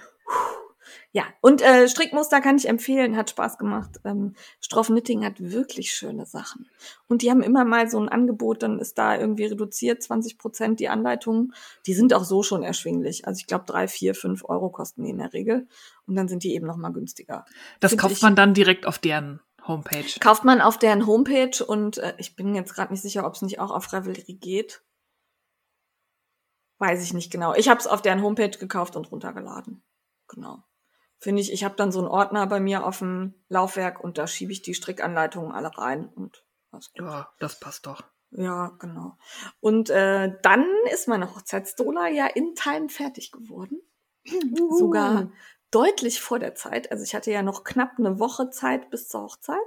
Ja, 1.11 1.23
und 1.41 1.63
äh, 1.63 1.87
Strickmuster 1.89 2.39
kann 2.39 2.57
ich 2.57 2.67
empfehlen, 2.69 3.17
hat 3.17 3.31
Spaß 3.31 3.57
gemacht. 3.57 3.99
Ähm, 4.05 4.35
Stroff 4.59 4.87
Knitting 4.87 5.25
hat 5.25 5.35
wirklich 5.39 5.91
schöne 5.91 6.27
Sachen. 6.27 6.67
Und 7.07 7.23
die 7.23 7.31
haben 7.31 7.41
immer 7.41 7.65
mal 7.65 7.89
so 7.89 7.99
ein 7.99 8.09
Angebot, 8.09 8.61
dann 8.61 8.77
ist 8.77 8.99
da 8.99 9.17
irgendwie 9.17 9.45
reduziert, 9.45 10.03
20 10.03 10.37
Prozent 10.37 10.79
die 10.79 10.87
Anleitungen. 10.87 11.53
Die 11.87 11.95
sind 11.95 12.13
auch 12.13 12.23
so 12.23 12.43
schon 12.43 12.61
erschwinglich. 12.61 13.25
Also 13.25 13.39
ich 13.39 13.47
glaube, 13.47 13.65
drei, 13.65 13.87
vier, 13.87 14.13
fünf 14.13 14.45
Euro 14.45 14.69
kosten 14.69 15.03
die 15.03 15.09
in 15.09 15.17
der 15.17 15.33
Regel. 15.33 15.67
Und 16.05 16.15
dann 16.15 16.27
sind 16.27 16.43
die 16.43 16.53
eben 16.53 16.67
noch 16.67 16.77
mal 16.77 16.93
günstiger. 16.93 17.43
Das 17.79 17.91
Find 17.91 18.01
kauft 18.01 18.13
ich- 18.17 18.21
man 18.21 18.35
dann 18.35 18.53
direkt 18.53 18.85
auf 18.85 18.99
deren 18.99 19.41
Homepage. 19.67 20.05
Kauft 20.19 20.43
man 20.45 20.61
auf 20.61 20.77
deren 20.77 21.07
Homepage 21.07 21.63
und 21.65 21.97
äh, 21.97 22.13
ich 22.19 22.35
bin 22.35 22.53
jetzt 22.53 22.75
gerade 22.75 22.93
nicht 22.93 23.01
sicher, 23.01 23.25
ob 23.25 23.33
es 23.33 23.41
nicht 23.41 23.59
auch 23.59 23.71
auf 23.71 23.91
Ravelry 23.91 24.33
geht. 24.35 24.83
Weiß 26.79 27.03
ich 27.03 27.13
nicht 27.13 27.31
genau. 27.31 27.53
Ich 27.53 27.69
habe 27.69 27.79
es 27.79 27.87
auf 27.87 28.01
deren 28.01 28.21
Homepage 28.21 28.57
gekauft 28.57 28.95
und 28.95 29.11
runtergeladen. 29.11 29.83
Genau. 30.27 30.63
Finde 31.17 31.41
ich, 31.41 31.51
ich 31.51 31.65
habe 31.65 31.75
dann 31.75 31.91
so 31.91 31.99
einen 31.99 32.07
Ordner 32.07 32.47
bei 32.47 32.61
mir 32.61 32.85
auf 32.85 32.99
dem 32.99 33.33
Laufwerk 33.49 34.01
und 34.01 34.17
da 34.17 34.25
schiebe 34.25 34.53
ich 34.53 34.61
die 34.61 34.73
Strickanleitungen 34.73 35.51
alle 35.51 35.77
rein 35.77 36.07
und 36.07 36.45
was 36.71 36.91
gut. 36.93 37.01
Ja, 37.01 37.29
das 37.39 37.59
passt 37.59 37.85
doch. 37.85 38.03
Ja, 38.31 38.69
genau. 38.79 39.17
Und 39.59 39.89
äh, 39.89 40.33
dann 40.41 40.65
ist 40.93 41.07
meine 41.07 41.35
Hochzeitsdola 41.35 42.07
ja 42.07 42.27
in 42.27 42.55
Time 42.55 42.87
fertig 42.87 43.31
geworden. 43.31 43.81
Sogar 44.77 45.31
deutlich 45.71 46.21
vor 46.21 46.39
der 46.39 46.55
Zeit. 46.55 46.91
Also 46.91 47.03
ich 47.03 47.15
hatte 47.15 47.31
ja 47.31 47.41
noch 47.41 47.63
knapp 47.63 47.93
eine 47.97 48.19
Woche 48.19 48.49
Zeit 48.49 48.89
bis 48.89 49.07
zur 49.07 49.23
Hochzeit. 49.23 49.57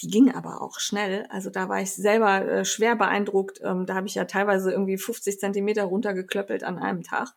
Die 0.00 0.08
ging 0.08 0.32
aber 0.32 0.62
auch 0.62 0.78
schnell. 0.78 1.26
Also 1.28 1.50
da 1.50 1.68
war 1.68 1.80
ich 1.80 1.92
selber 1.92 2.46
äh, 2.46 2.64
schwer 2.64 2.96
beeindruckt. 2.96 3.60
Ähm, 3.64 3.86
da 3.86 3.94
habe 3.94 4.06
ich 4.06 4.14
ja 4.14 4.24
teilweise 4.24 4.70
irgendwie 4.70 4.98
50 4.98 5.40
Zentimeter 5.40 5.84
runtergeklöppelt 5.84 6.62
an 6.62 6.78
einem 6.78 7.02
Tag. 7.02 7.34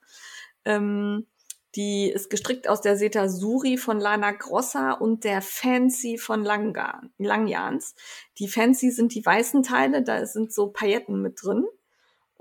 Ähm, 0.66 1.26
die 1.76 2.10
ist 2.10 2.30
gestrickt 2.30 2.68
aus 2.68 2.82
der 2.82 2.98
Seta 2.98 3.30
Suri 3.30 3.78
von 3.78 4.00
Lana 4.00 4.32
Grossa 4.32 4.92
und 4.92 5.24
der 5.24 5.42
Fancy 5.42 6.18
von 6.18 6.44
Langjans. 6.44 7.96
Die 8.40 8.50
Fancy 8.50 8.92
sind 8.92 9.16
die 9.16 9.26
weißen 9.26 9.64
Teile, 9.64 10.04
da 10.04 10.26
sind 10.26 10.54
so 10.54 10.68
Pailletten 10.68 11.22
mit 11.22 11.42
drin. 11.42 11.66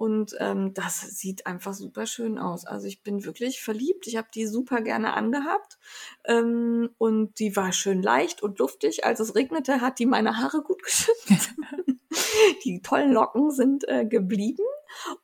Und 0.01 0.34
ähm, 0.38 0.72
das 0.72 1.03
sieht 1.03 1.46
einfach 1.46 1.74
super 1.74 2.07
schön 2.07 2.38
aus. 2.38 2.64
Also 2.64 2.86
ich 2.86 3.03
bin 3.03 3.26
wirklich 3.26 3.61
verliebt. 3.61 4.07
Ich 4.07 4.16
habe 4.16 4.28
die 4.34 4.46
super 4.46 4.80
gerne 4.80 5.12
angehabt. 5.12 5.78
Ähm, 6.24 6.88
und 6.96 7.38
die 7.38 7.55
war 7.55 7.70
schön 7.72 8.03
leicht 8.03 8.42
und 8.42 8.59
luftig. 8.61 9.05
Als 9.05 9.20
es 9.20 9.34
regnete, 9.34 9.82
hat 9.82 9.98
die 9.98 10.07
meine 10.07 10.38
Haare 10.38 10.62
gut 10.62 10.82
geschützt. 10.82 11.55
die 12.64 12.82
tollen 12.82 13.12
Locken 13.12 13.50
sind 13.50 13.88
äh, 13.88 14.04
geblieben. 14.04 14.64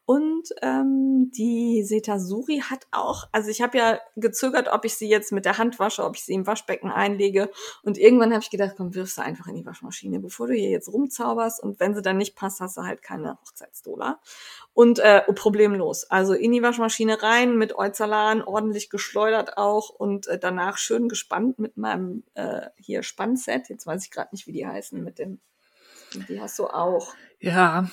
Und 0.04 0.50
ähm, 0.62 1.30
die 1.32 1.82
Setasuri 1.82 2.62
hat 2.70 2.86
auch, 2.92 3.24
also 3.32 3.50
ich 3.50 3.60
habe 3.60 3.76
ja 3.78 3.98
gezögert, 4.14 4.68
ob 4.68 4.84
ich 4.84 4.94
sie 4.94 5.08
jetzt 5.08 5.32
mit 5.32 5.44
der 5.44 5.58
Hand 5.58 5.78
wasche, 5.78 6.04
ob 6.04 6.16
ich 6.16 6.24
sie 6.24 6.34
im 6.34 6.46
Waschbecken 6.46 6.90
einlege. 6.90 7.50
Und 7.82 7.98
irgendwann 7.98 8.32
habe 8.32 8.42
ich 8.42 8.50
gedacht, 8.50 8.74
komm, 8.76 8.94
wirfst 8.94 9.18
du 9.18 9.22
einfach 9.22 9.48
in 9.48 9.56
die 9.56 9.66
Waschmaschine, 9.66 10.20
bevor 10.20 10.46
du 10.46 10.54
hier 10.54 10.70
jetzt 10.70 10.92
rumzauberst. 10.92 11.62
Und 11.62 11.80
wenn 11.80 11.94
sie 11.94 12.02
dann 12.02 12.16
nicht 12.16 12.36
passt, 12.36 12.60
hast 12.60 12.76
du 12.76 12.82
halt 12.82 13.02
keine 13.02 13.38
Hochzeitsdola. 13.40 14.20
Und 14.72 14.98
äh, 15.00 15.22
oh, 15.26 15.32
problemlos. 15.32 16.04
Also 16.04 16.34
in 16.34 16.52
die 16.52 16.62
Waschmaschine 16.62 17.22
rein, 17.22 17.56
mit 17.56 17.76
Euzalan, 17.76 18.42
ordentlich 18.42 18.90
geschleudert 18.90 19.58
auch 19.58 19.90
und 19.90 20.28
äh, 20.28 20.38
danach 20.38 20.78
schön 20.78 21.08
gespannt 21.08 21.58
mit 21.58 21.76
meinem 21.76 22.22
äh, 22.34 22.68
hier 22.76 23.02
Spannset. 23.02 23.68
Jetzt 23.68 23.86
weiß 23.86 24.04
ich 24.04 24.10
gerade 24.10 24.28
nicht, 24.32 24.46
wie 24.46 24.52
die 24.52 24.66
heißen, 24.66 25.02
mit 25.02 25.18
dem, 25.18 25.40
die 26.28 26.40
hast 26.40 26.58
du 26.58 26.66
auch. 26.66 27.14
Ja, 27.40 27.88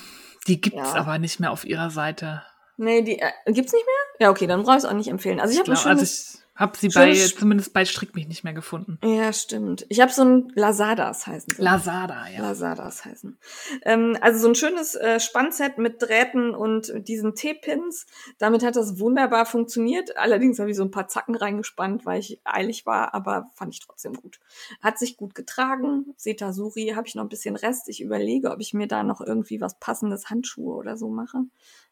die 0.48 0.62
gibt's 0.62 0.80
Ja. 0.94 0.96
aber 0.96 1.18
nicht 1.20 1.40
mehr 1.40 1.52
auf 1.52 1.66
ihrer 1.66 1.90
Seite. 1.90 2.44
Nee, 2.78 3.02
die 3.02 3.20
äh, 3.20 3.32
gibt's 3.48 3.72
nicht 3.74 3.86
mehr? 3.86 4.26
Ja, 4.28 4.30
okay, 4.32 4.48
dann 4.48 4.64
brauche 4.64 4.78
ich 4.78 4.84
es 4.84 4.86
auch 4.90 4.94
nicht 4.94 5.10
empfehlen. 5.10 5.40
Also 5.40 5.54
ich 5.54 5.60
habe 5.60 5.70
ein 5.72 5.78
also 5.78 5.90
schönes. 5.90 6.34
ich 6.36 6.43
habe 6.56 6.78
sie 6.78 6.89
bei, 6.89 7.14
zumindest 7.14 7.74
bei 7.74 7.84
Strick 7.84 8.14
mich 8.14 8.28
nicht 8.28 8.43
mehr 8.43 8.54
gefunden. 8.54 8.99
ja, 9.04 9.34
stimmt. 9.34 9.88
Ich 9.89 10.01
habe 10.01 10.12
so 10.12 10.24
ein 10.24 10.51
Lazadas 10.54 11.26
heißen 11.26 11.56
sie. 11.56 11.62
Lazada, 11.62 12.28
ja. 12.28 12.41
Lazadas 12.41 13.06
heißen. 13.06 13.39
Ähm, 13.82 14.18
also 14.22 14.39
so 14.39 14.49
ein 14.49 14.56
schönes 14.56 14.93
äh, 14.93 15.20
Spannset 15.20 15.80
mit 15.80 16.01
Drähten 16.01 16.54
und 16.54 16.93
diesen 17.08 17.34
T-Pins. 17.34 18.06
Damit 18.38 18.64
hat 18.64 18.76
das 18.76 18.99
wunderbar 18.99 19.47
funktioniert. 19.47 20.16
Allerdings 20.18 20.60
habe 20.60 20.70
ich 20.70 20.78
so 20.78 20.84
ein 20.84 20.91
paar 20.91 21.08
Zacken 21.08 21.36
reingespannt, 21.36 22.06
weil 22.06 22.20
ich 22.20 22.39
eilig 22.43 22.86
war, 22.86 23.16
aber 23.16 23.49
fand 23.56 23.74
ich 23.74 23.80
trotzdem 23.80 24.14
gut. 24.14 24.39
Hat 24.80 24.99
sich 24.99 25.18
gut 25.18 25.34
getragen. 25.34 26.14
Setasuri 26.18 26.93
habe 26.95 27.08
ich 27.08 27.16
noch 27.16 27.24
ein 27.24 27.30
bisschen 27.30 27.56
Rest. 27.56 27.89
Ich 27.89 27.99
überlege, 27.99 28.51
ob 28.51 28.60
ich 28.60 28.76
mir 28.76 28.88
da 28.88 29.01
noch 29.01 29.22
irgendwie 29.22 29.60
was 29.60 29.80
passendes 29.80 30.30
Handschuhe 30.30 30.76
oder 30.76 30.97
so 30.97 31.10
mache. 31.10 31.39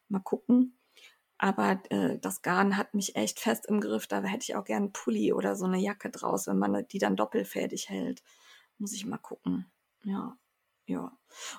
Mal 0.08 0.20
gucken. 0.20 0.76
Aber 1.42 1.82
äh, 1.90 2.18
das 2.20 2.42
Garn 2.42 2.76
hat 2.76 2.94
mich 2.94 3.16
echt 3.16 3.40
fest 3.40 3.66
im 3.66 3.80
Griff. 3.80 4.06
Da 4.06 4.22
hätte 4.22 4.44
ich 4.44 4.54
auch 4.54 4.62
gern 4.62 4.84
einen 4.84 4.92
Pulli 4.92 5.32
oder 5.32 5.56
so 5.56 5.64
eine 5.64 5.78
Jacke 5.78 6.08
draus, 6.08 6.46
wenn 6.46 6.56
man 6.56 6.86
die 6.86 7.00
dann 7.00 7.16
doppelfädig 7.16 7.88
hält. 7.88 8.22
Muss 8.78 8.92
ich 8.92 9.06
mal 9.06 9.18
gucken. 9.18 9.66
Ja, 10.04 10.36
ja. 10.86 11.10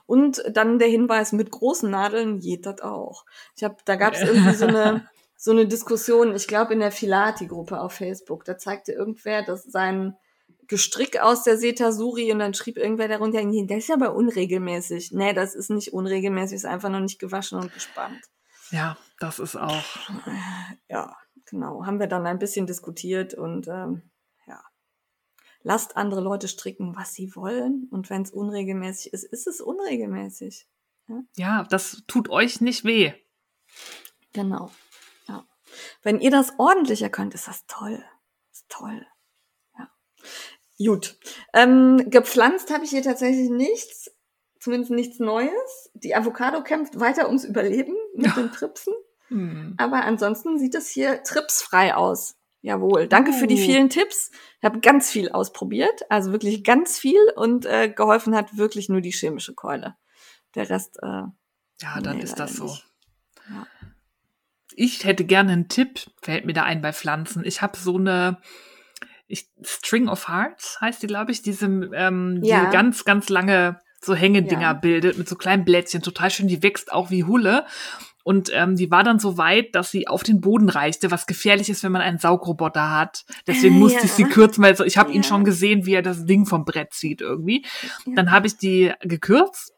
Und 0.06 0.42
dann 0.54 0.80
der 0.80 0.88
Hinweis, 0.88 1.34
mit 1.34 1.52
großen 1.52 1.92
Nadeln 1.92 2.40
geht 2.40 2.66
das 2.66 2.80
auch. 2.80 3.26
Ich 3.58 3.66
habe, 3.66 3.76
da 3.84 3.98
gab 3.98 4.14
es 4.14 4.22
irgendwie 4.22 4.54
so 4.54 4.68
eine, 4.68 5.10
so 5.36 5.52
eine 5.52 5.68
Diskussion, 5.68 6.34
ich 6.34 6.48
glaube 6.48 6.72
in 6.74 6.80
der 6.80 6.94
Filati-Gruppe 6.94 7.82
auf 7.82 7.92
Facebook. 7.92 8.46
Da 8.46 8.58
zeigte 8.58 8.94
irgendwer, 8.94 9.44
dass 9.44 9.64
sein 9.64 10.16
Gestrick 10.68 11.20
aus 11.20 11.44
der 11.44 11.58
Setasuri 11.58 12.32
und 12.32 12.40
dann 12.40 12.54
schrieb 12.54 12.78
irgendwer 12.78 13.10
darunter, 13.10 13.44
"Nee, 13.44 13.66
das 13.68 13.80
ist 13.80 13.92
aber 13.92 14.16
unregelmäßig. 14.16 15.12
Nee, 15.12 15.34
das 15.34 15.56
ist 15.56 15.70
nicht 15.72 15.92
unregelmäßig, 15.92 16.56
ist 16.56 16.66
einfach 16.66 16.90
noch 16.90 17.02
nicht 17.02 17.20
gewaschen 17.20 17.60
und 17.60 17.74
gespannt. 17.74 18.22
Ja, 18.74 18.98
das 19.20 19.38
ist 19.38 19.56
auch. 19.56 19.86
Ja, 20.90 21.16
genau. 21.46 21.86
Haben 21.86 22.00
wir 22.00 22.08
dann 22.08 22.26
ein 22.26 22.40
bisschen 22.40 22.66
diskutiert 22.66 23.36
und 23.36 23.68
ähm, 23.68 24.02
ja. 24.48 24.64
Lasst 25.62 25.96
andere 25.96 26.22
Leute 26.22 26.48
stricken, 26.48 26.96
was 26.96 27.14
sie 27.14 27.36
wollen. 27.36 27.88
Und 27.92 28.10
wenn 28.10 28.24
es 28.24 28.32
unregelmäßig 28.32 29.14
ist, 29.14 29.26
ist 29.26 29.46
es 29.46 29.62
unregelmäßig. 29.62 30.68
Ja, 31.36 31.64
das 31.70 32.04
tut 32.08 32.30
euch 32.30 32.62
nicht 32.62 32.84
weh. 32.84 33.14
Genau. 34.34 34.72
Ja. 35.28 35.46
Wenn 36.02 36.20
ihr 36.20 36.32
das 36.32 36.58
ordentlicher 36.58 37.10
könnt, 37.10 37.36
ist 37.36 37.48
das 37.48 37.68
toll. 37.68 38.04
Ist 38.52 38.68
toll. 38.70 39.06
Ja. 39.78 39.92
Gut. 40.80 41.20
Ähm, 41.54 42.10
gepflanzt 42.10 42.74
habe 42.74 42.86
ich 42.86 42.90
hier 42.90 43.04
tatsächlich 43.04 43.52
nichts. 43.52 44.10
Zumindest 44.64 44.92
nichts 44.92 45.20
Neues. 45.20 45.92
Die 45.94 46.16
Avocado 46.16 46.64
kämpft 46.64 46.98
weiter 46.98 47.28
ums 47.28 47.44
Überleben 47.44 47.94
mit 48.16 48.34
den 48.38 48.50
Tripsen. 48.52 48.94
Hm. 49.28 49.74
Aber 49.78 50.06
ansonsten 50.06 50.58
sieht 50.58 50.74
es 50.76 50.88
hier 50.90 51.22
tripsfrei 51.24 51.94
aus. 51.96 52.38
Jawohl. 52.62 53.10
Danke 53.10 53.34
für 53.34 53.46
die 53.46 53.56
Oh. 53.62 53.66
vielen 53.66 53.90
Tipps. 53.90 54.32
Ich 54.60 54.64
habe 54.64 54.80
ganz 54.80 55.12
viel 55.12 55.30
ausprobiert, 55.30 56.04
also 56.10 56.32
wirklich 56.32 56.64
ganz 56.64 56.98
viel 56.98 57.20
und 57.36 57.66
äh, 57.66 57.90
geholfen 57.90 58.34
hat 58.38 58.56
wirklich 58.56 58.88
nur 58.88 59.02
die 59.02 59.12
chemische 59.12 59.54
Keule. 59.54 59.96
Der 60.56 60.70
Rest, 60.70 60.98
äh, 61.04 61.08
Ja, 61.82 62.00
dann 62.02 62.18
Nee, 62.18 62.24
ist 62.24 62.40
das 62.40 62.54
so. 62.56 62.68
Ja. 63.50 63.68
Ich 64.76 65.04
hätte 65.04 65.26
gerne 65.26 65.52
einen 65.52 65.68
Tipp, 65.68 66.00
fällt 66.22 66.46
mir 66.46 66.54
da 66.54 66.64
ein 66.64 66.82
bei 66.82 66.94
Pflanzen. 66.94 67.44
Ich 67.44 67.62
habe 67.62 67.78
so 67.78 67.98
eine 67.98 68.40
ich, 69.28 69.50
String 69.64 70.08
of 70.08 70.30
Hearts, 70.30 70.80
heißt 70.80 71.04
die, 71.04 71.08
glaube 71.08 71.32
ich, 71.34 71.42
diese, 71.42 71.66
ähm, 71.66 72.40
Ja. 72.44 72.66
die 72.66 72.72
ganz, 72.72 73.04
ganz 73.04 73.28
lange 73.28 73.80
so 74.04 74.16
Hängedinger 74.16 74.62
Ja. 74.62 74.74
bildet 74.74 75.18
mit 75.18 75.28
so 75.30 75.36
kleinen 75.36 75.66
Blättchen. 75.66 76.02
Total 76.02 76.30
schön, 76.32 76.48
die 76.48 76.64
wächst 76.64 76.92
auch 76.92 77.10
wie 77.12 77.24
Hulle. 77.24 77.66
Und 78.26 78.50
ähm, 78.54 78.78
die 78.78 78.90
war 78.90 79.04
dann 79.04 79.20
so 79.20 79.38
weit, 79.38 79.76
dass 79.76 79.92
sie 79.92 80.08
auf 80.08 80.24
den 80.24 80.40
Boden 80.40 80.70
reichte, 80.70 81.12
was 81.12 81.26
gefährlich 81.26 81.70
ist, 81.70 81.84
wenn 81.84 81.92
man 81.92 82.02
einen 82.02 82.20
Saugroboter 82.20 82.90
hat. 82.98 83.26
Deswegen 83.48 83.76
Äh, 83.76 83.80
musste 83.80 84.00
ja. 84.00 84.06
ich 84.06 84.12
sie 84.14 84.24
kürzen, 84.24 84.64
weil 84.64 84.78
so, 84.78 84.86
ich 84.86 84.98
habe 84.98 85.12
ihn 85.12 85.24
Ja. 85.24 85.28
schon 85.28 85.44
gesehen, 85.44 85.86
wie 85.86 85.94
er 85.94 86.02
das 86.02 86.26
Ding 86.26 86.46
vom 86.46 86.64
Brett 86.64 86.94
zieht 86.94 87.20
irgendwie. 87.20 87.66
Ja. 88.06 88.14
Dann 88.16 88.32
habe 88.32 88.48
ich 88.48 88.58
die 88.58 88.94
gekürzt. 89.02 89.74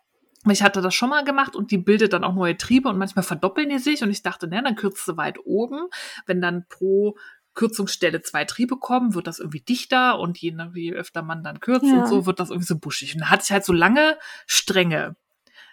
Ich 0.52 0.62
hatte 0.62 0.80
das 0.84 0.94
schon 0.94 1.10
mal 1.10 1.24
gemacht 1.24 1.56
und 1.56 1.72
die 1.72 1.80
bildet 1.80 2.14
dann 2.14 2.24
auch 2.24 2.36
neue 2.36 2.56
Triebe 2.56 2.88
und 2.88 3.00
manchmal 3.00 3.24
verdoppeln 3.24 3.68
die 3.70 3.80
sich 3.80 4.04
und 4.04 4.12
ich 4.12 4.22
dachte, 4.22 4.48
na, 4.48 4.62
dann 4.62 4.76
kürzt 4.76 5.08
du 5.08 5.18
weit 5.18 5.40
oben. 5.44 5.88
Wenn 6.28 6.40
dann 6.40 6.66
pro 6.70 7.18
Kürzungsstelle 7.56 8.22
zwei 8.22 8.46
Triebe 8.46 8.78
kommen, 8.78 9.16
wird 9.16 9.28
das 9.28 9.40
irgendwie 9.40 9.62
dichter 9.62 10.20
und 10.20 10.38
je, 10.38 10.56
je 10.74 10.94
öfter 10.94 11.22
man 11.24 11.44
dann 11.44 11.60
kürzt 11.60 11.86
Ja. 11.86 12.00
und 12.00 12.08
so, 12.08 12.26
wird 12.26 12.40
das 12.40 12.50
irgendwie 12.50 12.68
so 12.68 12.78
buschig. 12.78 13.16
Und 13.16 13.22
da 13.22 13.30
hatte 13.30 13.44
ich 13.46 13.52
halt 13.52 13.66
so 13.66 13.74
lange 13.74 14.18
Stränge 14.46 15.16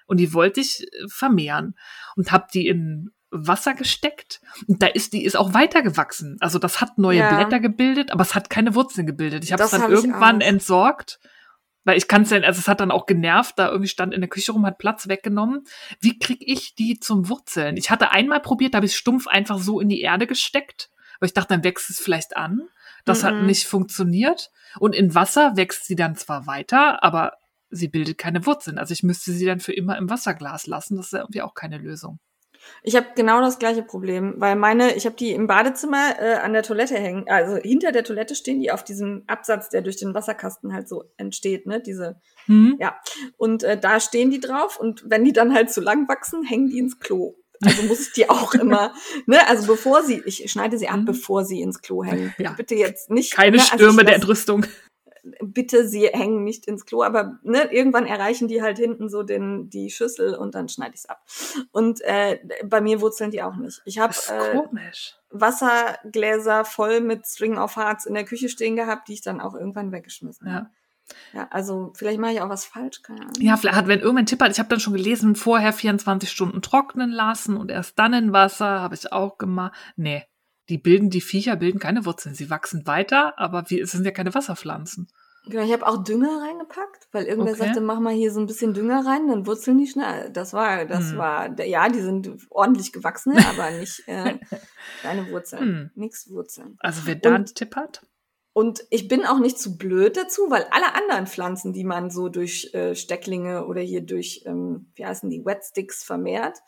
und 0.06 0.18
die 0.18 0.32
wollte 0.32 0.60
ich 0.60 0.82
äh, 0.82 1.08
vermehren 1.08 1.76
und 2.16 2.32
habe 2.32 2.46
die 2.52 2.66
in 2.68 3.10
Wasser 3.34 3.72
gesteckt 3.74 4.42
und 4.68 4.82
da 4.82 4.86
ist 4.86 5.14
die 5.14 5.24
ist 5.24 5.36
auch 5.36 5.54
weitergewachsen. 5.54 6.36
Also 6.40 6.58
das 6.58 6.80
hat 6.82 6.98
neue 6.98 7.20
Ja. 7.20 7.34
Blätter 7.34 7.60
gebildet, 7.60 8.10
aber 8.12 8.22
es 8.22 8.34
hat 8.34 8.50
keine 8.50 8.74
Wurzeln 8.74 9.06
gebildet. 9.06 9.42
Ich 9.42 9.52
habe 9.52 9.62
es 9.62 9.70
dann 9.70 9.82
hab 9.82 9.90
irgendwann 9.90 10.42
entsorgt, 10.42 11.18
weil 11.84 11.96
ich 11.96 12.08
kann 12.08 12.22
es 12.22 12.30
ja, 12.30 12.38
also 12.40 12.58
es 12.60 12.68
hat 12.68 12.80
dann 12.80 12.90
auch 12.90 13.06
genervt, 13.06 13.58
da 13.58 13.68
irgendwie 13.70 13.88
stand 13.88 14.12
in 14.12 14.20
der 14.20 14.28
Küche 14.28 14.52
rum, 14.52 14.66
hat 14.66 14.76
Platz 14.78 15.08
weggenommen. 15.08 15.64
Wie 15.98 16.18
krieg 16.18 16.38
ich 16.40 16.74
die 16.74 17.00
zum 17.00 17.28
Wurzeln? 17.30 17.76
Ich 17.78 17.90
hatte 17.90 18.10
einmal 18.12 18.40
probiert, 18.40 18.74
da 18.74 18.76
habe 18.76 18.86
ich 18.86 18.96
stumpf 18.96 19.26
einfach 19.26 19.58
so 19.58 19.80
in 19.80 19.88
die 19.88 20.02
Erde 20.02 20.26
gesteckt, 20.26 20.90
weil 21.22 21.28
ich 21.28 21.34
dachte, 21.34 21.54
dann 21.54 21.62
wächst 21.62 21.88
es 21.88 22.00
vielleicht 22.00 22.36
an. 22.36 22.68
Das 23.04 23.22
hat 23.22 23.34
Mhm. 23.34 23.46
nicht 23.46 23.66
funktioniert. 23.68 24.50
Und 24.80 24.92
in 24.94 25.14
Wasser 25.14 25.56
wächst 25.56 25.86
sie 25.86 25.94
dann 25.94 26.16
zwar 26.16 26.48
weiter, 26.48 27.02
aber 27.04 27.34
sie 27.70 27.86
bildet 27.86 28.18
keine 28.18 28.44
Wurzeln. 28.44 28.76
Also 28.76 28.92
ich 28.92 29.04
müsste 29.04 29.30
sie 29.30 29.46
dann 29.46 29.60
für 29.60 29.72
immer 29.72 29.96
im 29.98 30.10
Wasserglas 30.10 30.66
lassen. 30.66 30.96
Das 30.96 31.06
ist 31.06 31.12
ja 31.12 31.20
irgendwie 31.20 31.42
auch 31.42 31.54
keine 31.54 31.78
Lösung. 31.78 32.18
Ich 32.82 32.96
habe 32.96 33.06
genau 33.16 33.40
das 33.40 33.58
gleiche 33.58 33.82
Problem, 33.82 34.34
weil 34.38 34.56
meine, 34.56 34.94
ich 34.94 35.04
habe 35.06 35.16
die 35.16 35.30
im 35.32 35.46
Badezimmer 35.46 36.20
äh, 36.20 36.34
an 36.34 36.52
der 36.52 36.62
Toilette 36.62 36.94
hängen, 36.96 37.28
also 37.28 37.56
hinter 37.56 37.90
der 37.92 38.04
Toilette 38.04 38.34
stehen 38.36 38.60
die 38.60 38.70
auf 38.70 38.84
diesem 38.84 39.24
Absatz, 39.26 39.68
der 39.68 39.82
durch 39.82 39.96
den 39.96 40.14
Wasserkasten 40.14 40.72
halt 40.72 40.88
so 40.88 41.04
entsteht, 41.16 41.66
ne, 41.66 41.80
diese, 41.80 42.20
Hm? 42.46 42.76
ja. 42.78 42.94
Und 43.36 43.62
äh, 43.64 43.76
da 43.78 43.98
stehen 43.98 44.30
die 44.30 44.38
drauf 44.40 44.78
und 44.78 45.02
wenn 45.06 45.24
die 45.24 45.32
dann 45.32 45.52
halt 45.54 45.72
zu 45.72 45.80
lang 45.80 46.06
wachsen, 46.08 46.44
hängen 46.44 46.68
die 46.68 46.78
ins 46.78 47.00
Klo. 47.00 47.34
Also 47.64 47.82
muss 47.84 48.00
ich 48.08 48.12
die 48.12 48.28
auch 48.28 48.54
immer, 48.54 48.92
ne, 49.26 49.46
also 49.48 49.66
bevor 49.66 50.02
sie, 50.02 50.22
ich 50.24 50.50
schneide 50.50 50.78
sie 50.78 50.88
ab, 50.88 51.00
Mhm. 51.00 51.04
bevor 51.04 51.44
sie 51.44 51.60
ins 51.60 51.80
Klo 51.80 52.02
hängen. 52.04 52.34
Ja. 52.38 52.52
Bitte 52.52 52.74
jetzt 52.74 53.10
nicht. 53.10 53.32
Keine 53.34 53.56
ne, 53.56 53.62
also 53.62 53.74
Stürme 53.76 54.04
der 54.04 54.16
Entrüstung. 54.16 54.66
bitte, 55.40 55.86
sie 55.86 56.08
hängen 56.08 56.42
nicht 56.42 56.66
ins 56.66 56.84
Klo, 56.84 57.02
aber 57.04 57.38
ne, 57.44 57.72
irgendwann 57.72 58.06
erreichen 58.06 58.48
die 58.48 58.60
halt 58.62 58.78
hinten 58.78 59.08
so 59.08 59.22
den, 59.22 59.70
die 59.70 59.90
Schüssel 59.90 60.34
und 60.34 60.54
dann 60.56 60.68
schneide 60.68 60.94
ich 60.94 61.00
es 61.02 61.08
ab. 61.08 61.24
Und 61.70 62.00
äh, 62.00 62.40
bei 62.64 62.80
mir 62.80 63.00
wurzeln 63.00 63.30
die 63.30 63.42
auch 63.42 63.54
nicht. 63.54 63.82
Ich 63.84 63.98
habe 64.00 64.14
äh, 64.28 64.56
komisch. 64.56 65.14
Wassergläser 65.30 66.64
voll 66.64 67.00
mit 67.00 67.26
String 67.26 67.56
of 67.58 67.76
Hearts 67.76 68.06
in 68.06 68.14
der 68.14 68.24
Küche 68.24 68.48
stehen 68.48 68.76
gehabt, 68.76 69.08
die 69.08 69.14
ich 69.14 69.22
dann 69.22 69.40
auch 69.40 69.54
irgendwann 69.54 69.92
weggeschmissen 69.92 70.52
habe. 70.52 70.66
Ja, 70.66 70.70
also 71.50 71.92
vielleicht 71.94 72.18
mache 72.20 72.32
ich 72.32 72.40
auch 72.40 72.48
was 72.48 72.64
falsch, 72.64 73.02
keine 73.02 73.20
Ahnung. 73.20 73.34
Ja, 73.40 73.56
vielleicht 73.56 73.76
hat, 73.76 73.86
wenn 73.88 74.00
irgendein 74.00 74.26
Tipp 74.26 74.40
hat, 74.40 74.50
ich 74.52 74.58
habe 74.58 74.68
dann 74.68 74.80
schon 74.80 74.92
gelesen, 74.94 75.34
vorher 75.34 75.72
24 75.72 76.30
Stunden 76.30 76.62
trocknen 76.62 77.10
lassen 77.10 77.56
und 77.56 77.70
erst 77.70 77.98
dann 77.98 78.12
in 78.12 78.32
Wasser, 78.32 78.80
habe 78.80 78.94
ich 78.94 79.12
auch 79.12 79.38
gemacht. 79.38 79.72
Nee, 79.96 80.24
die 80.68 80.78
bilden, 80.78 81.10
die 81.10 81.20
Viecher 81.20 81.56
bilden 81.56 81.78
keine 81.78 82.04
Wurzeln. 82.04 82.34
Sie 82.34 82.50
wachsen 82.50 82.86
weiter, 82.86 83.38
aber 83.38 83.68
wir, 83.68 83.82
es 83.82 83.92
sind 83.92 84.04
ja 84.04 84.10
keine 84.10 84.34
Wasserpflanzen. 84.34 85.08
Genau, 85.46 85.64
ich 85.64 85.72
habe 85.72 85.86
auch 85.86 86.04
Dünger 86.04 86.40
reingepackt, 86.40 87.08
weil 87.10 87.24
irgendwer 87.24 87.54
Okay. 87.54 87.64
sagte, 87.64 87.80
mach 87.80 87.98
mal 87.98 88.12
hier 88.14 88.30
so 88.30 88.38
ein 88.38 88.46
bisschen 88.46 88.74
Dünger 88.74 89.04
rein, 89.04 89.26
dann 89.26 89.44
wurzeln 89.46 89.76
die 89.78 89.88
schnell. 89.88 90.30
Das 90.30 90.52
war, 90.52 90.84
das 90.84 91.10
Hm. 91.10 91.18
war, 91.18 91.60
ja, 91.60 91.88
die 91.88 92.00
sind 92.00 92.30
ordentlich 92.50 92.92
gewachsen, 92.92 93.36
aber 93.44 93.70
nicht 93.72 94.06
äh, 94.06 94.38
keine 95.02 95.26
Wurzeln, 95.26 95.62
Hm. 95.62 95.90
nix 95.96 96.30
Wurzeln. 96.30 96.76
Also 96.78 97.02
wer 97.06 97.16
da 97.16 97.34
einen 97.34 97.46
Tipp 97.46 97.74
hat? 97.74 98.02
Und 98.54 98.84
ich 98.90 99.08
bin 99.08 99.24
auch 99.24 99.38
nicht 99.38 99.58
zu 99.58 99.78
blöd 99.78 100.16
dazu, 100.16 100.50
weil 100.50 100.64
alle 100.70 100.94
anderen 100.94 101.26
Pflanzen, 101.26 101.72
die 101.72 101.84
man 101.84 102.10
so 102.10 102.28
durch 102.28 102.72
äh, 102.74 102.94
Stecklinge 102.94 103.66
oder 103.66 103.80
hier 103.80 104.02
durch, 104.02 104.42
ähm, 104.44 104.90
wie 104.94 105.06
heißen 105.06 105.30
die, 105.30 105.44
Wetsticks 105.44 106.04
vermehrt, 106.04 106.58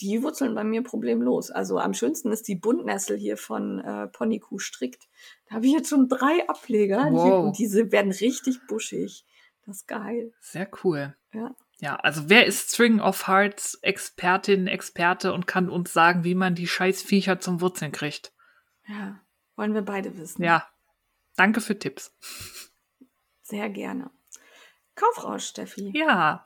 die 0.00 0.22
wurzeln 0.22 0.54
bei 0.54 0.64
mir 0.64 0.82
problemlos. 0.82 1.50
Also 1.50 1.78
am 1.78 1.94
schönsten 1.94 2.30
ist 2.30 2.46
die 2.48 2.56
Buntnessel 2.56 3.16
hier 3.16 3.36
von 3.36 3.80
äh, 3.80 4.08
Ponykuh 4.08 4.58
strickt. 4.58 5.08
Da 5.48 5.56
habe 5.56 5.66
ich 5.66 5.72
jetzt 5.72 5.88
schon 5.88 6.08
drei 6.08 6.46
Ableger 6.48 7.08
Wow. 7.10 7.44
und 7.46 7.58
diese 7.58 7.90
werden 7.90 8.12
richtig 8.12 8.58
buschig. 8.66 9.24
Das 9.66 9.78
ist 9.78 9.88
geil. 9.88 10.32
Sehr 10.40 10.68
cool. 10.84 11.14
Ja. 11.32 11.54
Ja, 11.82 11.96
also 11.96 12.28
wer 12.28 12.44
ist 12.44 12.72
String 12.72 13.00
of 13.00 13.26
Hearts 13.26 13.78
Expertin, 13.80 14.66
Experte 14.66 15.32
und 15.32 15.46
kann 15.46 15.70
uns 15.70 15.94
sagen, 15.94 16.24
wie 16.24 16.34
man 16.34 16.54
die 16.54 16.66
Scheißviecher 16.66 17.40
zum 17.40 17.62
Wurzeln 17.62 17.92
kriegt? 17.92 18.34
Ja, 18.86 19.18
wollen 19.56 19.72
wir 19.72 19.80
beide 19.82 20.18
wissen. 20.18 20.42
Ja, 20.42 20.66
danke 21.40 21.62
für 21.62 21.78
Tipps. 21.78 22.14
Sehr 23.40 23.70
gerne. 23.70 24.10
Kaufrausch, 25.00 25.46
Steffi. 25.46 25.92
Ja, 25.94 26.44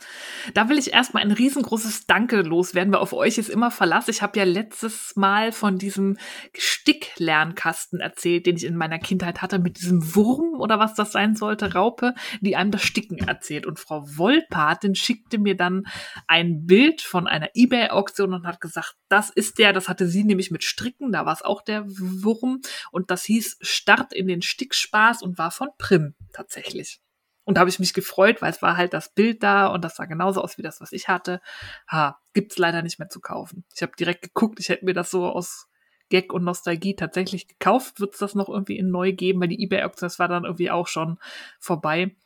da 0.54 0.68
will 0.68 0.78
ich 0.78 0.92
erstmal 0.92 1.24
ein 1.24 1.32
riesengroßes 1.32 2.06
Danke 2.06 2.42
loswerden, 2.42 2.92
weil 2.92 3.00
auf 3.00 3.12
euch 3.12 3.36
ist 3.36 3.48
immer 3.48 3.72
Verlass. 3.72 4.06
Ich 4.06 4.22
habe 4.22 4.38
ja 4.38 4.44
letztes 4.44 5.16
Mal 5.16 5.50
von 5.50 5.76
diesem 5.76 6.18
Sticklernkasten 6.56 7.98
erzählt, 7.98 8.46
den 8.46 8.56
ich 8.56 8.64
in 8.64 8.76
meiner 8.76 9.00
Kindheit 9.00 9.42
hatte, 9.42 9.58
mit 9.58 9.78
diesem 9.80 10.14
Wurm 10.14 10.60
oder 10.60 10.78
was 10.78 10.94
das 10.94 11.10
sein 11.10 11.34
sollte, 11.34 11.74
Raupe, 11.74 12.14
die 12.42 12.54
einem 12.54 12.70
das 12.70 12.82
Sticken 12.82 13.18
erzählt. 13.18 13.66
Und 13.66 13.80
Frau 13.80 14.04
Wollpatin 14.06 14.94
schickte 14.94 15.38
mir 15.38 15.56
dann 15.56 15.88
ein 16.28 16.64
Bild 16.64 17.02
von 17.02 17.26
einer 17.26 17.48
Ebay-Auktion 17.54 18.34
und 18.34 18.46
hat 18.46 18.60
gesagt, 18.60 18.94
das 19.08 19.30
ist 19.30 19.58
der, 19.58 19.72
das 19.72 19.88
hatte 19.88 20.06
sie 20.06 20.22
nämlich 20.22 20.52
mit 20.52 20.62
Stricken, 20.62 21.10
da 21.10 21.26
war 21.26 21.32
es 21.32 21.42
auch 21.42 21.62
der 21.62 21.84
Wurm. 21.88 22.60
Und 22.92 23.10
das 23.10 23.24
hieß 23.24 23.58
Start 23.62 24.12
in 24.12 24.28
den 24.28 24.42
Stickspaß 24.42 25.22
und 25.22 25.38
war 25.38 25.50
von 25.50 25.70
Prim 25.76 26.14
tatsächlich. 26.32 27.00
Und 27.44 27.56
da 27.56 27.60
habe 27.60 27.70
ich 27.70 27.78
mich 27.78 27.92
gefreut, 27.92 28.40
weil 28.40 28.50
es 28.50 28.62
war 28.62 28.76
halt 28.76 28.94
das 28.94 29.10
Bild 29.10 29.42
da 29.42 29.66
und 29.66 29.84
das 29.84 29.96
sah 29.96 30.06
genauso 30.06 30.42
aus 30.42 30.56
wie 30.56 30.62
das, 30.62 30.80
was 30.80 30.92
ich 30.92 31.08
hatte. 31.08 31.40
Ha, 31.88 32.18
gibt's 32.32 32.56
leider 32.56 32.82
nicht 32.82 32.98
mehr 32.98 33.10
zu 33.10 33.20
kaufen. 33.20 33.64
Ich 33.74 33.82
habe 33.82 33.92
direkt 33.98 34.22
geguckt, 34.22 34.60
ich 34.60 34.70
hätte 34.70 34.84
mir 34.84 34.94
das 34.94 35.10
so 35.10 35.26
aus 35.26 35.68
Gag 36.08 36.32
und 36.32 36.44
Nostalgie 36.44 36.96
tatsächlich 36.96 37.48
gekauft. 37.48 38.00
Wird 38.00 38.14
es 38.14 38.20
das 38.20 38.34
noch 38.34 38.48
irgendwie 38.48 38.78
in 38.78 38.90
neu 38.90 39.12
geben, 39.12 39.40
weil 39.40 39.48
die 39.48 39.62
eBay-Auktion, 39.62 40.06
das 40.06 40.18
war 40.18 40.28
dann 40.28 40.44
irgendwie 40.44 40.70
auch 40.70 40.88
schon 40.88 41.18
vorbei. 41.58 42.16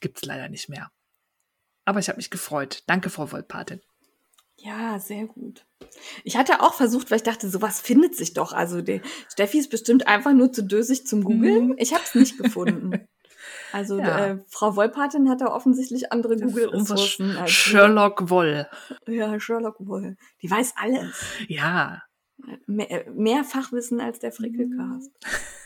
Gibt's 0.00 0.24
leider 0.24 0.48
nicht 0.48 0.68
mehr. 0.68 0.90
Aber 1.84 2.00
ich 2.00 2.08
habe 2.08 2.16
mich 2.16 2.30
gefreut. 2.30 2.84
Danke, 2.86 3.10
Frau 3.10 3.30
Wollpatin. 3.32 3.80
Ja, 4.60 4.98
sehr 4.98 5.26
gut. 5.26 5.64
Ich 6.24 6.36
hatte 6.36 6.60
auch 6.60 6.74
versucht, 6.74 7.10
weil 7.10 7.18
ich 7.18 7.22
dachte, 7.22 7.48
sowas 7.48 7.80
findet 7.80 8.16
sich 8.16 8.34
doch. 8.34 8.52
Also 8.52 8.82
die 8.82 9.00
Steffi 9.32 9.58
ist 9.58 9.70
bestimmt 9.70 10.06
einfach 10.08 10.32
nur 10.32 10.52
zu 10.52 10.64
dösig 10.64 11.06
zum 11.06 11.22
Googeln. 11.22 11.68
Mhm. 11.68 11.74
Ich 11.78 11.94
habe 11.94 12.02
es 12.04 12.14
nicht 12.14 12.38
gefunden. 12.38 12.92
Also 13.72 13.98
Ja. 13.98 14.26
äh, 14.26 14.38
Frau 14.48 14.76
Wollpatin 14.76 15.28
hat 15.28 15.40
da 15.40 15.46
offensichtlich 15.46 16.12
andere 16.12 16.36
Google-Ressourcen. 16.36 17.36
Sherlock 17.46 18.30
Woll. 18.30 18.66
Ja, 19.06 19.38
Sherlock 19.38 19.76
Woll. 19.80 20.16
Die 20.42 20.50
weiß 20.50 20.74
alles. 20.76 21.22
Ja, 21.48 22.02
Mehr, 22.66 22.90
äh, 22.90 23.10
mehr 23.10 23.42
Fachwissen 23.42 24.00
als 24.00 24.20
der 24.20 24.30
Frickelcast. 24.30 25.10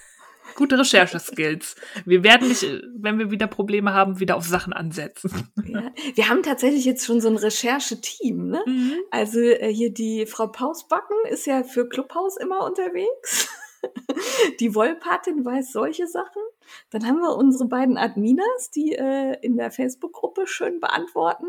gute 0.55 0.79
Rechercheskills. 0.79 1.77
Wir 2.05 2.25
werden 2.25 2.49
nicht, 2.49 2.63
äh, 2.63 2.81
wenn 2.97 3.19
wir 3.19 3.31
wieder 3.31 3.47
Probleme 3.47 3.93
haben, 3.93 4.21
wieder 4.21 4.37
auf 4.37 4.45
Sachen 4.47 4.73
ansetzen. 4.73 5.31
Ja. 5.65 5.91
Wir 6.15 6.29
haben 6.29 6.43
tatsächlich 6.43 6.85
jetzt 6.85 7.05
schon 7.07 7.21
so 7.21 7.29
ein 7.29 7.37
Rechercheteam, 7.37 8.49
ne? 8.49 8.63
Mhm. 8.67 8.95
Also 9.11 9.39
äh, 9.41 9.73
hier 9.73 9.93
die 9.93 10.27
Frau 10.27 10.47
Pausbacken 10.49 11.17
ist 11.31 11.47
ja 11.47 11.63
für 11.63 11.89
Clubhaus 11.89 12.37
immer 12.37 12.65
unterwegs. 12.65 13.49
Die 14.61 14.75
Wollpatin 14.75 15.45
weiß 15.45 15.73
solche 15.73 16.07
Sachen. 16.07 16.43
Dann 16.91 17.07
haben 17.07 17.19
wir 17.21 17.37
unsere 17.37 17.67
beiden 17.67 17.97
Adminas, 17.99 18.71
die 18.75 18.93
äh, 18.93 19.37
in 19.43 19.57
der 19.57 19.71
Facebook-Gruppe 19.71 20.47
schön 20.47 20.81
beantworten. 20.81 21.47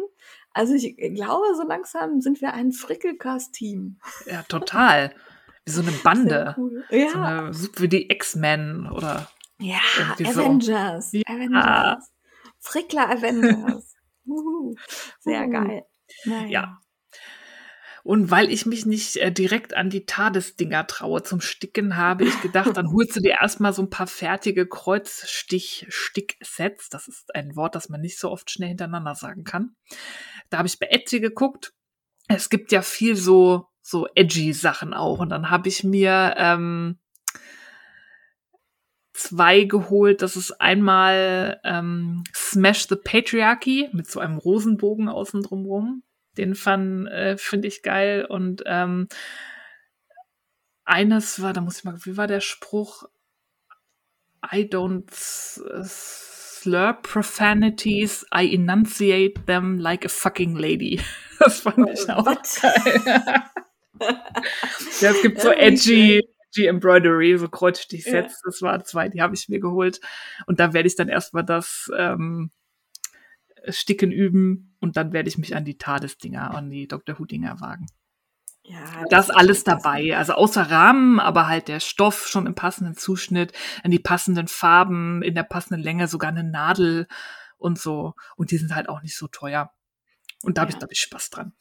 Also 0.51 0.73
ich 0.73 0.95
glaube, 0.97 1.45
so 1.55 1.63
langsam 1.63 2.21
sind 2.21 2.41
wir 2.41 2.53
ein 2.53 2.71
Frickelcast-Team. 2.71 3.99
Ja, 4.25 4.43
total. 4.43 5.13
Wie 5.65 5.71
so 5.71 5.81
eine 5.81 5.91
Bande. 5.91 6.55
cool. 6.57 6.84
So 6.89 6.95
Ja, 6.95 7.11
eine, 7.13 7.53
so 7.53 7.69
wie 7.77 7.88
die 7.88 8.09
X-Men 8.09 8.89
oder 8.91 9.29
ja 9.59 9.79
irgendwie 9.97 10.31
so. 10.31 10.41
Avengers. 10.41 11.11
Ja. 11.13 11.21
Avengers. 11.27 12.11
Frickler 12.59 13.09
Avengers. 13.09 13.95
Sehr 15.19 15.47
geil. 15.47 15.86
Naja. 16.25 16.47
Ja. 16.47 16.82
Und 18.03 18.29
weil 18.31 18.51
ich 18.51 18.65
mich 18.65 18.85
nicht 18.85 19.15
äh, 19.15 19.31
direkt 19.31 19.73
an 19.73 19.89
die 19.89 20.05
Tadesdinger 20.05 20.85
traue 20.87 21.23
zum 21.23 21.39
Sticken, 21.39 21.95
habe 21.95 22.25
ich 22.25 22.41
gedacht, 22.41 22.75
dann 22.75 22.87
holst 22.93 23.15
du 23.15 23.21
dir 23.21 23.37
erstmal 23.41 23.71
so 23.71 23.81
ein 23.81 23.89
paar 23.89 24.07
fertige 24.07 24.67
Kreuzstich-Stick-Sets. 24.67 26.89
Das 26.89 27.07
ist 27.07 27.33
ein 27.33 27.55
Wort, 27.55 27.75
das 27.75 27.87
man 27.87 28.01
nicht 28.01 28.19
so 28.19 28.29
oft 28.29 28.51
schnell 28.51 28.67
hintereinander 28.67 29.15
sagen 29.15 29.45
kann. 29.45 29.77
Da 30.49 30.57
habe 30.57 30.67
ich 30.67 30.79
bei 30.79 30.87
Etsy 30.87 31.21
geguckt. 31.21 31.71
Es 32.27 32.49
gibt 32.49 32.73
ja 32.73 32.81
viel 32.81 33.15
so, 33.15 33.69
so 33.81 34.05
edgy 34.15 34.51
Sachen 34.51 34.93
auch. 34.93 35.19
Und 35.19 35.29
dann 35.29 35.49
habe 35.49 35.69
ich 35.69 35.85
mir 35.85 36.35
ähm, 36.37 36.99
zwei 39.13 39.63
geholt. 39.63 40.21
Das 40.21 40.35
ist 40.35 40.59
einmal 40.59 41.61
ähm, 41.63 42.25
Smash 42.35 42.89
the 42.89 42.97
Patriarchy 42.97 43.87
mit 43.93 44.11
so 44.11 44.19
einem 44.19 44.37
Rosenbogen 44.37 45.07
außen 45.07 45.41
drumrum. 45.41 46.03
Den 46.38 46.55
fand, 46.55 47.07
äh, 47.07 47.38
finde 47.38 47.67
ich 47.67 47.84
geil. 47.84 48.25
Und 48.25 48.63
ähm, 48.65 49.07
eines 50.86 51.41
war, 51.41 51.53
da 51.53 51.61
muss 51.61 51.79
ich 51.79 51.84
mal, 51.84 51.97
wie 52.03 52.17
war 52.17 52.27
der 52.27 52.41
Spruch? 52.41 53.03
I 54.51 54.67
don't 54.67 55.09
slur 56.63 56.93
profanities, 57.01 58.25
I 58.34 58.53
enunciate 58.53 59.45
them 59.45 59.79
like 59.79 60.05
a 60.05 60.09
fucking 60.09 60.55
lady. 60.55 61.01
Das 61.39 61.59
fand 61.59 61.89
ich 61.89 62.09
auch 62.09 62.25
Was? 62.25 62.61
geil. 62.61 63.01
ja, 65.01 65.09
es 65.09 65.21
gibt 65.21 65.41
so 65.41 65.49
Ja, 65.49 65.57
edgy, 65.57 66.21
edgy 66.47 66.67
Embroidery, 66.67 67.38
so 67.38 67.49
Kreuzstich-Sets. 67.49 68.43
Das 68.45 68.61
waren 68.61 68.86
zwei, 68.86 69.09
die 69.09 69.21
habe 69.21 69.36
ich 69.36 69.49
mir 69.49 69.59
geholt. 69.59 69.99
Und 70.45 70.61
da 70.61 70.71
werde 70.71 70.88
ich 70.88 70.95
dann 70.95 71.09
erstmal 71.09 71.43
das 71.43 71.91
ähm, 71.97 72.51
Sticken 73.70 74.11
üben 74.11 74.76
und 74.80 74.97
dann 74.97 75.14
werde 75.14 75.30
ich 75.30 75.38
mich 75.38 75.55
an 75.55 75.66
die 75.66 75.78
Tadesdinger, 75.78 76.51
an 76.53 76.70
die 76.70 76.88
Dr. 76.88 77.18
Who-Dinger 77.18 77.59
wagen. 77.61 77.88
Ja, 78.66 79.03
Das 79.09 79.30
ist 79.30 79.36
alles 79.36 79.64
dabei. 79.64 80.16
Also 80.18 80.34
außer 80.34 80.70
Rahmen, 80.72 81.20
aber 81.20 81.47
halt 81.47 81.68
der 81.68 81.80
Stoff 81.82 82.28
schon 82.28 82.47
im 82.47 82.55
passenden 82.55 82.95
Zuschnitt, 82.95 83.51
an 83.84 83.91
die 83.91 83.99
passenden 83.99 84.47
Farben, 84.47 85.22
in 85.22 85.36
der 85.36 85.43
passenden 85.43 85.84
Länge, 85.84 86.07
sogar 86.07 86.30
eine 86.30 86.43
Nadel 86.45 87.07
und 87.57 87.78
so. 87.78 88.14
Und 88.38 88.51
die 88.51 88.57
sind 88.57 88.74
halt 88.74 88.88
auch 88.88 89.01
nicht 89.01 89.18
so 89.18 89.28
teuer. 89.28 89.72
Und 90.43 90.57
da 90.57 90.61
habe 90.61 90.70
ich, 90.70 90.76
Ja. 90.76 90.80
glaube 90.80 90.93
ich, 90.93 90.99
Spaß 90.99 91.30
dran. 91.30 91.53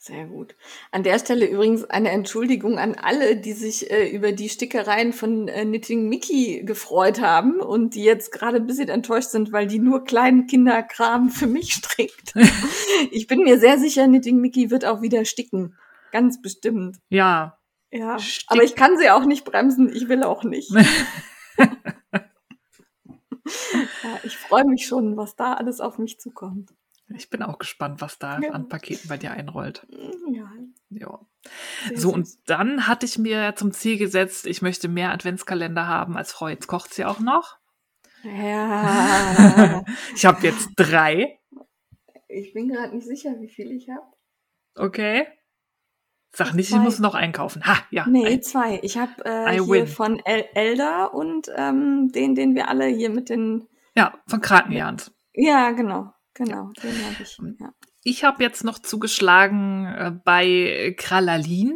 Sehr 0.00 0.26
gut. 0.26 0.54
An 0.92 1.02
der 1.02 1.18
Stelle 1.18 1.46
übrigens 1.46 1.82
eine 1.84 2.10
Entschuldigung 2.10 2.78
an 2.78 2.94
alle, 2.94 3.36
die 3.36 3.52
sich 3.52 3.90
äh, 3.90 4.08
über 4.08 4.30
die 4.30 4.48
Stickereien 4.48 5.12
von 5.12 5.48
äh, 5.48 5.64
Knitting 5.64 6.08
Mickey 6.08 6.62
gefreut 6.64 7.20
haben 7.20 7.60
und 7.60 7.94
die 7.96 8.04
jetzt 8.04 8.30
gerade 8.30 8.58
ein 8.58 8.66
bisschen 8.66 8.88
enttäuscht 8.88 9.30
sind, 9.30 9.50
weil 9.52 9.66
die 9.66 9.80
nur 9.80 10.04
kleinen 10.04 10.46
Kinderkram 10.46 11.30
für 11.30 11.48
mich 11.48 11.74
strickt. 11.74 12.32
ich 13.10 13.26
bin 13.26 13.40
mir 13.42 13.58
sehr 13.58 13.78
sicher, 13.78 14.06
Knitting 14.06 14.40
Mickey 14.40 14.70
wird 14.70 14.84
auch 14.84 15.02
wieder 15.02 15.24
sticken. 15.24 15.74
Ganz 16.12 16.40
bestimmt. 16.40 16.98
Ja, 17.08 17.58
Ja. 17.90 18.18
Stick- 18.20 18.46
Aber 18.50 18.62
ich 18.62 18.76
kann 18.76 18.96
sie 18.98 19.10
auch 19.10 19.24
nicht 19.24 19.44
bremsen. 19.44 19.92
Ich 19.94 20.08
will 20.08 20.22
auch 20.22 20.44
nicht. 20.44 20.70
ja, 21.58 21.68
ich 24.22 24.36
freue 24.36 24.64
mich 24.64 24.86
schon, 24.86 25.16
was 25.16 25.36
da 25.36 25.54
alles 25.54 25.80
auf 25.80 25.98
mich 25.98 26.18
zukommt. 26.20 26.70
Ich 27.14 27.30
bin 27.30 27.42
auch 27.42 27.58
gespannt, 27.58 28.00
was 28.00 28.18
da 28.18 28.38
Ja. 28.40 28.50
an 28.50 28.68
Paketen 28.68 29.08
bei 29.08 29.16
dir 29.16 29.30
einrollt. 29.32 29.86
Ja. 30.32 30.50
Ja. 30.90 31.20
sehr 31.88 31.98
So, 31.98 32.12
und 32.12 32.28
dann 32.48 32.86
hatte 32.86 33.06
ich 33.06 33.18
mir 33.18 33.54
zum 33.56 33.72
Ziel 33.72 33.98
gesetzt, 33.98 34.46
ich 34.46 34.62
möchte 34.62 34.88
mehr 34.88 35.12
Adventskalender 35.12 35.86
haben 35.86 36.16
als 36.16 36.32
Frau. 36.32 36.48
Jetzt 36.48 36.66
kocht 36.66 36.92
sie 36.94 37.04
auch 37.04 37.20
noch. 37.20 37.56
Ja. 38.22 39.84
Ich 40.14 40.24
habe 40.26 40.44
jetzt 40.46 40.70
drei. 40.76 41.38
Ich 42.28 42.52
bin 42.52 42.68
gerade 42.68 42.94
nicht 42.94 43.06
sicher, 43.06 43.34
wie 43.40 43.48
viel 43.48 43.70
ich 43.70 43.88
habe. 43.88 44.06
Okay. 44.74 45.26
Sag 46.34 46.52
nicht, 46.52 46.68
ich 46.68 46.74
Zwei. 46.74 46.82
muss 46.82 46.98
noch 46.98 47.14
einkaufen. 47.14 47.64
Ha, 47.66 47.78
ja. 47.90 48.06
Nee, 48.06 48.26
ein- 48.26 48.42
zwei. 48.42 48.80
Ich 48.82 48.98
habe 48.98 49.12
äh, 49.24 49.52
hier 49.52 49.66
win. 49.68 49.86
von 49.86 50.18
El 50.24 50.44
Elder 50.54 51.14
und 51.14 51.50
ähm, 51.56 52.10
den, 52.12 52.34
den 52.34 52.54
wir 52.54 52.68
alle 52.68 52.86
hier 52.86 53.08
mit 53.10 53.28
den. 53.30 53.66
Ja, 53.94 54.12
von 54.28 54.40
Krakenjans. 54.40 55.10
Ja, 55.32 55.70
genau. 55.70 56.12
Genau, 56.38 56.70
den 56.82 57.04
habe 57.04 57.16
ich. 57.20 57.36
Ja. 57.58 57.72
Ich 58.04 58.22
habe 58.22 58.44
jetzt 58.44 58.62
noch 58.62 58.78
zugeschlagen 58.78 59.86
äh, 59.86 60.12
bei 60.24 60.94
Kralalin. 60.96 61.74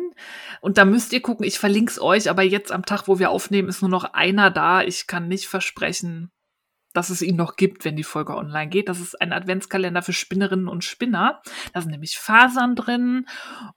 Und 0.61 0.79
da 0.79 0.85
müsst 0.85 1.13
ihr 1.13 1.21
gucken, 1.21 1.45
ich 1.45 1.59
verlinke 1.59 1.91
es 1.91 2.01
euch, 2.01 2.31
aber 2.31 2.43
jetzt 2.43 2.71
am 2.71 2.87
Tag, 2.87 3.09
wo 3.09 3.19
wir 3.19 3.31
aufnehmen, 3.31 3.69
ist 3.69 3.83
nur 3.83 3.91
noch 3.91 4.05
einer 4.05 4.51
da. 4.51 4.83
Ich 4.83 5.09
kann 5.09 5.27
nicht 5.27 5.49
versprechen, 5.49 6.31
dass 6.93 7.11
es 7.11 7.23
ihn 7.23 7.35
noch 7.35 7.57
gibt, 7.57 7.85
wenn 7.85 7.97
die 7.97 8.05
Folge 8.05 8.37
online 8.37 8.69
geht. 8.69 8.89
Das 8.89 9.01
ist 9.01 9.21
ein 9.21 9.33
Adventskalender 9.33 10.01
für 10.01 10.13
Spinnerinnen 10.13 10.69
und 10.69 10.85
Spinner. 10.85 11.43
Da 11.73 11.81
sind 11.81 11.91
nämlich 11.91 12.19
Fasern 12.19 12.77
drin 12.77 13.27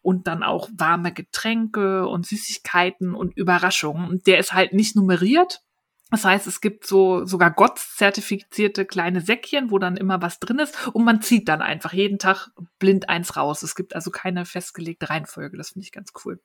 und 0.02 0.28
dann 0.28 0.44
auch 0.44 0.70
warme 0.72 1.14
Getränke 1.14 2.08
und 2.08 2.28
Süßigkeiten 2.28 3.16
und 3.16 3.36
Überraschungen. 3.36 4.08
Und 4.08 4.28
der 4.28 4.38
ist 4.38 4.54
halt 4.54 4.74
nicht 4.74 4.96
nummeriert. 4.96 5.65
Das 6.12 6.24
heißt, 6.24 6.46
es 6.46 6.62
gibt 6.62 6.86
so 6.86 7.26
sogar 7.26 7.52
Gott-zertifizierte 7.52 8.86
kleine 8.86 9.22
Säckchen, 9.22 9.72
wo 9.72 9.80
dann 9.80 9.98
immer 9.98 10.22
was 10.22 10.40
drin 10.40 10.60
ist 10.60 10.88
und 10.94 11.04
man 11.04 11.22
zieht 11.22 11.50
dann 11.50 11.62
einfach 11.64 11.94
jeden 11.94 12.20
Tag 12.20 12.50
blind 12.78 13.10
eins 13.10 13.36
raus. 13.36 13.64
Es 13.64 13.76
gibt 13.76 13.96
also 13.96 14.12
keine 14.12 14.46
festgelegte 14.46 15.10
Reihenfolge. 15.10 15.58
Das 15.58 15.70
finde 15.70 15.86
ich 15.86 15.92
ganz 15.92 16.12
cool. 16.24 16.40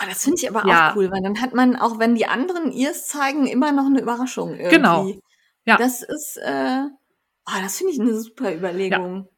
Oh, 0.00 0.04
das 0.08 0.24
finde 0.24 0.38
ich 0.40 0.50
aber 0.50 0.66
Ja. 0.68 0.90
auch 0.90 0.96
cool, 0.96 1.10
weil 1.12 1.22
dann 1.22 1.40
hat 1.40 1.54
man, 1.54 1.76
auch 1.76 1.98
wenn 2.00 2.16
die 2.16 2.26
anderen 2.26 2.72
ihrs 2.72 3.06
zeigen, 3.06 3.46
immer 3.46 3.72
noch 3.72 3.86
eine 3.86 4.00
Überraschung. 4.00 4.54
Irgendwie. 4.54 4.70
Genau. 4.76 5.12
Ja. 5.64 5.76
Das 5.76 6.02
ist, 6.02 6.38
äh, 6.42 6.82
oh, 7.46 7.60
das 7.62 7.78
finde 7.78 7.92
ich 7.92 8.00
eine 8.00 8.18
super 8.20 8.54
Überlegung. 8.54 9.28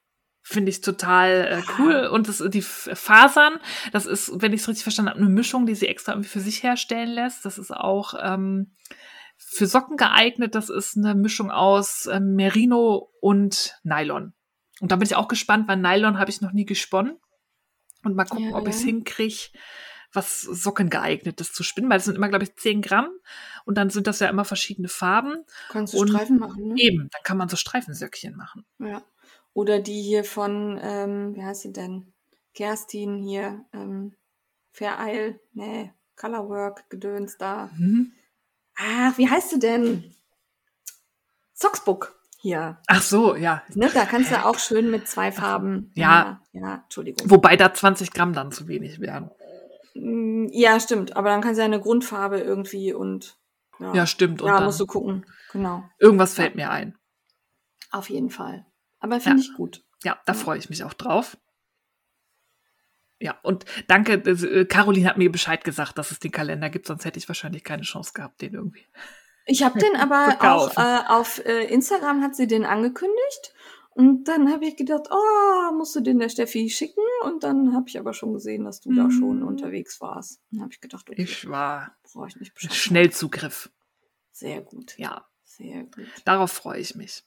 Finde 0.42 0.70
ich 0.70 0.80
total 0.80 1.60
äh, 1.60 1.72
cool. 1.78 2.06
Und 2.06 2.26
das, 2.28 2.42
die 2.48 2.62
Fasern, 2.62 3.60
das 3.92 4.06
ist, 4.06 4.32
wenn 4.40 4.54
ich 4.54 4.62
es 4.62 4.68
richtig 4.68 4.82
verstanden 4.82 5.10
habe, 5.10 5.20
eine 5.20 5.28
Mischung, 5.28 5.66
die 5.66 5.74
sie 5.74 5.88
extra 5.88 6.12
irgendwie 6.12 6.30
für 6.30 6.40
sich 6.40 6.62
herstellen 6.62 7.10
lässt. 7.10 7.44
Das 7.44 7.58
ist 7.58 7.70
auch 7.70 8.14
ähm, 8.18 8.74
für 9.39 9.66
Socken 9.66 9.97
geeignet. 9.97 10.55
Das 10.55 10.68
ist 10.68 10.97
eine 10.97 11.14
Mischung 11.14 11.51
aus 11.51 12.07
ähm, 12.07 12.34
Merino 12.34 13.11
und 13.20 13.78
Nylon. 13.84 14.34
Und 14.80 14.93
da 14.93 14.97
bin 14.97 15.07
ich 15.07 15.16
auch 15.16 15.28
gespannt, 15.28 15.68
weil 15.68 15.76
Nylon 15.76 16.18
habe 16.18 16.30
ich 16.30 16.41
noch 16.41 16.53
nie 16.53 16.66
gesponnen. 16.66 17.18
Und 18.05 18.14
mal 18.14 18.24
gucken, 18.24 18.51
ja, 18.51 18.57
ob 18.57 18.64
ja. 18.64 18.70
ich 18.70 18.76
es 18.76 18.82
hinkriege, 18.82 19.51
was 20.12 20.43
Socken 20.43 20.89
geeignetes 20.89 21.53
zu 21.53 21.62
spinnen, 21.62 21.91
weil 21.91 21.99
es 21.99 22.05
sind 22.05 22.16
immer, 22.16 22.28
glaube 22.28 22.45
ich, 22.45 22.55
10 22.55 22.80
Gramm 22.80 23.11
und 23.64 23.76
dann 23.76 23.91
sind 23.91 24.07
das 24.07 24.20
ja 24.20 24.28
immer 24.28 24.45
verschiedene 24.45 24.89
Farben. 24.89 25.45
Kannst 25.68 25.95
du 25.95 25.99
und 25.99 26.09
Streifen 26.09 26.39
machen, 26.39 26.68
ne? 26.68 26.74
Eben, 26.78 27.09
dann 27.11 27.22
kann 27.24 27.36
man 27.36 27.49
so 27.49 27.57
Streifensöckchen 27.57 28.36
machen. 28.36 28.64
Ja. 28.78 29.03
Oder 29.53 29.80
die 29.80 30.01
hier 30.01 30.24
von, 30.24 30.78
ähm, 30.80 31.34
wie 31.34 31.43
heißt 31.43 31.62
sie 31.62 31.72
denn? 31.72 32.12
Kerstin 32.55 33.18
hier, 33.18 33.64
ähm, 33.72 34.14
Faireil, 34.70 35.41
nee, 35.53 35.93
Colorwork, 36.16 36.89
Gedöns 36.91 37.36
da. 37.36 37.70
Mhm. 37.76 38.12
Ach, 38.79 39.18
wie 39.18 39.29
heißt 39.29 39.53
du 39.53 39.59
denn? 39.59 40.14
Socksbook 41.53 42.18
hier. 42.39 42.79
Ach 42.87 43.03
so, 43.03 43.35
ja. 43.35 43.62
Ne, 43.74 43.91
da 43.93 44.05
kannst 44.05 44.31
du 44.31 44.45
auch 44.45 44.59
schön 44.59 44.91
mit 44.91 45.09
zwei 45.09 45.33
Farben. 45.33 45.91
Ja. 45.95 46.41
Ja, 46.53 46.61
ja 46.61 46.74
Entschuldigung. 46.85 47.29
Wobei 47.29 47.57
da 47.57 47.74
20 47.74 48.12
Gramm 48.12 48.33
dann 48.33 48.53
zu 48.53 48.68
wenig 48.68 49.01
wären. 49.01 49.31
Mm, 49.95 50.47
ja, 50.53 50.79
stimmt. 50.79 51.16
Aber 51.16 51.31
dann 51.31 51.41
kannst 51.41 51.59
du 51.59 51.62
ja 51.62 51.66
eine 51.66 51.81
Grundfarbe 51.81 52.39
irgendwie 52.39 52.93
und. 52.93 53.37
Ja, 53.81 53.95
ja 53.95 54.07
stimmt. 54.07 54.41
Und 54.41 54.49
ja, 54.49 54.61
musst 54.61 54.79
du 54.79 54.87
gucken. 54.87 55.26
Genau. 55.53 55.83
Irgendwas 55.99 56.35
fällt 56.35 56.55
mir 56.55 56.70
ein. 56.70 56.97
Auf 57.91 58.09
jeden 58.09 58.31
Fall. 58.31 58.64
Aber 59.01 59.20
finde 59.20 59.41
ich 59.41 59.55
gut. 59.55 59.83
Ja, 60.05 60.18
da 60.26 60.35
freue 60.35 60.59
ich 60.59 60.70
mich 60.70 60.85
auch 60.85 60.95
drauf. 60.95 61.37
Ja, 63.20 63.38
und 63.42 63.64
danke, 63.88 64.14
äh, 64.14 64.64
Caroline 64.66 65.08
hat 65.08 65.18
mir 65.18 65.30
Bescheid 65.30 65.64
gesagt, 65.64 65.98
dass 65.98 66.10
es 66.10 66.20
den 66.20 66.30
Kalender 66.30 66.70
gibt, 66.70 66.86
sonst 66.86 67.04
hätte 67.04 67.18
ich 67.18 67.28
wahrscheinlich 67.28 67.64
keine 67.64 67.82
Chance 67.82 68.12
gehabt, 68.14 68.40
den 68.40 68.54
irgendwie. 68.54 68.86
Ich 69.46 69.62
habe 69.62 69.78
den 69.78 69.96
aber 70.00 70.36
auch 70.40 70.76
äh, 70.76 71.08
auf 71.08 71.44
äh, 71.44 71.64
Instagram 71.64 72.22
hat 72.22 72.36
sie 72.36 72.46
den 72.46 72.64
angekündigt 72.64 73.52
und 73.98 74.28
dann 74.28 74.52
habe 74.52 74.64
ich 74.64 74.76
gedacht, 74.76 75.08
oh, 75.10 75.72
musst 75.74 75.96
du 75.96 76.00
den 76.00 76.20
der 76.20 76.28
Steffi 76.28 76.70
schicken? 76.70 77.02
Und 77.24 77.42
dann 77.42 77.74
habe 77.74 77.88
ich 77.88 77.98
aber 77.98 78.12
schon 78.12 78.32
gesehen, 78.32 78.64
dass 78.64 78.80
du 78.80 78.92
mhm. 78.92 78.96
da 78.96 79.10
schon 79.10 79.42
unterwegs 79.42 80.00
warst. 80.00 80.40
Dann 80.52 80.60
habe 80.60 80.72
ich 80.72 80.80
gedacht, 80.80 81.10
okay, 81.10 81.20
ich 81.20 81.48
war 81.48 81.96
brauche 82.04 82.28
ich 82.28 82.36
nicht 82.36 82.54
Bescheid. 82.54 82.72
Schnellzugriff. 82.72 83.70
Sehr 84.30 84.60
gut. 84.60 84.96
Ja. 84.98 85.26
Sehr 85.42 85.82
gut. 85.82 86.06
Darauf 86.24 86.52
freue 86.52 86.78
ich 86.78 86.94
mich. 86.94 87.24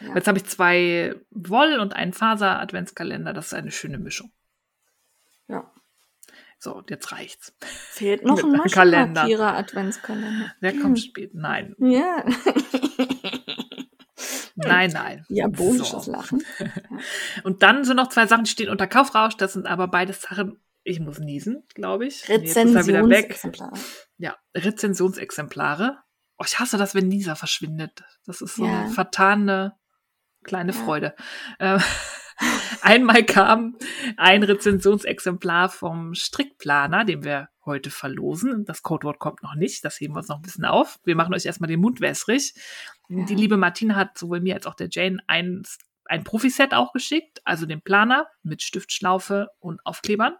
Ja. 0.00 0.14
Jetzt 0.14 0.26
habe 0.26 0.38
ich 0.38 0.46
zwei 0.46 1.14
Woll- 1.30 1.78
und 1.78 1.94
einen 1.94 2.14
Faser-Adventskalender. 2.14 3.34
Das 3.34 3.48
ist 3.48 3.54
eine 3.54 3.70
schöne 3.70 3.98
Mischung. 3.98 4.32
Ja. 5.48 5.72
So, 6.58 6.82
jetzt 6.88 7.12
reicht's. 7.12 7.54
Fehlt 7.60 8.24
noch 8.24 8.38
ein 8.42 8.52
Maschenpapierer-Adventskalender. 8.52 10.54
Der 10.62 10.78
kommt 10.78 10.98
spät. 10.98 11.34
Nein. 11.34 11.76
Ja. 11.78 12.24
nein, 14.54 14.90
nein. 14.92 15.26
Diabolisches 15.28 16.06
so. 16.06 16.12
Lachen. 16.12 16.42
Und 17.44 17.62
dann 17.62 17.84
sind 17.84 17.96
noch 17.96 18.08
zwei 18.08 18.26
Sachen, 18.26 18.44
die 18.44 18.50
stehen 18.50 18.70
unter 18.70 18.86
Kaufrausch. 18.86 19.36
Das 19.36 19.52
sind 19.52 19.66
aber 19.66 19.88
beide 19.88 20.14
Sachen, 20.14 20.58
ich 20.84 21.00
muss 21.00 21.18
niesen, 21.18 21.64
glaube 21.74 22.06
ich. 22.06 22.26
Rezensionsexemplare. 22.28 23.74
Ja, 24.16 24.36
Rezensionsexemplare. 24.54 25.98
Oh, 26.38 26.44
ich 26.46 26.58
hasse 26.58 26.78
das, 26.78 26.94
wenn 26.94 27.08
Nisa 27.08 27.34
verschwindet. 27.34 28.04
Das 28.24 28.40
ist 28.40 28.54
so 28.56 28.64
ja. 28.64 28.80
eine 28.80 28.90
vertane 28.90 29.76
kleine 30.44 30.72
ja. 30.72 30.78
Freude. 30.78 31.14
Äh, 31.58 31.78
einmal 32.82 33.24
kam 33.24 33.76
ein 34.16 34.42
Rezensionsexemplar 34.42 35.68
vom 35.68 36.14
Strickplaner, 36.14 37.04
den 37.04 37.24
wir 37.24 37.48
heute 37.64 37.90
verlosen. 37.90 38.64
Das 38.64 38.82
Codewort 38.82 39.18
kommt 39.18 39.42
noch 39.42 39.54
nicht, 39.54 39.84
das 39.84 40.00
heben 40.00 40.14
wir 40.14 40.18
uns 40.18 40.28
noch 40.28 40.36
ein 40.36 40.42
bisschen 40.42 40.64
auf. 40.64 40.98
Wir 41.04 41.16
machen 41.16 41.34
euch 41.34 41.46
erstmal 41.46 41.68
den 41.68 41.80
Mund 41.80 42.00
wässrig. 42.00 42.54
Ja. 43.08 43.24
Die 43.24 43.34
liebe 43.34 43.56
Martina 43.56 43.96
hat 43.96 44.18
sowohl 44.18 44.40
mir 44.40 44.54
als 44.54 44.66
auch 44.66 44.74
der 44.74 44.88
Jane 44.90 45.18
ein, 45.26 45.62
ein 46.06 46.24
Profiset 46.24 46.74
auch 46.74 46.92
geschickt, 46.92 47.40
also 47.44 47.66
den 47.66 47.82
Planer 47.82 48.26
mit 48.42 48.62
Stiftschlaufe 48.62 49.48
und 49.60 49.84
Aufklebern. 49.84 50.34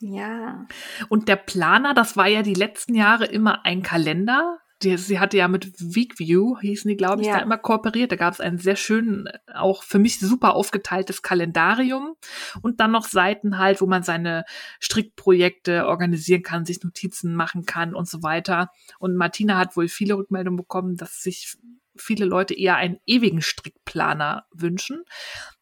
Ja. 0.00 0.66
Und 1.08 1.28
der 1.28 1.36
Planer, 1.36 1.92
das 1.94 2.16
war 2.16 2.28
ja 2.28 2.42
die 2.42 2.54
letzten 2.54 2.94
Jahre 2.94 3.24
immer 3.24 3.64
ein 3.64 3.82
Kalender 3.82 4.58
die, 4.82 4.96
sie 4.96 5.18
hatte 5.18 5.36
ja 5.36 5.48
mit 5.48 5.72
Weekview, 5.78 6.58
hießen 6.58 6.88
die, 6.88 6.96
glaube 6.96 7.22
ich, 7.22 7.28
ja. 7.28 7.38
da 7.38 7.42
immer 7.42 7.58
kooperiert. 7.58 8.12
Da 8.12 8.16
gab 8.16 8.32
es 8.32 8.40
ein 8.40 8.58
sehr 8.58 8.76
schön, 8.76 9.28
auch 9.52 9.82
für 9.82 9.98
mich 9.98 10.20
super 10.20 10.54
aufgeteiltes 10.54 11.22
Kalendarium 11.22 12.14
und 12.62 12.80
dann 12.80 12.92
noch 12.92 13.06
Seiten 13.06 13.58
halt, 13.58 13.80
wo 13.80 13.86
man 13.86 14.02
seine 14.02 14.44
Strickprojekte 14.80 15.86
organisieren 15.86 16.42
kann, 16.42 16.64
sich 16.64 16.82
Notizen 16.82 17.34
machen 17.34 17.64
kann 17.66 17.94
und 17.94 18.08
so 18.08 18.22
weiter. 18.22 18.70
Und 18.98 19.16
Martina 19.16 19.58
hat 19.58 19.76
wohl 19.76 19.88
viele 19.88 20.14
Rückmeldungen 20.14 20.58
bekommen, 20.58 20.96
dass 20.96 21.22
sich 21.22 21.56
viele 21.96 22.24
Leute 22.24 22.54
eher 22.54 22.76
einen 22.76 22.98
ewigen 23.06 23.42
Strickplaner 23.42 24.46
wünschen. 24.52 25.02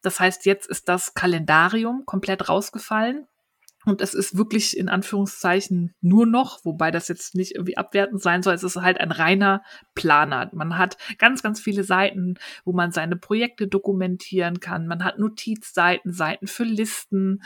Das 0.03 0.21
heißt, 0.21 0.45
jetzt 0.45 0.69
ist 0.69 0.89
das 0.89 1.15
Kalendarium 1.15 2.05
komplett 2.05 2.49
rausgefallen. 2.49 3.27
Und 3.87 4.01
es 4.01 4.15
ist 4.15 4.37
wirklich 4.37 4.77
in 4.77 4.89
Anführungszeichen 4.89 5.95
nur 6.01 6.27
noch, 6.27 6.65
wobei 6.65 6.91
das 6.91 7.07
jetzt 7.07 7.37
nicht 7.37 7.55
irgendwie 7.55 7.77
abwertend 7.77 8.21
sein 8.21 8.43
soll, 8.43 8.53
es 8.53 8.65
ist 8.65 8.77
halt 8.77 9.01
ein 9.01 9.13
reiner 9.13 9.63
Planer. 9.95 10.51
Man 10.53 10.77
hat 10.77 10.97
ganz, 11.19 11.41
ganz 11.41 11.61
viele 11.61 11.85
Seiten, 11.85 12.35
wo 12.65 12.73
man 12.73 12.91
seine 12.91 13.15
Projekte 13.15 13.69
dokumentieren 13.69 14.59
kann. 14.59 14.89
Man 14.89 15.05
hat 15.05 15.21
Notizseiten, 15.21 16.13
Seiten 16.13 16.49
für 16.49 16.65
Listen 16.65 17.45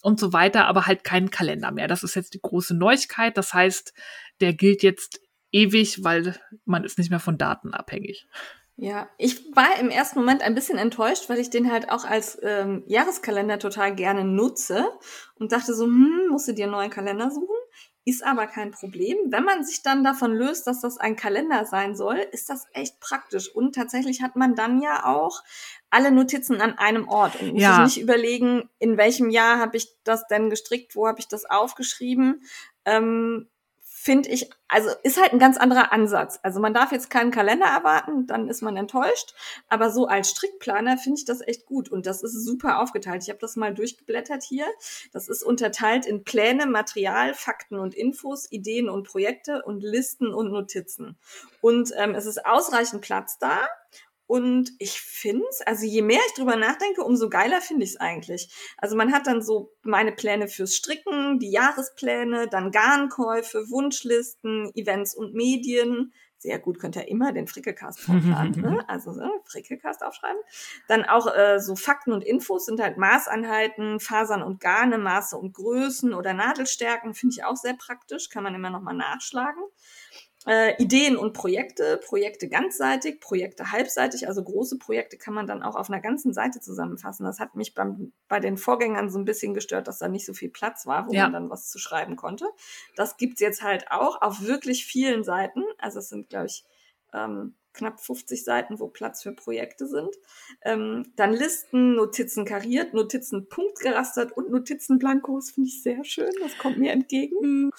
und 0.00 0.20
so 0.20 0.32
weiter, 0.32 0.68
aber 0.68 0.86
halt 0.86 1.02
keinen 1.02 1.30
Kalender 1.30 1.72
mehr. 1.72 1.88
Das 1.88 2.04
ist 2.04 2.14
jetzt 2.14 2.34
die 2.34 2.40
große 2.40 2.76
Neuigkeit. 2.76 3.36
Das 3.36 3.52
heißt, 3.52 3.92
der 4.40 4.54
gilt 4.54 4.84
jetzt 4.84 5.20
ewig, 5.50 6.04
weil 6.04 6.38
man 6.64 6.84
ist 6.84 6.98
nicht 6.98 7.10
mehr 7.10 7.18
von 7.18 7.36
Daten 7.36 7.74
abhängig. 7.74 8.28
Ja, 8.82 9.10
ich 9.18 9.54
war 9.54 9.78
im 9.78 9.90
ersten 9.90 10.18
Moment 10.18 10.40
ein 10.40 10.54
bisschen 10.54 10.78
enttäuscht, 10.78 11.28
weil 11.28 11.38
ich 11.38 11.50
den 11.50 11.70
halt 11.70 11.90
auch 11.90 12.06
als 12.06 12.38
ähm, 12.42 12.82
Jahreskalender 12.86 13.58
total 13.58 13.94
gerne 13.94 14.24
nutze 14.24 14.88
und 15.38 15.52
dachte 15.52 15.74
so, 15.74 15.84
hm, 15.84 16.28
musst 16.30 16.48
du 16.48 16.54
dir 16.54 16.64
einen 16.64 16.72
neuen 16.72 16.90
Kalender 16.90 17.30
suchen? 17.30 17.54
Ist 18.06 18.24
aber 18.24 18.46
kein 18.46 18.70
Problem. 18.70 19.18
Wenn 19.26 19.44
man 19.44 19.64
sich 19.64 19.82
dann 19.82 20.02
davon 20.02 20.32
löst, 20.32 20.66
dass 20.66 20.80
das 20.80 20.96
ein 20.96 21.14
Kalender 21.14 21.66
sein 21.66 21.94
soll, 21.94 22.16
ist 22.32 22.48
das 22.48 22.68
echt 22.72 23.00
praktisch. 23.00 23.54
Und 23.54 23.74
tatsächlich 23.74 24.22
hat 24.22 24.36
man 24.36 24.54
dann 24.54 24.80
ja 24.80 25.04
auch 25.04 25.42
alle 25.90 26.10
Notizen 26.10 26.62
an 26.62 26.78
einem 26.78 27.06
Ort 27.06 27.38
und 27.38 27.52
muss 27.52 27.62
ja. 27.62 27.84
sich 27.84 27.96
nicht 27.96 28.02
überlegen, 28.02 28.70
in 28.78 28.96
welchem 28.96 29.28
Jahr 29.28 29.58
habe 29.58 29.76
ich 29.76 29.94
das 30.04 30.26
denn 30.28 30.48
gestrickt, 30.48 30.96
wo 30.96 31.06
habe 31.06 31.20
ich 31.20 31.28
das 31.28 31.44
aufgeschrieben. 31.44 32.44
Ähm, 32.86 33.50
finde 34.02 34.30
ich, 34.30 34.48
also 34.66 34.88
ist 35.02 35.20
halt 35.20 35.34
ein 35.34 35.38
ganz 35.38 35.58
anderer 35.58 35.92
Ansatz. 35.92 36.40
Also 36.42 36.58
man 36.58 36.72
darf 36.72 36.90
jetzt 36.90 37.10
keinen 37.10 37.30
Kalender 37.30 37.66
erwarten, 37.66 38.26
dann 38.26 38.48
ist 38.48 38.62
man 38.62 38.78
enttäuscht. 38.78 39.34
Aber 39.68 39.90
so 39.90 40.06
als 40.06 40.30
Strickplaner 40.30 40.96
finde 40.96 41.18
ich 41.18 41.26
das 41.26 41.46
echt 41.46 41.66
gut 41.66 41.90
und 41.90 42.06
das 42.06 42.22
ist 42.22 42.32
super 42.32 42.80
aufgeteilt. 42.80 43.22
Ich 43.22 43.28
habe 43.28 43.40
das 43.40 43.56
mal 43.56 43.74
durchgeblättert 43.74 44.42
hier. 44.42 44.64
Das 45.12 45.28
ist 45.28 45.42
unterteilt 45.42 46.06
in 46.06 46.24
Pläne, 46.24 46.64
Material, 46.64 47.34
Fakten 47.34 47.78
und 47.78 47.94
Infos, 47.94 48.50
Ideen 48.50 48.88
und 48.88 49.06
Projekte 49.06 49.62
und 49.64 49.82
Listen 49.82 50.32
und 50.32 50.50
Notizen. 50.50 51.18
Und 51.60 51.92
ähm, 51.98 52.14
es 52.14 52.24
ist 52.24 52.46
ausreichend 52.46 53.02
Platz 53.02 53.36
da 53.36 53.68
und 54.30 54.70
ich 54.78 55.00
finde 55.00 55.44
es, 55.50 55.60
also 55.62 55.84
je 55.84 56.02
mehr 56.02 56.20
ich 56.28 56.34
drüber 56.34 56.54
nachdenke, 56.54 57.02
umso 57.02 57.28
geiler 57.28 57.60
finde 57.60 57.82
ich 57.82 57.90
es 57.90 57.96
eigentlich. 57.96 58.48
Also 58.76 58.94
man 58.94 59.12
hat 59.12 59.26
dann 59.26 59.42
so 59.42 59.72
meine 59.82 60.12
Pläne 60.12 60.46
fürs 60.46 60.76
Stricken, 60.76 61.40
die 61.40 61.50
Jahrespläne, 61.50 62.46
dann 62.46 62.70
Garnkäufe, 62.70 63.68
Wunschlisten, 63.70 64.70
Events 64.76 65.16
und 65.16 65.34
Medien. 65.34 66.12
Sehr 66.38 66.60
gut, 66.60 66.78
könnt 66.78 66.94
ihr 66.94 67.08
immer 67.08 67.32
den 67.32 67.48
Frickecast 67.48 67.98
vorplanen, 67.98 68.52
ne? 68.60 68.84
Also 68.88 69.12
so, 69.12 69.28
Frickecast 69.46 70.04
aufschreiben. 70.04 70.40
Dann 70.86 71.04
auch 71.04 71.26
äh, 71.26 71.58
so 71.58 71.74
Fakten 71.74 72.12
und 72.12 72.22
Infos 72.22 72.66
sind 72.66 72.80
halt 72.80 72.98
Maßeinheiten, 72.98 73.98
Fasern 73.98 74.44
und 74.44 74.60
Garne, 74.60 74.98
Maße 74.98 75.36
und 75.36 75.54
Größen 75.54 76.14
oder 76.14 76.34
Nadelstärken, 76.34 77.14
finde 77.14 77.34
ich 77.36 77.44
auch 77.44 77.56
sehr 77.56 77.74
praktisch, 77.74 78.28
kann 78.28 78.44
man 78.44 78.54
immer 78.54 78.70
nochmal 78.70 78.94
nachschlagen. 78.94 79.64
Äh, 80.46 80.82
Ideen 80.82 81.18
und 81.18 81.34
Projekte, 81.34 82.00
Projekte 82.02 82.48
ganzseitig, 82.48 83.20
Projekte 83.20 83.72
halbseitig, 83.72 84.26
also 84.26 84.42
große 84.42 84.78
Projekte 84.78 85.18
kann 85.18 85.34
man 85.34 85.46
dann 85.46 85.62
auch 85.62 85.76
auf 85.76 85.90
einer 85.90 86.00
ganzen 86.00 86.32
Seite 86.32 86.60
zusammenfassen. 86.60 87.24
Das 87.24 87.40
hat 87.40 87.56
mich 87.56 87.74
beim, 87.74 88.12
bei 88.26 88.40
den 88.40 88.56
Vorgängern 88.56 89.10
so 89.10 89.18
ein 89.18 89.26
bisschen 89.26 89.52
gestört, 89.52 89.86
dass 89.86 89.98
da 89.98 90.08
nicht 90.08 90.24
so 90.24 90.32
viel 90.32 90.48
Platz 90.48 90.86
war, 90.86 91.06
wo 91.06 91.12
ja. 91.12 91.24
man 91.24 91.34
dann 91.34 91.50
was 91.50 91.68
zu 91.68 91.78
schreiben 91.78 92.16
konnte. 92.16 92.46
Das 92.96 93.18
gibt's 93.18 93.40
jetzt 93.40 93.62
halt 93.62 93.90
auch 93.90 94.22
auf 94.22 94.40
wirklich 94.40 94.86
vielen 94.86 95.24
Seiten. 95.24 95.62
Also 95.76 95.98
es 95.98 96.08
sind, 96.08 96.30
glaube 96.30 96.46
ich, 96.46 96.64
ähm, 97.12 97.54
knapp 97.72 98.00
50 98.00 98.44
Seiten, 98.44 98.80
wo 98.80 98.88
Platz 98.88 99.22
für 99.22 99.32
Projekte 99.32 99.86
sind. 99.86 100.14
Ähm, 100.62 101.12
dann 101.16 101.32
Listen, 101.32 101.94
Notizen 101.94 102.44
kariert, 102.44 102.94
Notizen 102.94 103.48
punktgerastert 103.48 104.32
und 104.32 104.50
Notizen 104.50 104.98
blankos 104.98 105.52
finde 105.52 105.68
ich 105.68 105.82
sehr 105.82 106.04
schön. 106.04 106.32
Das 106.40 106.58
kommt 106.58 106.78
mir 106.78 106.92
entgegen. 106.92 107.36
Mhm. 107.40 107.72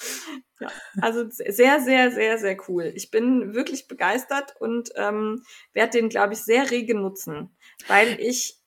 Ja, 0.59 0.71
also 1.01 1.25
sehr, 1.29 1.79
sehr, 1.81 2.11
sehr, 2.11 2.37
sehr 2.37 2.57
cool. 2.69 2.91
Ich 2.95 3.09
bin 3.09 3.55
wirklich 3.55 3.87
begeistert 3.87 4.55
und 4.59 4.91
ähm, 4.95 5.43
werde 5.73 5.99
den, 5.99 6.09
glaube 6.09 6.33
ich, 6.33 6.39
sehr 6.39 6.69
rege 6.69 6.95
nutzen, 6.95 7.49
weil 7.87 8.19
ich 8.19 8.61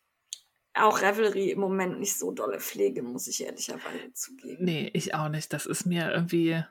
auch 0.74 1.02
Revelry 1.02 1.50
im 1.50 1.60
Moment 1.60 2.00
nicht 2.00 2.18
so 2.18 2.32
dolle 2.32 2.58
pflege, 2.58 3.02
muss 3.02 3.28
ich 3.28 3.44
ehrlicherweise 3.44 4.12
zugeben. 4.12 4.64
Nee, 4.64 4.90
ich 4.92 5.14
auch 5.14 5.28
nicht. 5.28 5.52
Das 5.52 5.66
ist 5.66 5.86
mir 5.86 6.10
irgendwie 6.10 6.64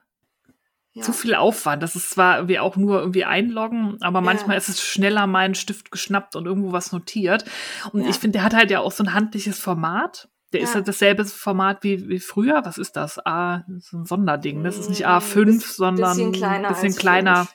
ja. 0.93 1.03
zu 1.03 1.11
viel 1.11 1.35
Aufwand. 1.35 1.83
Das 1.83 1.95
ist 1.95 2.11
zwar 2.11 2.37
irgendwie 2.37 2.59
auch 2.59 2.75
nur 2.77 2.99
irgendwie 2.99 3.25
einloggen, 3.25 3.97
aber 4.01 4.21
manchmal 4.21 4.55
ja. 4.55 4.57
ist 4.57 4.69
es 4.69 4.81
schneller 4.81 5.27
mal 5.27 5.45
ein 5.45 5.55
Stift 5.55 5.91
geschnappt 5.91 6.35
und 6.35 6.45
irgendwo 6.45 6.71
was 6.71 6.91
notiert. 6.91 7.45
Und 7.91 8.03
ja. 8.03 8.09
ich 8.09 8.17
finde, 8.17 8.37
der 8.37 8.43
hat 8.43 8.53
halt 8.53 8.71
ja 8.71 8.79
auch 8.79 8.91
so 8.91 9.03
ein 9.03 9.13
handliches 9.13 9.59
Format. 9.59 10.29
Der 10.53 10.61
ist 10.61 10.75
halt 10.75 10.87
dasselbe 10.87 11.25
Format 11.25 11.83
wie, 11.83 12.07
wie 12.09 12.19
früher. 12.19 12.61
Was 12.63 12.77
ist 12.77 12.95
das? 12.95 13.17
A, 13.25 13.65
ist 13.75 13.91
ein 13.91 14.05
Sonderding. 14.05 14.63
Das 14.63 14.77
ist 14.77 14.87
nicht 14.87 15.07
A5, 15.07 15.45
Biss, 15.45 15.75
sondern 15.75 16.11
ein 16.11 16.15
bisschen 16.15 16.31
kleiner. 16.31 16.69
Bisschen 16.69 16.95
kleiner 16.95 17.47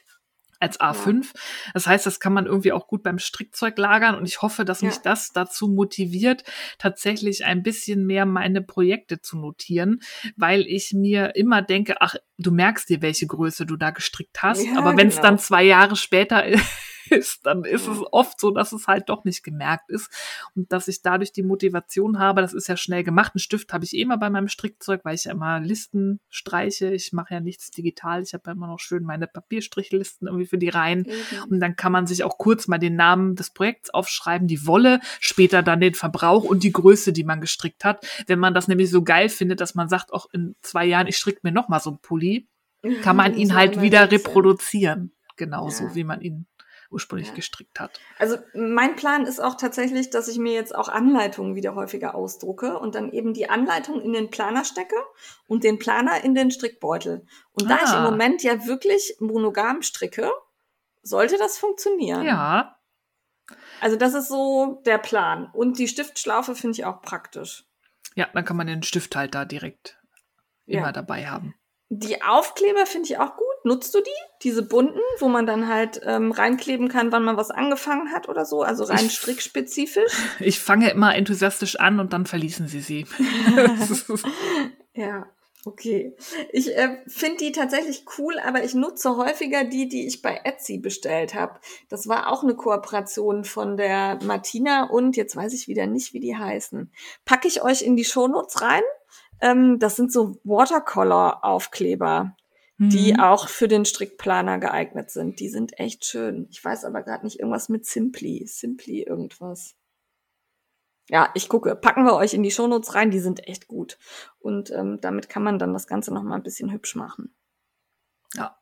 als 0.61 0.80
A5. 0.80 1.24
Ja. 1.24 1.40
Das 1.74 1.86
heißt, 1.86 2.06
das 2.06 2.20
kann 2.20 2.32
man 2.32 2.46
irgendwie 2.46 2.72
auch 2.72 2.86
gut 2.86 3.02
beim 3.02 3.18
Strickzeug 3.18 3.78
lagern 3.78 4.14
und 4.14 4.26
ich 4.26 4.42
hoffe, 4.42 4.64
dass 4.64 4.80
ja. 4.80 4.88
mich 4.88 4.98
das 4.98 5.32
dazu 5.32 5.68
motiviert, 5.68 6.44
tatsächlich 6.78 7.44
ein 7.44 7.62
bisschen 7.62 8.06
mehr 8.06 8.26
meine 8.26 8.62
Projekte 8.62 9.20
zu 9.20 9.38
notieren, 9.38 10.00
weil 10.36 10.62
ich 10.66 10.92
mir 10.92 11.36
immer 11.36 11.62
denke, 11.62 11.96
ach, 12.00 12.16
du 12.38 12.50
merkst 12.50 12.88
dir, 12.88 13.02
welche 13.02 13.26
Größe 13.26 13.66
du 13.66 13.76
da 13.76 13.90
gestrickt 13.90 14.42
hast, 14.42 14.64
ja, 14.64 14.76
aber 14.76 14.96
wenn 14.96 15.09
es 15.09 15.16
genau. 15.16 15.28
dann 15.28 15.38
zwei 15.38 15.64
Jahre 15.64 15.96
später 15.96 16.44
ist, 17.11 17.46
dann 17.46 17.64
ist 17.64 17.86
es 17.86 17.98
oft 18.12 18.40
so, 18.40 18.50
dass 18.50 18.72
es 18.72 18.86
halt 18.86 19.09
doch 19.09 19.24
nicht 19.24 19.42
gemerkt 19.42 19.90
ist 19.90 20.11
und 20.54 20.72
dass 20.72 20.88
ich 20.88 21.02
dadurch 21.02 21.32
die 21.32 21.42
Motivation 21.42 22.18
habe, 22.18 22.40
das 22.40 22.54
ist 22.54 22.68
ja 22.68 22.76
schnell 22.76 23.04
gemacht. 23.04 23.32
Einen 23.34 23.40
Stift 23.40 23.72
habe 23.72 23.84
ich 23.84 23.94
eh 23.94 24.02
immer 24.02 24.18
bei 24.18 24.30
meinem 24.30 24.48
Strickzeug, 24.48 25.04
weil 25.04 25.14
ich 25.14 25.24
ja 25.24 25.32
immer 25.32 25.61
Listen 25.61 26.20
streiche. 26.28 26.92
Ich 26.92 27.12
mache 27.12 27.34
ja 27.34 27.40
nichts 27.40 27.70
digital. 27.70 28.22
Ich 28.22 28.34
habe 28.34 28.44
ja 28.46 28.52
immer 28.52 28.66
noch 28.66 28.80
schön 28.80 29.04
meine 29.04 29.26
Papierstrichlisten 29.26 30.28
irgendwie 30.28 30.46
für 30.46 30.59
die 30.59 30.68
Reihen. 30.68 31.00
Mhm. 31.00 31.44
Und 31.50 31.61
dann 31.61 31.76
kann 31.76 31.92
man 31.92 32.06
sich 32.06 32.24
auch 32.24 32.38
kurz 32.38 32.68
mal 32.68 32.78
den 32.78 32.96
Namen 32.96 33.36
des 33.36 33.50
Projekts 33.50 33.90
aufschreiben, 33.90 34.48
die 34.48 34.66
Wolle, 34.66 35.00
später 35.20 35.62
dann 35.62 35.80
den 35.80 35.94
Verbrauch 35.94 36.44
und 36.44 36.62
die 36.62 36.72
Größe, 36.72 37.12
die 37.12 37.24
man 37.24 37.40
gestrickt 37.40 37.84
hat. 37.84 38.06
Wenn 38.26 38.38
man 38.38 38.54
das 38.54 38.68
nämlich 38.68 38.90
so 38.90 39.02
geil 39.02 39.28
findet, 39.28 39.61
dass 39.61 39.74
man 39.74 39.88
sagt, 39.88 40.12
auch 40.12 40.26
in 40.32 40.54
zwei 40.62 40.84
Jahren, 40.84 41.06
ich 41.06 41.16
stricke 41.16 41.40
mir 41.42 41.52
noch 41.52 41.68
mal 41.68 41.80
so 41.80 41.90
einen 41.90 41.98
Pulli, 42.00 42.48
kann 43.02 43.16
man 43.16 43.34
ihn 43.36 43.54
halt 43.54 43.80
wieder 43.80 44.11
reproduzieren. 44.11 45.12
Genauso, 45.36 45.84
ja. 45.84 45.94
wie 45.94 46.04
man 46.04 46.20
ihn 46.20 46.46
ursprünglich 46.91 47.28
ja. 47.28 47.34
gestrickt 47.34 47.80
hat. 47.80 48.01
Also 48.18 48.39
mein 48.55 48.97
Plan 48.97 49.26
ist 49.26 49.41
auch 49.41 49.57
tatsächlich, 49.57 50.11
dass 50.11 50.28
ich 50.28 50.39
mir 50.39 50.53
jetzt 50.53 50.74
auch 50.74 50.89
Anleitungen 50.89 51.55
wieder 51.55 51.74
häufiger 51.74 52.14
ausdrucke 52.14 52.78
und 52.78 52.95
dann 52.95 53.12
eben 53.12 53.34
die 53.34 53.51
Anleitung 53.51 54.01
in 54.01 54.12
den 54.12 54.30
Planer 54.30 54.64
stecke 54.64 54.97
und 55.47 55.64
den 55.64 55.78
Planer 55.78 56.24
in 56.24 56.34
den 56.34 56.51
Strickbeutel. 56.51 57.26
Und 57.53 57.70
ah. 57.70 57.76
da 57.76 57.84
ich 57.84 57.93
im 57.93 57.99
ah. 57.99 58.11
Moment 58.11 58.43
ja 58.43 58.66
wirklich 58.66 59.16
monogam 59.20 59.82
stricke, 59.82 60.30
sollte 61.03 61.36
das 61.39 61.59
funktionieren. 61.59 62.24
Ja. 62.24 62.76
Also 63.80 63.97
das 63.97 64.14
ist 64.14 64.28
so 64.28 64.82
der 64.86 64.99
Plan. 64.99 65.51
Und 65.53 65.78
die 65.78 65.89
Stiftschlaufe 65.89 66.55
finde 66.55 66.78
ich 66.78 66.84
auch 66.84 67.03
praktisch. 67.03 67.64
Ja, 68.14 68.28
dann 68.32 68.45
kann 68.45 68.57
man 68.57 68.66
den 68.66 68.82
Stifthalter 68.82 69.45
direkt 69.45 69.99
immer 70.66 70.86
ja. 70.86 70.93
dabei 70.93 71.26
haben. 71.26 71.55
Die 71.91 72.20
Aufkleber 72.20 72.84
finde 72.84 73.07
ich 73.07 73.18
auch 73.18 73.36
gut. 73.36 73.47
Nutzt 73.64 73.95
du 73.95 74.01
die? 74.01 74.11
Diese 74.43 74.62
bunten, 74.62 75.01
wo 75.20 75.28
man 75.28 75.47
dann 75.47 75.68
halt 75.68 76.01
ähm, 76.05 76.32
reinkleben 76.32 76.89
kann, 76.89 77.12
wann 77.12 77.24
man 77.24 77.39
was 77.39 77.51
angefangen 77.51 78.12
hat 78.12 78.28
oder 78.28 78.45
so? 78.45 78.62
Also 78.62 78.84
rein 78.84 79.07
ich, 79.07 79.14
strickspezifisch? 79.14 80.12
Ich 80.41 80.61
fange 80.61 80.91
immer 80.91 81.14
enthusiastisch 81.14 81.76
an 81.80 81.99
und 81.99 82.12
dann 82.12 82.26
verließen 82.26 82.68
sie 82.68 82.80
sie. 82.80 83.07
ja, 84.95 85.26
okay. 85.64 86.14
Ich 86.53 86.76
äh, 86.76 86.99
finde 87.07 87.39
die 87.39 87.53
tatsächlich 87.53 88.05
cool, 88.18 88.39
aber 88.39 88.62
ich 88.64 88.74
nutze 88.74 89.16
häufiger 89.16 89.64
die, 89.64 89.89
die 89.89 90.07
ich 90.07 90.20
bei 90.20 90.43
Etsy 90.45 90.76
bestellt 90.76 91.34
habe. 91.34 91.59
Das 91.89 92.07
war 92.07 92.30
auch 92.30 92.43
eine 92.43 92.55
Kooperation 92.55 93.45
von 93.45 93.78
der 93.78 94.18
Martina 94.22 94.84
und 94.84 95.16
jetzt 95.16 95.36
weiß 95.36 95.55
ich 95.55 95.68
wieder 95.68 95.86
nicht, 95.86 96.12
wie 96.12 96.20
die 96.20 96.36
heißen. 96.36 96.93
Packe 97.24 97.49
ich 97.49 97.62
euch 97.62 97.80
in 97.80 97.97
die 97.97 98.05
Shownotes 98.05 98.61
rein. 98.61 98.82
Ähm, 99.41 99.78
das 99.78 99.97
sind 99.97 100.12
so 100.12 100.41
Watercolor-Aufkleber, 100.45 102.36
mhm. 102.76 102.91
die 102.91 103.18
auch 103.18 103.49
für 103.49 103.68
den 103.68 103.84
Strickplaner 103.84 104.59
geeignet 104.59 105.11
sind. 105.11 105.41
Die 105.41 105.49
sind 105.49 105.78
echt 105.78 106.05
schön. 106.05 106.47
Ich 106.51 106.64
weiß 106.64 106.84
aber 106.84 107.03
gerade 107.03 107.24
nicht 107.24 107.39
irgendwas 107.39 107.68
mit 107.68 107.86
Simply. 107.86 108.47
Simply 108.47 109.03
irgendwas. 109.03 109.76
Ja, 111.09 111.30
ich 111.34 111.49
gucke. 111.49 111.74
Packen 111.74 112.05
wir 112.05 112.14
euch 112.14 112.34
in 112.34 112.43
die 112.43 112.51
Shownotes 112.51 112.95
rein. 112.95 113.11
Die 113.11 113.20
sind 113.20 113.47
echt 113.47 113.66
gut. 113.66 113.99
Und 114.39 114.70
ähm, 114.70 114.99
damit 115.01 115.28
kann 115.28 115.43
man 115.43 115.59
dann 115.59 115.72
das 115.72 115.86
Ganze 115.86 116.12
noch 116.12 116.22
mal 116.22 116.36
ein 116.36 116.43
bisschen 116.43 116.72
hübsch 116.72 116.95
machen. 116.97 117.34
Ja. 118.34 118.59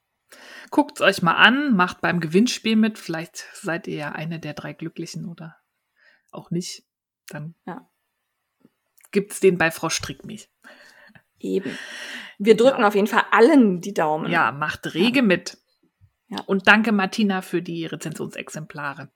Guckt 0.71 1.01
euch 1.01 1.23
mal 1.23 1.37
an, 1.37 1.75
macht 1.75 2.01
beim 2.01 2.21
Gewinnspiel 2.21 2.77
mit. 2.77 2.99
Vielleicht 2.99 3.47
seid 3.55 3.87
ihr 3.87 3.97
ja 3.97 4.13
eine 4.13 4.41
der 4.41 4.55
drei 4.55 4.73
Glücklichen 4.73 5.29
oder 5.29 5.57
auch 6.31 6.51
nicht. 6.51 6.85
Dann 7.29 7.55
ja 7.65 7.89
gibt 9.11 9.33
es 9.33 9.41
den 9.41 9.59
bei 9.59 9.71
Frau 9.71 9.89
Strickmilch. 9.89 10.49
Eben. 11.39 11.79
Wir 12.39 12.57
drücken 12.57 12.81
ja. 12.81 12.89
auf 12.89 12.95
jeden 12.95 13.07
Fall 13.07 13.25
allen 13.31 13.81
die 13.81 13.95
Daumen. 13.95 14.31
Ja, 14.31 14.53
macht 14.53 14.95
rege 14.95 15.19
ja. 15.19 15.23
mit. 15.23 15.59
Ja. 16.29 16.41
Und 16.47 16.67
danke 16.67 16.93
Martina 16.93 17.43
für 17.43 17.63
die 17.63 17.87
Rezensionsexemplare. 17.87 19.11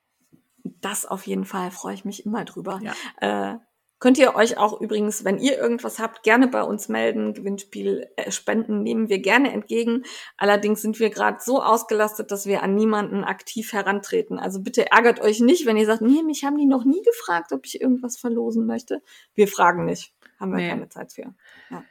Das 0.63 1.07
auf 1.07 1.27
jeden 1.27 1.45
Fall 1.45 1.71
freue 1.71 1.95
ich 1.95 2.05
mich 2.05 2.25
immer 2.25 2.45
drüber. 2.45 2.81
Ja. 2.83 3.55
Äh, 3.55 3.59
Könnt 4.01 4.17
ihr 4.17 4.35
euch 4.35 4.57
auch 4.57 4.81
übrigens, 4.81 5.25
wenn 5.25 5.39
ihr 5.39 5.59
irgendwas 5.59 5.99
habt, 5.99 6.23
gerne 6.23 6.49
bei 6.49 6.63
uns 6.63 6.89
melden. 6.89 7.35
Gewinnspiel 7.35 8.09
äh, 8.17 8.31
spenden 8.31 8.83
nehmen 8.83 9.11
wir 9.11 9.19
gerne 9.19 9.53
entgegen. 9.53 10.05
Allerdings 10.39 10.81
sind 10.81 10.99
wir 10.99 11.11
gerade 11.11 11.37
so 11.41 11.63
ausgelastet, 11.63 12.31
dass 12.31 12.47
wir 12.47 12.63
an 12.63 12.75
niemanden 12.75 13.25
aktiv 13.25 13.75
herantreten. 13.75 14.39
Also 14.39 14.63
bitte 14.63 14.91
ärgert 14.91 15.21
euch 15.21 15.41
nicht, 15.41 15.67
wenn 15.67 15.77
ihr 15.77 15.85
sagt, 15.85 16.01
nee, 16.01 16.23
mich 16.23 16.45
haben 16.45 16.57
die 16.57 16.67
noch 16.67 16.87
nie 16.87 17.03
gefragt, 17.03 17.53
ob 17.53 17.67
ich 17.67 17.79
irgendwas 17.79 18.17
verlosen 18.17 18.67
möchte. 18.67 19.03
Wir 19.35 19.49
fragen 19.49 19.85
nicht. 19.85 20.15
Haben 20.39 20.53
wir 20.53 20.59
nee. 20.59 20.71
keine 20.71 20.89
Zeit 20.89 21.13
für. 21.13 21.35
Ja. 21.71 21.85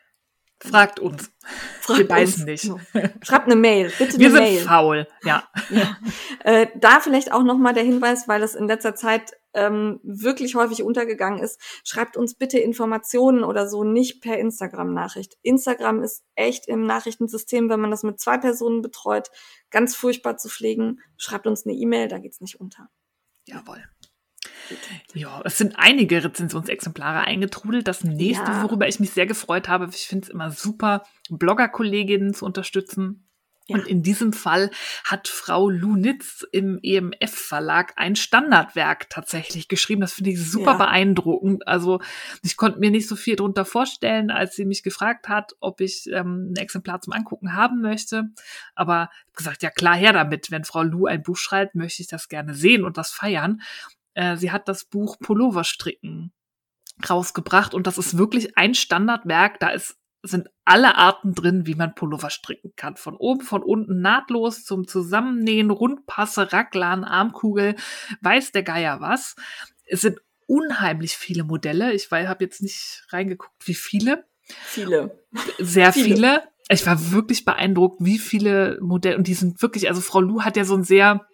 Fragt 0.62 1.00
uns. 1.00 1.32
Fragt 1.82 2.00
wir 2.00 2.08
beißen 2.08 2.46
nicht. 2.46 2.70
Schreibt 3.22 3.46
eine 3.46 3.56
Mail, 3.56 3.92
bitte 3.98 4.20
Wir 4.20 4.32
sind 4.32 4.68
faul, 4.68 5.08
ja. 5.24 5.48
ja. 5.70 5.98
Äh, 6.44 6.68
da 6.76 7.00
vielleicht 7.00 7.32
auch 7.32 7.44
nochmal 7.44 7.74
der 7.74 7.84
Hinweis, 7.84 8.28
weil 8.28 8.44
es 8.44 8.56
in 8.56 8.68
letzter 8.68 8.94
Zeit 8.94 9.32
ähm, 9.54 10.00
wirklich 10.04 10.56
häufig 10.56 10.84
untergegangen 10.84 11.42
ist. 11.42 11.60
Schreibt 11.84 12.18
uns 12.18 12.36
bitte 12.36 12.60
Informationen 12.60 13.44
oder 13.44 13.68
so 13.68 13.84
nicht 13.84 14.22
per 14.22 14.38
Instagram-Nachricht. 14.38 15.38
Instagram 15.42 16.04
ist 16.04 16.24
echt 16.36 16.68
im 16.68 16.86
Nachrichtensystem, 16.86 17.70
wenn 17.70 17.80
man 17.80 17.92
das 17.92 18.04
mit 18.04 18.20
zwei 18.20 18.38
Personen 18.38 18.82
betreut, 18.82 19.30
ganz 19.70 19.96
furchtbar 19.96 20.38
zu 20.38 20.50
pflegen. 20.50 21.00
Schreibt 21.18 21.48
uns 21.48 21.66
eine 21.66 21.76
E-Mail, 21.76 22.10
da 22.10 22.20
geht's 22.20 22.42
nicht 22.42 22.60
unter. 22.60 22.90
Jawohl. 23.46 23.84
Ja, 25.14 25.42
es 25.46 25.58
sind 25.58 25.76
einige 25.78 26.24
Rezensionsexemplare 26.24 27.22
eingetrudelt. 27.22 27.88
Das 27.88 28.04
nächste, 28.04 28.52
ja. 28.52 28.64
worüber 28.64 28.88
ich 28.88 29.00
mich 29.00 29.12
sehr 29.12 29.26
gefreut 29.26 29.68
habe, 29.68 29.90
ich 29.92 30.08
finde 30.08 30.26
es 30.26 30.30
immer 30.30 30.52
super, 30.52 31.04
Blogger-Kolleginnen 31.30 32.34
zu 32.34 32.46
unterstützen. 32.46 33.30
Ja. 33.70 33.78
Und 33.78 33.88
in 33.88 34.02
diesem 34.02 34.34
Fall 34.34 34.72
hat 35.04 35.28
Frau 35.28 35.70
Lunitz 35.70 36.46
im 36.52 36.80
EMF-Verlag 36.82 37.94
ein 37.98 38.16
Standardwerk 38.16 39.10
tatsächlich 39.10 39.68
geschrieben. 39.68 40.02
Das 40.02 40.14
finde 40.14 40.32
ich 40.32 40.44
super 40.44 40.72
ja. 40.72 40.78
beeindruckend. 40.78 41.68
Also 41.68 42.02
ich 42.44 42.58
konnte 42.58 42.80
mir 42.80 42.90
nicht 42.90 43.08
so 43.08 43.16
viel 43.16 43.36
darunter 43.36 43.66
vorstellen, 43.66 44.32
als 44.32 44.56
sie 44.56 44.66
mich 44.66 44.82
gefragt 44.82 45.30
hat, 45.30 45.56
ob 45.60 45.82
ich 45.82 46.10
ähm, 46.12 46.52
ein 46.52 46.56
Exemplar 46.56 47.02
zum 47.02 47.14
Angucken 47.14 47.54
haben 47.54 47.82
möchte. 47.82 48.30
Aber 48.74 49.12
gesagt, 49.36 49.62
ja 49.62 49.70
klar, 49.70 49.96
her 49.96 50.14
damit. 50.14 50.50
Wenn 50.50 50.64
Frau 50.64 50.82
Lu 50.82 51.06
ein 51.06 51.22
Buch 51.22 51.38
schreibt, 51.38 51.76
möchte 51.76 52.02
ich 52.02 52.08
das 52.08 52.28
gerne 52.28 52.56
sehen 52.56 52.84
und 52.84 52.98
das 52.98 53.12
feiern. 53.12 53.62
Äh, 54.20 54.36
sie 54.36 54.52
hat 54.52 54.68
das 54.68 54.84
Buch 54.84 55.18
Pullover 55.20 55.64
stricken 55.64 56.34
rausgebracht 57.10 57.74
und 57.74 57.88
das 57.88 57.98
ist 57.98 58.18
wirklich 58.18 58.58
ein 58.58 58.76
Standardwerk. 58.76 59.62
Da 59.62 59.70
ist, 59.70 59.96
sind 60.24 60.50
alle 60.66 60.98
Arten 60.98 61.34
drin, 61.34 61.66
wie 61.66 61.76
man 61.76 61.96
Pullover 61.96 62.30
stricken 62.30 62.74
kann. 62.76 62.98
Von 62.98 63.16
oben, 63.16 63.42
von 63.46 63.64
unten 63.64 64.02
nahtlos 64.02 64.66
zum 64.66 64.90
Zusammennähen, 64.90 65.72
Rundpasse, 65.72 66.52
Raglan, 66.52 67.06
Armkugel, 67.06 67.78
weiß 68.20 68.52
der 68.52 68.64
Geier 68.64 69.00
was. 69.00 69.38
Es 69.86 70.02
sind 70.02 70.20
unheimlich 70.48 71.16
viele 71.16 71.46
Modelle. 71.46 71.94
Ich 71.94 72.12
habe 72.12 72.44
jetzt 72.44 72.62
nicht 72.62 73.06
reingeguckt, 73.12 73.66
wie 73.66 73.74
viele. 73.74 74.26
Viele. 74.44 75.18
Sehr 75.60 75.94
viele. 75.94 76.16
viele. 76.16 76.44
Ich 76.68 76.86
war 76.86 77.12
wirklich 77.12 77.46
beeindruckt, 77.46 78.04
wie 78.04 78.20
viele 78.20 78.80
Modelle, 78.82 79.16
und 79.16 79.28
die 79.28 79.34
sind 79.34 79.62
wirklich, 79.62 79.88
also 79.88 80.02
Frau 80.02 80.20
Lu 80.20 80.42
hat 80.42 80.58
ja 80.58 80.66
so 80.66 80.76
ein 80.76 80.84
sehr 80.84 81.26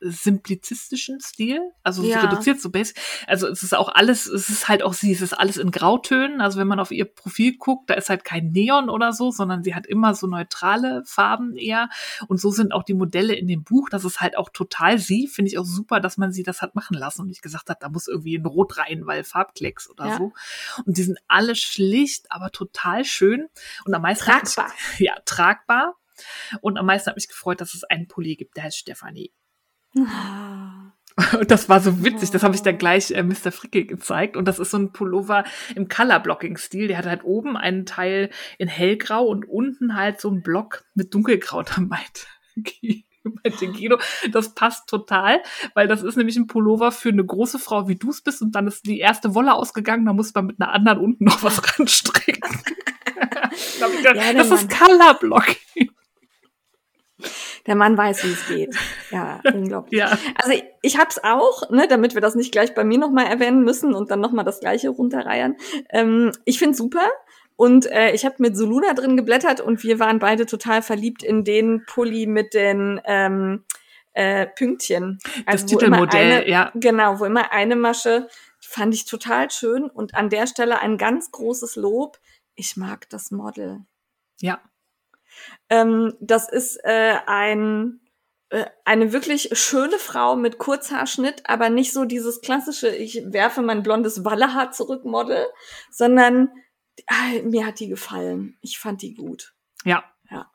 simplizistischen 0.00 1.20
Stil, 1.20 1.60
also 1.82 2.02
ja. 2.02 2.20
reduziert 2.20 2.60
so 2.60 2.70
basic. 2.70 2.96
Also 3.26 3.48
es 3.48 3.62
ist 3.62 3.74
auch 3.74 3.88
alles, 3.88 4.26
es 4.26 4.48
ist 4.48 4.68
halt 4.68 4.82
auch 4.82 4.92
sie, 4.92 5.12
es 5.12 5.22
ist 5.22 5.32
alles 5.32 5.56
in 5.56 5.70
Grautönen. 5.70 6.40
Also 6.40 6.58
wenn 6.58 6.66
man 6.66 6.80
auf 6.80 6.90
ihr 6.90 7.04
Profil 7.04 7.56
guckt, 7.56 7.90
da 7.90 7.94
ist 7.94 8.10
halt 8.10 8.24
kein 8.24 8.50
Neon 8.52 8.90
oder 8.90 9.12
so, 9.12 9.30
sondern 9.30 9.62
sie 9.62 9.74
hat 9.74 9.86
immer 9.86 10.14
so 10.14 10.26
neutrale 10.26 11.02
Farben 11.06 11.56
eher. 11.56 11.88
Und 12.28 12.40
so 12.40 12.50
sind 12.50 12.72
auch 12.72 12.82
die 12.82 12.94
Modelle 12.94 13.34
in 13.34 13.48
dem 13.48 13.64
Buch. 13.64 13.88
Das 13.88 14.04
ist 14.04 14.20
halt 14.20 14.36
auch 14.36 14.50
total 14.50 14.98
sie. 14.98 15.26
Finde 15.26 15.50
ich 15.50 15.58
auch 15.58 15.64
super, 15.64 16.00
dass 16.00 16.16
man 16.16 16.32
sie 16.32 16.42
das 16.42 16.62
hat 16.62 16.74
machen 16.74 16.96
lassen 16.96 17.22
und 17.22 17.28
nicht 17.28 17.42
gesagt 17.42 17.70
hat, 17.70 17.82
da 17.82 17.88
muss 17.88 18.08
irgendwie 18.08 18.36
ein 18.36 18.46
Rot 18.46 18.78
rein, 18.78 19.06
weil 19.06 19.24
Farbklecks 19.24 19.90
oder 19.90 20.06
ja. 20.06 20.18
so. 20.18 20.32
Und 20.84 20.98
die 20.98 21.02
sind 21.02 21.18
alle 21.28 21.56
schlicht, 21.56 22.30
aber 22.30 22.50
total 22.50 23.04
schön. 23.04 23.48
Und 23.84 23.94
am 23.94 24.02
meisten 24.02 24.24
tragbar. 24.24 24.72
Ich, 24.94 25.00
ja, 25.06 25.14
tragbar. 25.24 25.94
Und 26.60 26.78
am 26.78 26.86
meisten 26.86 27.08
hat 27.08 27.16
mich 27.16 27.28
gefreut, 27.28 27.60
dass 27.60 27.74
es 27.74 27.84
einen 27.84 28.08
Pulli 28.08 28.36
gibt, 28.36 28.56
der 28.56 28.64
heißt 28.64 28.78
Stefanie. 28.78 29.32
Und 31.38 31.50
das 31.50 31.68
war 31.68 31.80
so 31.80 32.04
witzig, 32.04 32.30
das 32.30 32.42
habe 32.42 32.54
ich 32.54 32.62
dann 32.62 32.76
gleich 32.76 33.10
äh, 33.10 33.22
Mr. 33.22 33.50
Fricke 33.50 33.86
gezeigt. 33.86 34.36
Und 34.36 34.46
das 34.46 34.58
ist 34.58 34.70
so 34.70 34.76
ein 34.76 34.92
Pullover 34.92 35.44
im 35.74 35.88
Color-Blocking-Stil. 35.88 36.88
Der 36.88 36.98
hat 36.98 37.06
halt 37.06 37.24
oben 37.24 37.56
einen 37.56 37.86
Teil 37.86 38.30
in 38.58 38.68
hellgrau 38.68 39.24
und 39.26 39.48
unten 39.48 39.96
halt 39.96 40.20
so 40.20 40.28
einen 40.28 40.42
Block 40.42 40.84
mit 40.94 41.14
dunkelgrau. 41.14 41.62
Da 41.66 41.80
meinte, 41.80 42.20
meinte 43.42 43.66
Guido, 43.68 43.98
das 44.30 44.54
passt 44.54 44.88
total, 44.88 45.42
weil 45.74 45.88
das 45.88 46.02
ist 46.02 46.16
nämlich 46.16 46.36
ein 46.36 46.46
Pullover 46.46 46.92
für 46.92 47.08
eine 47.08 47.24
große 47.24 47.58
Frau, 47.58 47.88
wie 47.88 47.96
du 47.96 48.10
es 48.10 48.20
bist. 48.20 48.42
Und 48.42 48.54
dann 48.54 48.66
ist 48.66 48.86
die 48.86 48.98
erste 48.98 49.34
Wolle 49.34 49.54
ausgegangen, 49.54 50.04
da 50.04 50.12
muss 50.12 50.34
man 50.34 50.46
mit 50.46 50.60
einer 50.60 50.72
anderen 50.72 50.98
unten 50.98 51.24
noch 51.24 51.42
was 51.42 51.62
ranstricken. 51.78 52.42
gedacht, 53.96 54.16
ja, 54.16 54.32
das 54.34 54.50
Mann. 54.50 54.58
ist 54.58 54.78
Color-Blocking. 54.78 55.90
Der 57.66 57.74
Mann 57.74 57.96
weiß, 57.96 58.24
wie 58.24 58.32
es 58.32 58.46
geht. 58.46 58.76
Ja, 59.10 59.40
unglaublich. 59.52 59.98
Ja. 59.98 60.18
Also 60.36 60.52
ich, 60.52 60.64
ich 60.82 60.98
habe 60.98 61.08
es 61.10 61.22
auch, 61.22 61.70
ne, 61.70 61.86
damit 61.88 62.14
wir 62.14 62.20
das 62.20 62.34
nicht 62.34 62.52
gleich 62.52 62.74
bei 62.74 62.84
mir 62.84 62.98
nochmal 62.98 63.26
erwähnen 63.26 63.64
müssen 63.64 63.94
und 63.94 64.10
dann 64.10 64.20
nochmal 64.20 64.44
das 64.44 64.60
gleiche 64.60 64.90
runterreiern. 64.90 65.56
Ähm, 65.90 66.32
ich 66.44 66.58
finde 66.58 66.76
super. 66.76 67.06
Und 67.56 67.86
äh, 67.86 68.12
ich 68.12 68.24
habe 68.24 68.36
mit 68.38 68.56
Soluna 68.56 68.92
drin 68.92 69.16
geblättert 69.16 69.60
und 69.60 69.82
wir 69.82 69.98
waren 69.98 70.18
beide 70.18 70.44
total 70.44 70.82
verliebt 70.82 71.22
in 71.22 71.42
den 71.42 71.84
Pulli 71.86 72.26
mit 72.26 72.52
den 72.52 73.00
ähm, 73.06 73.64
äh, 74.12 74.46
Pünktchen. 74.46 75.18
Also 75.46 75.64
das 75.64 75.66
Titelmodell, 75.66 76.40
eine, 76.40 76.48
ja. 76.48 76.70
Genau, 76.74 77.18
wo 77.18 77.24
immer 77.24 77.52
eine 77.52 77.76
Masche 77.76 78.28
fand 78.60 78.94
ich 78.94 79.06
total 79.06 79.50
schön 79.50 79.84
und 79.88 80.14
an 80.14 80.28
der 80.28 80.46
Stelle 80.46 80.80
ein 80.80 80.98
ganz 80.98 81.30
großes 81.30 81.76
Lob. 81.76 82.18
Ich 82.54 82.76
mag 82.76 83.08
das 83.10 83.30
Model. 83.30 83.80
Ja. 84.40 84.60
Ähm, 85.68 86.14
das 86.20 86.48
ist 86.50 86.76
äh, 86.84 87.16
ein 87.26 88.00
äh, 88.48 88.66
eine 88.84 89.12
wirklich 89.12 89.50
schöne 89.58 89.98
Frau 89.98 90.36
mit 90.36 90.58
Kurzhaarschnitt, 90.58 91.42
aber 91.48 91.68
nicht 91.68 91.92
so 91.92 92.04
dieses 92.04 92.40
klassische, 92.40 92.88
ich 92.88 93.22
werfe 93.26 93.60
mein 93.60 93.82
blondes 93.82 94.24
Wallehaar 94.24 94.70
zurück 94.70 95.04
Model, 95.04 95.46
sondern 95.90 96.50
ah, 97.08 97.42
mir 97.42 97.66
hat 97.66 97.80
die 97.80 97.88
gefallen. 97.88 98.56
Ich 98.60 98.78
fand 98.78 99.02
die 99.02 99.14
gut. 99.14 99.54
Ja. 99.84 100.04
Ja. 100.30 100.50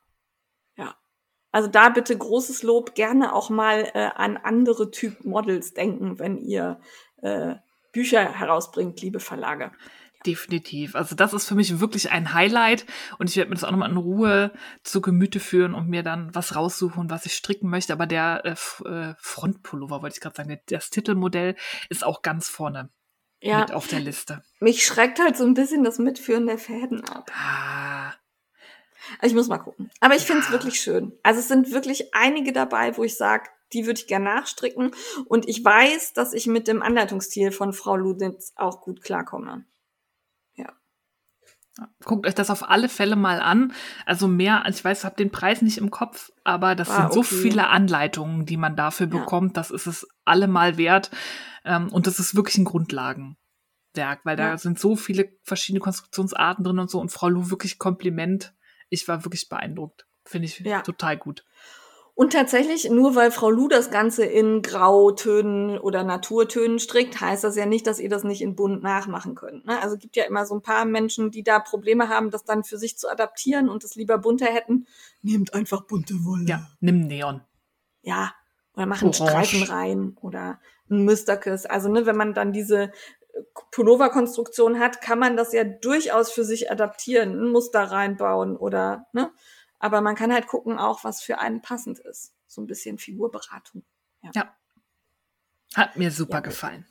Ja. 0.78 0.96
Also 1.52 1.68
da 1.68 1.90
bitte 1.90 2.18
großes 2.18 2.64
Lob, 2.64 2.96
gerne 2.96 3.34
auch 3.34 3.50
mal 3.50 3.92
äh, 3.94 4.10
an 4.16 4.38
andere 4.38 4.92
Typ 4.92 5.26
Models 5.26 5.74
denken, 5.74 6.18
wenn 6.18 6.38
ihr 6.38 6.80
äh, 7.18 7.56
Bücher 7.92 8.22
herausbringt, 8.22 9.02
liebe 9.02 9.20
Verlage. 9.20 9.74
Definitiv. 10.26 10.96
Also 10.96 11.16
das 11.16 11.34
ist 11.34 11.48
für 11.48 11.56
mich 11.56 11.80
wirklich 11.80 12.12
ein 12.12 12.34
Highlight 12.34 12.86
und 13.18 13.30
ich 13.30 13.38
werde 13.38 13.50
mir 13.50 13.56
das 13.56 13.64
auch 13.64 13.72
nochmal 13.72 13.90
in 13.90 13.98
Ruhe 13.98 14.52
zu 14.84 15.02
Gemüte 15.02 15.40
führen 15.40 15.74
und 15.74 15.90
mir 15.90 16.04
dann 16.04 16.34
was 16.36 16.56
raussuchen, 16.56 17.10
was 17.10 17.26
ich 17.26 17.34
stricken 17.34 17.70
möchte. 17.70 17.94
Aber 17.94 18.06
der 18.06 18.44
äh, 18.46 18.88
äh 18.88 19.16
Frontpullover, 19.18 20.02
wollte 20.02 20.16
ich 20.16 20.22
gerade 20.22 20.36
sagen, 20.36 20.60
das 20.68 20.92
Titelmodell 20.92 21.56
ist 21.90 22.04
auch 22.04 22.22
ganz 22.22 22.48
vorne 22.48 22.90
ja. 23.42 23.60
mit 23.62 23.72
auf 23.72 23.88
der 23.88 24.00
Liste. 24.00 24.44
Mich 24.60 24.86
schreckt 24.86 25.20
halt 25.20 25.38
so 25.38 25.44
ein 25.44 25.56
bisschen 25.56 25.84
das 25.84 25.98
Mitführen 25.98 26.46
der 26.46 26.58
Fäden 26.58 27.04
ab. 27.06 27.32
Ah. 27.34 28.14
Ich 29.24 29.34
muss 29.34 29.48
mal 29.48 29.58
gucken. 29.58 29.90
Aber 30.00 30.16
ich 30.16 30.24
finde 30.24 30.44
es 30.44 30.52
wirklich 30.52 30.80
schön. 30.80 31.18
Also 31.24 31.40
es 31.40 31.48
sind 31.48 31.72
wirklich 31.72 32.14
einige 32.14 32.54
dabei, 32.54 32.96
wo 32.98 33.04
ich 33.04 33.18
sage, 33.18 33.50
die 33.74 33.86
würde 33.86 34.00
ich 34.00 34.08
gerne 34.08 34.26
nachstricken. 34.26 34.92
Und 35.28 35.48
ich 35.48 35.64
weiß, 35.64 36.14
dass 36.14 36.34
ich 36.34 36.48
mit 36.48 36.68
dem 36.68 36.82
Anleitungsstil 36.82 37.52
von 37.52 37.74
Frau 37.74 37.96
Ludnitz 37.96 38.54
auch 38.56 38.82
gut 38.82 39.02
klarkomme. 39.02 39.66
Guckt 42.04 42.28
euch 42.28 42.36
das 42.36 42.50
auf 42.50 42.70
alle 42.70 42.90
Fälle 42.90 43.16
mal 43.16 43.40
an. 43.40 43.74
Also 44.06 44.28
mehr, 44.28 44.66
als 44.66 44.80
ich 44.80 44.86
weiß, 44.86 45.06
habe 45.06 45.16
den 45.16 45.32
Preis 45.32 45.62
nicht 45.62 45.78
im 45.78 45.90
Kopf, 45.90 46.32
aber 46.44 46.76
das 46.76 46.90
ah, 46.90 47.02
sind 47.02 47.14
so 47.14 47.24
viele 47.24 47.68
Anleitungen, 47.68 48.46
die 48.46 48.58
man 48.58 48.76
dafür 48.76 49.08
ja. 49.08 49.18
bekommt. 49.18 49.56
Das 49.56 49.72
ist 49.72 49.88
es 49.88 50.08
allemal 50.26 50.78
wert. 50.78 51.12
Ähm, 51.64 51.88
und 51.90 52.08
das 52.08 52.20
ist 52.20 52.36
wirklich 52.36 52.58
ein 52.58 52.66
Grundlagenwerk, 52.66 53.38
weil 54.24 54.38
ja. 54.38 54.52
da 54.52 54.58
sind 54.58 54.80
so 54.80 54.96
viele 54.96 55.30
verschiedene 55.44 55.80
Konstruktionsarten 55.80 56.64
drin 56.64 56.80
und 56.80 56.90
so. 56.90 57.00
Und 57.00 57.10
Frau 57.10 57.30
Lu, 57.30 57.50
wirklich 57.50 57.80
Kompliment. 57.80 58.54
Ich 58.90 59.08
war 59.08 59.24
wirklich 59.24 59.48
beeindruckt. 59.48 60.06
Finde 60.26 60.48
ich 60.48 60.60
ja. 60.60 60.82
total 60.82 61.18
gut. 61.18 61.46
Und 62.22 62.34
tatsächlich, 62.34 62.88
nur 62.88 63.16
weil 63.16 63.32
Frau 63.32 63.50
Lu 63.50 63.68
das 63.68 63.90
Ganze 63.90 64.24
in 64.24 64.62
Grautönen 64.62 65.80
oder 65.80 66.04
Naturtönen 66.04 66.78
strickt, 66.78 67.20
heißt 67.20 67.44
das 67.44 67.56
ja 67.56 67.66
nicht, 67.66 67.88
dass 67.88 67.98
ihr 67.98 68.10
das 68.10 68.24
nicht 68.24 68.44
in 68.44 68.56
bunt 68.56 68.84
nachmachen 68.84 69.34
könnt. 69.34 69.66
Ne? 69.66 69.82
Also 69.82 69.98
gibt 69.98 70.16
ja 70.16 70.26
immer 70.26 70.46
so 70.46 70.54
ein 70.54 70.62
paar 70.62 70.86
Menschen, 70.86 71.32
die 71.32 71.42
da 71.42 71.58
Probleme 71.58 72.10
haben, 72.10 72.30
das 72.30 72.44
dann 72.44 72.64
für 72.64 72.78
sich 72.78 72.96
zu 72.96 73.10
adaptieren 73.10 73.70
und 73.70 73.84
das 73.84 73.96
lieber 73.96 74.20
bunter 74.20 74.46
hätten. 74.46 74.86
Nehmt 75.24 75.56
einfach 75.56 75.82
bunte 75.82 76.14
Wolle. 76.24 76.46
Ja, 76.46 76.68
nimm 76.80 77.08
Neon. 77.08 77.42
Ja, 78.04 78.32
oder 78.76 78.86
machen 78.86 79.08
Orange. 79.08 79.28
Streifen 79.28 79.64
rein 79.64 80.18
oder 80.22 80.60
ein 80.92 81.04
Müsterkiss. 81.04 81.66
Also 81.66 81.90
ne, 81.90 82.06
wenn 82.06 82.18
man 82.18 82.36
dann 82.36 82.54
diese 82.54 82.84
äh, 82.84 82.92
Pullover-Konstruktion 83.72 84.78
hat, 84.78 85.02
kann 85.02 85.18
man 85.18 85.36
das 85.36 85.54
ja 85.54 85.64
durchaus 85.64 86.32
für 86.32 86.44
sich 86.44 86.70
adaptieren, 86.70 87.32
ein 87.32 87.50
Muster 87.50 87.82
reinbauen 87.82 88.58
oder 88.58 89.08
ne, 89.12 89.32
aber 89.82 90.02
man 90.02 90.16
kann 90.16 90.32
halt 90.32 90.48
gucken 90.48 90.78
auch, 90.78 91.04
was 91.04 91.22
für 91.22 91.40
einen 91.40 91.62
passend 91.62 92.00
ist. 92.00 92.36
So 92.46 92.62
ein 92.62 92.68
bisschen 92.68 93.00
Figurberatung. 93.00 93.84
Ja. 94.22 94.32
ja. 94.36 94.58
Hat 95.74 95.98
mir 95.98 96.12
super 96.12 96.38
ja, 96.38 96.42
gefallen. 96.42 96.86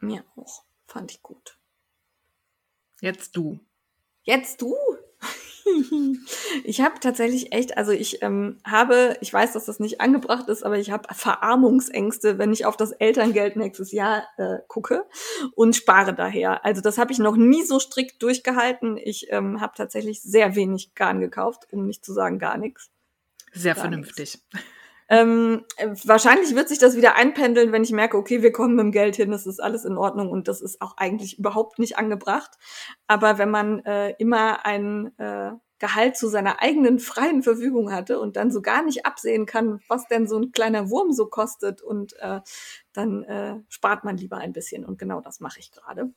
Mir 0.00 0.24
auch. 0.36 0.64
Fand 0.86 1.12
ich 1.12 1.22
gut. 1.22 1.58
Jetzt 3.00 3.36
du. 3.36 3.60
Jetzt 4.24 4.60
du? 4.60 4.74
ich 6.64 6.80
habe 6.80 7.00
tatsächlich 7.00 7.52
echt, 7.52 7.76
also 7.76 7.92
ich 7.92 8.22
ähm, 8.22 8.58
habe, 8.64 9.16
ich 9.20 9.32
weiß, 9.32 9.52
dass 9.52 9.66
das 9.66 9.80
nicht 9.80 10.00
angebracht 10.00 10.48
ist, 10.48 10.64
aber 10.64 10.78
ich 10.78 10.90
habe 10.90 11.12
Verarmungsängste, 11.14 12.38
wenn 12.38 12.52
ich 12.52 12.66
auf 12.66 12.76
das 12.76 12.92
Elterngeld 12.92 13.56
nächstes 13.56 13.92
Jahr 13.92 14.24
äh, 14.36 14.58
gucke 14.68 15.04
und 15.54 15.76
spare 15.76 16.14
daher. 16.14 16.64
Also 16.64 16.80
das 16.80 16.98
habe 16.98 17.12
ich 17.12 17.18
noch 17.18 17.36
nie 17.36 17.62
so 17.62 17.78
strikt 17.78 18.22
durchgehalten. 18.22 18.96
Ich 18.96 19.26
ähm, 19.30 19.60
habe 19.60 19.72
tatsächlich 19.76 20.22
sehr 20.22 20.54
wenig 20.54 20.94
Garn 20.94 21.20
gekauft, 21.20 21.66
um 21.72 21.86
nicht 21.86 22.04
zu 22.04 22.12
sagen 22.12 22.38
gar 22.38 22.58
nichts. 22.58 22.90
Sehr 23.52 23.74
gar 23.74 23.82
vernünftig. 23.82 24.40
Nix. 24.52 24.64
Ähm, 25.12 25.66
wahrscheinlich 26.04 26.54
wird 26.54 26.70
sich 26.70 26.78
das 26.78 26.96
wieder 26.96 27.16
einpendeln, 27.16 27.70
wenn 27.70 27.84
ich 27.84 27.92
merke, 27.92 28.16
okay, 28.16 28.40
wir 28.40 28.50
kommen 28.50 28.76
mit 28.76 28.84
dem 28.84 28.92
Geld 28.92 29.16
hin, 29.16 29.30
das 29.30 29.46
ist 29.46 29.62
alles 29.62 29.84
in 29.84 29.98
Ordnung 29.98 30.30
und 30.30 30.48
das 30.48 30.62
ist 30.62 30.80
auch 30.80 30.96
eigentlich 30.96 31.38
überhaupt 31.38 31.78
nicht 31.78 31.98
angebracht. 31.98 32.52
Aber 33.08 33.36
wenn 33.36 33.50
man 33.50 33.80
äh, 33.80 34.14
immer 34.18 34.64
ein 34.64 35.12
äh, 35.18 35.52
Gehalt 35.82 36.16
zu 36.16 36.28
seiner 36.28 36.62
eigenen 36.62 37.00
freien 37.00 37.42
Verfügung 37.42 37.90
hatte 37.90 38.20
und 38.20 38.36
dann 38.36 38.52
so 38.52 38.62
gar 38.62 38.84
nicht 38.84 39.04
absehen 39.04 39.46
kann, 39.46 39.80
was 39.88 40.06
denn 40.06 40.28
so 40.28 40.38
ein 40.38 40.52
kleiner 40.52 40.90
Wurm 40.90 41.12
so 41.12 41.26
kostet 41.26 41.82
und 41.82 42.14
äh, 42.20 42.38
dann 42.92 43.24
äh, 43.24 43.56
spart 43.68 44.04
man 44.04 44.16
lieber 44.16 44.36
ein 44.36 44.52
bisschen 44.52 44.84
und 44.84 44.96
genau 44.96 45.20
das 45.20 45.40
mache 45.40 45.58
ich 45.58 45.72
gerade. 45.72 46.12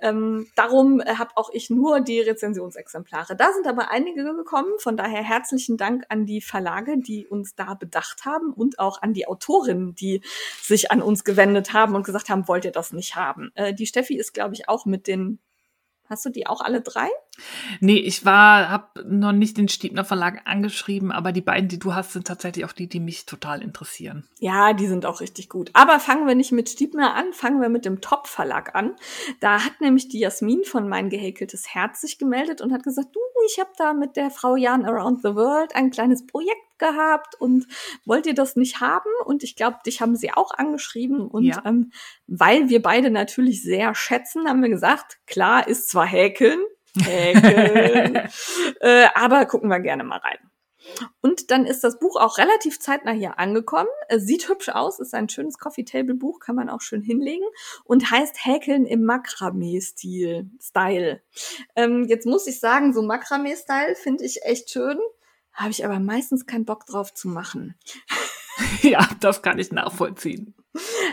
Ähm, 0.00 0.48
darum 0.54 1.00
äh, 1.00 1.14
habe 1.14 1.30
auch 1.36 1.48
ich 1.50 1.70
nur 1.70 2.00
die 2.00 2.20
Rezensionsexemplare. 2.20 3.36
Da 3.36 3.54
sind 3.54 3.66
aber 3.66 3.90
einige 3.90 4.22
gekommen, 4.22 4.72
von 4.80 4.98
daher 4.98 5.22
herzlichen 5.22 5.78
Dank 5.78 6.04
an 6.10 6.26
die 6.26 6.42
Verlage, 6.42 6.98
die 6.98 7.26
uns 7.26 7.54
da 7.54 7.72
bedacht 7.72 8.26
haben 8.26 8.52
und 8.52 8.78
auch 8.78 9.00
an 9.00 9.14
die 9.14 9.26
Autorinnen, 9.26 9.94
die 9.94 10.20
sich 10.60 10.90
an 10.90 11.00
uns 11.00 11.24
gewendet 11.24 11.72
haben 11.72 11.94
und 11.94 12.04
gesagt 12.04 12.28
haben, 12.28 12.48
wollt 12.48 12.66
ihr 12.66 12.72
das 12.72 12.92
nicht 12.92 13.16
haben. 13.16 13.50
Äh, 13.54 13.72
die 13.72 13.86
Steffi 13.86 14.18
ist, 14.18 14.34
glaube 14.34 14.52
ich, 14.52 14.68
auch 14.68 14.84
mit 14.84 15.06
den 15.06 15.38
Hast 16.08 16.24
du 16.24 16.30
die 16.30 16.46
auch 16.46 16.60
alle 16.60 16.80
drei? 16.80 17.08
Nee, 17.80 17.98
ich 17.98 18.24
war, 18.24 18.68
habe 18.68 19.04
noch 19.06 19.32
nicht 19.32 19.56
den 19.56 19.68
Stiebner 19.68 20.04
Verlag 20.04 20.42
angeschrieben, 20.44 21.12
aber 21.12 21.32
die 21.32 21.40
beiden, 21.40 21.68
die 21.68 21.78
du 21.78 21.94
hast, 21.94 22.12
sind 22.12 22.26
tatsächlich 22.26 22.64
auch 22.64 22.72
die, 22.72 22.88
die 22.88 23.00
mich 23.00 23.26
total 23.26 23.62
interessieren. 23.62 24.24
Ja, 24.40 24.72
die 24.72 24.86
sind 24.86 25.06
auch 25.06 25.20
richtig 25.20 25.48
gut. 25.48 25.70
Aber 25.72 26.00
fangen 26.00 26.26
wir 26.26 26.34
nicht 26.34 26.52
mit 26.52 26.68
Stiebner 26.68 27.14
an, 27.14 27.32
fangen 27.32 27.60
wir 27.60 27.68
mit 27.68 27.84
dem 27.84 28.00
Top 28.00 28.26
Verlag 28.26 28.74
an. 28.74 28.96
Da 29.40 29.64
hat 29.64 29.80
nämlich 29.80 30.08
die 30.08 30.20
Jasmin 30.20 30.64
von 30.64 30.88
Mein 30.88 31.10
gehäkeltes 31.10 31.74
Herz 31.74 32.00
sich 32.00 32.18
gemeldet 32.18 32.60
und 32.60 32.72
hat 32.72 32.82
gesagt, 32.82 33.14
du, 33.14 33.20
ich 33.46 33.58
habe 33.58 33.70
da 33.76 33.92
mit 33.92 34.16
der 34.16 34.30
Frau 34.30 34.56
Jan 34.56 34.84
Around 34.84 35.22
the 35.22 35.34
World 35.34 35.74
ein 35.74 35.90
kleines 35.90 36.26
Projekt 36.26 36.66
gehabt 36.78 37.34
und 37.40 37.66
wollt 38.04 38.26
ihr 38.26 38.34
das 38.34 38.56
nicht 38.56 38.80
haben? 38.80 39.10
Und 39.24 39.42
ich 39.42 39.56
glaube, 39.56 39.78
dich 39.84 40.00
haben 40.00 40.16
sie 40.16 40.32
auch 40.32 40.52
angeschrieben. 40.52 41.26
Und 41.26 41.44
ja. 41.44 41.62
ähm, 41.64 41.92
weil 42.26 42.68
wir 42.68 42.82
beide 42.82 43.10
natürlich 43.10 43.62
sehr 43.62 43.94
schätzen, 43.94 44.48
haben 44.48 44.62
wir 44.62 44.68
gesagt, 44.68 45.18
klar, 45.26 45.66
ist 45.66 45.88
zwar 45.88 46.06
Häkeln, 46.06 46.60
Häkeln, 47.04 48.16
äh, 48.80 49.06
aber 49.14 49.46
gucken 49.46 49.70
wir 49.70 49.80
gerne 49.80 50.04
mal 50.04 50.18
rein. 50.18 50.38
Und 51.20 51.50
dann 51.50 51.66
ist 51.66 51.82
das 51.82 51.98
Buch 51.98 52.14
auch 52.14 52.38
relativ 52.38 52.78
zeitnah 52.78 53.10
hier 53.10 53.40
angekommen. 53.40 53.88
Es 54.08 54.24
sieht 54.24 54.48
hübsch 54.48 54.68
aus, 54.68 55.00
ist 55.00 55.14
ein 55.14 55.28
schönes 55.28 55.58
Coffee 55.58 55.84
Table 55.84 56.14
Buch, 56.14 56.38
kann 56.38 56.54
man 56.54 56.68
auch 56.68 56.80
schön 56.80 57.02
hinlegen 57.02 57.44
und 57.84 58.10
heißt 58.10 58.44
Häkeln 58.44 58.86
im 58.86 59.02
Makramee-Stil, 59.04 60.48
Style. 60.60 61.22
Ähm, 61.74 62.04
jetzt 62.04 62.24
muss 62.24 62.46
ich 62.46 62.60
sagen, 62.60 62.92
so 62.92 63.02
Makramee-Style 63.02 63.96
finde 63.96 64.24
ich 64.24 64.44
echt 64.44 64.70
schön 64.70 64.98
habe 65.56 65.70
ich 65.70 65.84
aber 65.84 65.98
meistens 65.98 66.46
keinen 66.46 66.66
Bock 66.66 66.86
drauf 66.86 67.12
zu 67.14 67.28
machen. 67.28 67.74
ja, 68.82 69.08
das 69.20 69.42
kann 69.42 69.58
ich 69.58 69.72
nachvollziehen. 69.72 70.54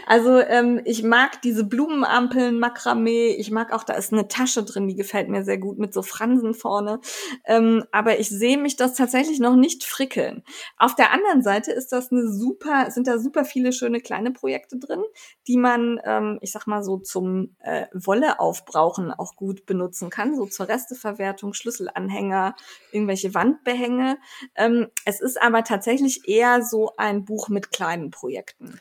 Also 0.07 0.39
ähm, 0.39 0.82
ich 0.86 1.03
mag 1.03 1.41
diese 1.41 1.64
Blumenampeln, 1.64 2.59
Makramee. 2.59 3.36
Ich 3.36 3.51
mag 3.51 3.74
auch, 3.74 3.84
da 3.84 3.93
ist 3.93 4.14
eine 4.14 4.28
Tasche 4.28 4.64
drin, 4.64 4.88
die 4.88 4.95
gefällt 4.95 5.30
mir 5.30 5.43
sehr 5.43 5.57
gut 5.57 5.78
mit 5.78 5.93
so 5.93 6.01
Fransen 6.01 6.53
vorne. 6.53 6.99
Ähm, 7.45 7.84
aber 7.91 8.20
ich 8.20 8.30
sehe 8.30 8.57
mich 8.57 8.76
das 8.76 8.93
tatsächlich 8.95 9.39
noch 9.39 9.55
nicht 9.55 9.84
frickeln. 9.84 10.43
Auf 10.78 10.95
der 10.95 11.11
anderen 11.11 11.41
Seite 11.41 11.72
ist 11.72 11.91
das 11.91 12.11
eine 12.11 12.32
super, 12.32 12.91
sind 12.91 13.07
da 13.07 13.20
super 13.20 13.45
viele 13.45 13.74
schöne 13.74 14.01
kleine 14.01 14.32
Projekte 14.32 14.78
drin, 14.78 15.03
die 15.47 15.57
man, 15.57 15.99
ähm, 16.03 16.39
ich 16.41 16.51
sag 16.51 16.68
mal 16.68 16.84
so 16.84 16.97
zum 16.97 17.55
äh, 17.59 17.88
Wolle 17.93 18.39
aufbrauchen 18.39 19.11
auch 19.11 19.36
gut 19.36 19.66
benutzen 19.66 20.09
kann, 20.09 20.36
so 20.36 20.45
zur 20.45 20.68
Resteverwertung, 20.68 21.53
Schlüsselanhänger, 21.53 22.55
irgendwelche 22.91 23.34
Wandbehänge. 23.34 24.18
Ähm, 24.55 24.88
es 25.05 25.22
ist 25.22 25.41
aber 25.41 25.64
tatsächlich 25.64 26.28
eher 26.28 26.64
so 26.64 26.91
ein 26.97 27.26
Buch 27.26 27.49
mit 27.49 27.72
kleinen 27.72 28.11
Projekten. 28.11 28.80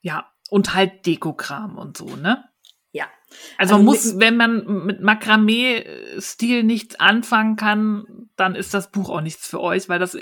Ja, 0.00 0.32
und 0.50 0.74
halt 0.74 1.06
Dekokram 1.06 1.76
und 1.76 1.96
so, 1.96 2.16
ne? 2.16 2.44
Ja. 2.92 3.06
Also, 3.58 3.74
man 3.78 3.88
also 3.88 4.08
muss, 4.08 4.20
wenn 4.20 4.36
man 4.36 4.86
mit 4.86 5.00
Makramee-Stil 5.02 6.62
nichts 6.62 6.98
anfangen 6.98 7.56
kann, 7.56 8.30
dann 8.36 8.54
ist 8.54 8.74
das 8.74 8.90
Buch 8.90 9.10
auch 9.10 9.20
nichts 9.20 9.46
für 9.46 9.60
euch, 9.60 9.88
weil 9.88 9.98
das, 9.98 10.16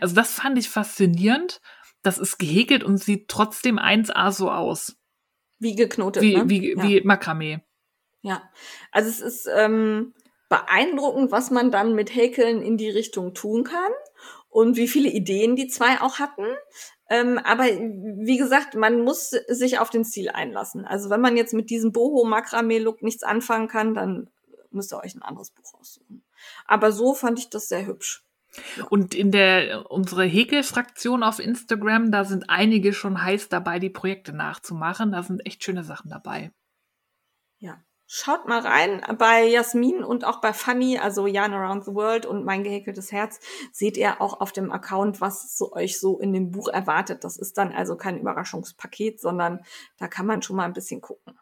also 0.00 0.14
das 0.14 0.32
fand 0.32 0.58
ich 0.58 0.68
faszinierend. 0.68 1.60
Das 2.02 2.18
ist 2.18 2.38
gehäkelt 2.38 2.82
und 2.82 2.98
sieht 2.98 3.28
trotzdem 3.28 3.78
1A 3.78 4.32
so 4.32 4.50
aus. 4.50 4.96
Wie 5.58 5.76
geknotet, 5.76 6.22
wie, 6.22 6.36
ne? 6.36 6.48
Wie, 6.48 6.74
ja. 6.76 6.82
wie 6.82 7.00
Makramee. 7.02 7.60
Ja, 8.22 8.42
also 8.90 9.08
es 9.08 9.20
ist 9.20 9.48
ähm, 9.52 10.12
beeindruckend, 10.48 11.30
was 11.30 11.50
man 11.50 11.70
dann 11.70 11.94
mit 11.94 12.14
Häkeln 12.14 12.62
in 12.62 12.76
die 12.76 12.90
Richtung 12.90 13.34
tun 13.34 13.64
kann 13.64 13.92
und 14.48 14.76
wie 14.76 14.88
viele 14.88 15.08
Ideen 15.08 15.56
die 15.56 15.68
zwei 15.68 16.00
auch 16.00 16.18
hatten. 16.18 16.46
Ähm, 17.12 17.38
aber 17.44 17.64
wie 17.64 18.38
gesagt, 18.38 18.74
man 18.74 19.02
muss 19.02 19.28
sich 19.48 19.78
auf 19.78 19.90
den 19.90 20.02
Stil 20.02 20.30
einlassen. 20.30 20.86
Also 20.86 21.10
wenn 21.10 21.20
man 21.20 21.36
jetzt 21.36 21.52
mit 21.52 21.68
diesem 21.68 21.92
Boho-Makramee-Look 21.92 23.02
nichts 23.02 23.22
anfangen 23.22 23.68
kann, 23.68 23.92
dann 23.92 24.30
müsst 24.70 24.94
ihr 24.94 24.98
euch 24.98 25.14
ein 25.14 25.20
anderes 25.20 25.50
Buch 25.50 25.74
aussuchen. 25.78 26.24
Aber 26.66 26.90
so 26.90 27.12
fand 27.12 27.38
ich 27.38 27.50
das 27.50 27.68
sehr 27.68 27.86
hübsch. 27.86 28.24
Und 28.88 29.14
in 29.14 29.30
der 29.30 29.90
unsere 29.90 30.24
Häkelfraktion 30.24 31.22
auf 31.22 31.38
Instagram, 31.38 32.10
da 32.10 32.24
sind 32.24 32.48
einige 32.48 32.94
schon 32.94 33.22
heiß 33.22 33.50
dabei, 33.50 33.78
die 33.78 33.90
Projekte 33.90 34.32
nachzumachen. 34.32 35.12
Da 35.12 35.22
sind 35.22 35.44
echt 35.44 35.62
schöne 35.62 35.84
Sachen 35.84 36.08
dabei. 36.08 36.50
Schaut 38.14 38.46
mal 38.46 38.60
rein 38.60 39.00
bei 39.16 39.46
Jasmin 39.46 40.04
und 40.04 40.26
auch 40.26 40.42
bei 40.42 40.52
Fanny, 40.52 40.98
also 40.98 41.26
Jan 41.26 41.54
Around 41.54 41.86
the 41.86 41.94
World 41.94 42.26
und 42.26 42.44
mein 42.44 42.62
gehäkeltes 42.62 43.10
Herz, 43.10 43.40
seht 43.72 43.96
ihr 43.96 44.20
auch 44.20 44.42
auf 44.42 44.52
dem 44.52 44.70
Account, 44.70 45.22
was 45.22 45.56
so 45.56 45.72
euch 45.72 45.98
so 45.98 46.18
in 46.20 46.34
dem 46.34 46.50
Buch 46.50 46.68
erwartet. 46.68 47.24
Das 47.24 47.38
ist 47.38 47.56
dann 47.56 47.72
also 47.72 47.96
kein 47.96 48.18
Überraschungspaket, 48.18 49.18
sondern 49.18 49.60
da 49.96 50.08
kann 50.08 50.26
man 50.26 50.42
schon 50.42 50.56
mal 50.56 50.66
ein 50.66 50.74
bisschen 50.74 51.00
gucken. 51.00 51.38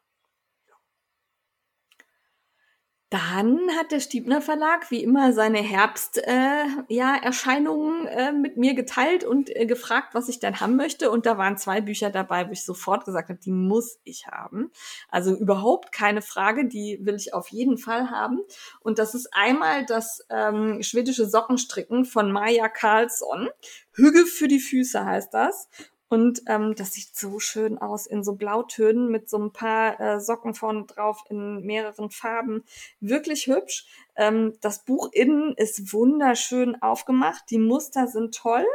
Dann 3.11 3.59
hat 3.77 3.91
der 3.91 3.99
Stiebner 3.99 4.41
Verlag 4.41 4.93
wie 4.93 5.03
immer 5.03 5.33
seine 5.33 5.59
Herbsterscheinungen 5.59 6.85
äh, 6.89 6.95
ja, 6.95 7.17
Erscheinungen, 7.17 8.07
äh, 8.07 8.31
mit 8.31 8.57
mir 8.57 8.75
geteilt 8.75 9.25
und 9.25 9.55
äh, 9.55 9.67
gefragt, 9.67 10.15
was 10.15 10.29
ich 10.29 10.39
denn 10.39 10.61
haben 10.61 10.77
möchte. 10.77 11.11
Und 11.11 11.27
da 11.27 11.37
waren 11.37 11.57
zwei 11.57 11.81
Bücher 11.81 12.11
dabei, 12.11 12.47
wo 12.47 12.53
ich 12.53 12.65
sofort 12.65 13.05
gesagt 13.05 13.29
habe, 13.29 13.41
die 13.41 13.51
muss 13.51 13.99
ich 14.05 14.29
haben. 14.29 14.71
Also 15.09 15.35
überhaupt 15.35 15.91
keine 15.91 16.23
Frage, 16.23 16.69
die 16.69 17.01
will 17.03 17.17
ich 17.17 17.35
auf 17.35 17.49
jeden 17.49 17.79
Fall 17.79 18.11
haben. 18.11 18.43
Und 18.79 19.01
das 19.01 19.17
ist 19.17 19.29
einmal 19.33 19.85
das 19.87 20.25
ähm, 20.31 20.81
schwedische 20.81 21.29
Sockenstricken 21.29 22.05
von 22.05 22.31
Maja 22.31 22.69
Karlsson. 22.69 23.49
Hüge 23.93 24.25
für 24.25 24.47
die 24.47 24.61
Füße 24.61 25.05
heißt 25.05 25.35
das. 25.35 25.69
Und 26.11 26.43
ähm, 26.49 26.75
das 26.75 26.93
sieht 26.93 27.15
so 27.15 27.39
schön 27.39 27.79
aus 27.79 28.05
in 28.05 28.25
so 28.25 28.35
Blautönen 28.35 29.13
mit 29.13 29.31
so 29.31 29.39
ein 29.39 29.53
paar 29.53 30.01
äh, 30.01 30.21
Socken 30.21 30.55
vorne 30.55 30.85
drauf 30.85 31.23
in 31.31 31.65
mehreren 31.65 32.11
Farben. 32.11 32.65
Wirklich 32.99 33.47
hübsch. 33.47 33.87
Ähm, 34.17 34.55
das 34.61 34.85
Buch 34.85 35.11
innen 35.13 35.55
ist 35.55 35.93
wunderschön 35.93 36.83
aufgemacht. 36.83 37.45
Die 37.51 37.59
Muster 37.59 38.09
sind 38.09 38.35
toll. 38.35 38.67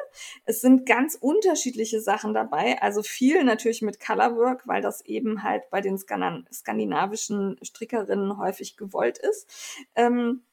Es 0.46 0.62
sind 0.62 0.86
ganz 0.86 1.16
unterschiedliche 1.20 2.00
Sachen 2.00 2.34
dabei. 2.34 2.82
Also 2.82 3.04
viel 3.04 3.44
natürlich 3.44 3.82
mit 3.82 4.00
Colorwork, 4.00 4.66
weil 4.66 4.82
das 4.82 5.02
eben 5.02 5.44
halt 5.44 5.70
bei 5.70 5.82
den 5.82 5.98
skandinavischen 5.98 7.58
Strickerinnen 7.62 8.38
häufig 8.38 8.78
gewollt 8.78 9.18
ist. 9.18 9.50
Ähm, 9.96 10.44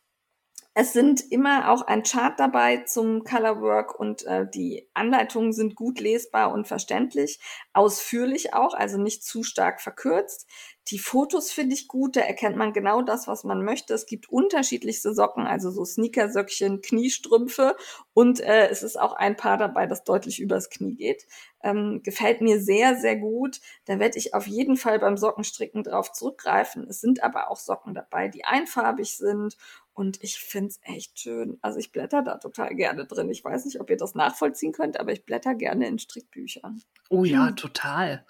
es 0.75 0.95
sind 0.95 1.31
immer 1.31 1.71
auch 1.71 1.83
ein 1.83 2.03
Chart 2.03 2.39
dabei 2.41 2.79
zum 2.79 3.25
Colorwork 3.25 3.99
und 3.99 4.25
äh, 4.25 4.47
die 4.49 4.89
Anleitungen 4.95 5.53
sind 5.53 5.75
gut 5.75 6.01
lesbar 6.01 6.51
und 6.51 6.67
verständlich, 6.67 7.41
ausführlich 7.75 8.55
auch, 8.55 8.73
also 8.73 8.97
nicht 8.97 9.23
zu 9.23 9.43
stark 9.43 9.83
verkürzt. 9.83 10.49
Die 10.89 10.99
Fotos 10.99 11.53
finde 11.53 11.75
ich 11.75 11.89
gut, 11.89 12.17
da 12.17 12.23
erkennt 12.23 12.57
man 12.57 12.73
genau 12.73 13.03
das, 13.03 13.29
was 13.29 13.45
man 13.45 13.63
möchte. 13.65 13.95
Es 13.95 14.07
gibt 14.07 14.31
unterschiedlichste 14.31 15.15
Socken, 15.15 15.47
also 15.47 15.71
so 15.71 15.85
Sneakersöckchen, 15.85 16.81
Kniestrümpfe 16.81 17.77
und 18.15 18.41
äh, 18.41 18.69
es 18.69 18.83
ist 18.83 18.99
auch 18.99 19.13
ein 19.13 19.37
Paar 19.37 19.59
dabei, 19.59 19.87
das 19.87 20.05
deutlich 20.05 20.41
übers 20.41 20.71
Knie 20.71 20.95
geht. 20.95 21.27
Ähm, 21.63 22.01
gefällt 22.03 22.41
mir 22.41 22.61
sehr, 22.61 22.97
sehr 22.97 23.17
gut. 23.17 23.61
Da 23.85 24.01
werde 24.01 24.19
ich 24.19 24.35
auf 24.35 24.49
jeden 24.49 24.77
Fall 24.77 24.99
beim 24.99 25.17
Sockenstricken 25.17 25.85
drauf 25.85 26.13
zurückgreifen. 26.13 26.89
Es 26.89 27.01
sind 27.01 27.23
aber 27.23 27.51
auch 27.51 27.59
Socken 27.59 27.95
dabei, 27.95 28.27
die 28.29 28.45
einfarbig 28.45 29.17
sind 29.17 29.57
und 29.95 30.23
ich 30.23 30.39
find's 30.39 30.81
echt 30.83 31.19
schön. 31.21 31.59
Also 31.61 31.79
ich 31.79 31.93
blätter 31.93 32.23
da 32.23 32.39
total 32.39 32.75
gerne 32.75 33.07
drin. 33.07 33.29
Ich 33.29 33.45
weiß 33.45 33.65
nicht, 33.67 33.81
ob 33.81 33.91
ihr 33.91 33.97
das 33.97 34.15
nachvollziehen 34.15 34.73
könnt, 34.73 34.99
aber 34.99 35.13
ich 35.13 35.25
blätter 35.25 35.55
gerne 35.55 35.87
in 35.87 35.99
Strickbüchern. 35.99 36.83
Oh 37.11 37.25
ja, 37.25 37.49
hm. 37.49 37.57
total. 37.57 38.25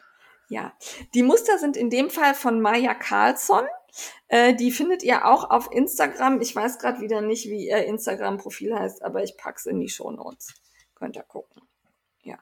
Ja, 0.48 0.76
die 1.14 1.22
Muster 1.22 1.58
sind 1.58 1.76
in 1.76 1.88
dem 1.88 2.10
Fall 2.10 2.34
von 2.34 2.60
Maya 2.60 2.94
Carlsson. 2.94 3.64
Äh, 4.28 4.54
die 4.54 4.70
findet 4.70 5.02
ihr 5.02 5.26
auch 5.26 5.50
auf 5.50 5.70
Instagram. 5.72 6.40
Ich 6.40 6.54
weiß 6.54 6.78
gerade 6.78 7.00
wieder 7.00 7.20
nicht, 7.20 7.46
wie 7.48 7.68
ihr 7.68 7.86
Instagram-Profil 7.86 8.74
heißt, 8.74 9.02
aber 9.02 9.22
ich 9.22 9.36
pack's 9.36 9.66
in 9.66 9.80
die 9.80 9.88
Show 9.88 10.10
Notes. 10.10 10.54
Könnt 10.94 11.16
ihr 11.16 11.22
gucken. 11.22 11.62
Ja. 12.22 12.38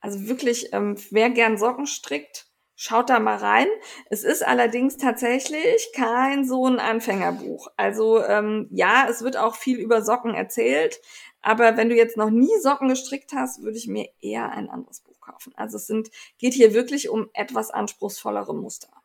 Also 0.00 0.28
wirklich, 0.28 0.72
ähm, 0.72 0.96
wer 1.10 1.30
gern 1.30 1.56
Socken 1.56 1.86
strickt, 1.86 2.46
Schaut 2.76 3.08
da 3.08 3.20
mal 3.20 3.36
rein. 3.36 3.68
Es 4.10 4.24
ist 4.24 4.44
allerdings 4.44 4.96
tatsächlich 4.96 5.90
kein 5.94 6.44
so 6.44 6.66
ein 6.66 6.80
Anfängerbuch. 6.80 7.68
Also 7.76 8.22
ähm, 8.24 8.68
ja, 8.70 9.06
es 9.08 9.22
wird 9.22 9.36
auch 9.36 9.54
viel 9.54 9.78
über 9.78 10.02
Socken 10.02 10.34
erzählt, 10.34 11.00
aber 11.40 11.76
wenn 11.76 11.88
du 11.88 11.94
jetzt 11.94 12.16
noch 12.16 12.30
nie 12.30 12.58
Socken 12.60 12.88
gestrickt 12.88 13.32
hast, 13.32 13.62
würde 13.62 13.76
ich 13.76 13.86
mir 13.86 14.08
eher 14.20 14.50
ein 14.50 14.68
anderes 14.68 15.00
Buch 15.00 15.20
kaufen. 15.20 15.52
Also 15.56 15.76
es 15.76 15.86
sind, 15.86 16.10
geht 16.38 16.54
hier 16.54 16.74
wirklich 16.74 17.08
um 17.08 17.28
etwas 17.32 17.70
anspruchsvollere 17.70 18.54
Muster 18.54 19.03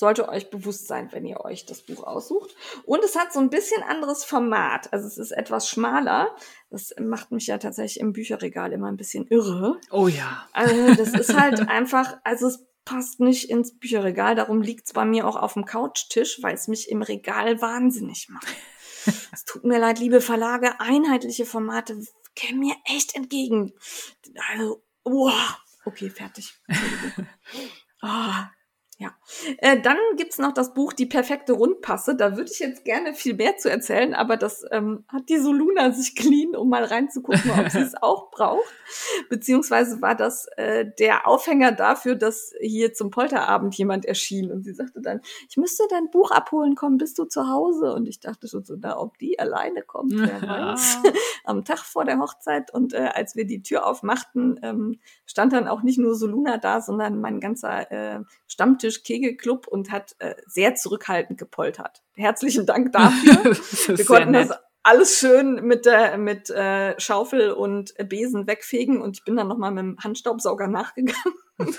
sollte 0.00 0.28
euch 0.28 0.50
bewusst 0.50 0.88
sein, 0.88 1.08
wenn 1.12 1.24
ihr 1.24 1.44
euch 1.44 1.66
das 1.66 1.82
Buch 1.82 2.02
aussucht. 2.02 2.56
Und 2.84 3.04
es 3.04 3.16
hat 3.16 3.32
so 3.32 3.38
ein 3.38 3.50
bisschen 3.50 3.82
anderes 3.82 4.24
Format. 4.24 4.92
Also 4.92 5.06
es 5.06 5.18
ist 5.18 5.30
etwas 5.30 5.68
schmaler. 5.68 6.34
Das 6.70 6.92
macht 6.98 7.30
mich 7.30 7.46
ja 7.46 7.58
tatsächlich 7.58 8.00
im 8.00 8.12
Bücherregal 8.12 8.72
immer 8.72 8.88
ein 8.88 8.96
bisschen 8.96 9.26
irre. 9.28 9.78
Oh 9.90 10.08
ja. 10.08 10.48
Also 10.52 10.94
das 10.94 11.10
ist 11.10 11.38
halt 11.38 11.60
einfach, 11.68 12.16
also 12.24 12.48
es 12.48 12.66
passt 12.84 13.20
nicht 13.20 13.50
ins 13.50 13.78
Bücherregal. 13.78 14.34
Darum 14.34 14.62
liegt 14.62 14.86
es 14.86 14.94
bei 14.94 15.04
mir 15.04 15.28
auch 15.28 15.36
auf 15.36 15.52
dem 15.52 15.66
Couchtisch, 15.66 16.42
weil 16.42 16.54
es 16.54 16.66
mich 16.66 16.88
im 16.88 17.02
Regal 17.02 17.60
wahnsinnig 17.60 18.28
macht. 18.30 18.48
Es 19.32 19.44
tut 19.44 19.64
mir 19.64 19.78
leid, 19.78 19.98
liebe 19.98 20.20
Verlage, 20.20 20.80
einheitliche 20.80 21.44
Formate 21.44 22.02
kämen 22.34 22.60
mir 22.60 22.74
echt 22.86 23.14
entgegen. 23.14 23.74
Also, 24.50 24.82
wow. 25.04 25.56
Okay, 25.84 26.10
fertig. 26.10 26.54
Oh, 28.02 28.32
ja. 29.00 29.16
Äh, 29.58 29.80
dann 29.80 29.96
gibt's 30.18 30.36
noch 30.36 30.52
das 30.52 30.74
Buch 30.74 30.92
Die 30.92 31.06
perfekte 31.06 31.54
Rundpasse. 31.54 32.16
Da 32.16 32.36
würde 32.36 32.50
ich 32.52 32.58
jetzt 32.58 32.84
gerne 32.84 33.14
viel 33.14 33.34
mehr 33.34 33.56
zu 33.56 33.70
erzählen, 33.70 34.12
aber 34.12 34.36
das 34.36 34.62
ähm, 34.72 35.04
hat 35.08 35.30
die 35.30 35.38
Soluna 35.38 35.90
sich 35.92 36.14
clean, 36.14 36.54
um 36.54 36.68
mal 36.68 36.84
reinzugucken, 36.84 37.50
ob 37.58 37.70
sie 37.70 37.80
es 37.80 37.94
auch 38.02 38.30
braucht. 38.30 38.70
Beziehungsweise 39.30 40.02
war 40.02 40.14
das 40.14 40.48
äh, 40.58 40.84
der 40.98 41.26
Aufhänger 41.26 41.72
dafür, 41.72 42.14
dass 42.14 42.52
hier 42.60 42.92
zum 42.92 43.10
Polterabend 43.10 43.74
jemand 43.74 44.04
erschien 44.04 44.52
und 44.52 44.64
sie 44.64 44.74
sagte 44.74 45.00
dann, 45.00 45.22
ich 45.48 45.56
müsste 45.56 45.84
dein 45.88 46.10
Buch 46.10 46.30
abholen 46.30 46.74
kommen, 46.74 46.98
bist 46.98 47.18
du 47.18 47.24
zu 47.24 47.48
Hause? 47.48 47.94
Und 47.94 48.06
ich 48.06 48.20
dachte 48.20 48.48
schon 48.48 48.64
so, 48.64 48.76
na, 48.78 48.98
ob 48.98 49.16
die 49.16 49.38
alleine 49.38 49.80
kommt, 49.80 50.12
wer 50.14 50.42
weiß. 50.46 50.98
Am 51.44 51.64
Tag 51.64 51.78
vor 51.78 52.04
der 52.04 52.18
Hochzeit 52.18 52.70
und 52.74 52.92
äh, 52.92 53.08
als 53.14 53.34
wir 53.34 53.46
die 53.46 53.62
Tür 53.62 53.86
aufmachten, 53.86 54.60
ähm, 54.62 54.98
stand 55.24 55.54
dann 55.54 55.68
auch 55.68 55.82
nicht 55.82 55.98
nur 55.98 56.14
Soluna 56.14 56.58
da, 56.58 56.82
sondern 56.82 57.18
mein 57.18 57.40
ganzer 57.40 57.90
äh, 57.90 58.20
Stammtisch 58.46 58.89
Stammtisch 58.90 59.02
Kegelclub 59.02 59.66
und 59.66 59.90
hat 59.90 60.14
äh, 60.18 60.34
sehr 60.46 60.74
zurückhaltend 60.74 61.38
gepoltert. 61.38 62.02
Herzlichen 62.14 62.66
Dank 62.66 62.92
dafür. 62.92 63.56
Wir 63.96 64.04
konnten 64.04 64.32
das 64.32 64.50
alles 64.82 65.18
schön 65.18 65.66
mit 65.66 65.86
der 65.86 66.16
mit 66.16 66.50
äh, 66.50 66.98
Schaufel 66.98 67.52
und 67.52 67.94
Besen 68.08 68.46
wegfegen 68.46 69.00
und 69.00 69.18
ich 69.18 69.24
bin 69.24 69.36
dann 69.36 69.48
noch 69.48 69.58
mal 69.58 69.70
mit 69.70 69.82
dem 69.82 69.98
Handstaubsauger 69.98 70.66
nachgegangen. 70.66 71.34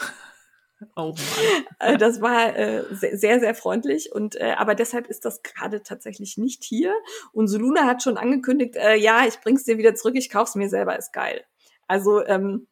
Oh 0.95 1.13
Mann. 1.13 1.65
Äh, 1.77 1.97
das 1.99 2.21
war 2.21 2.57
äh, 2.57 2.83
sehr, 2.89 3.39
sehr 3.39 3.53
freundlich 3.53 4.11
und 4.11 4.35
äh, 4.35 4.55
aber 4.57 4.73
deshalb 4.73 5.05
ist 5.05 5.25
das 5.25 5.43
gerade 5.43 5.83
tatsächlich 5.83 6.39
nicht 6.39 6.63
hier. 6.63 6.95
Und 7.33 7.49
Soluna 7.49 7.85
hat 7.85 8.01
schon 8.01 8.17
angekündigt, 8.17 8.77
äh, 8.77 8.95
ja, 8.95 9.27
ich 9.27 9.39
bring's 9.41 9.63
dir 9.63 9.77
wieder 9.77 9.93
zurück, 9.93 10.15
ich 10.15 10.31
kauf's 10.31 10.55
mir 10.55 10.69
selber, 10.69 10.97
ist 10.97 11.13
geil. 11.13 11.45
Also 11.88 12.25
ähm, 12.25 12.65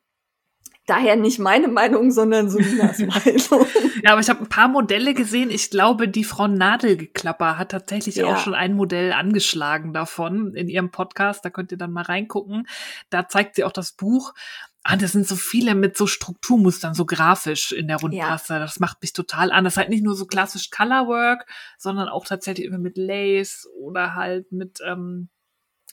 Daher 0.89 1.15
nicht 1.17 1.37
meine 1.37 1.67
Meinung, 1.67 2.09
sondern 2.09 2.49
Solinas 2.49 2.97
Meinung. 2.97 3.67
Ja, 4.03 4.13
aber 4.13 4.21
ich 4.21 4.29
habe 4.29 4.39
ein 4.39 4.49
paar 4.49 4.67
Modelle 4.67 5.13
gesehen. 5.13 5.51
Ich 5.51 5.69
glaube, 5.69 6.07
die 6.07 6.23
Frau 6.23 6.47
Nadelgeklapper 6.47 7.59
hat 7.59 7.69
tatsächlich 7.69 8.15
ja. 8.15 8.25
auch 8.25 8.37
schon 8.39 8.55
ein 8.55 8.73
Modell 8.73 9.13
angeschlagen 9.13 9.93
davon 9.93 10.55
in 10.55 10.67
ihrem 10.67 10.89
Podcast. 10.89 11.45
Da 11.45 11.51
könnt 11.51 11.71
ihr 11.71 11.77
dann 11.77 11.91
mal 11.91 12.01
reingucken. 12.01 12.67
Da 13.11 13.27
zeigt 13.27 13.55
sie 13.55 13.65
auch 13.65 13.71
das 13.71 13.91
Buch. 13.91 14.33
Ah, 14.81 14.97
das 14.97 15.11
sind 15.11 15.27
so 15.27 15.35
viele 15.35 15.75
mit 15.75 15.95
so 15.95 16.07
Strukturmustern, 16.07 16.95
so 16.95 17.05
grafisch 17.05 17.71
in 17.71 17.87
der 17.87 17.97
Rundpasse. 17.97 18.53
Ja. 18.53 18.59
Das 18.59 18.79
macht 18.79 18.99
mich 19.03 19.13
total 19.13 19.51
an. 19.51 19.65
Das 19.65 19.73
ist 19.73 19.77
halt 19.77 19.89
nicht 19.89 20.03
nur 20.03 20.15
so 20.15 20.25
klassisch 20.25 20.71
Colorwork, 20.71 21.45
sondern 21.77 22.09
auch 22.09 22.25
tatsächlich 22.25 22.65
immer 22.65 22.79
mit 22.79 22.97
Lace 22.97 23.69
oder 23.79 24.15
halt 24.15 24.51
mit 24.51 24.79
ähm, 24.83 25.29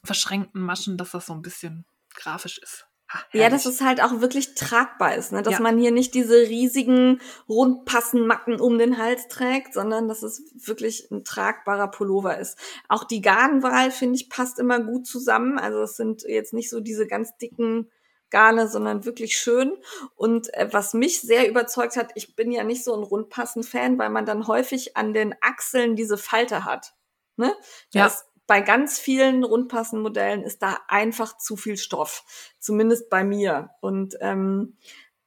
verschränkten 0.05 0.62
Maschen, 0.62 0.97
dass 0.97 1.10
das 1.10 1.27
so 1.27 1.35
ein 1.35 1.43
bisschen 1.43 1.85
grafisch 2.14 2.56
ist. 2.56 2.86
Ach, 3.09 3.24
ja, 3.33 3.49
dass 3.49 3.66
es 3.66 3.81
halt 3.81 4.03
auch 4.03 4.20
wirklich 4.20 4.55
tragbar 4.57 5.15
ist, 5.15 5.31
ne? 5.31 5.43
dass 5.43 5.55
ja. 5.55 5.61
man 5.61 5.78
hier 5.78 5.93
nicht 5.93 6.15
diese 6.15 6.49
riesigen 6.49 7.20
Rundpassenmacken 7.49 8.61
um 8.61 8.78
den 8.78 8.99
Hals 8.99 9.28
trägt, 9.28 9.74
sondern 9.74 10.09
dass 10.09 10.24
es 10.24 10.43
wirklich 10.55 11.09
ein 11.12 11.23
tragbarer 11.23 11.89
Pullover 11.89 12.37
ist. 12.39 12.59
Auch 12.89 13.05
die 13.05 13.20
Garnwahl, 13.20 13.93
finde 13.93 14.16
ich, 14.16 14.28
passt 14.28 14.59
immer 14.59 14.81
gut 14.81 15.07
zusammen. 15.07 15.57
Also 15.59 15.83
es 15.83 15.97
sind 15.97 16.24
jetzt 16.24 16.53
nicht 16.53 16.69
so 16.69 16.81
diese 16.81 17.07
ganz 17.07 17.37
dicken 17.37 17.91
Garne, 18.31 18.66
sondern 18.66 19.05
wirklich 19.05 19.37
schön. 19.37 19.77
Und 20.16 20.53
äh, 20.55 20.69
was 20.73 20.93
mich 20.93 21.20
sehr 21.20 21.49
überzeugt 21.49 21.97
hat, 21.97 22.11
ich 22.16 22.35
bin 22.35 22.51
ja 22.51 22.65
nicht 22.65 22.83
so 22.83 22.93
ein 22.93 23.05
Rundpassen-Fan, 23.05 23.99
weil 23.99 24.11
man 24.11 24.27
dann 24.27 24.49
häufig 24.49 24.97
an 24.97 25.12
den 25.12 25.35
Achseln 25.41 25.95
diese 25.95 26.19
Falte 26.19 26.65
hat. 26.65 26.95
Ne? 27.37 27.55
ja. 27.93 28.07
Ist 28.07 28.24
bei 28.47 28.60
ganz 28.60 28.98
vielen 28.98 29.44
Rundpassenmodellen 29.44 30.43
ist 30.43 30.62
da 30.62 30.78
einfach 30.89 31.36
zu 31.36 31.56
viel 31.56 31.77
Stoff, 31.77 32.24
zumindest 32.59 33.10
bei 33.10 33.24
mir. 33.24 33.70
Und 33.81 34.16
ähm, 34.20 34.77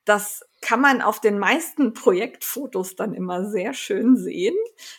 das 0.05 0.43
kann 0.61 0.81
man 0.81 1.01
auf 1.01 1.21
den 1.21 1.37
meisten 1.37 1.93
Projektfotos 1.93 2.95
dann 2.95 3.13
immer 3.13 3.45
sehr 3.49 3.73
schön 3.73 4.17
sehen, 4.17 4.55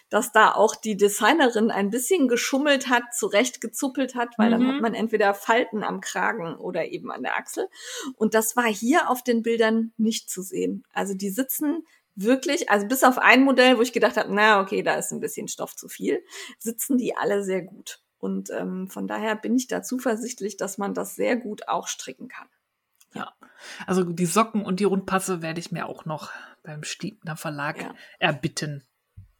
dass 0.08 0.32
da 0.32 0.52
auch 0.52 0.76
die 0.76 0.96
Designerin 0.96 1.70
ein 1.70 1.90
bisschen 1.90 2.28
geschummelt 2.28 2.88
hat, 2.88 3.02
zurecht 3.12 3.60
gezuppelt 3.60 4.14
hat, 4.14 4.38
weil 4.38 4.48
mhm. 4.48 4.52
dann 4.52 4.66
hat 4.68 4.74
mhm. 4.76 4.82
man 4.82 4.94
entweder 4.94 5.34
Falten 5.34 5.82
am 5.82 6.00
Kragen 6.00 6.54
oder 6.54 6.86
eben 6.86 7.10
an 7.10 7.22
der 7.22 7.36
Achsel. 7.36 7.68
Und 8.16 8.34
das 8.34 8.56
war 8.56 8.66
hier 8.66 9.10
auf 9.10 9.24
den 9.24 9.42
Bildern 9.42 9.92
nicht 9.96 10.30
zu 10.30 10.42
sehen. 10.42 10.84
Also 10.92 11.14
die 11.14 11.30
sitzen 11.30 11.84
wirklich, 12.14 12.70
also 12.70 12.86
bis 12.86 13.02
auf 13.02 13.18
ein 13.18 13.42
Modell, 13.42 13.78
wo 13.78 13.82
ich 13.82 13.92
gedacht 13.92 14.16
habe, 14.16 14.32
na 14.32 14.60
okay, 14.60 14.82
da 14.82 14.94
ist 14.94 15.10
ein 15.10 15.20
bisschen 15.20 15.48
Stoff 15.48 15.74
zu 15.74 15.88
viel, 15.88 16.24
sitzen 16.58 16.98
die 16.98 17.16
alle 17.16 17.42
sehr 17.42 17.62
gut. 17.62 18.00
Und 18.20 18.50
ähm, 18.50 18.88
von 18.88 19.08
daher 19.08 19.34
bin 19.34 19.56
ich 19.56 19.66
da 19.66 19.82
zuversichtlich, 19.82 20.56
dass 20.56 20.78
man 20.78 20.94
das 20.94 21.16
sehr 21.16 21.36
gut 21.36 21.68
auch 21.68 21.88
stricken 21.88 22.28
kann. 22.28 22.48
Ja, 23.12 23.34
also 23.86 24.04
die 24.04 24.26
Socken 24.26 24.64
und 24.64 24.78
die 24.78 24.84
Rundpasse 24.84 25.42
werde 25.42 25.58
ich 25.58 25.72
mir 25.72 25.86
auch 25.86 26.04
noch 26.04 26.30
beim 26.62 26.84
Stiebner 26.84 27.36
Verlag 27.36 27.80
ja. 27.80 27.94
erbitten. 28.18 28.84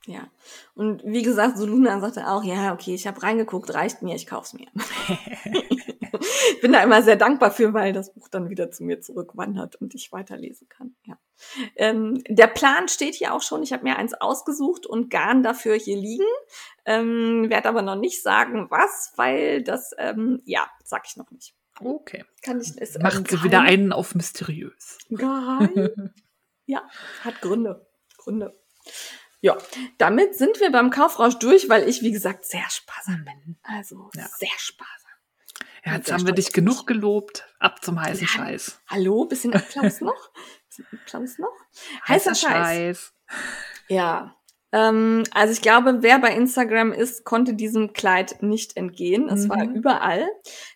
Ja, 0.06 0.30
und 0.74 1.02
wie 1.04 1.22
gesagt, 1.22 1.58
Soluna 1.58 2.00
sagte 2.00 2.26
auch, 2.26 2.42
ja, 2.42 2.72
okay, 2.72 2.94
ich 2.94 3.06
habe 3.06 3.22
reingeguckt, 3.22 3.72
reicht 3.74 4.00
mir, 4.00 4.14
ich 4.16 4.26
kauf's 4.26 4.54
mir. 4.54 4.66
ich 5.44 6.60
bin 6.62 6.72
da 6.72 6.82
immer 6.82 7.02
sehr 7.02 7.16
dankbar 7.16 7.50
für, 7.50 7.74
weil 7.74 7.92
das 7.92 8.14
Buch 8.14 8.28
dann 8.28 8.48
wieder 8.48 8.70
zu 8.70 8.82
mir 8.82 9.00
zurückwandert 9.00 9.76
und 9.76 9.94
ich 9.94 10.10
weiterlesen 10.10 10.68
kann. 10.70 10.94
Ja. 11.04 11.18
Ähm, 11.76 12.22
der 12.28 12.46
Plan 12.46 12.88
steht 12.88 13.14
hier 13.14 13.34
auch 13.34 13.42
schon. 13.42 13.62
Ich 13.62 13.74
habe 13.74 13.84
mir 13.84 13.96
eins 13.96 14.14
ausgesucht 14.14 14.86
und 14.86 15.10
Garn 15.10 15.42
dafür 15.42 15.74
hier 15.74 15.96
liegen. 15.96 16.24
Ähm, 16.86 17.50
Werde 17.50 17.68
aber 17.68 17.82
noch 17.82 17.96
nicht 17.96 18.22
sagen, 18.22 18.70
was, 18.70 19.12
weil 19.16 19.62
das, 19.62 19.92
ähm, 19.98 20.40
ja, 20.46 20.66
sag 20.82 21.06
ich 21.06 21.16
noch 21.16 21.30
nicht. 21.30 21.54
Okay. 21.78 22.24
Kann 22.42 22.60
ich, 22.60 22.72
es, 22.76 22.98
Macht 22.98 23.28
sie 23.28 23.42
wieder 23.42 23.60
einen 23.60 23.92
auf 23.92 24.14
mysteriös. 24.14 24.98
Geheim. 25.08 26.12
ja, 26.66 26.82
hat 27.22 27.40
Gründe. 27.40 27.86
Gründe. 28.16 28.58
Ja, 29.42 29.56
damit 29.98 30.34
sind 30.34 30.60
wir 30.60 30.70
beim 30.70 30.90
Kaufrausch 30.90 31.38
durch, 31.38 31.68
weil 31.68 31.88
ich, 31.88 32.02
wie 32.02 32.12
gesagt, 32.12 32.44
sehr 32.44 32.68
sparsam 32.68 33.24
bin. 33.24 33.56
Also 33.62 34.10
ja. 34.14 34.26
sehr 34.38 34.48
sparsam. 34.58 34.96
Ja, 35.84 35.94
jetzt 35.94 36.12
haben 36.12 36.26
wir 36.26 36.34
dich 36.34 36.52
genug 36.52 36.86
gelobt. 36.86 37.46
Ab 37.58 37.82
zum 37.82 38.00
heißen 38.00 38.20
ja, 38.20 38.28
Scheiß. 38.28 38.80
Hallo, 38.86 39.24
bisschen 39.24 39.54
Applaus 39.54 40.00
noch? 40.00 40.30
Bisschen 40.68 40.86
Applaus 40.92 41.38
noch? 41.38 41.54
Heißer, 42.06 42.30
Heißer 42.30 42.34
Scheiß. 42.34 42.66
Scheiß. 42.66 43.14
Ja. 43.88 44.36
Ähm, 44.72 45.24
also 45.32 45.52
ich 45.52 45.62
glaube, 45.62 46.02
wer 46.02 46.18
bei 46.18 46.34
Instagram 46.34 46.92
ist, 46.92 47.24
konnte 47.24 47.54
diesem 47.54 47.94
Kleid 47.94 48.42
nicht 48.42 48.76
entgehen. 48.76 49.28
Es 49.28 49.44
mhm. 49.44 49.48
war 49.48 49.64
überall. 49.64 50.28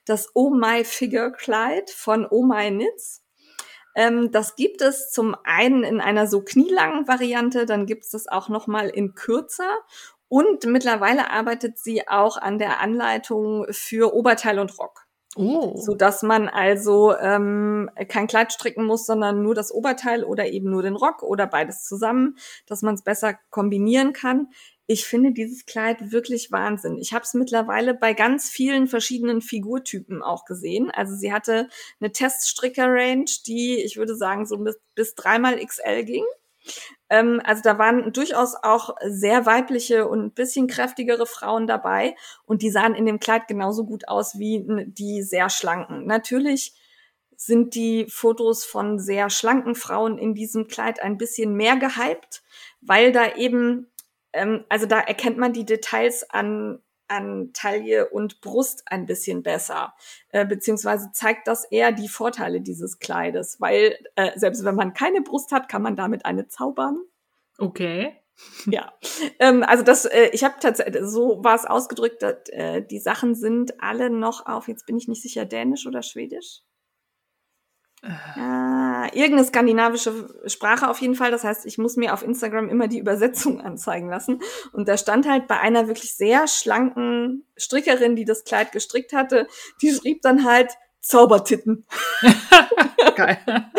Das 0.07 0.31
Oh 0.35 0.51
My 0.51 0.85
Figure 0.85 1.32
Kleid 1.32 1.91
von 1.91 2.27
Oh 2.28 2.45
My 2.45 2.70
Knits. 2.70 3.23
Ähm, 3.94 4.30
das 4.32 4.56
gibt 4.56 4.82
es 4.82 5.10
zum 5.10 5.36
einen 5.44 5.84
in 5.84 6.00
einer 6.00 6.26
so 6.26 6.40
knielangen 6.40 7.06
Variante, 7.06 7.66
dann 7.66 7.86
gibt 7.86 8.04
es 8.04 8.10
das 8.10 8.28
auch 8.28 8.48
noch 8.48 8.66
mal 8.66 8.88
in 8.88 9.14
kürzer 9.14 9.70
und 10.28 10.64
mittlerweile 10.66 11.30
arbeitet 11.30 11.78
sie 11.78 12.08
auch 12.08 12.36
an 12.36 12.58
der 12.58 12.80
Anleitung 12.80 13.66
für 13.70 14.14
Oberteil 14.14 14.58
und 14.58 14.78
Rock. 14.78 15.04
Oh. 15.36 15.76
So 15.76 15.94
dass 15.94 16.22
man 16.22 16.48
also 16.48 17.16
ähm, 17.16 17.90
kein 18.08 18.28
Kleid 18.28 18.52
stricken 18.52 18.84
muss, 18.84 19.04
sondern 19.04 19.42
nur 19.42 19.54
das 19.54 19.72
Oberteil 19.72 20.22
oder 20.22 20.46
eben 20.46 20.70
nur 20.70 20.82
den 20.82 20.94
Rock 20.94 21.22
oder 21.22 21.46
beides 21.46 21.84
zusammen, 21.84 22.36
dass 22.66 22.82
man 22.82 22.94
es 22.94 23.02
besser 23.02 23.34
kombinieren 23.50 24.12
kann. 24.12 24.48
Ich 24.86 25.06
finde 25.06 25.32
dieses 25.32 25.65
Kleid 25.65 26.12
wirklich 26.12 26.52
Wahnsinn. 26.52 26.98
Ich 26.98 27.15
habe 27.15 27.24
es 27.24 27.35
mittlerweile 27.35 27.94
bei 27.94 28.12
ganz 28.12 28.51
vielen 28.51 28.86
verschiedenen 28.86 29.40
Figurtypen 29.40 30.23
auch 30.23 30.44
gesehen. 30.44 30.90
Also 30.90 31.15
sie 31.15 31.32
hatte 31.32 31.69
eine 32.01 32.12
Teststricker-Range, 32.12 33.24
die, 33.47 33.82
ich 33.82 33.97
würde 33.97 34.15
sagen, 34.15 34.44
so 34.44 34.59
bis, 34.59 34.78
bis 34.94 35.15
dreimal 35.15 35.59
XL 35.65 36.05
ging. 36.05 36.24
Ähm, 37.11 37.40
also 37.44 37.62
da 37.62 37.78
waren 37.78 38.12
durchaus 38.12 38.55
auch 38.62 38.97
sehr 39.06 39.47
weibliche 39.47 40.06
und 40.09 40.20
ein 40.24 40.32
bisschen 40.32 40.66
kräftigere 40.66 41.27
Frauen 41.27 41.66
dabei 41.66 42.15
und 42.44 42.62
die 42.62 42.70
sahen 42.70 42.94
in 42.94 43.06
dem 43.06 43.20
Kleid 43.20 43.48
genauso 43.48 43.85
gut 43.85 44.09
aus 44.09 44.39
wie 44.39 44.65
die 44.86 45.23
sehr 45.23 45.51
schlanken. 45.51 46.06
Natürlich 46.06 46.74
sind 47.36 47.74
die 47.74 48.06
Fotos 48.09 48.65
von 48.65 48.98
sehr 48.98 49.28
schlanken 49.28 49.74
Frauen 49.74 50.19
in 50.19 50.35
diesem 50.35 50.69
Kleid 50.69 51.01
ein 51.01 51.19
bisschen 51.19 51.55
mehr 51.55 51.77
gehypt, 51.77 52.43
weil 52.81 53.12
da 53.12 53.35
eben, 53.35 53.90
ähm, 54.35 54.65
also 54.69 54.86
da 54.86 55.01
erkennt 55.01 55.39
man 55.39 55.52
die 55.52 55.65
Details 55.65 56.28
an 56.31 56.81
an 57.06 57.51
Taille 57.52 58.09
und 58.09 58.40
Brust 58.40 58.85
ein 58.86 59.06
bisschen 59.06 59.43
besser, 59.43 59.94
äh, 60.31 60.47
beziehungsweise 60.47 61.11
zeigt 61.12 61.47
das 61.48 61.65
eher 61.65 61.93
die 61.93 62.09
Vorteile 62.09 62.61
dieses 62.61 62.98
Kleides, 62.98 63.61
weil 63.61 63.98
äh, 64.16 64.31
selbst 64.39 64.65
wenn 64.65 64.74
man 64.74 64.94
keine 64.94 65.20
Brust 65.20 65.52
hat, 65.52 65.69
kann 65.69 65.82
man 65.82 65.97
damit 65.97 66.24
eine 66.24 66.48
zaubern. 66.48 66.98
Okay. 67.59 68.16
Ja, 68.66 68.93
ähm, 69.39 69.62
also 69.62 69.85
das, 69.85 70.06
äh, 70.06 70.31
ich 70.32 70.43
habe 70.43 70.55
tatsächlich, 70.61 71.02
so 71.05 71.44
war 71.44 71.55
es 71.55 71.66
ausgedrückt, 71.66 72.23
dass, 72.23 72.48
äh, 72.48 72.82
die 72.82 72.98
Sachen 72.98 73.35
sind 73.35 73.81
alle 73.81 74.11
noch 74.11 74.47
auf, 74.47 74.66
jetzt 74.66 74.86
bin 74.86 74.97
ich 74.97 75.06
nicht 75.06 75.23
sicher, 75.23 75.44
Dänisch 75.44 75.86
oder 75.86 76.02
Schwedisch? 76.02 76.62
Ah, 78.36 79.06
irgendeine 79.12 79.44
skandinavische 79.44 80.28
Sprache 80.47 80.89
auf 80.90 81.01
jeden 81.01 81.14
Fall. 81.14 81.31
Das 81.31 81.44
heißt, 81.44 81.64
ich 81.64 81.78
muss 81.78 81.97
mir 81.97 82.12
auf 82.12 82.22
Instagram 82.22 82.68
immer 82.68 82.89
die 82.89 82.98
Übersetzung 82.98 83.60
anzeigen 83.64 84.09
lassen. 84.09 84.40
Und 84.72 84.89
da 84.89 84.97
stand 84.97 85.28
halt 85.28 85.47
bei 85.47 85.59
einer 85.59 85.89
wirklich 85.89 86.14
sehr 86.14 86.47
schlanken 86.47 87.47
Strickerin, 87.56 88.16
die 88.16 88.24
das 88.24 88.44
Kleid 88.44 88.72
gestrickt 88.72 89.12
hatte, 89.12 89.47
die 89.81 89.93
schrieb 89.93 90.22
dann 90.22 90.44
halt 90.44 90.72
Zaubertitten. 91.01 91.86
Geil. 93.16 93.39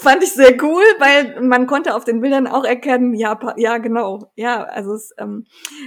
Fand 0.00 0.22
ich 0.22 0.32
sehr 0.32 0.62
cool, 0.62 0.84
weil 0.98 1.40
man 1.40 1.66
konnte 1.66 1.94
auf 1.94 2.04
den 2.04 2.20
Bildern 2.20 2.46
auch 2.46 2.64
erkennen, 2.64 3.14
ja, 3.14 3.38
ja, 3.56 3.78
genau. 3.78 4.30
Ja, 4.36 4.62
also 4.64 4.92
es, 4.92 5.12
ähm, 5.18 5.46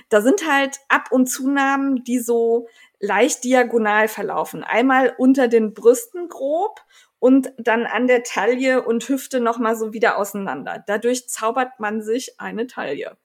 da 0.10 0.22
sind 0.22 0.50
halt 0.50 0.80
Ab- 0.90 1.12
und 1.12 1.28
Zunahmen, 1.28 2.04
die 2.04 2.20
so 2.20 2.68
leicht 3.00 3.44
diagonal 3.44 4.08
verlaufen. 4.08 4.64
Einmal 4.64 5.14
unter 5.18 5.48
den 5.48 5.74
Brüsten 5.74 6.28
grob 6.28 6.82
und 7.20 7.52
dann 7.58 7.86
an 7.86 8.08
der 8.08 8.24
Taille 8.24 8.84
und 8.84 9.08
Hüfte 9.08 9.40
nochmal 9.40 9.76
so 9.76 9.94
wieder 9.94 10.18
auseinander. 10.18 10.84
Dadurch 10.88 11.28
zaubert 11.30 11.80
man 11.80 12.02
sich 12.02 12.40
eine 12.40 12.68
Taille 12.68 13.18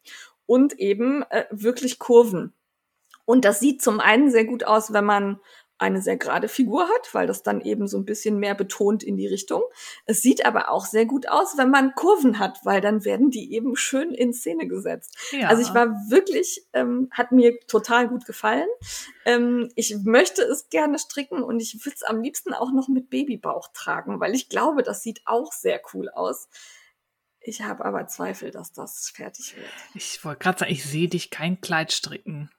und 0.47 0.79
eben 0.79 1.23
äh, 1.31 1.45
wirklich 1.51 1.99
Kurven. 1.99 2.53
Und 3.25 3.45
das 3.45 3.61
sieht 3.61 3.81
zum 3.81 4.01
einen 4.01 4.31
sehr 4.31 4.45
gut 4.45 4.65
aus, 4.65 4.93
wenn 4.93 5.05
man 5.05 5.41
eine 5.79 6.01
sehr 6.01 6.17
gerade 6.17 6.49
Figur 6.49 6.89
hat, 6.89 7.15
weil 7.15 7.27
das 7.27 7.43
dann 7.43 7.61
eben 7.61 7.89
so 7.89 7.99
ein 7.99 8.05
bisschen 8.05 8.39
mehr 8.39 8.55
betont 8.55 9.03
in 9.03 9.17
die 9.17 9.27
Richtung. 9.27 9.63
Es 10.07 10.23
sieht 10.23 10.47
aber 10.47 10.71
auch 10.71 10.87
sehr 10.87 11.05
gut 11.05 11.29
aus, 11.29 11.57
wenn 11.57 11.71
man 11.71 11.95
Kurven 11.95 12.39
hat, 12.39 12.61
weil 12.65 12.81
dann 12.81 13.05
werden 13.05 13.31
die 13.31 13.53
eben 13.53 13.75
schön 13.77 14.13
in 14.13 14.33
Szene 14.33 14.69
gesetzt. 14.69 15.17
Ja. 15.33 15.49
Also 15.49 15.63
ich 15.63 15.75
war 15.75 15.89
wirklich, 16.09 16.65
ähm, 16.73 17.09
hat 17.11 17.33
mir 17.33 17.59
total 17.67 18.09
gut 18.09 18.25
gefallen. 18.25 18.69
Ähm, 19.25 19.71
ich 19.75 19.97
möchte 20.05 20.43
es 20.43 20.69
gerne 20.69 20.99
stricken 20.99 21.43
und 21.43 21.61
ich 21.61 21.85
würde 21.85 21.97
es 21.97 22.03
am 22.05 22.23
liebsten 22.23 22.55
auch 22.55 22.73
noch 22.73 22.89
mit 22.89 23.11
Babybauch 23.11 23.69
tragen, 23.75 24.21
weil 24.21 24.35
ich 24.35 24.49
glaube, 24.49 24.83
das 24.85 25.03
sieht 25.03 25.23
auch 25.25 25.53
sehr 25.53 25.81
cool 25.93 26.09
aus. 26.09 26.49
Ich 27.41 27.63
habe 27.63 27.85
aber 27.85 28.07
Zweifel, 28.07 28.51
dass 28.51 28.73
das 28.73 29.11
fertig 29.15 29.57
wird. 29.57 29.69
Ich 29.95 30.25
wollte 30.25 30.39
gerade 30.39 30.61
sagen, 30.61 30.73
ich 30.73 30.85
sehe 30.85 31.09
dich 31.09 31.31
kein 31.31 31.61
Kleid 31.61 31.93
stricken 31.93 32.51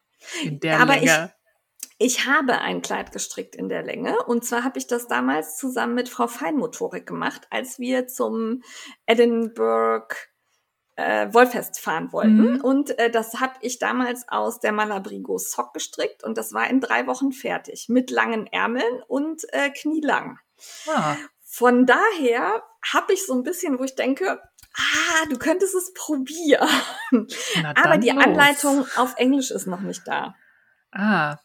in 0.43 0.59
der 0.59 0.79
aber 0.79 0.95
Länge. 0.95 1.33
Ich, 1.33 1.44
Ich 1.97 2.25
habe 2.25 2.59
ein 2.59 2.81
Kleid 2.81 3.11
gestrickt 3.13 3.55
in 3.55 3.69
der 3.69 3.83
Länge 3.83 4.21
und 4.23 4.43
zwar 4.43 4.63
habe 4.63 4.77
ich 4.77 4.87
das 4.87 5.07
damals 5.07 5.57
zusammen 5.57 5.95
mit 5.95 6.09
Frau 6.09 6.27
Feinmotorik 6.27 7.07
gemacht, 7.07 7.47
als 7.49 7.79
wir 7.79 8.07
zum 8.07 8.63
Edinburgh 9.05 10.13
äh, 10.97 11.33
Wollfest 11.33 11.79
fahren 11.79 12.11
wollten. 12.11 12.53
Mhm. 12.53 12.61
Und 12.61 12.97
äh, 12.99 13.09
das 13.09 13.39
habe 13.39 13.53
ich 13.61 13.79
damals 13.79 14.27
aus 14.27 14.59
der 14.59 14.73
Malabrigo 14.73 15.37
Sock 15.37 15.73
gestrickt 15.73 16.23
und 16.23 16.37
das 16.37 16.53
war 16.53 16.69
in 16.69 16.81
drei 16.81 17.07
Wochen 17.07 17.31
fertig 17.31 17.87
mit 17.87 18.11
langen 18.11 18.47
Ärmeln 18.47 19.01
und 19.07 19.43
äh, 19.53 19.69
knielang. 19.69 20.39
Ah. 20.93 21.15
Von 21.43 21.85
daher 21.85 22.63
habe 22.93 23.13
ich 23.13 23.25
so 23.25 23.33
ein 23.33 23.43
bisschen, 23.43 23.79
wo 23.79 23.83
ich 23.83 23.95
denke, 23.95 24.41
ah, 24.75 25.25
du 25.29 25.37
könntest 25.37 25.75
es 25.75 25.93
probieren. 25.93 26.67
Aber 27.75 27.97
die 27.97 28.09
los. 28.09 28.23
Anleitung 28.23 28.85
auf 28.97 29.15
Englisch 29.15 29.51
ist 29.51 29.67
noch 29.67 29.79
nicht 29.79 30.05
da. 30.05 30.35
Ah. 30.91 31.37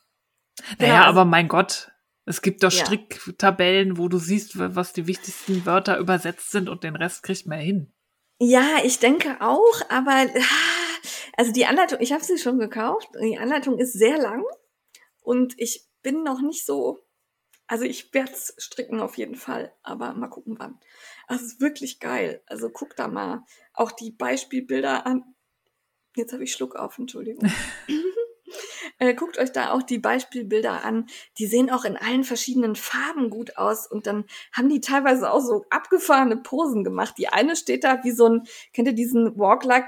Naja, 0.79 0.93
ja, 0.93 1.01
also, 1.07 1.21
aber 1.21 1.25
mein 1.25 1.49
Gott, 1.49 1.91
es 2.25 2.43
gibt 2.43 2.63
doch 2.63 2.71
Stricktabellen, 2.71 3.99
wo 3.99 4.09
du 4.09 4.19
siehst, 4.19 4.59
was 4.59 4.93
die 4.93 5.07
wichtigsten 5.07 5.67
Wörter 5.67 5.99
übersetzt 5.99 6.51
sind 6.51 6.69
und 6.69 6.85
den 6.85 6.97
Rest 6.97 7.23
kriegt 7.23 7.47
man 7.47 7.59
hin. 7.59 7.93
Ja, 8.39 8.79
ich 8.85 8.99
denke 8.99 9.37
auch, 9.41 9.81
aber 9.89 10.13
ah, 10.13 10.91
also 11.37 11.53
die 11.53 11.67
Anleitung, 11.67 11.99
ich 12.01 12.13
habe 12.13 12.25
sie 12.25 12.39
schon 12.39 12.59
gekauft. 12.59 13.09
Die 13.23 13.39
Anleitung 13.39 13.79
ist 13.79 13.93
sehr 13.93 14.19
lang 14.19 14.45
und 15.21 15.55
ich 15.59 15.87
bin 16.03 16.23
noch 16.23 16.41
nicht 16.41 16.65
so. 16.65 17.01
Also 17.67 17.85
ich 17.85 18.13
werde 18.15 18.33
stricken 18.35 19.01
auf 19.01 19.17
jeden 19.17 19.37
Fall, 19.37 19.73
aber 19.83 20.15
mal 20.15 20.29
gucken 20.29 20.57
wann. 20.59 20.81
Also 21.27 21.45
es 21.45 21.53
ist 21.53 21.61
wirklich 21.61 22.01
geil. 22.01 22.43
Also 22.47 22.71
guck 22.71 22.97
da 22.97 23.09
mal 23.09 23.45
auch 23.75 23.93
die 23.93 24.11
Beispielbilder 24.11 25.07
an. 25.07 25.23
Jetzt 26.17 26.33
habe 26.33 26.45
ich 26.45 26.53
Schluck 26.53 26.77
auf, 26.77 26.99
Entschuldigung. 26.99 27.49
Äh, 29.01 29.15
guckt 29.15 29.39
euch 29.39 29.51
da 29.51 29.73
auch 29.73 29.83
die 29.83 29.99
Beispielbilder 29.99 30.85
an. 30.85 31.07
Die 31.39 31.47
sehen 31.47 31.71
auch 31.71 31.85
in 31.87 31.97
allen 31.97 32.23
verschiedenen 32.23 32.77
Farben 32.77 33.31
gut 33.31 33.57
aus 33.57 33.87
und 33.87 34.07
dann 34.07 34.27
haben 34.53 34.69
die 34.69 34.83
teilweise 34.83 35.33
auch 35.33 35.41
so 35.41 35.65
abgefahrene 35.71 36.37
Posen 36.37 36.85
gemacht. 36.85 37.15
Die 37.17 37.29
eine 37.29 37.57
steht 37.57 37.83
da 37.83 38.05
wie 38.05 38.11
so 38.11 38.27
ein, 38.27 38.43
kennt 38.75 38.89
ihr 38.89 38.95
diesen 38.95 39.39
Walk 39.39 39.65
like 39.65 39.87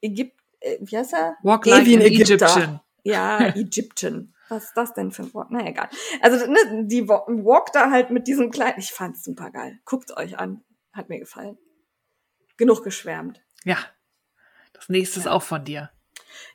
Ägypt, 0.00 0.40
äh, 0.60 0.78
wie 0.80 0.96
heißt 0.96 1.12
er? 1.12 1.36
Walk 1.42 1.66
like 1.66 1.86
an 1.86 2.00
Egyptian. 2.00 2.80
Ja, 3.04 3.40
Egyptian. 3.54 4.34
Was 4.48 4.64
ist 4.64 4.74
das 4.74 4.94
denn 4.94 5.12
für 5.12 5.24
ein 5.24 5.34
Wort? 5.34 5.48
Na 5.50 5.66
egal. 5.66 5.90
Also 6.22 6.50
ne, 6.50 6.86
die 6.86 7.06
walk 7.08 7.72
da 7.72 7.90
halt 7.90 8.10
mit 8.10 8.26
diesem 8.26 8.50
Kleid. 8.50 8.76
Ich 8.78 8.90
fand's 8.90 9.22
super 9.22 9.50
geil. 9.50 9.78
Guckt 9.84 10.16
euch 10.16 10.38
an. 10.38 10.64
Hat 10.92 11.10
mir 11.10 11.18
gefallen. 11.18 11.58
Genug 12.56 12.82
geschwärmt. 12.82 13.42
Ja. 13.64 13.76
Das 14.72 14.88
nächste 14.88 15.20
ja. 15.20 15.26
ist 15.26 15.30
auch 15.30 15.42
von 15.42 15.62
dir 15.62 15.90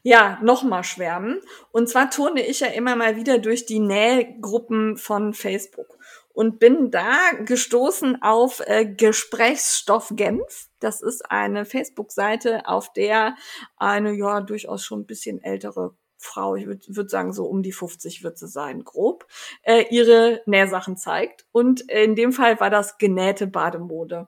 ja, 0.04 0.40
nochmal 0.42 0.84
schwärmen. 0.84 1.42
Und 1.72 1.90
zwar 1.90 2.10
turne 2.10 2.46
ich 2.46 2.60
ja 2.60 2.68
immer 2.68 2.96
mal 2.96 3.16
wieder 3.16 3.40
durch 3.40 3.66
die 3.66 3.80
Nähgruppen 3.80 4.98
von 4.98 5.34
Facebook 5.34 5.98
und 6.34 6.60
bin 6.60 6.92
da 6.92 7.16
gestoßen 7.46 8.22
auf 8.22 8.62
äh, 8.66 8.86
Gesprächsstoff 8.86 10.12
Genf. 10.16 10.68
Das 10.80 11.02
ist 11.02 11.32
eine 11.32 11.66
Facebook-Seite, 11.66 12.68
auf 12.68 12.92
der 12.94 13.36
eine 13.78 14.14
ja 14.14 14.42
durchaus 14.42 14.84
schon 14.84 15.02
ein 15.02 15.06
bisschen 15.08 15.42
ältere 15.42 15.96
Frau, 16.18 16.56
ich 16.56 16.66
würde 16.66 16.84
würd 16.88 17.10
sagen 17.10 17.34
so 17.34 17.46
um 17.46 17.62
die 17.62 17.72
50 17.72 18.24
wird 18.24 18.38
sie 18.38 18.48
sein, 18.48 18.84
grob, 18.84 19.28
äh, 19.62 19.86
ihre 19.90 20.42
Nähsachen 20.46 20.98
zeigt. 20.98 21.46
Und 21.52 21.82
in 21.82 22.16
dem 22.16 22.32
Fall 22.32 22.60
war 22.60 22.70
das 22.70 22.98
genähte 22.98 23.48
Bademode. 23.48 24.28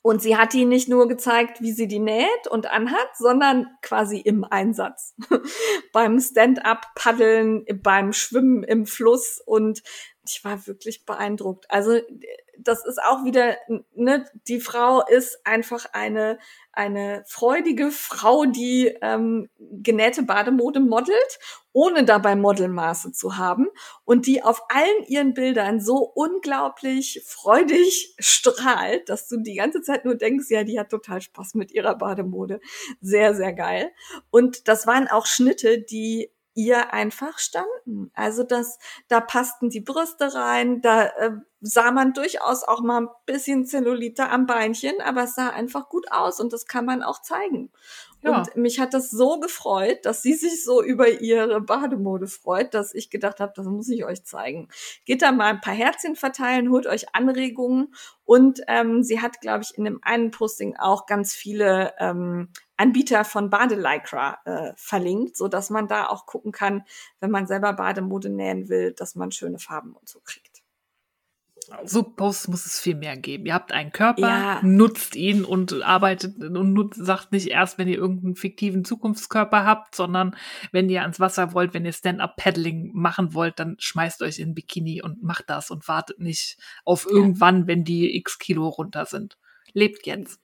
Und 0.00 0.22
sie 0.22 0.36
hat 0.36 0.54
ihnen 0.54 0.68
nicht 0.68 0.88
nur 0.88 1.08
gezeigt, 1.08 1.60
wie 1.60 1.72
sie 1.72 1.88
die 1.88 1.98
näht 1.98 2.46
und 2.50 2.70
anhat, 2.70 3.16
sondern 3.16 3.66
quasi 3.82 4.18
im 4.18 4.44
Einsatz. 4.44 5.14
beim 5.92 6.20
Stand-up-Paddeln, 6.20 7.64
beim 7.82 8.12
Schwimmen 8.12 8.62
im 8.62 8.86
Fluss 8.86 9.40
und 9.44 9.82
ich 10.24 10.44
war 10.44 10.66
wirklich 10.66 11.04
beeindruckt. 11.04 11.66
Also 11.70 12.00
das 12.58 12.84
ist 12.84 13.00
auch 13.02 13.24
wieder, 13.24 13.56
ne, 13.94 14.26
die 14.48 14.60
Frau 14.60 15.04
ist 15.06 15.46
einfach 15.46 15.86
eine, 15.92 16.38
eine 16.72 17.24
freudige 17.26 17.90
Frau, 17.90 18.44
die 18.44 18.94
ähm, 19.00 19.48
genähte 19.58 20.22
Bademode 20.22 20.80
modelt, 20.80 21.38
ohne 21.78 22.02
dabei 22.02 22.34
Modelmaße 22.34 23.12
zu 23.12 23.36
haben 23.36 23.68
und 24.04 24.26
die 24.26 24.42
auf 24.42 24.62
allen 24.68 25.04
ihren 25.06 25.32
Bildern 25.32 25.80
so 25.80 25.98
unglaublich 25.98 27.22
freudig 27.24 28.16
strahlt, 28.18 29.08
dass 29.08 29.28
du 29.28 29.36
die 29.36 29.54
ganze 29.54 29.80
Zeit 29.80 30.04
nur 30.04 30.16
denkst, 30.16 30.46
ja, 30.48 30.64
die 30.64 30.80
hat 30.80 30.90
total 30.90 31.20
Spaß 31.20 31.54
mit 31.54 31.70
ihrer 31.70 31.94
Bademode. 31.94 32.58
Sehr, 33.00 33.32
sehr 33.36 33.52
geil. 33.52 33.92
Und 34.30 34.66
das 34.66 34.88
waren 34.88 35.06
auch 35.06 35.26
Schnitte, 35.26 35.80
die 35.80 36.32
ihr 36.58 36.92
einfach 36.92 37.38
standen. 37.38 38.10
Also 38.14 38.42
das, 38.42 38.80
da 39.06 39.20
passten 39.20 39.70
die 39.70 39.80
Brüste 39.80 40.34
rein, 40.34 40.80
da 40.80 41.04
äh, 41.06 41.30
sah 41.60 41.92
man 41.92 42.12
durchaus 42.12 42.64
auch 42.64 42.80
mal 42.80 43.02
ein 43.02 43.08
bisschen 43.26 43.66
Zellulite 43.66 44.28
am 44.28 44.46
Beinchen, 44.46 45.00
aber 45.00 45.22
es 45.22 45.36
sah 45.36 45.50
einfach 45.50 45.88
gut 45.88 46.10
aus 46.10 46.40
und 46.40 46.52
das 46.52 46.66
kann 46.66 46.84
man 46.84 47.04
auch 47.04 47.22
zeigen. 47.22 47.70
Ja. 48.22 48.38
Und 48.38 48.56
mich 48.56 48.80
hat 48.80 48.94
das 48.94 49.10
so 49.10 49.38
gefreut, 49.38 50.04
dass 50.04 50.22
sie 50.22 50.34
sich 50.34 50.64
so 50.64 50.82
über 50.82 51.08
ihre 51.08 51.60
Bademode 51.60 52.26
freut, 52.26 52.74
dass 52.74 52.92
ich 52.92 53.10
gedacht 53.10 53.38
habe, 53.38 53.52
das 53.54 53.66
muss 53.66 53.88
ich 53.88 54.04
euch 54.04 54.24
zeigen. 54.24 54.68
Geht 55.04 55.22
da 55.22 55.30
mal 55.30 55.50
ein 55.50 55.60
paar 55.60 55.74
Herzchen 55.74 56.16
verteilen, 56.16 56.70
holt 56.70 56.86
euch 56.86 57.14
Anregungen 57.14 57.94
und 58.24 58.60
ähm, 58.66 59.02
sie 59.02 59.20
hat, 59.20 59.40
glaube 59.40 59.62
ich, 59.62 59.78
in 59.78 59.84
dem 59.84 60.00
einen 60.02 60.32
Posting 60.32 60.76
auch 60.76 61.06
ganz 61.06 61.34
viele 61.34 61.94
ähm, 61.98 62.48
Anbieter 62.76 63.24
von 63.24 63.50
Badelycra 63.50 64.38
äh, 64.44 64.72
verlinkt, 64.76 65.36
so 65.36 65.48
dass 65.48 65.70
man 65.70 65.88
da 65.88 66.08
auch 66.08 66.26
gucken 66.26 66.52
kann, 66.52 66.84
wenn 67.20 67.30
man 67.30 67.46
selber 67.46 67.72
Bademode 67.72 68.30
nähen 68.30 68.68
will, 68.68 68.92
dass 68.92 69.14
man 69.14 69.32
schöne 69.32 69.58
Farben 69.58 69.94
und 69.94 70.08
so 70.08 70.20
kriegt. 70.20 70.47
So 71.84 72.02
Posts 72.02 72.48
muss 72.48 72.66
es 72.66 72.80
viel 72.80 72.94
mehr 72.94 73.16
geben. 73.16 73.46
Ihr 73.46 73.54
habt 73.54 73.72
einen 73.72 73.92
Körper, 73.92 74.28
ja. 74.28 74.60
nutzt 74.62 75.16
ihn 75.16 75.44
und 75.44 75.82
arbeitet 75.82 76.42
und 76.42 76.72
nutzt, 76.72 77.04
sagt 77.04 77.32
nicht 77.32 77.48
erst, 77.48 77.78
wenn 77.78 77.88
ihr 77.88 77.98
irgendeinen 77.98 78.36
fiktiven 78.36 78.84
Zukunftskörper 78.84 79.64
habt, 79.64 79.94
sondern 79.94 80.36
wenn 80.72 80.88
ihr 80.88 81.02
ans 81.02 81.20
Wasser 81.20 81.52
wollt, 81.52 81.74
wenn 81.74 81.84
ihr 81.84 81.92
Stand-up-Paddling 81.92 82.90
machen 82.94 83.34
wollt, 83.34 83.58
dann 83.58 83.76
schmeißt 83.78 84.22
euch 84.22 84.38
in 84.38 84.54
Bikini 84.54 85.02
und 85.02 85.22
macht 85.22 85.50
das 85.50 85.70
und 85.70 85.88
wartet 85.88 86.20
nicht 86.20 86.58
auf 86.84 87.06
irgendwann, 87.06 87.66
wenn 87.66 87.84
die 87.84 88.16
x 88.16 88.38
Kilo 88.38 88.68
runter 88.68 89.04
sind. 89.04 89.36
Lebt 89.72 90.06
jetzt. 90.06 90.40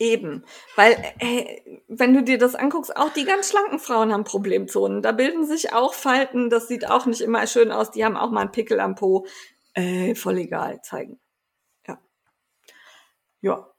Eben, 0.00 0.44
weil 0.74 0.96
äh, 1.20 1.60
wenn 1.86 2.12
du 2.12 2.24
dir 2.24 2.38
das 2.38 2.56
anguckst, 2.56 2.96
auch 2.96 3.12
die 3.12 3.24
ganz 3.24 3.50
schlanken 3.50 3.78
Frauen 3.78 4.12
haben 4.12 4.24
Problemzonen. 4.24 5.02
Da 5.02 5.12
bilden 5.12 5.46
sich 5.46 5.72
auch 5.72 5.94
Falten, 5.94 6.50
das 6.50 6.66
sieht 6.66 6.90
auch 6.90 7.06
nicht 7.06 7.20
immer 7.20 7.46
schön 7.46 7.70
aus. 7.70 7.92
Die 7.92 8.04
haben 8.04 8.16
auch 8.16 8.32
mal 8.32 8.40
einen 8.40 8.50
Pickel 8.50 8.80
am 8.80 8.96
Po. 8.96 9.24
Äh, 9.78 10.16
voll 10.16 10.38
egal, 10.38 10.82
zeigen. 10.82 11.20
Ja. 11.86 12.00
Ja. 13.40 13.70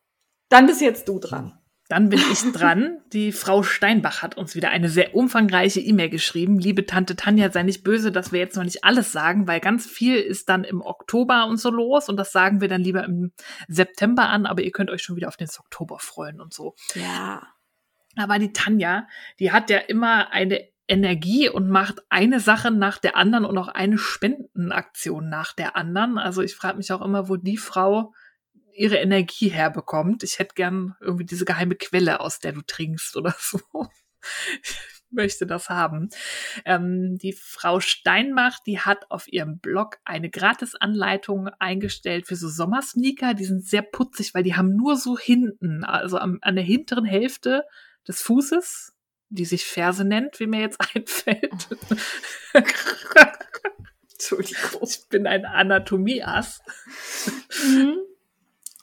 Dann 0.47 0.65
bist 0.65 0.79
jetzt 0.79 1.09
du 1.09 1.19
dran. 1.19 1.59
Dann 1.89 2.07
bin 2.07 2.21
ich 2.31 2.39
dran. 2.53 3.01
Die 3.11 3.33
Frau 3.33 3.63
Steinbach 3.63 4.21
hat 4.21 4.37
uns 4.37 4.55
wieder 4.55 4.69
eine 4.69 4.87
sehr 4.87 5.13
umfangreiche 5.13 5.81
E-Mail 5.81 6.09
geschrieben. 6.09 6.57
Liebe 6.57 6.85
Tante 6.85 7.17
Tanja, 7.17 7.51
sei 7.51 7.63
nicht 7.63 7.83
böse, 7.83 8.13
dass 8.13 8.31
wir 8.31 8.39
jetzt 8.39 8.55
noch 8.55 8.63
nicht 8.63 8.85
alles 8.85 9.11
sagen, 9.11 9.45
weil 9.45 9.59
ganz 9.59 9.87
viel 9.87 10.15
ist 10.15 10.47
dann 10.47 10.63
im 10.63 10.81
Oktober 10.81 11.47
und 11.47 11.57
so 11.57 11.69
los 11.69 12.07
und 12.07 12.15
das 12.15 12.31
sagen 12.31 12.61
wir 12.61 12.69
dann 12.69 12.81
lieber 12.81 13.03
im 13.03 13.33
September 13.67 14.29
an, 14.29 14.45
aber 14.45 14.61
ihr 14.61 14.71
könnt 14.71 14.91
euch 14.91 15.03
schon 15.03 15.17
wieder 15.17 15.27
auf 15.27 15.37
den 15.37 15.49
Oktober 15.59 15.99
freuen 15.99 16.39
und 16.39 16.53
so. 16.53 16.75
Ja. 16.93 17.41
Aber 18.15 18.39
die 18.39 18.53
Tanja, 18.53 19.05
die 19.39 19.51
hat 19.51 19.69
ja 19.69 19.79
immer 19.79 20.31
eine 20.31 20.69
Energie 20.89 21.49
und 21.49 21.69
macht 21.69 22.01
eine 22.09 22.39
Sache 22.39 22.71
nach 22.71 22.97
der 22.97 23.15
anderen 23.15 23.45
und 23.45 23.57
auch 23.57 23.67
eine 23.67 23.99
Spendenaktion 23.99 25.29
nach 25.29 25.53
der 25.53 25.75
anderen. 25.75 26.17
Also 26.17 26.41
ich 26.41 26.55
frage 26.55 26.77
mich 26.77 26.91
auch 26.91 27.01
immer, 27.01 27.29
wo 27.29 27.35
die 27.35 27.57
Frau 27.57 28.13
ihre 28.73 28.97
Energie 28.97 29.49
herbekommt. 29.49 30.23
Ich 30.23 30.39
hätte 30.39 30.55
gern 30.55 30.95
irgendwie 30.99 31.25
diese 31.25 31.45
geheime 31.45 31.75
Quelle, 31.75 32.19
aus 32.21 32.39
der 32.39 32.53
du 32.53 32.61
trinkst 32.61 33.15
oder 33.17 33.35
so. 33.39 33.59
Ich 34.61 34.75
möchte 35.11 35.45
das 35.45 35.69
haben. 35.69 36.09
Ähm, 36.65 37.17
die 37.17 37.33
Frau 37.33 37.79
Steinmach, 37.79 38.59
die 38.65 38.79
hat 38.79 39.09
auf 39.09 39.27
ihrem 39.27 39.59
Blog 39.59 39.97
eine 40.05 40.29
Gratisanleitung 40.29 41.49
eingestellt 41.59 42.27
für 42.27 42.35
so 42.35 42.47
Sommersneaker. 42.47 43.33
Die 43.33 43.45
sind 43.45 43.65
sehr 43.65 43.81
putzig, 43.81 44.33
weil 44.33 44.43
die 44.43 44.55
haben 44.55 44.75
nur 44.75 44.95
so 44.95 45.17
hinten, 45.17 45.83
also 45.83 46.17
am, 46.17 46.39
an 46.41 46.55
der 46.55 46.63
hinteren 46.63 47.05
Hälfte 47.05 47.63
des 48.07 48.21
Fußes, 48.21 48.95
die 49.29 49.45
sich 49.45 49.65
Ferse 49.65 50.03
nennt, 50.05 50.39
wie 50.39 50.47
mir 50.47 50.61
jetzt 50.61 50.79
einfällt. 50.95 51.67
Entschuldigung, 54.11 54.81
ich 54.83 55.07
bin 55.09 55.27
ein 55.27 55.45
Anatomieass. 55.45 56.61
Mhm. 57.63 57.97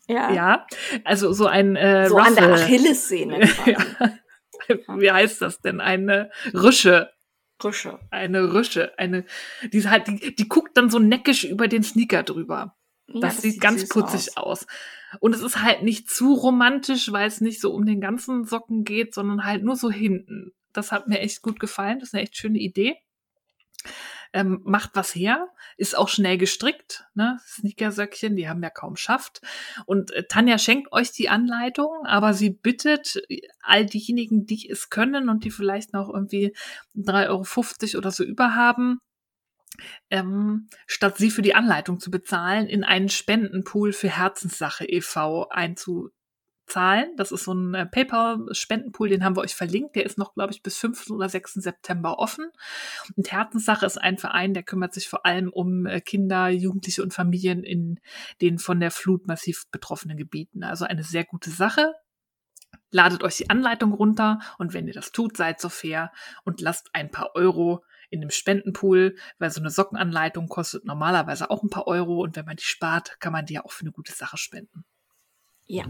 Ja. 0.08 0.32
Ja, 0.32 0.66
also 1.04 1.32
so 1.32 1.46
ein 1.46 1.74
äh, 1.76 2.08
so 2.08 2.16
Ruffle. 2.16 2.28
an 2.28 2.34
der 2.36 2.54
Achillessehne. 2.54 3.40
ja. 3.66 4.88
Wie 4.96 5.10
heißt 5.10 5.42
das 5.42 5.60
denn? 5.60 5.80
Eine 5.80 6.30
Rüsche. 6.54 7.10
Rüsche. 7.62 7.98
Eine 8.10 8.52
Rüsche. 8.52 8.96
Eine, 8.98 9.24
die, 9.62 9.80
die, 9.82 10.36
die 10.36 10.48
guckt 10.48 10.76
dann 10.76 10.90
so 10.90 10.98
neckisch 10.98 11.44
über 11.44 11.68
den 11.68 11.82
Sneaker 11.82 12.22
drüber. 12.22 12.76
Das, 13.06 13.14
ja, 13.14 13.20
das 13.20 13.42
sieht, 13.42 13.52
sieht 13.52 13.62
ganz 13.62 13.88
putzig 13.88 14.36
aus. 14.36 14.62
aus. 14.62 14.66
Und 15.20 15.34
es 15.34 15.42
ist 15.42 15.62
halt 15.62 15.82
nicht 15.82 16.10
zu 16.10 16.34
romantisch, 16.34 17.12
weil 17.12 17.26
es 17.26 17.40
nicht 17.40 17.60
so 17.60 17.72
um 17.72 17.86
den 17.86 18.00
ganzen 18.00 18.44
Socken 18.44 18.84
geht, 18.84 19.14
sondern 19.14 19.44
halt 19.44 19.62
nur 19.62 19.76
so 19.76 19.90
hinten. 19.90 20.52
Das 20.72 20.92
hat 20.92 21.08
mir 21.08 21.20
echt 21.20 21.42
gut 21.42 21.60
gefallen. 21.60 21.98
Das 21.98 22.10
ist 22.10 22.14
eine 22.14 22.22
echt 22.22 22.36
schöne 22.36 22.58
Idee. 22.58 22.96
Ähm, 24.32 24.60
macht 24.64 24.90
was 24.94 25.14
her, 25.14 25.48
ist 25.76 25.96
auch 25.96 26.08
schnell 26.08 26.36
gestrickt, 26.36 27.04
ne? 27.14 27.38
Sneakersöckchen, 27.46 28.36
die 28.36 28.48
haben 28.48 28.62
ja 28.62 28.70
kaum 28.70 28.96
Schaft. 28.96 29.40
Und 29.86 30.10
äh, 30.10 30.24
Tanja 30.26 30.58
schenkt 30.58 30.92
euch 30.92 31.12
die 31.12 31.28
Anleitung, 31.28 32.04
aber 32.04 32.34
sie 32.34 32.50
bittet 32.50 33.22
all 33.62 33.86
diejenigen, 33.86 34.44
die 34.44 34.68
es 34.68 34.90
können 34.90 35.28
und 35.28 35.44
die 35.44 35.50
vielleicht 35.50 35.92
noch 35.92 36.12
irgendwie 36.12 36.54
3,50 36.96 37.94
Euro 37.94 37.98
oder 37.98 38.10
so 38.10 38.24
überhaben, 38.24 38.98
ähm, 40.10 40.68
statt 40.86 41.16
sie 41.16 41.30
für 41.30 41.42
die 41.42 41.54
Anleitung 41.54 42.00
zu 42.00 42.10
bezahlen, 42.10 42.66
in 42.66 42.84
einen 42.84 43.08
Spendenpool 43.08 43.92
für 43.92 44.08
Herzenssache 44.08 44.84
e.V. 44.84 45.48
einzu 45.48 46.10
zahlen. 46.66 47.14
Das 47.16 47.32
ist 47.32 47.44
so 47.44 47.54
ein 47.54 47.74
äh, 47.74 47.86
PayPal-Spendenpool, 47.86 49.08
den 49.08 49.24
haben 49.24 49.36
wir 49.36 49.42
euch 49.42 49.54
verlinkt. 49.54 49.96
Der 49.96 50.04
ist 50.04 50.18
noch, 50.18 50.34
glaube 50.34 50.52
ich, 50.52 50.62
bis 50.62 50.76
5. 50.78 51.10
oder 51.10 51.28
6. 51.28 51.54
September 51.54 52.18
offen. 52.18 52.50
Und 53.16 53.30
Herzenssache 53.30 53.86
ist 53.86 53.98
ein 53.98 54.18
Verein, 54.18 54.54
der 54.54 54.62
kümmert 54.62 54.92
sich 54.92 55.08
vor 55.08 55.24
allem 55.24 55.48
um 55.48 55.86
äh, 55.86 56.00
Kinder, 56.00 56.48
Jugendliche 56.48 57.02
und 57.02 57.14
Familien 57.14 57.62
in 57.62 58.00
den 58.40 58.58
von 58.58 58.80
der 58.80 58.90
Flut 58.90 59.26
massiv 59.26 59.64
betroffenen 59.70 60.16
Gebieten. 60.16 60.64
Also 60.64 60.84
eine 60.84 61.04
sehr 61.04 61.24
gute 61.24 61.50
Sache. 61.50 61.92
Ladet 62.90 63.22
euch 63.22 63.36
die 63.36 63.50
Anleitung 63.50 63.92
runter 63.92 64.40
und 64.58 64.72
wenn 64.72 64.86
ihr 64.86 64.94
das 64.94 65.12
tut, 65.12 65.36
seid 65.36 65.60
so 65.60 65.68
fair 65.68 66.12
und 66.44 66.60
lasst 66.60 66.90
ein 66.92 67.10
paar 67.10 67.34
Euro 67.34 67.84
in 68.10 68.20
dem 68.20 68.30
Spendenpool, 68.30 69.16
weil 69.38 69.50
so 69.50 69.60
eine 69.60 69.70
Sockenanleitung 69.70 70.48
kostet 70.48 70.84
normalerweise 70.84 71.50
auch 71.50 71.62
ein 71.62 71.70
paar 71.70 71.86
Euro 71.86 72.22
und 72.22 72.36
wenn 72.36 72.44
man 72.44 72.56
die 72.56 72.64
spart, 72.64 73.18
kann 73.20 73.32
man 73.32 73.46
die 73.46 73.54
ja 73.54 73.64
auch 73.64 73.72
für 73.72 73.82
eine 73.82 73.92
gute 73.92 74.12
Sache 74.12 74.36
spenden. 74.36 74.84
Ja, 75.64 75.86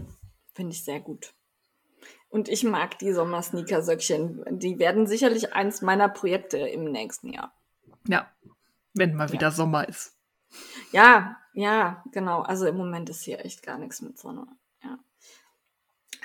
Finde 0.57 0.73
ich 0.73 0.83
sehr 0.83 0.99
gut. 0.99 1.35
Und 2.29 2.49
ich 2.49 2.63
mag 2.63 2.97
die 2.97 3.13
Sommersneaker-Söckchen. 3.13 4.43
Die 4.57 4.79
werden 4.79 5.05
sicherlich 5.05 5.53
eins 5.53 5.83
meiner 5.83 6.09
Projekte 6.09 6.57
im 6.57 6.85
nächsten 6.85 7.31
Jahr. 7.31 7.53
Ja, 8.07 8.27
wenn 8.95 9.13
mal 9.13 9.31
wieder 9.31 9.51
Sommer 9.51 9.87
ist. 9.87 10.17
Ja, 10.91 11.37
ja, 11.53 12.03
genau. 12.11 12.41
Also 12.41 12.65
im 12.65 12.75
Moment 12.75 13.07
ist 13.11 13.21
hier 13.21 13.45
echt 13.45 13.61
gar 13.61 13.77
nichts 13.77 14.01
mit 14.01 14.17
Sonne. 14.17 14.47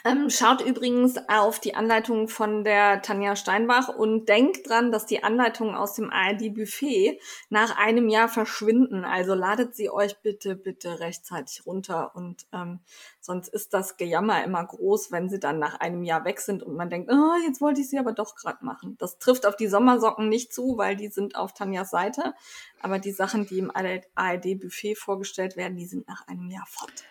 Ähm, 0.04 0.30
schaut 0.30 0.60
übrigens 0.60 1.16
auf 1.28 1.60
die 1.60 1.76
Anleitung 1.76 2.26
von 2.28 2.64
der 2.64 3.02
Tanja 3.02 3.36
Steinbach 3.36 3.88
und 3.88 4.28
denkt 4.28 4.68
dran, 4.68 4.90
dass 4.90 5.06
die 5.06 5.22
Anleitungen 5.22 5.76
aus 5.76 5.94
dem 5.94 6.10
ARD-Buffet 6.10 7.20
nach 7.50 7.76
einem 7.78 8.08
Jahr 8.08 8.28
verschwinden. 8.28 9.04
Also 9.04 9.34
ladet 9.34 9.76
sie 9.76 9.90
euch 9.90 10.18
bitte, 10.18 10.56
bitte 10.56 10.98
rechtzeitig 10.98 11.66
runter 11.66 12.16
und 12.16 12.46
ähm, 12.52 12.80
sonst 13.20 13.48
ist 13.48 13.74
das 13.74 13.96
Gejammer 13.96 14.42
immer 14.42 14.64
groß, 14.64 15.12
wenn 15.12 15.28
sie 15.28 15.38
dann 15.38 15.60
nach 15.60 15.78
einem 15.78 16.02
Jahr 16.02 16.24
weg 16.24 16.40
sind 16.40 16.64
und 16.64 16.74
man 16.74 16.90
denkt, 16.90 17.08
oh, 17.12 17.34
jetzt 17.46 17.60
wollte 17.60 17.80
ich 17.80 17.88
sie 17.88 17.98
aber 17.98 18.12
doch 18.12 18.34
gerade 18.34 18.64
machen. 18.64 18.96
Das 18.98 19.18
trifft 19.18 19.46
auf 19.46 19.54
die 19.54 19.68
Sommersocken 19.68 20.28
nicht 20.28 20.52
zu, 20.52 20.78
weil 20.78 20.96
die 20.96 21.08
sind 21.08 21.36
auf 21.36 21.52
Tanjas 21.52 21.90
Seite. 21.90 22.34
Aber 22.80 22.98
die 22.98 23.12
Sachen, 23.12 23.46
die 23.46 23.58
im 23.58 23.70
ARD-Buffet 23.70 24.96
vorgestellt 24.96 25.56
werden, 25.56 25.76
die 25.76 25.86
sind 25.86 26.08
nach 26.08 26.26
einem 26.26 26.50
Jahr 26.50 26.66
fort 26.66 27.04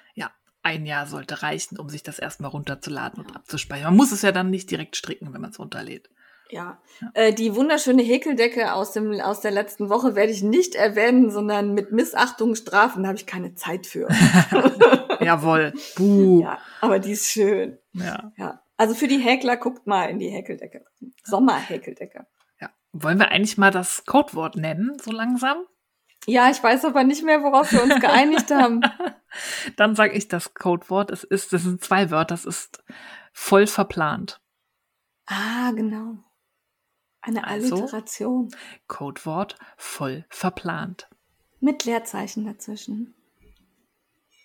ein 0.63 0.85
Jahr 0.85 1.07
sollte 1.07 1.41
reichen, 1.41 1.79
um 1.79 1.89
sich 1.89 2.03
das 2.03 2.19
erstmal 2.19 2.51
runterzuladen 2.51 3.23
und 3.23 3.35
abzuspeichern. 3.35 3.85
Man 3.85 3.95
muss 3.95 4.11
es 4.11 4.21
ja 4.21 4.31
dann 4.31 4.49
nicht 4.49 4.69
direkt 4.69 4.95
stricken, 4.95 5.33
wenn 5.33 5.41
man 5.41 5.51
es 5.51 5.59
runterlädt. 5.59 6.09
Ja, 6.51 6.79
ja. 6.99 7.11
Äh, 7.13 7.33
die 7.33 7.55
wunderschöne 7.55 8.03
Häkeldecke 8.03 8.73
aus 8.73 8.91
dem 8.91 9.19
aus 9.21 9.39
der 9.39 9.51
letzten 9.51 9.89
Woche 9.89 10.15
werde 10.15 10.33
ich 10.33 10.43
nicht 10.43 10.75
erwähnen, 10.75 11.31
sondern 11.31 11.73
mit 11.73 11.93
Missachtung 11.93 12.55
strafen. 12.55 13.03
Da 13.03 13.09
habe 13.09 13.17
ich 13.17 13.25
keine 13.25 13.55
Zeit 13.55 13.87
für. 13.87 14.09
Jawohl. 15.21 15.73
Buh. 15.95 16.41
Ja, 16.41 16.59
aber 16.81 16.99
die 16.99 17.13
ist 17.13 17.31
schön. 17.31 17.77
Ja. 17.93 18.33
Ja. 18.37 18.61
Also 18.75 18.95
für 18.95 19.07
die 19.07 19.19
Häkler 19.19 19.57
guckt 19.57 19.87
mal 19.87 20.09
in 20.09 20.19
die 20.19 20.29
Häkeldecke. 20.29 20.83
Sommerhäkeldecke. 21.23 22.25
Ja. 22.59 22.69
Wollen 22.91 23.19
wir 23.19 23.29
eigentlich 23.29 23.57
mal 23.57 23.71
das 23.71 24.05
Codewort 24.05 24.57
nennen, 24.57 24.97
so 24.99 25.11
langsam? 25.11 25.65
Ja, 26.27 26.49
ich 26.51 26.61
weiß 26.61 26.85
aber 26.85 27.03
nicht 27.03 27.23
mehr, 27.23 27.41
worauf 27.41 27.71
wir 27.71 27.81
uns 27.83 27.99
geeinigt 27.99 28.51
haben. 28.51 28.81
Dann 29.75 29.95
sage 29.95 30.13
ich 30.13 30.27
das 30.27 30.53
Codewort. 30.53 31.09
Es 31.09 31.23
ist, 31.23 31.51
das 31.53 31.63
sind 31.63 31.83
zwei 31.83 32.11
Wörter. 32.11 32.33
Das 32.33 32.45
ist 32.45 32.83
voll 33.33 33.65
verplant. 33.65 34.39
Ah, 35.25 35.71
genau. 35.71 36.17
Eine 37.21 37.47
also, 37.47 37.75
Alliteration. 37.75 38.49
Codewort 38.87 39.55
voll 39.77 40.25
verplant. 40.29 41.09
Mit 41.59 41.85
Leerzeichen 41.85 42.45
dazwischen. 42.45 43.15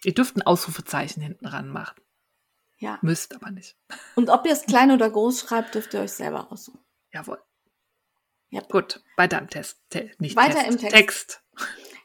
Ihr 0.04 0.14
dürft 0.14 0.36
ein 0.36 0.42
Ausrufezeichen 0.42 1.22
hinten 1.22 1.46
ran 1.46 1.68
machen. 1.68 2.00
Ja. 2.78 2.98
Müsst 3.02 3.34
aber 3.34 3.50
nicht. 3.50 3.76
Und 4.14 4.28
ob 4.28 4.46
ihr 4.46 4.52
es 4.52 4.62
klein 4.66 4.90
oder 4.90 5.10
groß 5.10 5.40
schreibt, 5.40 5.74
dürft 5.74 5.94
ihr 5.94 6.00
euch 6.00 6.12
selber 6.12 6.52
aussuchen. 6.52 6.80
Jawohl. 7.12 7.42
Ja. 8.50 8.62
Gut, 8.70 9.02
weiter 9.16 9.38
im 9.38 9.50
Test. 9.50 9.78
Te 9.90 10.10
nicht 10.18 10.36
weiter 10.36 10.60
Test. 10.60 10.70
im 10.70 10.78
Text. 10.78 10.94
Text. 10.94 11.42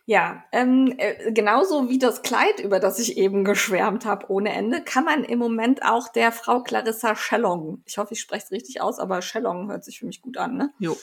Ja, 0.05 0.43
ähm, 0.51 0.93
äh, 0.97 1.31
genauso 1.31 1.87
wie 1.89 1.99
das 1.99 2.23
Kleid, 2.23 2.59
über 2.59 2.79
das 2.79 2.99
ich 2.99 3.17
eben 3.17 3.45
geschwärmt 3.45 4.05
habe, 4.05 4.29
ohne 4.29 4.51
Ende, 4.51 4.83
kann 4.83 5.05
man 5.05 5.23
im 5.23 5.37
Moment 5.37 5.83
auch 5.83 6.09
der 6.09 6.31
Frau 6.31 6.63
Clarissa 6.63 7.15
Schellong, 7.15 7.83
ich 7.85 7.97
hoffe, 7.97 8.13
ich 8.13 8.19
spreche 8.19 8.45
es 8.45 8.51
richtig 8.51 8.81
aus, 8.81 8.99
aber 8.99 9.21
Schellong 9.21 9.69
hört 9.69 9.85
sich 9.85 9.99
für 9.99 10.07
mich 10.07 10.21
gut 10.21 10.37
an, 10.37 10.57
ne? 10.57 10.73
Jo. 10.79 10.97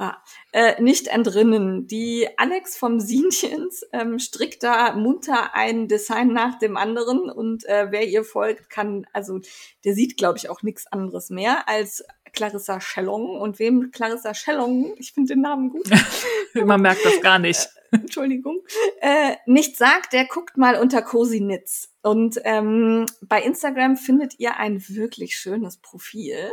Ah, 0.00 0.16
äh, 0.52 0.80
nicht 0.80 1.08
entrinnen. 1.08 1.88
Die 1.88 2.28
Alex 2.36 2.76
vom 2.76 3.00
Sienchens 3.00 3.84
ähm, 3.92 4.20
strickt 4.20 4.62
da 4.62 4.92
munter 4.92 5.56
ein 5.56 5.88
Design 5.88 6.28
nach 6.28 6.56
dem 6.60 6.76
anderen 6.76 7.28
und 7.28 7.64
äh, 7.64 7.88
wer 7.90 8.06
ihr 8.06 8.22
folgt, 8.22 8.70
kann, 8.70 9.08
also 9.12 9.40
der 9.84 9.94
sieht, 9.94 10.16
glaube 10.16 10.38
ich, 10.38 10.48
auch 10.50 10.62
nichts 10.62 10.86
anderes 10.86 11.30
mehr 11.30 11.68
als 11.68 12.04
Clarissa 12.38 12.80
Schellong. 12.80 13.40
Und 13.40 13.58
wem 13.58 13.90
Clarissa 13.90 14.32
Schellong, 14.32 14.94
ich 14.96 15.12
finde 15.12 15.34
den 15.34 15.42
Namen 15.42 15.70
gut. 15.70 15.90
Man 16.54 16.80
merkt 16.80 17.04
das 17.04 17.20
gar 17.20 17.40
nicht. 17.40 17.68
Entschuldigung, 17.90 18.60
äh, 19.00 19.34
nicht 19.46 19.76
sagt, 19.76 20.12
der 20.12 20.26
guckt 20.26 20.56
mal 20.56 20.76
unter 20.76 21.02
Cosi 21.02 21.40
Nitz. 21.40 21.90
Und 22.08 22.40
ähm, 22.44 23.04
bei 23.20 23.42
Instagram 23.42 23.98
findet 23.98 24.40
ihr 24.40 24.56
ein 24.56 24.82
wirklich 24.88 25.36
schönes 25.36 25.76
Profil. 25.76 26.50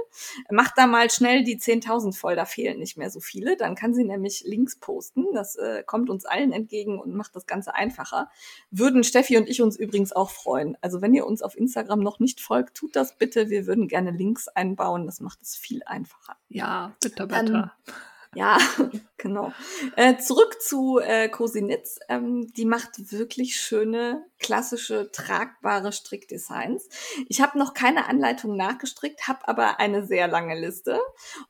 Macht 0.52 0.74
da 0.76 0.86
mal 0.86 1.10
schnell 1.10 1.46
die 1.46 1.58
10.000 1.58 2.14
voll, 2.14 2.36
da 2.36 2.44
fehlen 2.44 2.78
nicht 2.78 2.98
mehr 2.98 3.10
so 3.10 3.22
viele. 3.22 3.56
Dann 3.56 3.76
kann 3.76 3.94
sie 3.94 4.04
nämlich 4.04 4.44
Links 4.46 4.78
posten. 4.78 5.28
Das 5.34 5.56
äh, 5.56 5.82
kommt 5.86 6.10
uns 6.10 6.26
allen 6.26 6.52
entgegen 6.52 7.00
und 7.00 7.16
macht 7.16 7.38
das 7.38 7.46
Ganze 7.46 7.74
einfacher. 7.74 8.30
Würden 8.70 9.06
Steffi 9.06 9.38
und 9.38 9.48
ich 9.48 9.62
uns 9.62 9.78
übrigens 9.78 10.12
auch 10.12 10.30
freuen. 10.30 10.78
Also 10.82 11.02
wenn 11.02 11.14
ihr 11.14 11.26
uns 11.26 11.42
auf 11.42 11.56
Instagram 11.56 12.02
noch 12.02 12.20
nicht 12.20 12.42
folgt, 12.42 12.76
tut 12.76 12.94
das 12.98 13.18
bitte. 13.18 13.50
Wir 13.50 13.66
würden 13.66 13.88
gerne 13.88 14.12
Links 14.12 14.50
einbauen. 14.50 15.06
Das 15.06 15.22
macht 15.22 15.42
es 15.42 15.56
viel 15.56 15.84
einfacher. 15.86 16.36
Ja, 16.50 16.98
bitte, 17.00 17.28
bitte. 17.28 17.72
Ähm, 17.88 17.94
ja, 18.36 18.58
genau. 19.18 19.54
Äh, 19.96 20.18
zurück 20.18 20.62
zu 20.62 21.00
äh, 21.00 21.30
Cosinitz. 21.30 22.00
Ähm, 22.10 22.52
die 22.54 22.66
macht 22.66 23.12
wirklich 23.12 23.58
schöne, 23.58 24.26
klassische, 24.40 25.10
tragbare 25.12 25.94
Strickdesigns. 25.94 26.90
Ich 27.30 27.42
habe 27.42 27.58
noch 27.58 27.74
keine 27.74 28.08
Anleitung 28.08 28.58
nachgestrickt, 28.58 29.28
habe 29.28 29.48
aber 29.48 29.80
eine 29.80 30.06
sehr 30.06 30.28
lange 30.28 30.60
Liste. 30.60 31.00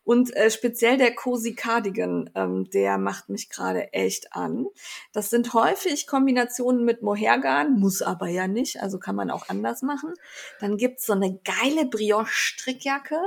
Und 0.04 0.34
äh, 0.36 0.52
speziell 0.52 0.98
der 0.98 1.16
Cosi 1.16 1.56
Cardigan, 1.56 2.30
ähm, 2.36 2.70
der 2.70 3.00
macht 3.00 3.30
mich 3.30 3.50
gerade 3.50 3.92
echt 3.92 4.34
an. 4.34 4.68
Das 5.12 5.32
sind 5.32 5.54
häufig 5.56 6.06
Kombinationen 6.06 6.86
mit 6.86 7.02
Mohergarn, 7.02 7.80
muss 7.80 8.04
aber 8.04 8.28
ja 8.28 8.48
nicht, 8.48 8.82
also 8.82 9.00
kann 9.00 9.16
man 9.16 9.32
auch 9.32 9.50
anders 9.50 9.82
machen. 9.82 10.14
Dann 10.60 10.78
gibt's 10.78 11.08
so 11.08 11.14
eine 11.14 11.40
geile 11.44 11.86
Brioche-Strickjacke 11.88 13.20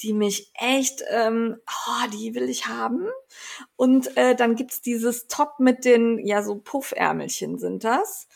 die 0.00 0.12
mich 0.12 0.50
echt, 0.54 1.02
ähm, 1.10 1.56
oh, 1.68 2.10
die 2.12 2.34
will 2.34 2.48
ich 2.48 2.66
haben. 2.66 3.06
Und 3.76 4.16
äh, 4.16 4.34
dann 4.34 4.56
gibt's 4.56 4.82
dieses 4.82 5.28
Top 5.28 5.60
mit 5.60 5.84
den, 5.84 6.18
ja, 6.24 6.42
so 6.42 6.56
Puffärmelchen 6.56 7.58
sind 7.58 7.84
das. 7.84 8.26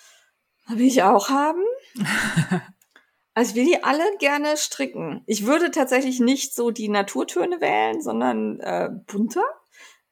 Will 0.69 0.87
ich 0.87 1.03
auch 1.03 1.29
haben. 1.29 1.65
Also 3.35 3.53
ich 3.53 3.57
will 3.57 3.67
die 3.67 3.85
alle 3.85 4.03
gerne 4.19 4.57
stricken. 4.57 5.23
Ich 5.27 5.47
würde 5.47 5.71
tatsächlich 5.71 6.19
nicht 6.19 6.57
so 6.57 6.73
die 6.73 6.89
Naturtöne 6.89 7.61
wählen, 7.61 8.03
sondern 8.03 8.59
äh, 8.59 8.91
bunter. 9.07 9.45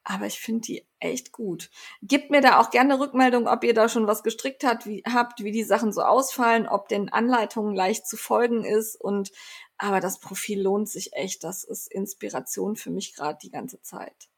Aber 0.05 0.27
ich 0.27 0.39
finde 0.39 0.61
die 0.61 0.87
echt 1.01 1.33
gut. 1.33 1.69
Gebt 2.01 2.31
mir 2.31 2.41
da 2.41 2.61
auch 2.61 2.71
gerne 2.71 3.01
Rückmeldung, 3.01 3.49
ob 3.49 3.65
ihr 3.65 3.75
da 3.75 3.89
schon 3.89 4.07
was 4.07 4.23
gestrickt 4.23 4.63
habt, 4.63 4.87
wie, 4.87 5.03
habt, 5.13 5.43
wie 5.43 5.51
die 5.51 5.65
Sachen 5.65 5.93
so 5.93 6.03
ausfallen, 6.03 6.69
ob 6.69 6.87
den 6.89 7.09
Anleitungen 7.09 7.75
leicht 7.75 8.07
zu 8.07 8.17
folgen 8.17 8.65
ist 8.65 8.95
und 8.95 9.33
aber 9.79 10.01
das 10.01 10.21
Profil 10.21 10.63
lohnt 10.63 10.89
sich 10.89 11.13
echt. 11.13 11.45
Das 11.45 11.65
ist 11.65 11.91
Inspiration 11.93 12.77
für 12.77 12.91
mich 12.91 13.15
gerade 13.15 13.39
die 13.43 13.51
ganze 13.51 13.81
Zeit. 13.83 14.29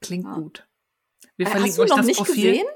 Klingt 0.00 0.24
ja. 0.24 0.34
gut. 0.34 0.68
Wir 1.36 1.46
äh, 1.46 1.50
verlinken 1.50 1.70
Hast 1.70 1.78
du 1.78 1.82
euch 1.82 1.90
noch 1.90 1.96
das 1.98 2.06
nicht 2.06 2.18
Profil. 2.18 2.52
gesehen? 2.52 2.68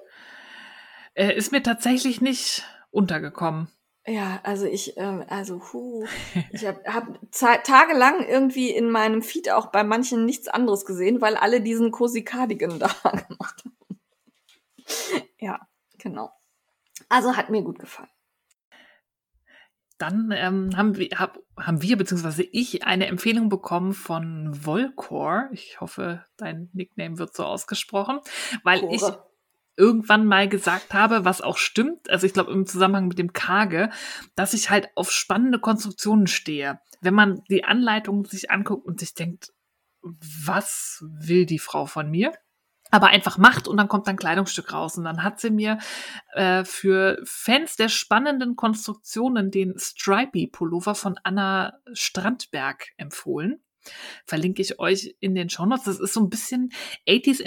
Äh, 1.15 1.37
ist 1.37 1.53
mir 1.53 1.63
tatsächlich 1.63 2.21
nicht 2.21 2.65
untergekommen. 2.91 3.69
Ja, 4.05 4.41
also 4.43 4.67
ich, 4.67 4.97
ähm, 4.97 5.25
also 5.29 5.61
hu, 5.73 6.05
ich 6.51 6.67
habe 6.67 6.83
hab 6.87 7.19
tagelang 7.31 8.27
irgendwie 8.27 8.71
in 8.71 8.91
meinem 8.91 9.23
Feed 9.23 9.51
auch 9.51 9.67
bei 9.67 9.85
manchen 9.85 10.25
nichts 10.25 10.49
anderes 10.49 10.85
gesehen, 10.85 11.21
weil 11.21 11.37
alle 11.37 11.61
diesen 11.61 11.93
Cosi 11.93 12.25
Cardigan 12.25 12.79
da 12.81 12.89
gemacht 12.89 13.65
haben. 13.65 14.01
ja, 15.39 15.61
genau. 15.99 16.33
Also 17.09 17.37
hat 17.37 17.51
mir 17.51 17.63
gut 17.63 17.79
gefallen. 17.79 18.11
Dann 20.03 20.33
ähm, 20.35 20.77
haben, 20.77 20.97
wir, 20.97 21.09
hab, 21.15 21.39
haben 21.57 21.81
wir, 21.81 21.97
beziehungsweise 21.97 22.43
ich, 22.43 22.85
eine 22.85 23.07
Empfehlung 23.07 23.49
bekommen 23.49 23.93
von 23.93 24.51
Volcor. 24.65 25.49
Ich 25.53 25.81
hoffe, 25.81 26.25
dein 26.37 26.69
Nickname 26.73 27.19
wird 27.19 27.35
so 27.35 27.45
ausgesprochen, 27.45 28.19
weil 28.65 28.81
Core. 28.81 28.95
ich 28.95 29.03
irgendwann 29.77 30.27
mal 30.27 30.49
gesagt 30.49 30.93
habe, 30.93 31.25
was 31.25 31.41
auch 31.41 31.57
stimmt, 31.57 32.11
also 32.11 32.27
ich 32.27 32.33
glaube 32.33 32.53
im 32.53 32.67
Zusammenhang 32.67 33.09
mit 33.09 33.19
dem 33.19 33.33
Kage, 33.33 33.91
dass 34.35 34.55
ich 34.55 34.71
halt 34.71 34.89
auf 34.97 35.13
spannende 35.13 35.61
Konstruktionen 35.61 36.27
stehe. 36.27 36.81
Wenn 37.01 37.15
man 37.15 37.43
die 37.49 37.65
Anleitung 37.65 38.25
sich 38.27 38.51
anguckt 38.51 38.85
und 38.87 38.99
sich 38.99 39.15
denkt, 39.15 39.53
was 40.03 41.05
will 41.07 41.47
die 41.47 41.61
Frau 41.61 41.87
von 41.87 42.11
mir? 42.11 42.33
Aber 42.93 43.09
einfach 43.09 43.39
macht 43.39 43.67
und 43.67 43.79
dann 43.79 43.89
kommt 43.89 44.07
ein 44.07 44.19
Kleidungsstück 44.19 44.73
raus. 44.73 44.99
Und 44.99 45.05
dann 45.05 45.25
hat 45.25 45.41
sie 45.41 45.51
mir 45.51 45.79
äh, 46.35 46.63
für 46.65 47.21
Fans 47.25 47.77
der 47.77 47.89
spannenden 47.89 48.55
Konstruktionen 48.55 49.51
den 49.51 49.75
Stripey 49.79 50.47
Pullover 50.47 50.95
von 50.95 51.19
Anna 51.25 51.73
Strandberg 51.95 52.89
empfohlen. 52.99 53.63
Verlinke 54.27 54.61
ich 54.61 54.79
euch 54.79 55.17
in 55.21 55.35
den 55.35 55.49
Show 55.49 55.65
Notes. 55.65 55.85
Das 55.85 56.01
ist 56.01 56.13
so 56.13 56.21
ein 56.21 56.29
bisschen 56.29 56.71
80s 57.09 57.41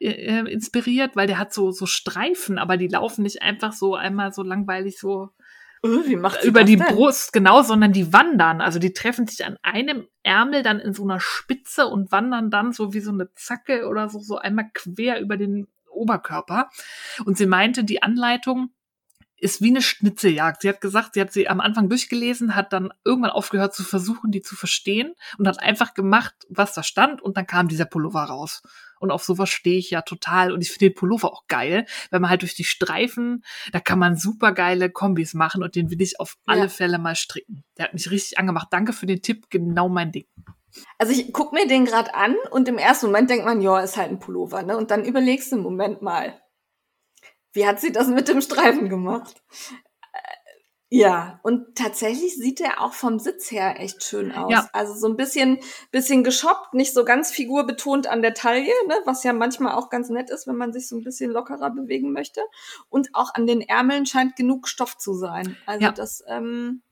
äh, 0.00 0.06
äh, 0.06 0.50
inspiriert, 0.50 1.14
weil 1.14 1.26
der 1.26 1.38
hat 1.38 1.52
so, 1.52 1.70
so 1.70 1.84
Streifen, 1.84 2.58
aber 2.58 2.78
die 2.78 2.88
laufen 2.88 3.22
nicht 3.22 3.42
einfach 3.42 3.74
so 3.74 3.94
einmal 3.94 4.32
so 4.32 4.42
langweilig 4.42 4.98
so 4.98 5.28
wie 5.82 6.16
macht 6.16 6.44
über 6.44 6.64
die 6.64 6.76
denn? 6.76 6.86
Brust, 6.94 7.32
genau, 7.32 7.62
sondern 7.62 7.92
die 7.92 8.12
wandern. 8.12 8.60
Also 8.60 8.78
die 8.78 8.92
treffen 8.92 9.26
sich 9.26 9.44
an 9.44 9.58
einem 9.62 10.06
Ärmel 10.22 10.62
dann 10.62 10.80
in 10.80 10.92
so 10.92 11.04
einer 11.04 11.20
Spitze 11.20 11.86
und 11.86 12.10
wandern 12.12 12.50
dann 12.50 12.72
so 12.72 12.92
wie 12.92 13.00
so 13.00 13.12
eine 13.12 13.32
Zacke 13.34 13.86
oder 13.88 14.08
so, 14.08 14.20
so 14.20 14.38
einmal 14.38 14.70
quer 14.72 15.20
über 15.20 15.36
den 15.36 15.68
Oberkörper. 15.90 16.70
Und 17.24 17.38
sie 17.38 17.46
meinte, 17.46 17.84
die 17.84 18.02
Anleitung 18.02 18.70
ist 19.38 19.60
wie 19.60 19.68
eine 19.68 19.82
Schnitzeljagd. 19.82 20.62
Sie 20.62 20.68
hat 20.68 20.80
gesagt, 20.80 21.14
sie 21.14 21.20
hat 21.20 21.32
sie 21.32 21.48
am 21.48 21.60
Anfang 21.60 21.88
durchgelesen, 21.88 22.54
hat 22.54 22.72
dann 22.72 22.92
irgendwann 23.04 23.30
aufgehört 23.30 23.74
zu 23.74 23.84
versuchen, 23.84 24.30
die 24.30 24.40
zu 24.40 24.56
verstehen 24.56 25.14
und 25.38 25.46
hat 25.46 25.60
einfach 25.60 25.94
gemacht, 25.94 26.34
was 26.48 26.72
da 26.72 26.82
stand 26.82 27.20
und 27.20 27.36
dann 27.36 27.46
kam 27.46 27.68
dieser 27.68 27.84
Pullover 27.84 28.22
raus. 28.22 28.62
Und 29.06 29.10
auf 29.12 29.24
sowas 29.24 29.48
stehe 29.48 29.78
ich 29.78 29.90
ja 29.90 30.02
total. 30.02 30.52
Und 30.52 30.60
ich 30.60 30.70
finde 30.70 30.90
den 30.90 30.94
Pullover 30.94 31.32
auch 31.32 31.46
geil, 31.48 31.86
weil 32.10 32.20
man 32.20 32.30
halt 32.30 32.42
durch 32.42 32.54
die 32.54 32.64
Streifen, 32.64 33.44
da 33.72 33.80
kann 33.80 33.98
man 33.98 34.16
super 34.16 34.52
geile 34.52 34.90
Kombis 34.90 35.34
machen 35.34 35.62
und 35.62 35.74
den 35.74 35.90
will 35.90 36.00
ich 36.00 36.20
auf 36.20 36.36
alle 36.46 36.62
ja. 36.62 36.68
Fälle 36.68 36.98
mal 36.98 37.16
stricken. 37.16 37.64
Der 37.78 37.86
hat 37.86 37.94
mich 37.94 38.10
richtig 38.10 38.38
angemacht. 38.38 38.68
Danke 38.70 38.92
für 38.92 39.06
den 39.06 39.22
Tipp, 39.22 39.46
genau 39.50 39.88
mein 39.88 40.12
Ding. 40.12 40.26
Also 40.98 41.12
ich 41.12 41.32
guck 41.32 41.52
mir 41.52 41.66
den 41.66 41.84
gerade 41.84 42.14
an 42.14 42.36
und 42.50 42.68
im 42.68 42.78
ersten 42.78 43.06
Moment 43.06 43.30
denkt 43.30 43.46
man, 43.46 43.60
ja, 43.60 43.80
ist 43.80 43.96
halt 43.96 44.10
ein 44.10 44.18
Pullover, 44.18 44.62
ne? 44.62 44.76
Und 44.76 44.90
dann 44.90 45.04
überlegst 45.04 45.52
du, 45.52 45.56
Moment 45.56 46.02
mal, 46.02 46.40
wie 47.52 47.66
hat 47.66 47.80
sie 47.80 47.92
das 47.92 48.08
mit 48.08 48.28
dem 48.28 48.42
Streifen 48.42 48.88
gemacht? 48.88 49.42
Ja, 50.88 51.40
und 51.42 51.74
tatsächlich 51.74 52.36
sieht 52.36 52.60
er 52.60 52.80
auch 52.80 52.92
vom 52.92 53.18
Sitz 53.18 53.50
her 53.50 53.80
echt 53.80 54.04
schön 54.04 54.30
aus. 54.30 54.52
Ja. 54.52 54.68
Also 54.72 54.94
so 54.94 55.08
ein 55.08 55.16
bisschen, 55.16 55.58
bisschen 55.90 56.22
geschoppt, 56.22 56.74
nicht 56.74 56.94
so 56.94 57.04
ganz 57.04 57.32
figurbetont 57.32 58.06
an 58.06 58.22
der 58.22 58.34
Taille, 58.34 58.72
ne, 58.86 58.94
was 59.04 59.24
ja 59.24 59.32
manchmal 59.32 59.74
auch 59.74 59.90
ganz 59.90 60.10
nett 60.10 60.30
ist, 60.30 60.46
wenn 60.46 60.56
man 60.56 60.72
sich 60.72 60.88
so 60.88 60.96
ein 60.96 61.02
bisschen 61.02 61.32
lockerer 61.32 61.70
bewegen 61.70 62.12
möchte. 62.12 62.40
Und 62.88 63.08
auch 63.14 63.34
an 63.34 63.48
den 63.48 63.62
Ärmeln 63.62 64.06
scheint 64.06 64.36
genug 64.36 64.68
Stoff 64.68 64.96
zu 64.96 65.14
sein. 65.14 65.56
Also 65.66 65.86
ja. 65.86 65.90
das 65.92 66.22
ähm, 66.28 66.82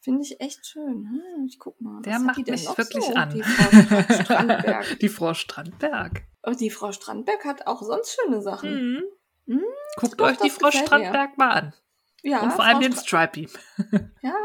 finde 0.00 0.22
ich 0.22 0.40
echt 0.40 0.64
schön. 0.66 1.10
Hm, 1.10 1.46
ich 1.46 1.58
guck 1.58 1.78
mal. 1.78 2.00
Der 2.02 2.20
macht 2.20 2.38
mich 2.38 2.66
wirklich 2.78 3.04
so? 3.04 3.12
an. 3.12 3.34
Die 3.34 3.42
Frau 3.42 4.14
Strandberg. 4.14 4.98
die 5.00 5.08
Frau 5.10 5.34
Strandberg. 5.34 6.22
Oh, 6.42 6.52
die 6.52 6.70
Frau 6.70 6.92
Strandberg 6.92 7.44
hat 7.44 7.66
auch 7.66 7.82
sonst 7.82 8.18
schöne 8.18 8.40
Sachen. 8.40 8.94
Mhm. 8.94 9.02
Hm, 9.46 9.64
Guckt 9.96 10.20
euch 10.22 10.38
die 10.38 10.50
Frau 10.50 10.70
Strandberg 10.70 11.36
mal 11.36 11.50
an. 11.50 11.74
Ja, 12.22 12.42
und 12.42 12.52
vor 12.52 12.64
allem 12.64 12.80
den 12.80 12.92
Stripey. 12.92 13.48
Ja, 14.22 14.36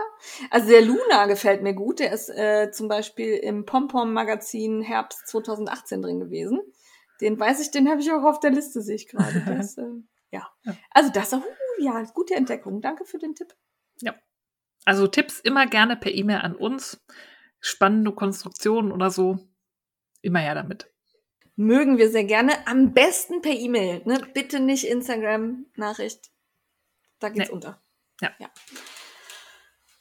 also 0.50 0.68
der 0.70 0.82
Luna 0.82 1.28
gefällt 1.28 1.62
mir 1.62 1.76
gut. 1.76 2.00
Der 2.00 2.12
ist 2.12 2.30
äh, 2.30 2.72
zum 2.72 2.88
Beispiel 2.88 3.36
im 3.36 3.66
Pompom-Magazin 3.66 4.82
Herbst 4.82 5.28
2018 5.28 6.02
drin 6.02 6.20
gewesen. 6.20 6.60
Den 7.22 7.40
weiß 7.40 7.62
ich, 7.62 7.70
den 7.70 7.88
habe 7.88 8.02
ich 8.02 8.12
auch 8.12 8.24
auf 8.24 8.40
der 8.40 8.50
Liste, 8.50 8.82
sehe 8.82 8.96
ich 8.96 9.08
gerade. 9.08 9.38
äh, 9.78 10.36
ja. 10.36 10.48
Also 10.90 11.12
das, 11.12 11.32
uh, 11.34 11.42
ja, 11.80 12.02
gute 12.16 12.34
Entdeckung. 12.34 12.82
Danke 12.82 13.06
für 13.06 13.20
den 13.20 13.36
Tipp. 13.36 13.54
Ja. 14.02 14.16
Also 14.86 15.06
Tipps 15.06 15.40
immer 15.40 15.68
gerne 15.68 15.96
per 15.96 16.12
E-Mail 16.12 16.40
an 16.40 16.56
uns. 16.56 17.06
Spannende 17.60 18.12
Konstruktionen 18.12 18.92
oder 18.92 19.12
so. 19.12 19.38
Immer 20.22 20.40
her 20.40 20.56
damit. 20.56 20.92
Mögen 21.56 21.98
wir 22.00 22.10
sehr 22.10 22.24
gerne. 22.24 22.54
Am 22.68 22.94
besten 22.94 23.42
per 23.42 23.54
E-Mail. 23.54 24.02
Ne? 24.06 24.20
Bitte 24.34 24.60
nicht 24.60 24.88
Instagram-Nachricht 24.88 26.32
da 27.20 27.30
geht's 27.30 27.50
nee. 27.50 27.54
unter. 27.54 27.82
Ja. 28.22 28.32
ja. 28.40 28.50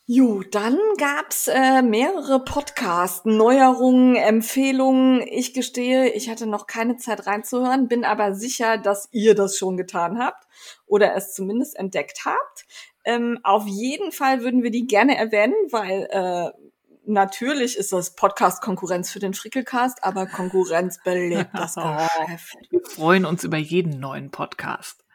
Jo, 0.09 0.45
dann 0.45 0.79
gab's 0.99 1.49
äh, 1.49 1.83
mehrere 1.83 2.45
Podcasts, 2.45 3.25
Neuerungen, 3.25 4.15
Empfehlungen. 4.15 5.21
Ich 5.27 5.53
gestehe, 5.53 6.11
ich 6.11 6.31
hatte 6.31 6.47
noch 6.47 6.69
keine 6.69 6.97
Zeit 6.97 7.27
reinzuhören, 7.27 7.89
bin 7.89 8.05
aber 8.05 8.33
sicher, 8.33 8.79
dass 8.79 9.09
ihr 9.11 9.35
das 9.35 9.59
schon 9.59 9.77
getan 9.77 10.21
habt 10.21 10.47
oder 10.87 11.17
es 11.17 11.35
zumindest 11.35 11.77
entdeckt 11.77 12.25
habt. 12.25 12.67
Ähm, 13.05 13.41
auf 13.43 13.67
jeden 13.67 14.13
Fall 14.13 14.43
würden 14.43 14.63
wir 14.63 14.71
die 14.71 14.87
gerne 14.87 15.17
erwähnen, 15.17 15.57
weil 15.73 16.07
äh, 16.11 16.53
natürlich 17.05 17.77
ist 17.77 17.93
das 17.93 18.15
Podcast 18.15 18.63
Konkurrenz 18.63 19.11
für 19.11 19.19
den 19.19 19.35
Frickelcast, 19.35 20.05
aber 20.05 20.27
Konkurrenz 20.27 21.01
belebt 21.03 21.51
das 21.53 21.75
Geschäft. 21.75 22.57
Wir 22.71 22.81
freuen 22.85 23.25
uns 23.25 23.43
über 23.43 23.57
jeden 23.57 23.99
neuen 23.99 24.31
Podcast. 24.31 25.06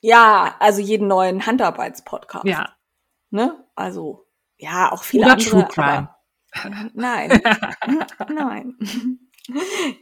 Ja, 0.00 0.56
also 0.58 0.80
jeden 0.80 1.08
neuen 1.08 1.46
Handarbeitspodcast. 1.46 2.46
Ja. 2.46 2.74
Ne? 3.30 3.64
Also, 3.74 4.26
ja, 4.56 4.92
auch 4.92 5.04
viele 5.04 5.24
Oder 5.24 5.32
andere. 5.32 5.50
True 5.50 5.68
Crime. 5.68 6.08
Aber, 6.52 6.90
nein. 6.94 7.42
nein. 8.28 8.78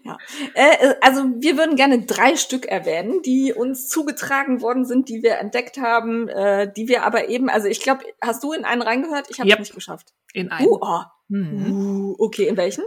ja. 0.04 0.16
Äh, 0.54 0.94
also 1.00 1.24
wir 1.38 1.56
würden 1.58 1.76
gerne 1.76 2.02
drei 2.02 2.36
Stück 2.36 2.66
erwähnen, 2.66 3.22
die 3.22 3.52
uns 3.52 3.88
zugetragen 3.88 4.62
worden 4.62 4.84
sind, 4.84 5.08
die 5.08 5.22
wir 5.22 5.38
entdeckt 5.38 5.78
haben, 5.78 6.28
äh, 6.28 6.72
die 6.72 6.88
wir 6.88 7.04
aber 7.04 7.28
eben, 7.28 7.48
also 7.48 7.68
ich 7.68 7.80
glaube, 7.80 8.04
hast 8.22 8.42
du 8.42 8.52
in 8.52 8.64
einen 8.64 8.82
reingehört? 8.82 9.30
Ich 9.30 9.40
habe 9.40 9.48
es 9.48 9.52
yep. 9.52 9.60
nicht 9.60 9.74
geschafft. 9.74 10.14
In 10.32 10.50
einen. 10.50 10.66
Uh, 10.66 10.78
oh. 10.80 11.02
mhm. 11.28 11.72
uh, 11.72 12.14
okay, 12.18 12.48
in 12.48 12.56
welchen? 12.56 12.84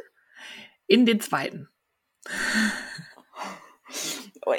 In 0.88 1.06
den 1.06 1.20
zweiten 1.20 1.70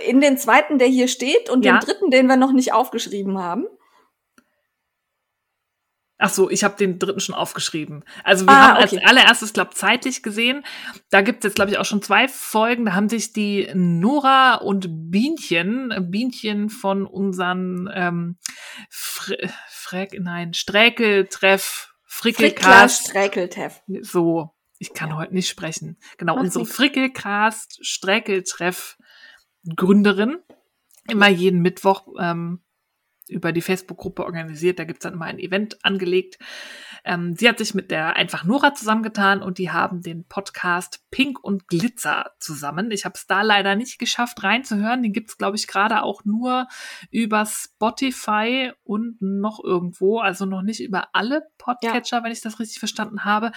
in 0.07 0.21
den 0.21 0.39
zweiten, 0.39 0.79
der 0.79 0.89
hier 0.89 1.09
steht, 1.09 1.51
und 1.51 1.65
ja. 1.65 1.79
den 1.79 1.87
dritten, 1.87 2.11
den 2.11 2.27
wir 2.27 2.37
noch 2.37 2.53
nicht 2.53 2.73
aufgeschrieben 2.73 3.39
haben? 3.39 3.67
Ach 6.25 6.31
so, 6.31 6.49
ich 6.49 6.63
habe 6.63 6.77
den 6.77 7.01
dritten 7.01 7.19
schon 7.19 7.35
aufgeschrieben. 7.35 8.05
Also 8.23 8.47
wir 8.47 8.53
ah, 8.53 8.69
haben 8.69 8.77
als 8.77 8.97
allererstes, 8.97 9.53
glaube 9.53 9.75
zeitlich 9.75 10.23
gesehen, 10.23 10.65
da 11.11 11.21
gibt 11.21 11.39
es 11.39 11.49
jetzt, 11.49 11.57
glaube 11.57 11.73
ich, 11.73 11.79
auch 11.79 11.85
schon 11.85 12.01
zwei 12.01 12.29
Folgen, 12.29 12.87
da 12.87 12.93
haben 12.93 13.09
sich 13.09 13.33
die 13.33 13.69
Nora 13.75 14.55
und 14.55 15.11
Bienchen, 15.11 15.93
Bienchen 16.13 16.71
von 16.71 17.07
unseren 17.07 17.91
ähm, 17.93 18.39
Fre 18.89 19.37
Frek, 19.69 20.17
nein, 20.21 20.55
Sträkeltreff, 20.55 21.93
Frickelcast. 22.07 23.09
Sträkelteff. 23.09 23.83
So, 24.03 24.51
ich 24.79 24.95
kann 24.95 25.11
ja. 25.11 25.17
heute 25.17 25.35
nicht 25.35 25.49
sprechen. 25.49 25.99
Genau, 26.19 26.37
Mach 26.37 26.43
unsere 26.43 26.67
Frickelcast, 26.67 27.85
Sträkeltreff 27.85 28.97
Gründerin, 29.77 30.39
immer 31.09 31.29
jeden 31.29 31.63
Mittwoch 31.63 32.07
ähm, 32.19 32.61
über 33.29 33.53
die 33.53 33.61
Facebook-Gruppe 33.61 34.25
organisiert. 34.25 34.79
Da 34.79 34.85
gibt's 34.85 35.03
dann 35.03 35.15
immer 35.15 35.27
ein 35.27 35.39
Event 35.39 35.85
angelegt. 35.85 36.39
Ähm, 37.05 37.35
sie 37.37 37.49
hat 37.49 37.59
sich 37.59 37.75
mit 37.75 37.91
der 37.91 38.17
Einfach 38.17 38.45
Nora 38.45 38.75
zusammengetan 38.75 39.43
und 39.43 39.59
die 39.59 39.71
haben 39.71 40.03
den 40.03 40.25
Podcast 40.25 41.01
Pink 41.11 41.43
und 41.43 41.67
Glitzer 41.67 42.33
zusammen. 42.39 42.91
Ich 42.93 43.05
habe 43.05 43.15
es 43.17 43.27
da 43.27 43.43
leider 43.43 43.75
nicht 43.75 43.99
geschafft 43.99 44.43
reinzuhören. 44.45 45.03
Den 45.03 45.13
gibt's 45.13 45.37
glaube 45.37 45.57
ich, 45.57 45.67
gerade 45.67 46.03
auch 46.03 46.25
nur 46.25 46.69
über 47.11 47.45
Spotify 47.47 48.73
und 48.85 49.21
noch 49.21 49.63
irgendwo. 49.63 50.21
Also 50.21 50.47
noch 50.47 50.63
nicht 50.63 50.81
über 50.81 51.09
alle 51.13 51.43
Podcatcher, 51.59 52.19
ja. 52.19 52.25
wenn 52.25 52.33
ich 52.33 52.41
das 52.41 52.61
richtig 52.61 52.79
verstanden 52.79 53.25
habe. 53.25 53.51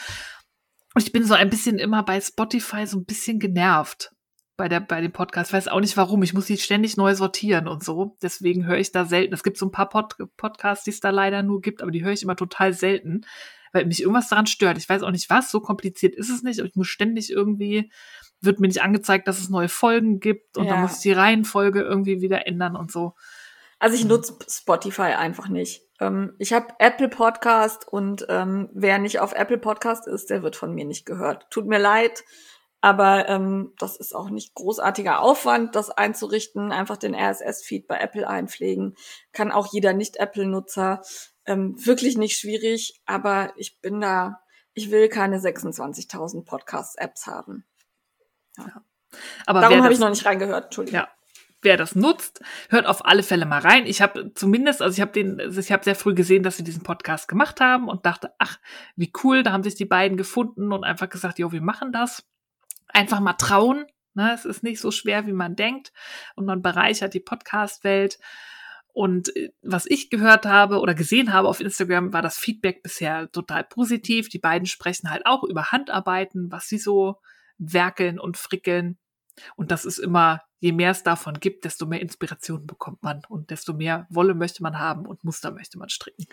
Ich 0.98 1.12
bin 1.12 1.26
so 1.26 1.34
ein 1.34 1.50
bisschen 1.50 1.78
immer 1.78 2.04
bei 2.04 2.22
Spotify 2.22 2.88
so 2.88 2.98
ein 2.98 3.06
bisschen 3.06 3.40
genervt 3.40 4.15
bei 4.58 4.70
der 4.70 4.80
bei 4.80 5.02
dem 5.02 5.12
Podcast. 5.12 5.50
Ich 5.50 5.54
weiß 5.54 5.68
auch 5.68 5.80
nicht 5.80 5.98
warum. 5.98 6.24
Ich 6.24 6.34
muss 6.34 6.46
die 6.46 6.58
ständig 6.58 6.98
neu 6.98 7.16
sortieren 7.16 7.68
und 7.68 7.84
so. 7.84 8.18
Deswegen 8.22 8.66
höre 8.66 8.78
ich 8.78 8.92
da 8.92 9.06
selten. 9.06 9.34
Es 9.34 9.44
gibt 9.44 9.58
so 9.58 9.66
ein 9.66 9.72
paar 9.72 9.90
Pod 9.90 10.16
Podcasts, 10.38 10.84
die 10.86 10.92
es 10.92 11.00
da 11.00 11.10
leider 11.10 11.44
nur 11.44 11.62
gibt, 11.62 11.82
aber 11.82 11.92
die 11.92 12.04
höre 12.04 12.14
ich 12.14 12.24
immer 12.24 12.36
total 12.36 12.74
selten, 12.74 13.26
weil 13.74 13.86
mich 13.86 14.02
irgendwas 14.02 14.30
daran 14.30 14.48
stört. 14.48 14.78
Ich 14.78 14.88
weiß 14.88 15.04
auch 15.04 15.12
nicht 15.12 15.30
was. 15.30 15.52
So 15.52 15.60
kompliziert 15.60 16.16
ist 16.16 16.30
es 16.30 16.44
nicht. 16.44 16.60
Aber 16.60 16.68
ich 16.68 16.76
muss 16.76 16.88
ständig 16.88 17.32
irgendwie 17.32 17.92
wird 18.42 18.60
mir 18.60 18.68
nicht 18.68 18.82
angezeigt, 18.82 19.28
dass 19.28 19.40
es 19.40 19.50
neue 19.50 19.70
Folgen 19.70 20.20
gibt 20.20 20.58
und 20.58 20.66
ja. 20.66 20.74
dann 20.74 20.82
muss 20.82 20.98
ich 20.98 21.02
die 21.02 21.12
Reihenfolge 21.12 21.82
irgendwie 21.82 22.22
wieder 22.22 22.48
ändern 22.48 22.76
und 22.76 22.92
so. 22.92 23.14
Also 23.80 23.96
ich 23.96 24.06
nutze 24.06 24.38
Spotify 24.48 25.14
einfach 25.14 25.50
nicht. 25.50 25.84
Ähm, 26.00 26.34
ich 26.38 26.54
habe 26.54 26.68
Apple 26.80 27.10
Podcast 27.10 27.88
und 27.88 28.26
ähm, 28.30 28.70
wer 28.74 29.00
nicht 29.00 29.20
auf 29.20 29.34
Apple 29.34 29.58
Podcast 29.58 30.08
ist, 30.08 30.30
der 30.30 30.44
wird 30.44 30.56
von 30.56 30.74
mir 30.74 30.86
nicht 30.86 31.06
gehört. 31.06 31.48
Tut 31.50 31.66
mir 31.66 31.80
leid 31.80 32.24
Aber 32.86 33.28
ähm, 33.30 33.74
das 33.80 33.98
ist 33.98 34.14
auch 34.14 34.30
nicht 34.30 34.54
großartiger 34.54 35.20
Aufwand, 35.20 35.76
das 35.76 35.90
einzurichten. 35.90 36.72
Einfach 36.72 36.98
den 36.98 37.16
RSS-Feed 37.16 37.88
bei 37.88 37.98
Apple 37.98 38.28
einpflegen. 38.28 38.96
Kann 39.32 39.52
auch 39.52 39.74
jeder 39.74 39.94
Nicht-Apple-Nutzer. 39.94 41.02
Ähm, 41.48 41.84
wirklich 41.84 42.16
nicht 42.16 42.38
schwierig, 42.38 43.02
aber 43.08 43.54
ich 43.58 43.82
bin 43.82 44.02
da, 44.02 44.40
ich 44.76 44.92
will 44.92 45.10
keine 45.10 45.40
26.000 45.40 46.46
Podcast-Apps 46.46 47.26
haben. 47.26 47.66
Ja. 48.60 48.84
Aber 49.48 49.62
Darum 49.62 49.82
habe 49.82 49.92
ich 49.92 50.00
noch 50.00 50.12
nicht 50.12 50.28
reingehört, 50.28 50.66
Entschuldigung. 50.66 51.00
Ja, 51.00 51.08
wer 51.64 51.78
das 51.78 51.96
nutzt, 51.96 52.40
hört 52.70 52.86
auf 52.86 53.04
alle 53.04 53.24
Fälle 53.24 53.48
mal 53.48 53.62
rein. 53.62 53.88
Ich 53.88 54.04
habe 54.04 54.32
zumindest, 54.36 54.84
also 54.84 54.94
ich 54.94 55.02
habe 55.02 55.12
den, 55.12 55.42
also 55.42 55.60
ich 55.60 55.72
habe 55.72 55.84
sehr 55.84 55.96
früh 55.96 56.14
gesehen, 56.14 56.44
dass 56.44 56.58
sie 56.58 56.64
diesen 56.64 56.84
Podcast 56.84 57.28
gemacht 57.28 57.62
haben 57.62 57.90
und 57.90 58.06
dachte, 58.06 58.36
ach, 58.38 58.60
wie 58.96 59.12
cool, 59.24 59.42
da 59.42 59.54
haben 59.54 59.64
sich 59.64 59.74
die 59.74 59.86
beiden 59.86 60.18
gefunden 60.18 60.72
und 60.72 60.84
einfach 60.84 61.10
gesagt, 61.10 61.40
jo, 61.40 61.52
wir 61.52 61.62
machen 61.64 61.92
das. 61.92 62.24
Einfach 62.96 63.20
mal 63.20 63.34
trauen. 63.34 63.86
Ne? 64.14 64.34
Es 64.34 64.46
ist 64.46 64.64
nicht 64.64 64.80
so 64.80 64.90
schwer, 64.90 65.28
wie 65.28 65.34
man 65.34 65.58
denkt 65.58 65.92
und 66.36 66.46
man 66.46 66.62
bereichert 66.62 67.14
die 67.14 67.20
Podcast-Welt. 67.20 68.18
Und 68.94 69.36
äh, 69.36 69.50
was 69.62 69.86
ich 69.86 70.10
gehört 70.10 70.46
habe 70.46 70.80
oder 70.80 70.96
gesehen 70.96 71.34
habe 71.34 71.50
auf 71.50 71.60
Instagram, 71.60 72.14
war 72.14 72.22
das 72.22 72.38
Feedback 72.38 72.82
bisher 72.84 73.30
total 73.34 73.66
positiv. 73.66 74.30
Die 74.30 74.40
beiden 74.40 74.66
sprechen 74.66 75.12
halt 75.12 75.26
auch 75.26 75.44
über 75.44 75.74
Handarbeiten, 75.74 76.50
was 76.50 76.70
sie 76.70 76.78
so 76.78 77.18
werkeln 77.58 78.18
und 78.18 78.38
frickeln. 78.38 78.98
Und 79.58 79.72
das 79.72 79.84
ist 79.84 79.98
immer 79.98 80.44
je 80.66 80.72
mehr 80.72 80.90
es 80.90 81.04
davon 81.04 81.40
gibt, 81.40 81.64
desto 81.64 81.86
mehr 81.86 82.02
Inspiration 82.02 82.66
bekommt 82.66 83.04
man 83.04 83.22
und 83.30 83.52
desto 83.52 83.74
mehr 83.74 84.08
Wolle 84.10 84.34
möchte 84.34 84.64
man 84.64 84.80
haben 84.80 85.06
und 85.06 85.24
Muster 85.24 85.52
möchte 85.52 85.78
man 85.78 85.90
stricken. 85.90 86.26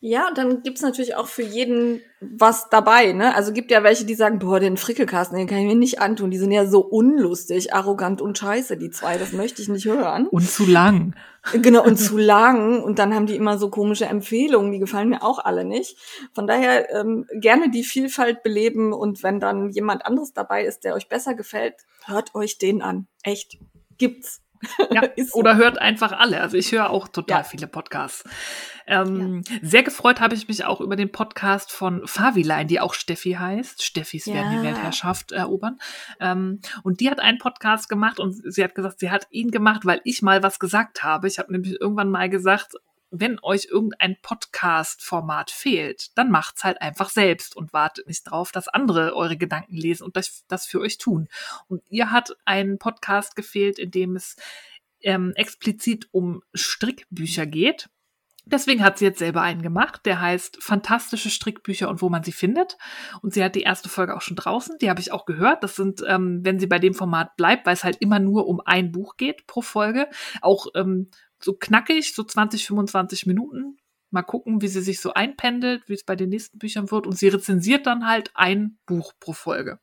Ja, 0.00 0.28
und 0.28 0.36
dann 0.36 0.62
gibt's 0.62 0.82
natürlich 0.82 1.16
auch 1.16 1.26
für 1.26 1.42
jeden 1.42 2.02
was 2.20 2.68
dabei, 2.68 3.12
ne? 3.12 3.34
Also 3.34 3.54
gibt 3.54 3.70
ja 3.70 3.82
welche, 3.82 4.04
die 4.04 4.14
sagen, 4.14 4.40
boah, 4.40 4.60
den 4.60 4.76
Frickelkasten, 4.76 5.38
den 5.38 5.46
kann 5.46 5.58
ich 5.58 5.66
mir 5.66 5.74
nicht 5.74 6.02
antun. 6.02 6.30
Die 6.30 6.36
sind 6.36 6.50
ja 6.50 6.66
so 6.66 6.80
unlustig, 6.80 7.72
arrogant 7.72 8.20
und 8.20 8.36
scheiße, 8.36 8.76
die 8.76 8.90
zwei, 8.90 9.16
das 9.16 9.32
möchte 9.32 9.62
ich 9.62 9.68
nicht 9.68 9.86
hören. 9.86 10.26
Und 10.26 10.50
zu 10.50 10.66
lang. 10.66 11.14
Genau, 11.54 11.82
und 11.82 11.96
zu 11.96 12.18
lang. 12.18 12.82
Und 12.82 12.98
dann 12.98 13.14
haben 13.14 13.24
die 13.24 13.36
immer 13.36 13.56
so 13.56 13.70
komische 13.70 14.04
Empfehlungen, 14.04 14.70
die 14.70 14.80
gefallen 14.80 15.08
mir 15.08 15.22
auch 15.22 15.38
alle 15.38 15.64
nicht. 15.64 15.96
Von 16.34 16.46
daher 16.46 16.94
ähm, 16.94 17.24
gerne 17.40 17.70
die 17.70 17.84
Vielfalt 17.84 18.42
beleben 18.42 18.92
und 18.92 19.22
wenn 19.22 19.40
dann 19.40 19.70
jemand 19.70 20.04
anderes 20.04 20.34
dabei 20.34 20.64
ist, 20.66 20.84
der 20.84 20.94
euch 20.94 21.08
besser 21.08 21.34
gefällt, 21.34 21.74
hört 22.04 22.34
euch 22.34 22.58
den 22.58 22.82
an. 22.82 23.06
Echt 23.22 23.58
gibt's. 23.98 24.42
Ja, 24.90 25.02
so. 25.16 25.38
Oder 25.38 25.56
hört 25.56 25.78
einfach 25.78 26.12
alle. 26.12 26.40
Also 26.40 26.56
ich 26.56 26.72
höre 26.72 26.90
auch 26.90 27.08
total 27.08 27.38
ja. 27.38 27.44
viele 27.44 27.66
Podcasts. 27.66 28.24
Ähm, 28.86 29.42
ja. 29.48 29.58
Sehr 29.62 29.82
gefreut 29.82 30.20
habe 30.20 30.34
ich 30.34 30.48
mich 30.48 30.64
auch 30.64 30.80
über 30.80 30.96
den 30.96 31.12
Podcast 31.12 31.70
von 31.72 32.06
Favilein, 32.06 32.68
die 32.68 32.80
auch 32.80 32.94
Steffi 32.94 33.32
heißt. 33.32 33.82
Steffis 33.82 34.26
werden 34.26 34.58
die 34.58 34.66
Weltherrschaft 34.66 35.32
erobern. 35.32 35.78
Ähm, 36.20 36.60
und 36.82 37.00
die 37.00 37.10
hat 37.10 37.20
einen 37.20 37.38
Podcast 37.38 37.88
gemacht 37.88 38.18
und 38.18 38.32
sie 38.52 38.64
hat 38.64 38.74
gesagt, 38.74 39.00
sie 39.00 39.10
hat 39.10 39.26
ihn 39.30 39.50
gemacht, 39.50 39.84
weil 39.84 40.00
ich 40.04 40.22
mal 40.22 40.42
was 40.42 40.58
gesagt 40.58 41.02
habe. 41.02 41.28
Ich 41.28 41.38
habe 41.38 41.52
nämlich 41.52 41.80
irgendwann 41.80 42.10
mal 42.10 42.28
gesagt, 42.28 42.74
wenn 43.10 43.38
euch 43.42 43.68
irgendein 43.70 44.16
Podcast-Format 44.20 45.50
fehlt, 45.50 46.16
dann 46.16 46.30
macht's 46.30 46.64
halt 46.64 46.80
einfach 46.80 47.10
selbst 47.10 47.56
und 47.56 47.72
wartet 47.72 48.06
nicht 48.06 48.24
drauf, 48.24 48.52
dass 48.52 48.68
andere 48.68 49.14
eure 49.14 49.36
Gedanken 49.36 49.76
lesen 49.76 50.04
und 50.04 50.16
das, 50.16 50.44
das 50.48 50.66
für 50.66 50.80
euch 50.80 50.98
tun. 50.98 51.28
Und 51.68 51.82
ihr 51.88 52.10
hat 52.10 52.36
einen 52.44 52.78
Podcast 52.78 53.36
gefehlt, 53.36 53.78
in 53.78 53.90
dem 53.90 54.16
es 54.16 54.36
ähm, 55.00 55.32
explizit 55.36 56.08
um 56.12 56.42
Strickbücher 56.54 57.46
geht. 57.46 57.88
Deswegen 58.50 58.82
hat 58.82 58.96
sie 58.96 59.04
jetzt 59.04 59.18
selber 59.18 59.42
einen 59.42 59.60
gemacht, 59.60 60.06
der 60.06 60.22
heißt 60.22 60.62
Fantastische 60.62 61.28
Strickbücher 61.28 61.90
und 61.90 62.00
wo 62.00 62.08
man 62.08 62.24
sie 62.24 62.32
findet. 62.32 62.78
Und 63.20 63.34
sie 63.34 63.44
hat 63.44 63.54
die 63.54 63.62
erste 63.62 63.90
Folge 63.90 64.16
auch 64.16 64.22
schon 64.22 64.36
draußen, 64.36 64.78
die 64.78 64.88
habe 64.88 65.00
ich 65.00 65.12
auch 65.12 65.26
gehört. 65.26 65.62
Das 65.62 65.76
sind, 65.76 66.02
ähm, 66.06 66.40
wenn 66.44 66.58
sie 66.58 66.66
bei 66.66 66.78
dem 66.78 66.94
Format 66.94 67.36
bleibt, 67.36 67.66
weil 67.66 67.74
es 67.74 67.84
halt 67.84 67.98
immer 68.00 68.18
nur 68.18 68.46
um 68.46 68.62
ein 68.64 68.90
Buch 68.90 69.18
geht 69.18 69.46
pro 69.46 69.60
Folge, 69.60 70.08
auch 70.40 70.66
ähm, 70.74 71.10
so 71.40 71.54
knackig, 71.54 72.14
so 72.14 72.24
20, 72.24 72.66
25 72.66 73.26
Minuten. 73.26 73.78
Mal 74.10 74.22
gucken, 74.22 74.62
wie 74.62 74.68
sie 74.68 74.80
sich 74.80 75.00
so 75.00 75.12
einpendelt, 75.12 75.88
wie 75.88 75.94
es 75.94 76.04
bei 76.04 76.16
den 76.16 76.30
nächsten 76.30 76.58
Büchern 76.58 76.90
wird. 76.90 77.06
Und 77.06 77.18
sie 77.18 77.28
rezensiert 77.28 77.86
dann 77.86 78.06
halt 78.06 78.30
ein 78.34 78.78
Buch 78.86 79.12
pro 79.20 79.34
Folge. 79.34 79.80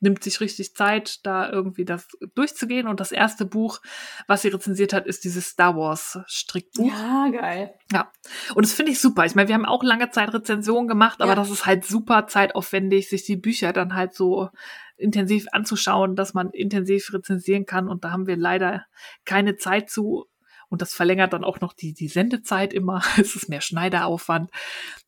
Nimmt 0.00 0.24
sich 0.24 0.40
richtig 0.40 0.74
Zeit, 0.74 1.24
da 1.24 1.48
irgendwie 1.48 1.84
das 1.84 2.08
durchzugehen. 2.34 2.88
Und 2.88 2.98
das 2.98 3.12
erste 3.12 3.44
Buch, 3.44 3.80
was 4.26 4.42
sie 4.42 4.48
rezensiert 4.48 4.92
hat, 4.92 5.06
ist 5.06 5.22
dieses 5.22 5.46
Star 5.46 5.76
Wars 5.76 6.18
Strickbuch. 6.26 6.88
Ja, 6.88 7.28
geil. 7.30 7.72
Ja. 7.92 8.10
Und 8.56 8.66
das 8.66 8.72
finde 8.72 8.90
ich 8.90 8.98
super. 8.98 9.24
Ich 9.26 9.36
meine, 9.36 9.46
wir 9.46 9.54
haben 9.54 9.64
auch 9.64 9.84
lange 9.84 10.10
Zeit 10.10 10.34
Rezensionen 10.34 10.88
gemacht, 10.88 11.20
aber 11.20 11.32
ja. 11.32 11.36
das 11.36 11.50
ist 11.50 11.64
halt 11.64 11.84
super 11.84 12.26
zeitaufwendig, 12.26 13.08
sich 13.08 13.22
die 13.22 13.36
Bücher 13.36 13.72
dann 13.72 13.94
halt 13.94 14.12
so 14.12 14.50
intensiv 14.96 15.46
anzuschauen, 15.52 16.16
dass 16.16 16.34
man 16.34 16.50
intensiv 16.50 17.12
rezensieren 17.12 17.64
kann. 17.64 17.88
Und 17.88 18.02
da 18.02 18.10
haben 18.10 18.26
wir 18.26 18.36
leider 18.36 18.84
keine 19.24 19.56
Zeit 19.56 19.88
zu. 19.88 20.26
Und 20.72 20.80
das 20.80 20.94
verlängert 20.94 21.34
dann 21.34 21.44
auch 21.44 21.60
noch 21.60 21.74
die, 21.74 21.92
die 21.92 22.08
Sendezeit 22.08 22.72
immer. 22.72 23.02
es 23.18 23.36
ist 23.36 23.50
mehr 23.50 23.60
Schneideraufwand. 23.60 24.50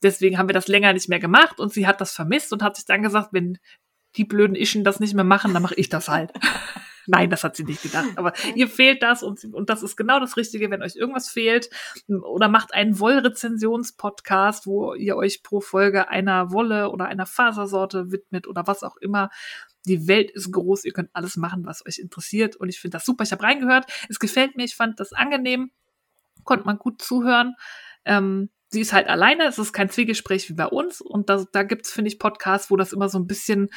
Deswegen 0.02 0.36
haben 0.36 0.46
wir 0.46 0.52
das 0.52 0.68
länger 0.68 0.92
nicht 0.92 1.08
mehr 1.08 1.20
gemacht 1.20 1.58
und 1.58 1.72
sie 1.72 1.86
hat 1.86 2.02
das 2.02 2.12
vermisst 2.12 2.52
und 2.52 2.62
hat 2.62 2.76
sich 2.76 2.84
dann 2.84 3.02
gesagt, 3.02 3.30
wenn 3.32 3.56
die 4.16 4.26
blöden 4.26 4.56
Ischen 4.56 4.84
das 4.84 5.00
nicht 5.00 5.14
mehr 5.14 5.24
machen, 5.24 5.54
dann 5.54 5.62
mache 5.62 5.74
ich 5.76 5.88
das 5.88 6.08
halt. 6.10 6.32
Nein, 7.06 7.30
das 7.30 7.44
hat 7.44 7.56
sie 7.56 7.64
nicht 7.64 7.82
gedacht. 7.82 8.10
Aber 8.16 8.34
ihr 8.54 8.68
fehlt 8.68 9.02
das 9.02 9.22
und, 9.22 9.42
und 9.54 9.70
das 9.70 9.82
ist 9.82 9.96
genau 9.96 10.20
das 10.20 10.36
Richtige, 10.36 10.70
wenn 10.70 10.82
euch 10.82 10.96
irgendwas 10.96 11.30
fehlt. 11.30 11.70
Oder 12.08 12.48
macht 12.48 12.74
einen 12.74 12.98
Wollrezensions-Podcast, 12.98 14.66
wo 14.66 14.92
ihr 14.92 15.16
euch 15.16 15.42
pro 15.42 15.62
Folge 15.62 16.10
einer 16.10 16.52
Wolle 16.52 16.90
oder 16.90 17.06
einer 17.06 17.24
Fasersorte 17.24 18.12
widmet 18.12 18.46
oder 18.46 18.66
was 18.66 18.82
auch 18.82 18.98
immer. 18.98 19.30
Die 19.86 20.08
Welt 20.08 20.30
ist 20.30 20.52
groß, 20.52 20.84
ihr 20.84 20.92
könnt 20.92 21.10
alles 21.12 21.36
machen, 21.36 21.66
was 21.66 21.84
euch 21.86 21.98
interessiert. 21.98 22.56
Und 22.56 22.68
ich 22.68 22.80
finde 22.80 22.96
das 22.96 23.04
super. 23.04 23.24
Ich 23.24 23.32
habe 23.32 23.42
reingehört. 23.42 23.86
Es 24.08 24.18
gefällt 24.18 24.56
mir, 24.56 24.64
ich 24.64 24.76
fand 24.76 24.98
das 25.00 25.12
angenehm. 25.12 25.70
Konnte 26.44 26.66
man 26.66 26.78
gut 26.78 27.02
zuhören. 27.02 27.54
Ähm, 28.04 28.50
sie 28.74 28.80
ist 28.80 28.92
halt 28.92 29.08
alleine, 29.08 29.46
es 29.46 29.58
ist 29.58 29.72
kein 29.72 29.88
Zwiegespräch 29.88 30.48
wie 30.50 30.54
bei 30.54 30.66
uns. 30.66 31.00
Und 31.00 31.30
da, 31.30 31.44
da 31.50 31.62
gibt 31.62 31.86
es, 31.86 31.92
finde 31.92 32.08
ich, 32.08 32.18
Podcasts, 32.18 32.70
wo 32.70 32.76
das 32.76 32.92
immer 32.92 33.08
so 33.08 33.18
ein 33.18 33.26
bisschen 33.26 33.70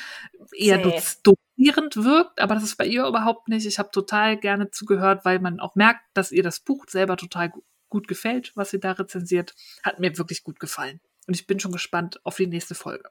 eher 0.54 0.80
dosierend 0.80 1.96
wirkt, 1.96 2.42
aber 2.42 2.56
das 2.56 2.64
ist 2.64 2.76
bei 2.76 2.86
ihr 2.86 3.06
überhaupt 3.06 3.48
nicht. 3.48 3.66
Ich 3.66 3.80
habe 3.80 3.92
total 3.92 4.38
gerne 4.38 4.70
zugehört, 4.72 5.24
weil 5.24 5.40
man 5.40 5.60
auch 5.60 5.76
merkt, 5.76 6.02
dass 6.14 6.32
ihr 6.32 6.44
das 6.44 6.60
Buch 6.60 6.86
selber 6.88 7.16
total 7.16 7.52
gut 7.90 8.08
gefällt, 8.08 8.52
was 8.56 8.72
sie 8.72 8.80
da 8.80 8.92
rezensiert. 8.92 9.56
Hat 9.84 10.00
mir 10.00 10.18
wirklich 10.18 10.44
gut 10.44 10.60
gefallen. 10.60 11.00
Und 11.28 11.36
ich 11.36 11.48
bin 11.48 11.60
schon 11.60 11.72
gespannt 11.72 12.20
auf 12.26 12.36
die 12.36 12.48
nächste 12.48 12.76
Folge. 12.76 13.10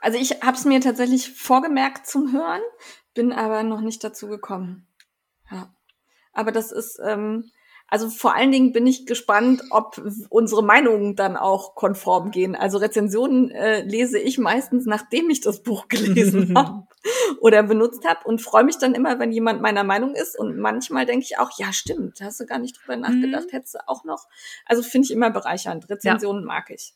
Also 0.00 0.18
ich 0.18 0.42
habe 0.42 0.56
es 0.56 0.64
mir 0.64 0.80
tatsächlich 0.80 1.32
vorgemerkt 1.32 2.06
zum 2.06 2.32
Hören, 2.32 2.62
bin 3.14 3.32
aber 3.32 3.62
noch 3.62 3.80
nicht 3.80 4.02
dazu 4.04 4.28
gekommen. 4.28 4.86
Ja. 5.50 5.74
Aber 6.32 6.52
das 6.52 6.72
ist, 6.72 7.00
ähm, 7.04 7.50
also 7.90 8.08
vor 8.08 8.36
allen 8.36 8.52
Dingen 8.52 8.72
bin 8.72 8.86
ich 8.86 9.04
gespannt, 9.04 9.62
ob 9.70 10.00
unsere 10.28 10.62
Meinungen 10.62 11.16
dann 11.16 11.36
auch 11.36 11.74
konform 11.74 12.30
gehen. 12.30 12.54
Also 12.54 12.78
Rezensionen 12.78 13.50
äh, 13.50 13.82
lese 13.82 14.18
ich 14.18 14.38
meistens, 14.38 14.86
nachdem 14.86 15.28
ich 15.28 15.40
das 15.40 15.64
Buch 15.64 15.88
gelesen 15.88 16.54
habe 16.56 16.86
oder 17.40 17.64
benutzt 17.64 18.06
habe 18.06 18.20
und 18.24 18.40
freue 18.40 18.62
mich 18.62 18.78
dann 18.78 18.94
immer, 18.94 19.18
wenn 19.18 19.32
jemand 19.32 19.60
meiner 19.60 19.82
Meinung 19.82 20.14
ist. 20.14 20.38
Und 20.38 20.56
manchmal 20.56 21.04
denke 21.04 21.24
ich 21.24 21.38
auch, 21.38 21.50
ja, 21.58 21.72
stimmt, 21.72 22.20
hast 22.20 22.38
du 22.38 22.46
gar 22.46 22.60
nicht 22.60 22.78
drüber 22.80 22.96
nachgedacht, 22.96 23.46
mhm. 23.46 23.56
hättest 23.56 23.74
du 23.74 23.88
auch 23.88 24.04
noch. 24.04 24.28
Also 24.66 24.82
finde 24.82 25.06
ich 25.06 25.10
immer 25.10 25.30
bereichernd. 25.30 25.90
Rezensionen 25.90 26.42
ja. 26.42 26.46
mag 26.46 26.70
ich. 26.70 26.94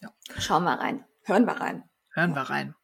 Ja. 0.00 0.10
Schauen 0.38 0.64
wir 0.64 0.72
rein. 0.72 1.04
Hören 1.24 1.46
wir 1.46 1.54
rein. 1.54 1.84
Hören 2.12 2.34
wir 2.34 2.42
rein. 2.42 2.74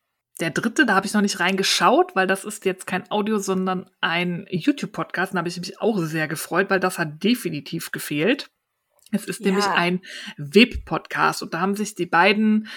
Der 0.40 0.50
dritte, 0.50 0.86
da 0.86 0.94
habe 0.94 1.06
ich 1.06 1.12
noch 1.12 1.20
nicht 1.20 1.40
reingeschaut, 1.40 2.16
weil 2.16 2.26
das 2.26 2.44
ist 2.44 2.64
jetzt 2.64 2.86
kein 2.86 3.10
Audio, 3.10 3.38
sondern 3.38 3.88
ein 4.00 4.46
YouTube-Podcast. 4.50 5.34
Da 5.34 5.38
habe 5.38 5.48
ich 5.48 5.58
mich 5.58 5.80
auch 5.80 5.98
sehr 5.98 6.26
gefreut, 6.26 6.70
weil 6.70 6.80
das 6.80 6.98
hat 6.98 7.22
definitiv 7.22 7.92
gefehlt. 7.92 8.50
Es 9.14 9.26
ist 9.26 9.40
ja. 9.40 9.48
nämlich 9.48 9.66
ein 9.66 10.00
Web-Podcast 10.38 11.42
und 11.42 11.52
da 11.52 11.60
haben 11.60 11.76
sich 11.76 11.94
die 11.94 12.06
beiden 12.06 12.68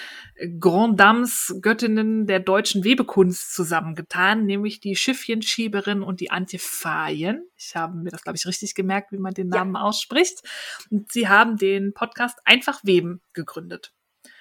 Grand 0.60 1.00
Dames, 1.00 1.56
Göttinnen 1.62 2.26
der 2.26 2.40
deutschen 2.40 2.84
Webekunst 2.84 3.54
zusammengetan, 3.54 4.44
nämlich 4.44 4.80
die 4.80 4.96
Schiffchenschieberin 4.96 6.02
und 6.02 6.20
die 6.20 6.30
Antje 6.30 6.58
Fayen. 6.58 7.48
Ich 7.56 7.74
habe 7.74 7.96
mir 7.96 8.10
das, 8.10 8.22
glaube 8.22 8.36
ich, 8.36 8.46
richtig 8.46 8.74
gemerkt, 8.74 9.12
wie 9.12 9.18
man 9.18 9.32
den 9.32 9.48
Namen 9.48 9.76
ja. 9.76 9.80
ausspricht. 9.80 10.42
Und 10.90 11.10
sie 11.10 11.26
haben 11.26 11.56
den 11.56 11.94
Podcast 11.94 12.38
Einfach 12.44 12.80
Weben 12.84 13.22
gegründet. 13.32 13.94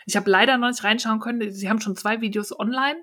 Ich 0.06 0.16
habe 0.16 0.30
leider 0.30 0.58
noch 0.58 0.70
nicht 0.70 0.84
reinschauen 0.84 1.20
können. 1.20 1.52
Sie 1.52 1.70
haben 1.70 1.82
schon 1.82 1.96
zwei 1.96 2.22
Videos 2.22 2.58
online. 2.58 3.02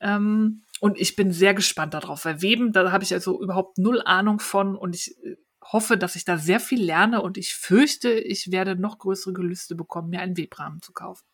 Ähm, 0.00 0.62
und 0.80 0.98
ich 0.98 1.16
bin 1.16 1.32
sehr 1.32 1.54
gespannt 1.54 1.94
darauf, 1.94 2.24
weil 2.24 2.42
Weben, 2.42 2.72
da 2.72 2.92
habe 2.92 3.04
ich 3.04 3.14
also 3.14 3.40
überhaupt 3.40 3.78
null 3.78 4.02
Ahnung 4.04 4.40
von 4.40 4.76
und 4.76 4.94
ich 4.94 5.16
äh, 5.24 5.36
hoffe, 5.72 5.96
dass 5.96 6.16
ich 6.16 6.24
da 6.24 6.38
sehr 6.38 6.60
viel 6.60 6.82
lerne 6.82 7.22
und 7.22 7.38
ich 7.38 7.54
fürchte, 7.54 8.12
ich 8.12 8.50
werde 8.52 8.76
noch 8.76 8.98
größere 8.98 9.32
Gelüste 9.32 9.74
bekommen, 9.74 10.10
mir 10.10 10.20
einen 10.20 10.36
Webrahmen 10.36 10.82
zu 10.82 10.92
kaufen. 10.92 11.24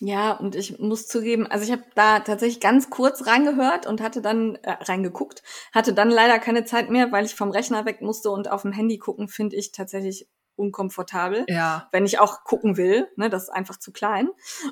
Ja, 0.00 0.32
und 0.32 0.56
ich 0.56 0.78
muss 0.78 1.06
zugeben, 1.06 1.46
also 1.46 1.64
ich 1.64 1.70
habe 1.70 1.84
da 1.94 2.20
tatsächlich 2.20 2.60
ganz 2.60 2.90
kurz 2.90 3.26
reingehört 3.26 3.86
und 3.86 4.00
hatte 4.00 4.22
dann 4.22 4.56
äh, 4.56 4.72
reingeguckt, 4.72 5.42
hatte 5.72 5.92
dann 5.92 6.10
leider 6.10 6.38
keine 6.38 6.64
Zeit 6.64 6.90
mehr, 6.90 7.12
weil 7.12 7.24
ich 7.24 7.34
vom 7.34 7.50
Rechner 7.50 7.84
weg 7.84 8.00
musste 8.00 8.30
und 8.30 8.50
auf 8.50 8.62
dem 8.62 8.72
Handy 8.72 8.98
gucken 8.98 9.28
finde 9.28 9.56
ich 9.56 9.70
tatsächlich 9.70 10.28
unkomfortabel, 10.56 11.44
Ja. 11.48 11.88
wenn 11.92 12.04
ich 12.04 12.18
auch 12.18 12.44
gucken 12.44 12.76
will. 12.76 13.08
Ne, 13.16 13.30
das 13.30 13.44
ist 13.44 13.48
einfach 13.50 13.78
zu 13.78 13.92
klein. 13.92 14.28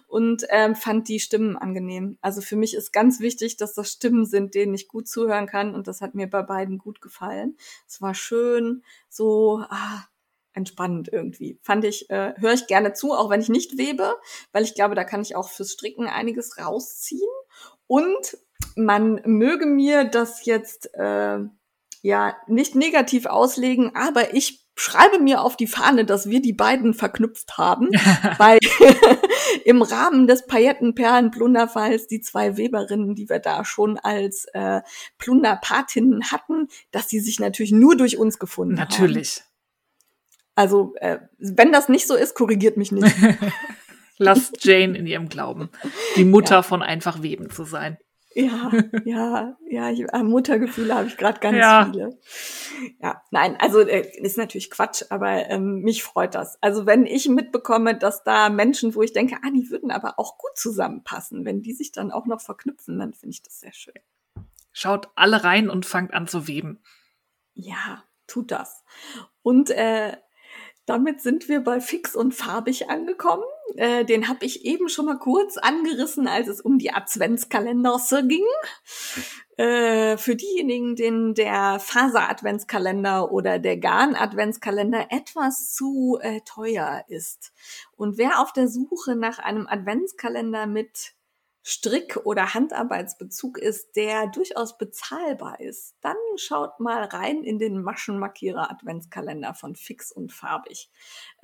Und 0.06 0.46
ähm, 0.50 0.74
fand 0.74 1.08
die 1.08 1.20
Stimmen 1.20 1.56
angenehm. 1.56 2.18
Also 2.20 2.40
für 2.40 2.56
mich 2.56 2.74
ist 2.74 2.92
ganz 2.92 3.20
wichtig, 3.20 3.56
dass 3.56 3.74
das 3.74 3.90
Stimmen 3.92 4.26
sind, 4.26 4.54
denen 4.54 4.74
ich 4.74 4.88
gut 4.88 5.08
zuhören 5.08 5.46
kann. 5.46 5.74
Und 5.74 5.88
das 5.88 6.00
hat 6.00 6.14
mir 6.14 6.28
bei 6.28 6.42
beiden 6.42 6.78
gut 6.78 7.00
gefallen. 7.00 7.56
Es 7.88 8.00
war 8.00 8.14
schön, 8.14 8.82
so 9.08 9.64
ah, 9.68 10.04
entspannend 10.52 11.08
irgendwie. 11.12 11.58
Fand 11.62 11.84
ich, 11.84 12.10
äh, 12.10 12.34
höre 12.38 12.52
ich 12.52 12.66
gerne 12.66 12.92
zu, 12.92 13.12
auch 13.12 13.30
wenn 13.30 13.40
ich 13.40 13.48
nicht 13.48 13.78
webe, 13.78 14.16
weil 14.52 14.64
ich 14.64 14.74
glaube, 14.74 14.94
da 14.94 15.04
kann 15.04 15.22
ich 15.22 15.36
auch 15.36 15.48
fürs 15.48 15.72
Stricken 15.72 16.06
einiges 16.06 16.58
rausziehen. 16.58 17.30
Und 17.86 18.36
man 18.76 19.20
möge 19.24 19.66
mir 19.66 20.04
das 20.04 20.44
jetzt 20.44 20.92
äh, 20.94 21.38
ja 22.02 22.36
nicht 22.46 22.74
negativ 22.74 23.26
auslegen, 23.26 23.94
aber 23.94 24.34
ich 24.34 24.64
schreibe 24.76 25.18
mir 25.18 25.42
auf 25.42 25.56
die 25.56 25.66
Fahne, 25.66 26.06
dass 26.06 26.30
wir 26.30 26.40
die 26.40 26.54
beiden 26.54 26.94
verknüpft 26.94 27.58
haben, 27.58 27.88
weil 28.38 28.58
im 29.64 29.82
Rahmen 29.82 30.26
des 30.26 30.46
Paillettenperlen-Plunderfalls 30.46 32.06
die 32.06 32.20
zwei 32.20 32.56
Weberinnen, 32.56 33.14
die 33.14 33.28
wir 33.28 33.40
da 33.40 33.64
schon 33.64 33.98
als 33.98 34.46
äh, 34.54 34.80
Plunderpatinnen 35.18 36.30
hatten, 36.32 36.68
dass 36.92 37.08
die 37.08 37.20
sich 37.20 37.40
natürlich 37.40 37.72
nur 37.72 37.96
durch 37.96 38.16
uns 38.16 38.38
gefunden 38.38 38.80
haben. 38.80 38.88
Natürlich. 38.88 39.42
Also, 40.54 40.94
äh, 40.96 41.18
wenn 41.38 41.72
das 41.72 41.88
nicht 41.88 42.06
so 42.06 42.14
ist, 42.14 42.34
korrigiert 42.34 42.76
mich 42.76 42.92
nicht. 42.92 43.14
Lasst 44.18 44.62
Jane 44.64 44.98
in 44.98 45.06
ihrem 45.06 45.28
Glauben, 45.30 45.70
die 46.16 46.24
Mutter 46.24 46.56
Ja. 46.56 46.62
von 46.62 46.82
einfach 46.82 47.22
Weben 47.22 47.50
zu 47.50 47.64
sein. 47.64 47.96
Ja, 48.32 48.70
ja, 49.04 49.56
ja, 49.68 49.90
ich, 49.90 50.00
äh, 50.12 50.22
Muttergefühle 50.22 50.94
habe 50.94 51.08
ich 51.08 51.16
gerade 51.16 51.40
ganz 51.40 51.56
Ja. 51.58 51.84
viele. 51.90 52.18
Ja, 53.02 53.22
nein, 53.30 53.56
also 53.58 53.80
äh, 53.80 54.08
ist 54.22 54.38
natürlich 54.38 54.70
Quatsch, 54.70 55.02
aber 55.10 55.48
ähm, 55.50 55.80
mich 55.82 56.02
freut 56.02 56.34
das. 56.34 56.62
Also 56.62 56.86
wenn 56.86 57.06
ich 57.06 57.28
mitbekomme, 57.28 57.96
dass 57.96 58.22
da 58.22 58.48
Menschen, 58.48 58.94
wo 58.94 59.02
ich 59.02 59.12
denke, 59.12 59.36
ah, 59.42 59.50
die 59.50 59.68
würden 59.70 59.90
aber 59.90 60.18
auch 60.18 60.38
gut 60.38 60.56
zusammenpassen, 60.56 61.44
wenn 61.44 61.62
die 61.62 61.72
sich 61.72 61.92
dann 61.92 62.12
auch 62.12 62.26
noch 62.26 62.40
verknüpfen, 62.40 62.98
dann 62.98 63.12
finde 63.14 63.34
ich 63.34 63.42
das 63.42 63.60
sehr 63.60 63.72
schön. 63.72 63.94
Schaut 64.72 65.08
alle 65.16 65.42
rein 65.42 65.68
und 65.68 65.84
fangt 65.84 66.14
an 66.14 66.28
zu 66.28 66.46
weben. 66.46 66.78
Ja, 67.54 68.04
tut 68.28 68.52
das. 68.52 68.84
Und 69.42 69.70
äh, 69.70 70.16
damit 70.86 71.20
sind 71.20 71.48
wir 71.48 71.60
bei 71.60 71.80
fix 71.80 72.16
und 72.16 72.34
farbig 72.34 72.90
angekommen. 72.90 73.44
Äh, 73.76 74.04
den 74.04 74.28
habe 74.28 74.44
ich 74.44 74.64
eben 74.64 74.88
schon 74.88 75.06
mal 75.06 75.18
kurz 75.18 75.56
angerissen, 75.56 76.26
als 76.26 76.48
es 76.48 76.60
um 76.60 76.78
die 76.78 76.92
Adventskalender 76.92 77.98
ging. 78.26 78.44
Äh, 79.56 80.16
für 80.16 80.36
diejenigen, 80.36 80.96
denen 80.96 81.34
der 81.34 81.78
Faser-Adventskalender 81.80 83.30
oder 83.30 83.58
der 83.58 83.76
Garn-Adventskalender 83.76 85.08
etwas 85.10 85.74
zu 85.74 86.18
äh, 86.22 86.40
teuer 86.46 87.04
ist. 87.08 87.52
Und 87.94 88.16
wer 88.16 88.40
auf 88.40 88.52
der 88.54 88.68
Suche 88.68 89.16
nach 89.16 89.38
einem 89.38 89.66
Adventskalender 89.66 90.66
mit 90.66 91.12
Strick- 91.70 92.16
oder 92.24 92.52
Handarbeitsbezug 92.52 93.56
ist, 93.56 93.94
der 93.94 94.26
durchaus 94.26 94.76
bezahlbar 94.76 95.60
ist, 95.60 95.94
dann 96.00 96.16
schaut 96.34 96.80
mal 96.80 97.04
rein 97.04 97.44
in 97.44 97.60
den 97.60 97.80
Maschenmarkierer 97.80 98.72
Adventskalender 98.72 99.54
von 99.54 99.76
Fix 99.76 100.10
und 100.10 100.32
Farbig. 100.32 100.90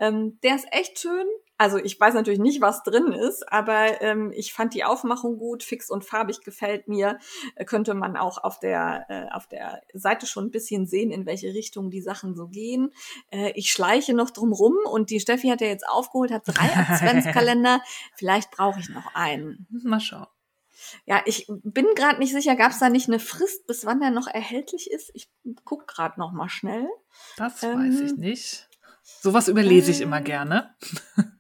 Ähm, 0.01 0.41
der 0.43 0.57
ist 0.57 0.67
echt 0.73 0.99
schön. 0.99 1.27
Also 1.59 1.79
ich 1.79 1.99
weiß 1.99 2.15
natürlich 2.15 2.39
nicht, 2.39 2.61
was 2.61 2.83
drin 2.83 3.13
ist, 3.13 3.51
aber 3.51 4.03
ähm, 4.03 4.33
ich 4.35 4.53
fand 4.53 4.75
die 4.75 4.85
Aufmachung 4.85 5.39
gut. 5.39 5.63
Fix 5.63 5.91
und 5.91 6.05
farbig 6.05 6.43
gefällt 6.43 6.89
mir. 6.89 7.19
Äh, 7.55 7.65
könnte 7.65 7.95
man 7.95 8.17
auch 8.17 8.39
auf 8.39 8.59
der 8.61 9.07
äh, 9.09 9.35
auf 9.35 9.47
der 9.47 9.83
Seite 9.95 10.27
schon 10.27 10.47
ein 10.47 10.51
bisschen 10.51 10.87
sehen, 10.87 11.11
in 11.11 11.27
welche 11.27 11.55
Richtung 11.55 11.91
die 11.91 12.03
Sachen 12.03 12.35
so 12.35 12.49
gehen. 12.49 12.93
Äh, 13.31 13.53
ich 13.55 13.71
schleiche 13.73 14.15
noch 14.15 14.31
drum 14.31 14.53
rum 14.53 14.77
und 14.91 15.11
die 15.11 15.21
Steffi 15.21 15.49
hat 15.49 15.61
ja 15.61 15.69
jetzt 15.69 15.89
aufgeholt, 15.89 16.31
hat 16.31 16.43
drei 16.47 16.75
Adventskalender. 16.77 17.81
Vielleicht 18.15 18.51
brauche 18.51 18.81
ich 18.81 18.89
noch 18.91 19.15
einen. 19.15 19.67
Mal 19.71 20.01
schauen. 20.01 20.27
Ja, 21.05 21.23
ich 21.25 21.47
bin 21.49 21.87
gerade 21.97 22.19
nicht 22.19 22.33
sicher, 22.33 22.55
gab 22.57 22.73
es 22.73 22.79
da 22.79 22.89
nicht 22.89 23.09
eine 23.09 23.19
Frist, 23.19 23.67
bis 23.67 23.87
wann 23.87 24.01
der 24.01 24.11
noch 24.11 24.27
erhältlich 24.27 24.91
ist? 24.91 25.11
Ich 25.15 25.31
guck 25.65 25.87
gerade 25.87 26.19
noch 26.21 26.33
mal 26.33 26.49
schnell. 26.49 26.87
Das 27.37 27.63
Ähm, 27.63 27.79
weiß 27.79 28.01
ich 28.01 28.17
nicht. 28.17 28.69
Sowas 29.03 29.49
überlese 29.49 29.91
ich 29.91 30.01
äh, 30.01 30.05
immer 30.05 30.21
gerne. 30.21 30.75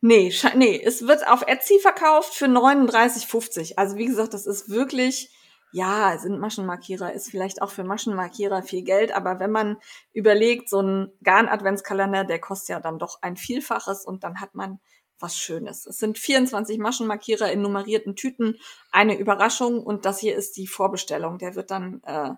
Nee, 0.00 0.32
nee, 0.54 0.80
es 0.82 1.06
wird 1.06 1.26
auf 1.26 1.42
Etsy 1.46 1.78
verkauft 1.80 2.34
für 2.34 2.46
39,50. 2.46 3.74
Also 3.76 3.96
wie 3.96 4.06
gesagt, 4.06 4.34
das 4.34 4.46
ist 4.46 4.68
wirklich, 4.68 5.34
ja, 5.72 6.16
sind 6.18 6.38
Maschenmarkierer, 6.38 7.12
ist 7.12 7.30
vielleicht 7.30 7.62
auch 7.62 7.70
für 7.70 7.82
Maschenmarkierer 7.82 8.62
viel 8.62 8.82
Geld, 8.82 9.12
aber 9.12 9.40
wenn 9.40 9.50
man 9.50 9.78
überlegt, 10.12 10.68
so 10.68 10.80
ein 10.80 11.12
Garn-Adventskalender, 11.22 12.24
der 12.24 12.38
kostet 12.40 12.68
ja 12.70 12.80
dann 12.80 12.98
doch 12.98 13.22
ein 13.22 13.36
Vielfaches 13.36 14.04
und 14.04 14.22
dann 14.22 14.40
hat 14.40 14.54
man 14.54 14.80
was 15.18 15.38
Schönes. 15.38 15.86
Es 15.86 15.98
sind 15.98 16.18
24 16.18 16.78
Maschenmarkierer 16.78 17.50
in 17.50 17.62
nummerierten 17.62 18.16
Tüten, 18.16 18.58
eine 18.92 19.18
Überraschung 19.18 19.82
und 19.82 20.04
das 20.04 20.18
hier 20.18 20.36
ist 20.36 20.56
die 20.58 20.66
Vorbestellung. 20.66 21.38
Der 21.38 21.54
wird 21.54 21.70
dann 21.70 22.02
äh, 22.04 22.34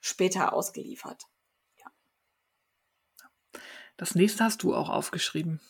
später 0.00 0.52
ausgeliefert. 0.52 1.26
Das 3.96 4.14
nächste 4.14 4.44
hast 4.44 4.62
du 4.62 4.74
auch 4.74 4.90
aufgeschrieben. 4.90 5.60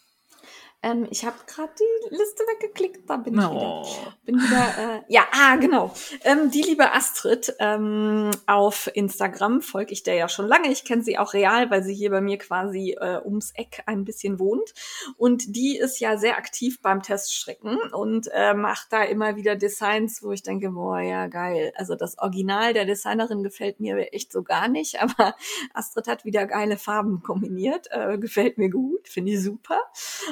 Ähm, 0.86 1.08
ich 1.10 1.24
habe 1.24 1.36
gerade 1.48 1.72
die 1.80 2.14
Liste 2.14 2.44
weggeklickt, 2.44 3.10
da 3.10 3.16
bin 3.16 3.34
ich 3.34 3.40
wieder. 3.40 3.52
Oh. 3.52 3.84
bin 4.24 4.36
wieder, 4.36 4.98
äh, 4.98 5.02
ja, 5.08 5.26
ah, 5.32 5.56
genau. 5.56 5.92
Ähm, 6.22 6.52
die 6.52 6.62
liebe 6.62 6.92
Astrid 6.92 7.56
ähm, 7.58 8.30
auf 8.46 8.88
Instagram 8.94 9.62
folge 9.62 9.92
ich 9.92 10.04
der 10.04 10.14
ja 10.14 10.28
schon 10.28 10.46
lange. 10.46 10.70
Ich 10.70 10.84
kenne 10.84 11.02
sie 11.02 11.18
auch 11.18 11.34
real, 11.34 11.70
weil 11.72 11.82
sie 11.82 11.92
hier 11.92 12.10
bei 12.10 12.20
mir 12.20 12.38
quasi 12.38 12.96
äh, 13.00 13.20
ums 13.24 13.50
Eck 13.56 13.82
ein 13.86 14.04
bisschen 14.04 14.38
wohnt. 14.38 14.74
Und 15.16 15.56
die 15.56 15.76
ist 15.76 15.98
ja 15.98 16.18
sehr 16.18 16.38
aktiv 16.38 16.80
beim 16.80 17.02
Teststricken 17.02 17.78
und 17.92 18.28
äh, 18.32 18.54
macht 18.54 18.92
da 18.92 19.02
immer 19.02 19.34
wieder 19.34 19.56
Designs, 19.56 20.22
wo 20.22 20.30
ich 20.30 20.44
denke, 20.44 20.70
boah, 20.70 21.00
ja, 21.00 21.26
geil. 21.26 21.72
Also 21.74 21.96
das 21.96 22.16
Original 22.18 22.74
der 22.74 22.84
Designerin 22.84 23.42
gefällt 23.42 23.80
mir 23.80 24.12
echt 24.12 24.30
so 24.30 24.44
gar 24.44 24.68
nicht, 24.68 25.00
aber 25.02 25.34
Astrid 25.74 26.06
hat 26.06 26.24
wieder 26.24 26.46
geile 26.46 26.76
Farben 26.76 27.24
kombiniert. 27.24 27.88
Äh, 27.90 28.18
gefällt 28.18 28.56
mir 28.56 28.70
gut, 28.70 29.08
finde 29.08 29.32
ich 29.32 29.42
super. 29.42 29.80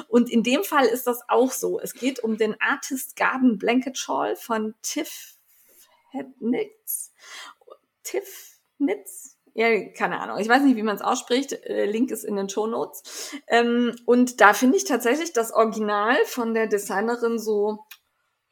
Und 0.07 0.29
in 0.29 0.44
dem 0.45 0.63
Fall 0.63 0.85
ist 0.85 1.07
das 1.07 1.19
auch 1.27 1.51
so. 1.51 1.79
Es 1.79 1.93
geht 1.93 2.21
um 2.21 2.37
den 2.37 2.55
Artist 2.61 3.17
Garden 3.17 3.57
Blanket 3.57 3.97
Shawl 3.97 4.37
von 4.37 4.73
Tiff 4.81 5.35
Nitz. 6.39 7.11
Tiff 8.03 8.57
Nitz? 8.77 9.37
Ja, 9.53 9.67
keine 9.89 10.19
Ahnung. 10.19 10.37
Ich 10.39 10.49
weiß 10.49 10.63
nicht, 10.63 10.75
wie 10.75 10.83
man 10.83 10.95
es 10.95 11.01
ausspricht. 11.01 11.53
Äh, 11.53 11.85
Link 11.85 12.11
ist 12.11 12.23
in 12.25 12.35
den 12.35 12.49
Show 12.49 12.67
Notes. 12.67 13.33
Ähm, 13.47 13.95
und 14.05 14.41
da 14.41 14.53
finde 14.53 14.77
ich 14.77 14.83
tatsächlich 14.83 15.31
das 15.33 15.51
Original 15.53 16.17
von 16.25 16.53
der 16.53 16.67
Designerin 16.67 17.39
so, 17.39 17.79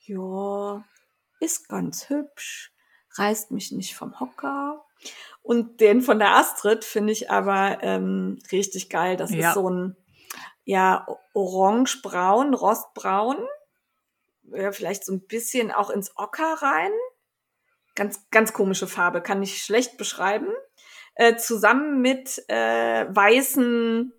ja, 0.05 0.83
ist 1.41 1.67
ganz 1.67 2.09
hübsch, 2.09 2.71
reißt 3.15 3.51
mich 3.51 3.71
nicht 3.73 3.95
vom 3.95 4.19
Hocker. 4.19 4.85
Und 5.41 5.81
den 5.81 6.01
von 6.01 6.19
der 6.19 6.35
Astrid 6.37 6.85
finde 6.85 7.11
ich 7.11 7.29
aber 7.29 7.79
ähm, 7.81 8.39
richtig 8.53 8.89
geil. 8.89 9.17
Das 9.17 9.31
Ja. 9.31 9.49
ist 9.49 9.55
so 9.55 9.69
ein 9.69 9.97
ja, 10.63 11.05
orangebraun, 11.33 12.53
rostbraun. 12.53 13.37
Ja, 14.43 14.71
vielleicht 14.71 15.05
so 15.05 15.13
ein 15.13 15.25
bisschen 15.25 15.71
auch 15.71 15.89
ins 15.89 16.15
Ocker 16.17 16.61
rein. 16.61 16.91
Ganz, 17.95 18.29
ganz 18.31 18.53
komische 18.53 18.87
Farbe, 18.87 19.21
kann 19.21 19.43
ich 19.43 19.63
schlecht 19.63 19.97
beschreiben. 19.97 20.49
Äh, 21.15 21.35
zusammen 21.35 22.01
mit 22.01 22.43
äh, 22.47 23.05
weißen, 23.07 24.11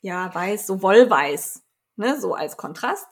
ja, 0.00 0.34
weiß, 0.34 0.66
so 0.66 0.82
Wollweiß, 0.82 1.62
ne, 2.02 2.20
so 2.20 2.34
als 2.34 2.56
Kontrast. 2.56 3.06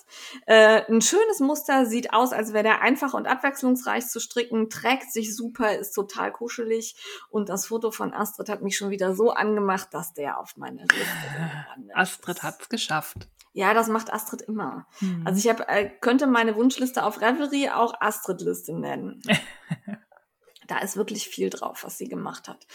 Äh, 0.47 0.83
ein 0.91 1.01
schönes 1.01 1.41
Muster, 1.41 1.87
sieht 1.87 2.13
aus, 2.13 2.33
als 2.33 2.53
wäre 2.53 2.65
der 2.65 2.83
einfach 2.83 3.15
und 3.15 3.27
abwechslungsreich 3.27 4.07
zu 4.07 4.21
stricken, 4.21 4.69
trägt 4.69 5.13
sich 5.13 5.35
super, 5.35 5.79
ist 5.79 5.93
total 5.93 6.33
kuschelig. 6.33 6.97
Und 7.31 7.49
das 7.49 7.67
Foto 7.67 7.91
von 7.91 8.13
Astrid 8.13 8.49
hat 8.49 8.63
mich 8.63 8.77
schon 8.77 8.91
wieder 8.91 9.15
so 9.15 9.31
angemacht, 9.31 9.89
dass 9.93 10.13
der 10.13 10.39
auf 10.39 10.57
meine 10.57 10.83
Liste 10.83 10.97
gelandet 11.33 11.97
Astrid 11.97 12.37
ist. 12.37 12.43
hat's 12.43 12.69
geschafft. 12.69 13.29
Ja, 13.53 13.75
das 13.75 13.89
macht 13.89 14.13
Astrid 14.13 14.43
immer. 14.43 14.87
Hm. 14.99 15.27
Also 15.27 15.39
ich 15.39 15.49
hab, 15.49 15.69
äh, 15.69 15.91
könnte 16.01 16.27
meine 16.27 16.55
Wunschliste 16.57 17.05
auf 17.05 17.21
Revelry 17.21 17.69
auch 17.71 17.95
Astrid-Liste 18.01 18.75
nennen. 18.79 19.23
da 20.69 20.79
ist 20.79 20.97
wirklich 20.97 21.27
viel 21.27 21.51
drauf, 21.51 21.83
was 21.83 21.99
sie 21.99 22.09
gemacht 22.09 22.49
hat. 22.49 22.67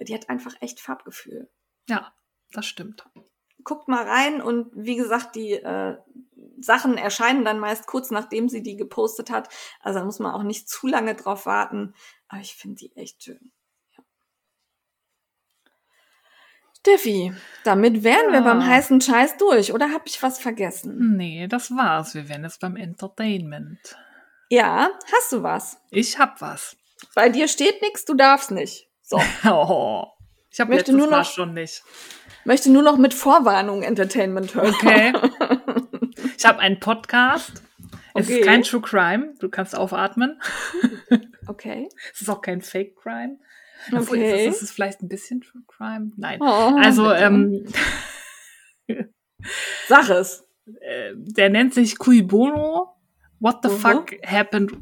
Die 0.00 0.14
hat 0.14 0.30
einfach 0.30 0.54
echt 0.60 0.80
Farbgefühl. 0.80 1.50
ja, 1.88 2.12
das 2.50 2.66
stimmt. 2.66 3.04
Guckt 3.64 3.88
mal 3.88 4.04
rein 4.04 4.40
und 4.42 4.70
wie 4.74 4.96
gesagt, 4.96 5.36
die 5.36 5.52
äh, 5.52 5.96
Sachen 6.60 6.96
erscheinen 6.96 7.44
dann 7.44 7.58
meist 7.58 7.86
kurz 7.86 8.10
nachdem 8.10 8.48
sie 8.48 8.62
die 8.62 8.76
gepostet 8.76 9.30
hat. 9.30 9.48
Also 9.80 9.98
da 9.98 10.04
muss 10.04 10.18
man 10.18 10.32
auch 10.34 10.42
nicht 10.42 10.68
zu 10.68 10.86
lange 10.86 11.14
drauf 11.14 11.46
warten. 11.46 11.94
Aber 12.28 12.40
ich 12.40 12.54
finde 12.54 12.76
die 12.76 12.96
echt 12.96 13.22
schön. 13.24 13.52
Ja. 13.96 14.04
Steffi, 16.80 17.32
damit 17.64 18.02
wären 18.02 18.28
wir 18.32 18.40
Ja. 18.40 18.44
beim 18.44 18.64
heißen 18.66 19.00
Scheiß 19.00 19.36
durch. 19.36 19.72
Oder 19.72 19.90
habe 19.92 20.04
ich 20.06 20.22
was 20.22 20.38
vergessen? 20.38 21.16
Nee, 21.16 21.46
das 21.48 21.70
war's. 21.70 22.14
Wir 22.14 22.28
wären 22.28 22.42
jetzt 22.44 22.60
beim 22.60 22.76
Entertainment. 22.76 23.96
Ja, 24.48 24.90
hast 25.14 25.32
du 25.32 25.42
was? 25.42 25.80
Ich 25.90 26.18
hab 26.18 26.40
was. 26.40 26.76
Bei 27.14 27.28
dir 27.28 27.48
steht 27.48 27.80
nichts, 27.82 28.04
du 28.04 28.14
darfst 28.14 28.50
nicht. 28.50 28.88
So. 29.02 29.20
Oh, 29.46 30.06
ich 30.52 30.60
habe 30.60 30.74
Möchte 30.74 30.92
nur 30.92 31.08
Mal 31.10 31.20
noch- 31.20 31.30
schon 31.32 31.54
nicht. 31.54 31.82
möchte 32.44 32.70
nur 32.70 32.82
noch 32.82 32.98
mit 32.98 33.14
Vorwarnung 33.14 33.82
Entertainment 33.82 34.54
hören. 34.54 34.74
Okay. 34.74 35.12
Ich 36.36 36.44
habe 36.46 36.58
einen 36.58 36.78
Podcast. 36.80 37.62
Es 38.14 38.26
Okay. 38.26 38.40
ist 38.40 38.46
kein 38.46 38.62
True 38.62 38.80
Crime. 38.80 39.34
Du 39.40 39.48
kannst 39.48 39.76
aufatmen. 39.76 40.40
Okay. 41.48 41.88
Es 42.12 42.20
ist 42.22 42.28
auch 42.28 42.40
kein 42.40 42.62
Fake 42.62 42.96
Crime. 42.96 43.38
Okay. 43.92 44.46
Ist 44.46 44.62
es 44.62 44.70
vielleicht 44.70 45.02
ein 45.02 45.08
bisschen 45.08 45.40
True 45.40 45.62
Crime? 45.66 46.12
Nein. 46.16 46.38
Oh, 46.40 46.76
Also, 46.80 47.08
bitte. 47.08 47.16
ähm, 47.16 47.66
Sag 49.88 50.08
es. 50.10 50.44
äh, 50.80 51.12
der 51.16 51.50
nennt 51.50 51.74
sich 51.74 51.98
Cui 51.98 52.22
Bono. 52.22 52.94
What 53.40 53.58
the 53.64 53.68
Mhm. 53.70 53.76
fuck 53.78 54.12
happened 54.24 54.72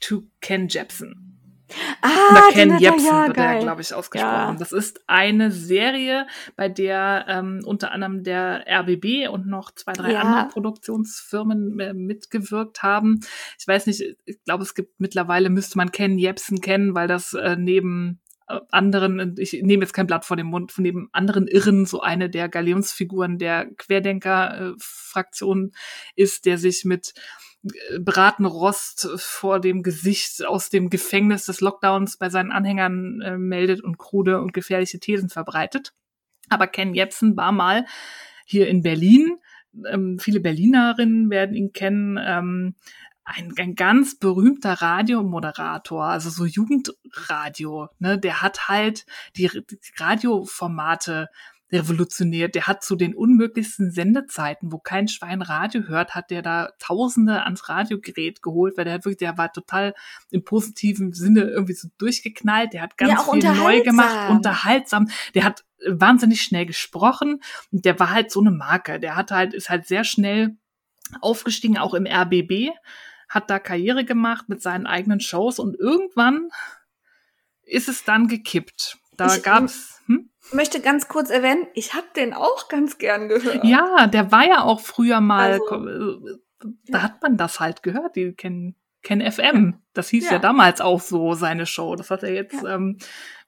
to 0.00 0.22
Ken 0.40 0.66
Jepsen? 0.68 1.27
Ah, 2.02 2.48
Ken 2.52 2.78
Jepsen 2.78 3.06
ja, 3.06 3.26
wird 3.26 3.36
er, 3.36 3.44
geil. 3.44 3.62
glaube 3.62 3.80
ich, 3.82 3.92
ausgesprochen. 3.94 4.32
Ja. 4.32 4.56
Das 4.58 4.72
ist 4.72 5.00
eine 5.06 5.50
Serie, 5.50 6.26
bei 6.56 6.68
der 6.68 7.26
ähm, 7.28 7.60
unter 7.64 7.92
anderem 7.92 8.22
der 8.24 8.64
RBB 8.68 9.28
und 9.30 9.46
noch 9.46 9.70
zwei, 9.72 9.92
drei 9.92 10.12
Ja. 10.12 10.20
andere 10.22 10.48
Produktionsfirmen 10.48 11.78
äh, 11.80 11.92
mitgewirkt 11.94 12.82
haben. 12.82 13.20
Ich 13.58 13.66
weiß 13.68 13.86
nicht, 13.86 14.02
ich 14.24 14.44
glaube, 14.44 14.62
es 14.62 14.74
gibt 14.74 14.98
mittlerweile, 15.00 15.50
müsste 15.50 15.78
man 15.78 15.92
Ken 15.92 16.18
Jepsen 16.18 16.60
kennen, 16.60 16.94
weil 16.94 17.08
das 17.08 17.34
äh, 17.34 17.56
neben 17.56 18.20
äh, 18.48 18.58
anderen, 18.70 19.34
ich 19.38 19.52
nehme 19.62 19.82
jetzt 19.82 19.92
kein 19.92 20.06
Blatt 20.06 20.24
vor 20.24 20.36
den 20.36 20.46
Mund, 20.46 20.72
von 20.72 20.82
neben 20.82 21.08
anderen 21.12 21.46
Irren 21.46 21.84
so 21.84 22.00
eine 22.00 22.30
der 22.30 22.48
Galionsfiguren 22.48 23.38
der 23.38 23.66
Querdenker-Fraktion 23.76 25.72
ist, 26.16 26.46
der 26.46 26.58
sich 26.58 26.84
mit 26.84 27.12
äh, 27.90 27.98
beraten 27.98 28.44
Rost 28.44 29.08
vor 29.16 29.60
dem 29.60 29.82
Gesicht 29.82 30.44
aus 30.46 30.70
dem 30.70 30.90
Gefängnis 30.90 31.46
des 31.46 31.60
Lockdowns 31.60 32.16
bei 32.16 32.30
seinen 32.30 32.52
Anhängern 32.52 33.20
äh, 33.20 33.38
meldet 33.38 33.82
und 33.82 33.98
krude 33.98 34.40
und 34.40 34.52
gefährliche 34.52 35.00
Thesen 35.00 35.28
verbreitet. 35.28 35.92
Aber 36.48 36.66
Ken 36.66 36.94
Jebsen 36.94 37.36
war 37.36 37.52
mal 37.52 37.86
hier 38.44 38.68
in 38.68 38.82
Berlin. 38.82 39.38
Ähm, 39.86 40.18
viele 40.18 40.40
Berlinerinnen 40.40 41.30
werden 41.30 41.54
ihn 41.54 41.72
kennen. 41.72 42.18
Ähm, 42.20 42.74
ein, 43.28 43.52
ein 43.58 43.74
ganz 43.74 44.18
berühmter 44.18 44.72
Radiomoderator, 44.72 46.04
also 46.04 46.30
so 46.30 46.46
Jugendradio, 46.46 47.88
ne, 47.98 48.18
der 48.18 48.40
hat 48.40 48.68
halt 48.68 49.04
die, 49.36 49.48
die 49.48 49.78
Radioformate 49.98 51.28
revolutioniert. 51.70 52.54
Der 52.54 52.66
hat 52.66 52.82
zu 52.82 52.96
den 52.96 53.14
unmöglichsten 53.14 53.90
Sendezeiten, 53.90 54.72
wo 54.72 54.78
kein 54.78 55.08
Schwein 55.08 55.42
Radio 55.42 55.82
hört, 55.82 56.14
hat 56.14 56.30
der 56.30 56.42
da 56.42 56.70
Tausende 56.78 57.42
ans 57.44 57.68
Radiogerät 57.68 58.42
geholt, 58.42 58.76
weil 58.76 58.84
der 58.84 58.94
hat 58.94 59.04
wirklich, 59.04 59.18
der 59.18 59.36
war 59.38 59.52
total 59.52 59.94
im 60.30 60.44
positiven 60.44 61.12
Sinne 61.12 61.42
irgendwie 61.42 61.74
so 61.74 61.88
durchgeknallt. 61.98 62.72
Der 62.72 62.82
hat 62.82 62.96
ganz 62.96 63.12
Ja, 63.12 63.32
viel 63.32 63.42
neu 63.62 63.82
gemacht, 63.82 64.30
unterhaltsam. 64.30 64.36
unterhaltsam. 64.36 65.08
Der 65.34 65.44
hat 65.44 65.64
wahnsinnig 65.86 66.42
schnell 66.42 66.66
gesprochen 66.66 67.40
und 67.70 67.84
der 67.84 67.98
war 68.00 68.10
halt 68.10 68.30
so 68.32 68.40
eine 68.40 68.50
Marke. 68.50 68.98
Der 68.98 69.14
hat 69.16 69.30
halt, 69.30 69.54
ist 69.54 69.70
halt 69.70 69.86
sehr 69.86 70.04
schnell 70.04 70.56
aufgestiegen, 71.20 71.78
auch 71.78 71.94
im 71.94 72.06
RBB, 72.06 72.70
hat 73.28 73.50
da 73.50 73.58
Karriere 73.58 74.04
gemacht 74.04 74.48
mit 74.48 74.62
seinen 74.62 74.86
eigenen 74.86 75.20
Shows 75.20 75.58
und 75.58 75.74
irgendwann 75.78 76.48
ist 77.62 77.88
es 77.88 78.04
dann 78.04 78.26
gekippt. 78.28 78.98
Da 79.16 79.36
Ich- 79.36 79.42
gab's, 79.42 80.00
hm? 80.06 80.30
Möchte 80.52 80.80
ganz 80.80 81.08
kurz 81.08 81.30
erwähnen, 81.30 81.66
ich 81.74 81.94
habe 81.94 82.06
den 82.16 82.34
auch 82.34 82.68
ganz 82.68 82.98
gern 82.98 83.28
gehört. 83.28 83.64
Ja, 83.64 84.06
der 84.06 84.32
war 84.32 84.46
ja 84.46 84.62
auch 84.62 84.80
früher 84.80 85.20
mal, 85.20 85.52
Also, 85.52 85.86
äh, 85.86 86.38
da 86.86 86.98
ja. 86.98 87.02
hat 87.02 87.22
man 87.22 87.36
das 87.36 87.60
halt 87.60 87.82
gehört, 87.82 88.16
die 88.16 88.32
Ken, 88.32 88.74
Ken 89.02 89.20
FM. 89.20 89.80
Das 89.94 90.08
hieß 90.08 90.26
ja. 90.26 90.32
Ja. 90.32 90.38
damals 90.38 90.80
auch 90.80 91.00
so, 91.00 91.34
seine 91.34 91.66
Show. 91.66 91.94
Das 91.96 92.10
hat 92.10 92.22
er 92.22 92.32
jetzt, 92.32 92.62
ähm, 92.64 92.98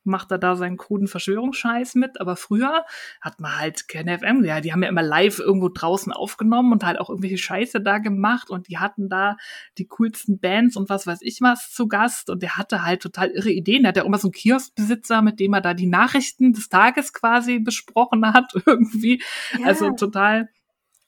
macht 0.05 0.31
er 0.31 0.39
da 0.39 0.57
seinen 0.57 0.77
kruden 0.77 1.09
Verschwörungsscheiß 1.09 1.95
mit. 1.95 2.21
Aber 2.21 2.37
früher 2.37 2.85
hat 3.21 3.41
man 3.41 3.59
halt 3.59 3.89
Ken 3.89 4.09
FM, 4.09 4.45
ja, 4.45 4.61
die 4.61 4.73
haben 4.73 4.83
ja 4.83 4.89
immer 4.89 5.03
live 5.03 5.39
irgendwo 5.39 5.69
draußen 5.69 6.13
aufgenommen 6.13 6.73
und 6.73 6.85
halt 6.85 6.99
auch 6.99 7.11
irgendwelche 7.11 7.39
Scheiße 7.39 7.81
da 7.81 7.99
gemacht 7.99 8.51
und 8.51 8.69
die 8.69 8.79
hatten 8.79 9.09
da 9.09 9.37
die 9.79 9.87
coolsten 9.89 10.39
Bands 10.41 10.77
und 10.77 10.89
was 10.89 11.07
weiß 11.07 11.19
ich 11.23 11.41
was 11.41 11.71
zu 11.73 11.89
Gast 11.89 12.31
und 12.31 12.43
der 12.43 12.57
hatte 12.57 12.83
halt 12.85 13.03
total 13.03 13.29
irre 13.31 13.51
Ideen. 13.51 13.83
Der 13.83 13.89
hat 13.91 13.97
ja 13.97 14.03
auch 14.03 14.07
immer 14.07 14.19
so 14.19 14.29
einen 14.29 14.33
Kioskbesitzer, 14.33 15.23
mit 15.23 15.41
dem 15.41 15.55
er 15.55 15.61
da 15.61 15.75
die 15.75 15.87
Nachrichten 15.87 16.53
des 16.53 16.69
Tages 16.69 17.13
quasi 17.13 17.59
besprochen 17.59 18.27
hat 18.33 18.53
irgendwie. 18.67 19.23
Ja. 19.59 19.67
Also 19.67 19.91
total. 19.93 20.49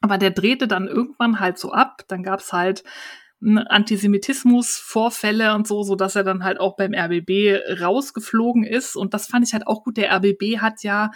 Aber 0.00 0.18
der 0.18 0.30
drehte 0.30 0.66
dann 0.66 0.88
irgendwann 0.88 1.38
halt 1.40 1.58
so 1.58 1.72
ab. 1.72 2.02
Dann 2.08 2.22
gab's 2.22 2.52
halt 2.52 2.80
n- 2.80 2.86
Antisemitismus-Vorfälle 3.42 5.54
und 5.54 5.66
so, 5.66 5.82
so 5.82 5.96
dass 5.96 6.16
er 6.16 6.24
dann 6.24 6.44
halt 6.44 6.60
auch 6.60 6.76
beim 6.76 6.94
RBB 6.94 7.80
rausgeflogen 7.80 8.64
ist. 8.64 8.96
Und 8.96 9.14
das 9.14 9.26
fand 9.26 9.46
ich 9.46 9.52
halt 9.52 9.66
auch 9.66 9.84
gut. 9.84 9.96
Der 9.96 10.14
RBB 10.14 10.58
hat 10.58 10.82
ja 10.82 11.10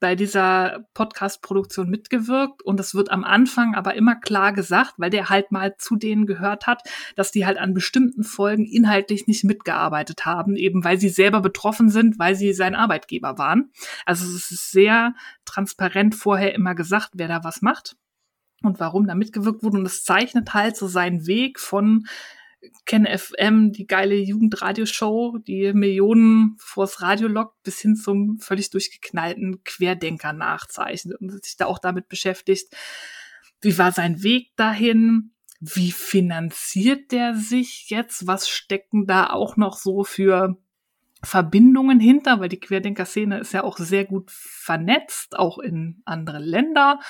bei 0.00 0.16
dieser 0.16 0.86
Podcast-Produktion 0.94 1.88
mitgewirkt 1.88 2.62
und 2.62 2.80
es 2.80 2.94
wird 2.94 3.10
am 3.10 3.22
Anfang 3.22 3.74
aber 3.74 3.94
immer 3.94 4.16
klar 4.16 4.52
gesagt, 4.52 4.94
weil 4.96 5.10
der 5.10 5.28
halt 5.28 5.52
mal 5.52 5.76
zu 5.76 5.96
denen 5.96 6.26
gehört 6.26 6.66
hat, 6.66 6.82
dass 7.16 7.30
die 7.30 7.44
halt 7.44 7.58
an 7.58 7.74
bestimmten 7.74 8.24
Folgen 8.24 8.64
inhaltlich 8.64 9.26
nicht 9.26 9.44
mitgearbeitet 9.44 10.24
haben, 10.24 10.56
eben 10.56 10.84
weil 10.84 10.98
sie 10.98 11.10
selber 11.10 11.40
betroffen 11.40 11.90
sind, 11.90 12.18
weil 12.18 12.34
sie 12.34 12.54
sein 12.54 12.74
Arbeitgeber 12.74 13.36
waren. 13.36 13.70
Also 14.06 14.24
es 14.24 14.50
ist 14.50 14.72
sehr 14.72 15.14
transparent 15.44 16.14
vorher 16.14 16.54
immer 16.54 16.74
gesagt, 16.74 17.10
wer 17.14 17.28
da 17.28 17.44
was 17.44 17.60
macht 17.60 17.96
und 18.62 18.80
warum 18.80 19.06
da 19.06 19.14
mitgewirkt 19.14 19.62
wurde. 19.62 19.78
Und 19.78 19.86
es 19.86 20.04
zeichnet 20.04 20.54
halt 20.54 20.76
so 20.76 20.88
seinen 20.88 21.26
Weg 21.26 21.60
von 21.60 22.06
Ken 22.84 23.06
FM, 23.06 23.72
die 23.72 23.86
geile 23.86 24.16
Jugendradioshow, 24.16 25.38
die 25.38 25.72
Millionen 25.72 26.56
vors 26.58 27.00
Radio 27.00 27.28
lockt, 27.28 27.62
bis 27.62 27.80
hin 27.80 27.96
zum 27.96 28.38
völlig 28.38 28.70
durchgeknallten 28.70 29.64
Querdenker 29.64 30.32
nachzeichnet 30.32 31.20
und 31.20 31.42
sich 31.42 31.56
da 31.56 31.66
auch 31.66 31.78
damit 31.78 32.08
beschäftigt, 32.08 32.74
wie 33.62 33.78
war 33.78 33.92
sein 33.92 34.22
Weg 34.22 34.54
dahin, 34.56 35.32
wie 35.60 35.92
finanziert 35.92 37.12
der 37.12 37.34
sich 37.34 37.88
jetzt, 37.88 38.26
was 38.26 38.48
stecken 38.48 39.06
da 39.06 39.30
auch 39.30 39.56
noch 39.56 39.78
so 39.78 40.04
für 40.04 40.56
Verbindungen 41.22 42.00
hinter, 42.00 42.40
weil 42.40 42.48
die 42.48 42.60
Querdenker-Szene 42.60 43.38
ist 43.40 43.52
ja 43.52 43.62
auch 43.64 43.76
sehr 43.78 44.04
gut 44.04 44.30
vernetzt, 44.30 45.38
auch 45.38 45.58
in 45.58 46.02
andere 46.04 46.38
Länder. 46.38 47.00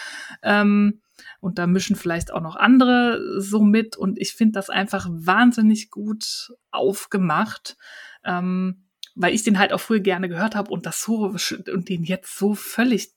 Ähm, 0.43 1.01
und 1.41 1.59
da 1.59 1.67
mischen 1.67 1.97
vielleicht 1.97 2.33
auch 2.33 2.41
noch 2.41 2.57
andere 2.57 3.41
so 3.41 3.63
mit. 3.63 3.97
Und 3.97 4.19
ich 4.19 4.35
finde 4.35 4.53
das 4.53 4.71
einfach 4.71 5.09
wahnsinnig 5.11 5.91
gut 5.91 6.53
aufgemacht, 6.71 7.77
ähm, 8.25 8.87
weil 9.15 9.35
ich 9.35 9.43
den 9.43 9.59
halt 9.59 9.73
auch 9.73 9.81
früher 9.81 10.01
gerne 10.01 10.29
gehört 10.29 10.55
habe 10.55 10.71
und 10.71 10.87
das 10.87 11.03
so 11.03 11.35
und 11.73 11.89
den 11.89 12.05
jetzt 12.05 12.39
so 12.39 12.55
völlig 12.55 13.13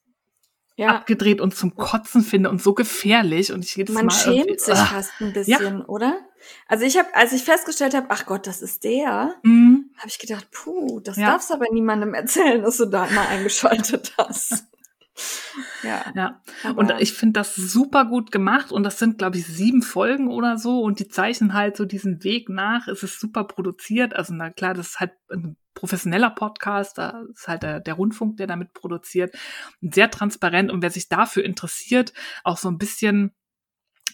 ja. 0.76 0.88
abgedreht 0.90 1.40
und 1.41 1.56
zum 1.56 1.76
Kotzen 1.76 2.22
finde 2.24 2.50
und 2.50 2.62
so 2.62 2.74
gefährlich. 2.74 3.52
Und 3.54 3.64
ich 3.66 3.76
jedes 3.76 3.94
Man 3.95 4.08
Mal 4.08 4.12
schämt 4.12 4.60
sich 4.60 4.74
Ah. 4.74 4.86
fast 4.86 5.12
ein 5.20 5.34
bisschen, 5.34 5.82
oder? 5.86 6.18
Also 6.68 6.84
ich 6.86 6.98
habe, 6.98 7.08
als 7.14 7.32
ich 7.32 7.44
festgestellt 7.44 7.94
habe, 7.94 8.08
ach 8.10 8.26
Gott, 8.26 8.48
das 8.48 8.62
ist 8.62 8.84
der, 8.84 9.36
Mhm. 9.44 9.91
habe 9.98 10.08
ich 10.10 10.20
gedacht, 10.20 10.48
puh, 10.52 11.00
das 11.00 11.16
Ja. 11.18 11.28
darfst 11.32 11.52
aber 11.52 11.66
niemandem 11.72 12.14
erzählen, 12.14 12.62
dass 12.64 12.78
du 12.78 12.86
da 12.86 13.06
mal 13.12 13.28
eingeschaltet 13.28 14.14
hast. 14.18 14.66
ja. 15.84 16.04
Ja, 16.16 16.41
aber- 16.64 16.80
und 16.80 16.91
ich 17.00 17.14
finde 17.14 17.40
das 17.40 17.56
super 17.56 18.06
gut 18.06 18.32
gemacht 18.32 18.72
und 18.72 18.84
das 18.84 18.98
sind, 19.00 19.18
glaube 19.20 19.38
ich, 19.38 19.45
sieben 19.45 19.84
Folgen 19.84 20.28
oder 20.28 20.58
so 20.58 20.82
und 20.82 21.00
die 21.00 21.08
zeichnen 21.08 21.54
halt 21.54 21.78
so 21.78 21.86
diesen 21.86 22.24
Weg 22.24 22.50
nach. 22.50 22.88
Es 22.88 23.04
ist 23.04 23.20
super 23.20 23.44
produziert, 23.44 24.16
also 24.16 24.34
na 24.34 24.50
klar, 24.50 24.74
das 24.74 24.88
ist 24.90 25.00
halt 25.00 25.12
ein 25.32 25.56
professioneller 25.74 26.30
Podcast, 26.30 26.98
da 26.98 27.24
ist 27.32 27.48
halt 27.48 27.64
der, 27.64 27.80
der 27.80 27.94
Rundfunk, 27.95 28.38
der 28.38 28.48
damit 28.48 28.74
produziert, 28.74 29.36
sehr 29.82 30.10
transparent 30.12 30.72
und 30.72 30.82
wer 30.82 30.91
sich 30.91 31.10
dafür 31.10 31.44
interessiert, 31.44 32.14
auch 32.44 32.58
so 32.58 32.70
ein 32.70 32.78
bisschen 32.78 33.34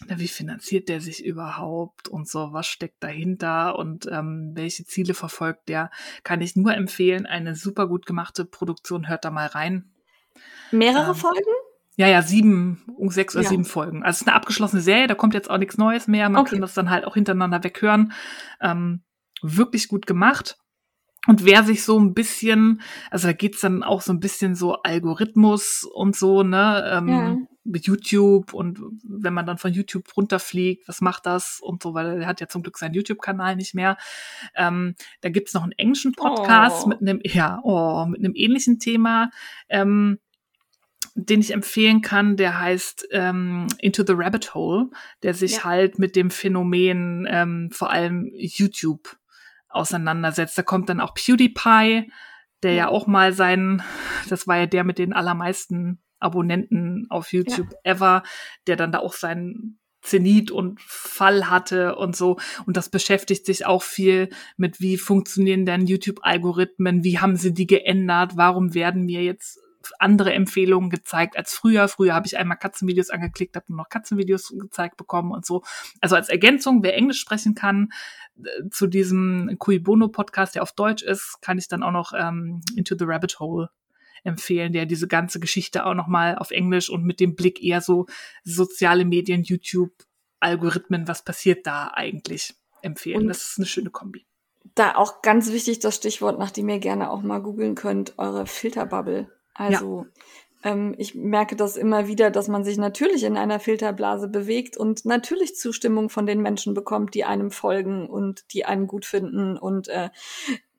wie 0.06 0.28
finanziert 0.28 0.88
der 0.88 1.00
sich 1.00 1.24
überhaupt 1.24 2.08
und 2.08 2.28
so, 2.28 2.52
was 2.52 2.66
steckt 2.66 3.02
dahinter 3.02 3.78
und 3.78 4.06
ähm, 4.10 4.52
welche 4.54 4.84
Ziele 4.86 5.14
verfolgt 5.14 5.68
der, 5.68 5.90
kann 6.22 6.40
ich 6.40 6.56
nur 6.56 6.74
empfehlen. 6.74 7.26
Eine 7.26 7.54
super 7.54 7.86
gut 7.86 8.06
gemachte 8.06 8.44
Produktion, 8.44 9.08
hört 9.08 9.24
da 9.24 9.30
mal 9.30 9.46
rein. 9.46 9.92
Mehrere 10.70 11.10
ähm, 11.10 11.14
Folgen? 11.14 11.50
Ja, 11.96 12.06
ja, 12.08 12.22
sieben, 12.22 12.82
um 12.96 13.10
sechs 13.10 13.34
oder 13.34 13.42
Ja. 13.44 13.50
sieben 13.50 13.64
Folgen. 13.66 14.02
Also 14.02 14.16
es 14.16 14.20
ist 14.22 14.28
eine 14.28 14.36
abgeschlossene 14.36 14.80
Serie, 14.80 15.06
da 15.06 15.14
kommt 15.14 15.34
jetzt 15.34 15.50
auch 15.50 15.58
nichts 15.58 15.76
Neues 15.76 16.08
mehr. 16.08 16.30
Man 16.30 16.42
Okay. 16.42 16.52
kann 16.52 16.62
das 16.62 16.72
dann 16.72 16.88
halt 16.88 17.04
auch 17.04 17.14
hintereinander 17.14 17.62
weghören. 17.62 18.12
Ähm, 18.60 19.02
wirklich 19.42 19.88
gut 19.88 20.06
gemacht. 20.06 20.56
Und 21.26 21.44
wer 21.44 21.64
sich 21.64 21.84
so 21.84 21.98
ein 22.00 22.14
bisschen, 22.14 22.80
also 23.10 23.26
da 23.28 23.32
geht's 23.34 23.60
dann 23.60 23.82
auch 23.82 24.00
so 24.00 24.12
ein 24.12 24.20
bisschen 24.20 24.54
so 24.54 24.76
Algorithmus 24.82 25.84
und 25.84 26.16
so, 26.16 26.42
ne, 26.42 26.82
ähm, 26.92 27.08
Ja. 27.08 27.36
mit 27.62 27.84
YouTube 27.86 28.54
und 28.54 28.80
wenn 29.04 29.34
man 29.34 29.44
dann 29.44 29.58
von 29.58 29.70
YouTube 29.72 30.16
runterfliegt, 30.16 30.88
was 30.88 31.02
macht 31.02 31.26
das 31.26 31.60
und 31.60 31.82
so, 31.82 31.92
weil 31.92 32.22
er 32.22 32.26
hat 32.26 32.40
ja 32.40 32.48
zum 32.48 32.62
Glück 32.62 32.78
seinen 32.78 32.94
YouTube-Kanal 32.94 33.54
nicht 33.56 33.74
mehr. 33.74 33.98
Ähm, 34.56 34.94
da 35.20 35.28
gibt's 35.28 35.52
noch 35.52 35.62
einen 35.62 35.72
englischen 35.72 36.12
Podcast 36.12 36.86
Oh. 36.86 36.88
mit 36.88 37.02
einem, 37.02 37.20
ja, 37.22 37.60
oh, 37.64 38.06
mit 38.06 38.20
einem 38.20 38.32
ähnlichen 38.34 38.78
Thema. 38.78 39.30
Ähm, 39.68 40.18
den 41.16 41.40
ich 41.40 41.52
empfehlen 41.52 42.00
kann, 42.02 42.36
der 42.36 42.58
heißt 42.60 43.08
ähm, 43.10 43.66
Into 43.78 44.04
the 44.06 44.14
Rabbit 44.16 44.54
Hole, 44.54 44.88
der 45.22 45.34
sich 45.34 45.56
Ja. 45.56 45.64
halt 45.64 45.98
mit 45.98 46.16
dem 46.16 46.30
Phänomen 46.30 47.26
ähm, 47.28 47.68
vor 47.72 47.90
allem 47.90 48.30
YouTube 48.32 49.16
auseinandersetzt. 49.70 50.56
Da 50.58 50.62
kommt 50.62 50.88
dann 50.88 51.00
auch 51.00 51.14
PewDiePie, 51.14 52.10
der 52.62 52.74
ja 52.74 52.88
auch 52.88 53.06
mal 53.06 53.32
sein, 53.32 53.82
das 54.28 54.46
war 54.46 54.58
ja 54.58 54.66
der 54.66 54.84
mit 54.84 54.98
den 54.98 55.12
allermeisten 55.12 56.02
Abonnenten 56.18 57.06
auf 57.08 57.32
YouTube 57.32 57.68
ja. 57.72 57.92
ever, 57.92 58.22
der 58.66 58.76
dann 58.76 58.92
da 58.92 58.98
auch 58.98 59.14
seinen 59.14 59.78
Zenit 60.02 60.50
und 60.50 60.80
Fall 60.80 61.50
hatte 61.50 61.96
und 61.96 62.16
so. 62.16 62.38
Und 62.66 62.76
das 62.76 62.88
beschäftigt 62.88 63.46
sich 63.46 63.66
auch 63.66 63.82
viel 63.82 64.30
mit, 64.56 64.80
wie 64.80 64.96
funktionieren 64.96 65.66
denn 65.66 65.86
YouTube-Algorithmen, 65.86 67.04
wie 67.04 67.18
haben 67.18 67.36
sie 67.36 67.52
die 67.52 67.66
geändert, 67.66 68.32
warum 68.36 68.74
werden 68.74 69.04
mir 69.04 69.22
jetzt 69.22 69.60
andere 69.98 70.32
Empfehlungen 70.32 70.90
gezeigt 70.90 71.36
als 71.36 71.52
früher. 71.52 71.88
Früher 71.88 72.14
habe 72.14 72.26
ich 72.26 72.36
einmal 72.38 72.58
Katzenvideos 72.58 73.10
angeklickt, 73.10 73.56
habe 73.56 73.66
nur 73.68 73.78
noch 73.78 73.88
Katzenvideos 73.88 74.54
gezeigt 74.58 74.96
bekommen 74.96 75.32
und 75.32 75.44
so. 75.46 75.62
Also 76.00 76.16
als 76.16 76.28
Ergänzung, 76.28 76.82
wer 76.82 76.94
Englisch 76.94 77.20
sprechen 77.20 77.54
kann, 77.54 77.92
äh, 78.42 78.68
zu 78.70 78.86
diesem 78.86 79.56
Cui 79.58 79.78
Bono 79.78 80.08
Podcast, 80.08 80.54
der 80.54 80.62
auf 80.62 80.72
Deutsch 80.72 81.02
ist, 81.02 81.38
kann 81.40 81.58
ich 81.58 81.68
dann 81.68 81.82
auch 81.82 81.92
noch 81.92 82.12
ähm, 82.16 82.60
Into 82.76 82.96
the 82.98 83.04
Rabbit 83.04 83.40
Hole 83.40 83.70
empfehlen, 84.24 84.72
der 84.72 84.86
diese 84.86 85.08
ganze 85.08 85.40
Geschichte 85.40 85.86
auch 85.86 85.94
noch 85.94 86.06
mal 86.06 86.36
auf 86.36 86.50
Englisch 86.50 86.90
und 86.90 87.04
mit 87.04 87.20
dem 87.20 87.34
Blick 87.34 87.62
eher 87.62 87.80
so 87.80 88.06
soziale 88.44 89.04
Medien, 89.04 89.42
YouTube, 89.42 89.92
Algorithmen, 90.40 91.06
was 91.08 91.24
passiert 91.24 91.66
da 91.66 91.88
eigentlich 91.94 92.54
empfehlen. 92.82 93.22
Und 93.22 93.28
das 93.28 93.50
ist 93.50 93.58
eine 93.58 93.66
schöne 93.66 93.90
Kombi. 93.90 94.26
Da 94.74 94.94
auch 94.94 95.22
ganz 95.22 95.52
wichtig 95.52 95.80
das 95.80 95.96
Stichwort, 95.96 96.38
nach 96.38 96.50
dem 96.50 96.68
ihr 96.68 96.78
gerne 96.78 97.10
auch 97.10 97.22
mal 97.22 97.40
googeln 97.40 97.74
könnt, 97.74 98.18
eure 98.18 98.46
Filterbubble. 98.46 99.30
Also 99.60 100.06
ja. 100.64 100.72
ähm, 100.72 100.94
ich 100.96 101.14
merke 101.14 101.54
das 101.54 101.76
immer 101.76 102.06
wieder, 102.06 102.30
dass 102.30 102.48
man 102.48 102.64
sich 102.64 102.78
natürlich 102.78 103.24
in 103.24 103.36
einer 103.36 103.60
Filterblase 103.60 104.26
bewegt 104.26 104.78
und 104.78 105.04
natürlich 105.04 105.54
Zustimmung 105.54 106.08
von 106.08 106.24
den 106.24 106.40
Menschen 106.40 106.72
bekommt, 106.72 107.14
die 107.14 107.24
einem 107.24 107.50
folgen 107.50 108.08
und 108.08 108.54
die 108.54 108.64
einen 108.64 108.86
gut 108.86 109.04
finden 109.04 109.58
und 109.58 109.88
äh, 109.88 110.08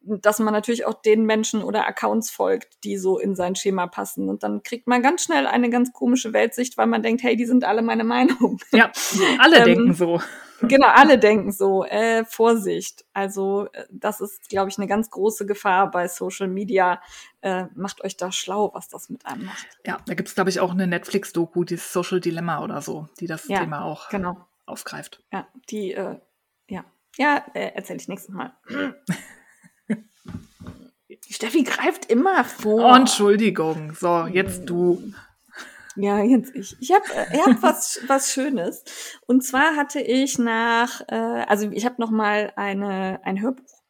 dass 0.04 0.40
man 0.40 0.54
natürlich 0.54 0.86
auch 0.86 1.02
den 1.02 1.26
Menschen 1.26 1.64
oder 1.64 1.88
Accounts 1.88 2.32
folgt, 2.32 2.84
die 2.84 2.98
so 2.98 3.20
in 3.20 3.36
sein 3.36 3.56
Schema 3.56 3.88
passen. 3.88 4.30
Und 4.30 4.44
dann 4.44 4.64
kriegt 4.64 4.88
man 4.88 5.02
ganz 5.04 5.24
schnell 5.24 5.46
eine 5.46 5.70
ganz 5.70 5.94
komische 5.94 6.34
Weltsicht, 6.34 6.78
weil 6.78 6.88
man 6.88 7.04
denkt, 7.04 7.24
hey, 7.24 7.36
die 7.36 7.46
sind 7.46 7.64
alle 7.64 7.82
meine 7.82 8.04
Meinung. 8.04 8.60
Ja, 8.72 8.92
alle 9.40 9.58
ähm, 9.58 9.66
denken 9.66 9.94
so. 9.94 10.22
Genau, 10.62 10.88
alle 10.88 11.18
denken 11.18 11.52
so. 11.52 11.84
Äh, 11.84 12.24
Vorsicht. 12.26 13.06
Also 13.14 13.68
äh, 13.74 13.86
das 13.92 14.22
ist, 14.22 14.50
glaube 14.50 14.70
ich, 14.70 14.78
eine 14.78 14.88
ganz 14.88 15.10
große 15.10 15.46
Gefahr 15.46 15.92
bei 15.92 16.08
Social 16.08 16.48
Media. 16.48 17.02
Äh, 17.42 17.66
macht 17.76 18.04
euch 18.04 18.18
da 18.18 18.32
schlau, 18.32 18.72
was 18.74 18.88
das 18.88 19.10
mit 19.10 19.26
einem 19.26 19.46
macht. 19.46 19.68
Ja, 19.86 19.98
da 20.06 20.14
gibt's 20.14 20.36
glaube 20.36 20.50
ich, 20.50 20.60
auch 20.60 20.72
eine 20.72 20.88
Netflix-Doku, 20.88 21.64
die 21.64 21.78
Social 21.78 22.22
Dilemma 22.22 22.64
oder 22.64 22.82
so, 22.82 23.10
die 23.20 23.28
das 23.28 23.48
ja, 23.48 23.60
Thema 23.60 23.84
auch 23.84 24.10
genau. 24.10 24.48
aufgreift. 24.66 25.22
Ja, 25.34 25.48
die, 25.70 25.94
äh, 25.94 26.18
ja, 26.68 26.86
ja, 27.18 27.44
äh, 27.54 27.72
erzähle 27.74 28.00
ich 28.00 28.08
nächstes 28.08 28.34
Mal. 28.34 28.54
Steffi 31.30 31.64
greift 31.64 32.06
immer 32.06 32.44
vor. 32.44 32.92
Oh, 32.92 32.96
Entschuldigung. 32.96 33.94
So, 33.94 34.26
jetzt 34.26 34.70
du. 34.70 35.14
Ja, 35.96 36.20
jetzt 36.24 36.56
ich. 36.56 36.76
Ich 36.80 36.92
habe 36.92 37.04
äh, 37.14 37.36
ich 37.36 37.46
hab 37.46 37.62
was 37.64 38.00
was 38.08 38.32
Schönes. 38.32 38.84
Und 39.28 39.44
zwar 39.44 39.76
hatte 39.76 40.00
ich 40.00 40.38
nach, 40.38 41.02
äh, 41.08 41.16
also 41.16 41.70
ich 41.72 41.86
habe 41.86 41.96
noch 42.00 42.12
mal 42.12 42.54
eine 42.56 43.20
ein 43.24 43.42
Hörbuch 43.42 43.81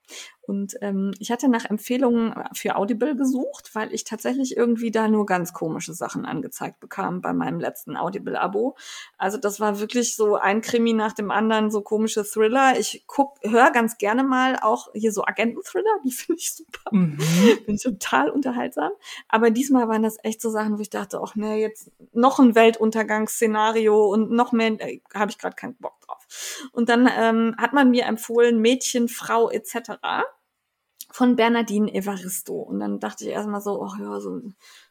und 0.41 0.75
ähm, 0.81 1.13
ich 1.19 1.31
hatte 1.31 1.47
nach 1.47 1.63
Empfehlungen 1.65 2.33
für 2.53 2.75
Audible 2.75 3.15
gesucht, 3.15 3.73
weil 3.73 3.93
ich 3.93 4.03
tatsächlich 4.03 4.57
irgendwie 4.57 4.91
da 4.91 5.07
nur 5.07 5.25
ganz 5.25 5.53
komische 5.53 5.93
Sachen 5.93 6.25
angezeigt 6.25 6.79
bekam 6.79 7.21
bei 7.21 7.31
meinem 7.31 7.59
letzten 7.59 7.95
Audible-Abo. 7.95 8.75
Also 9.17 9.37
das 9.37 9.59
war 9.59 9.79
wirklich 9.79 10.15
so 10.15 10.35
ein 10.35 10.61
Krimi 10.61 10.93
nach 10.93 11.13
dem 11.13 11.31
anderen, 11.31 11.71
so 11.71 11.81
komische 11.81 12.25
Thriller. 12.25 12.77
Ich 12.79 13.05
guck, 13.07 13.37
höre 13.43 13.71
ganz 13.71 13.97
gerne 13.97 14.23
mal 14.23 14.57
auch 14.61 14.89
hier 14.93 15.13
so 15.13 15.23
Agenten-Thriller, 15.23 15.99
die 16.03 16.11
finde 16.11 16.39
ich 16.41 16.53
super. 16.53 16.89
Mhm. 16.91 17.17
Bin 17.65 17.77
total 17.77 18.29
unterhaltsam. 18.29 18.91
Aber 19.29 19.51
diesmal 19.51 19.87
waren 19.87 20.03
das 20.03 20.17
echt 20.23 20.41
so 20.41 20.49
Sachen, 20.49 20.77
wo 20.77 20.81
ich 20.81 20.89
dachte, 20.89 21.21
ach 21.23 21.35
ne, 21.35 21.59
jetzt 21.59 21.91
noch 22.13 22.39
ein 22.39 22.55
Weltuntergangsszenario 22.55 24.05
und 24.05 24.31
noch 24.31 24.51
mehr, 24.51 24.71
äh, 24.81 24.99
habe 25.13 25.31
ich 25.31 25.37
gerade 25.37 25.55
keinen 25.55 25.75
Bock 25.75 26.01
drauf. 26.01 26.20
Und 26.71 26.89
dann 26.89 27.09
ähm, 27.11 27.55
hat 27.57 27.73
man 27.73 27.91
mir 27.91 28.05
empfohlen, 28.05 28.59
Mädchen, 28.59 29.07
Frau 29.07 29.49
etc 29.49 30.23
von 31.11 31.35
Bernardine 31.35 31.93
Evaristo. 31.93 32.55
Und 32.55 32.79
dann 32.79 32.99
dachte 32.99 33.25
ich 33.25 33.31
erstmal 33.31 33.61
so, 33.61 33.83
ach 33.83 33.99
ja, 33.99 34.19
so, 34.19 34.41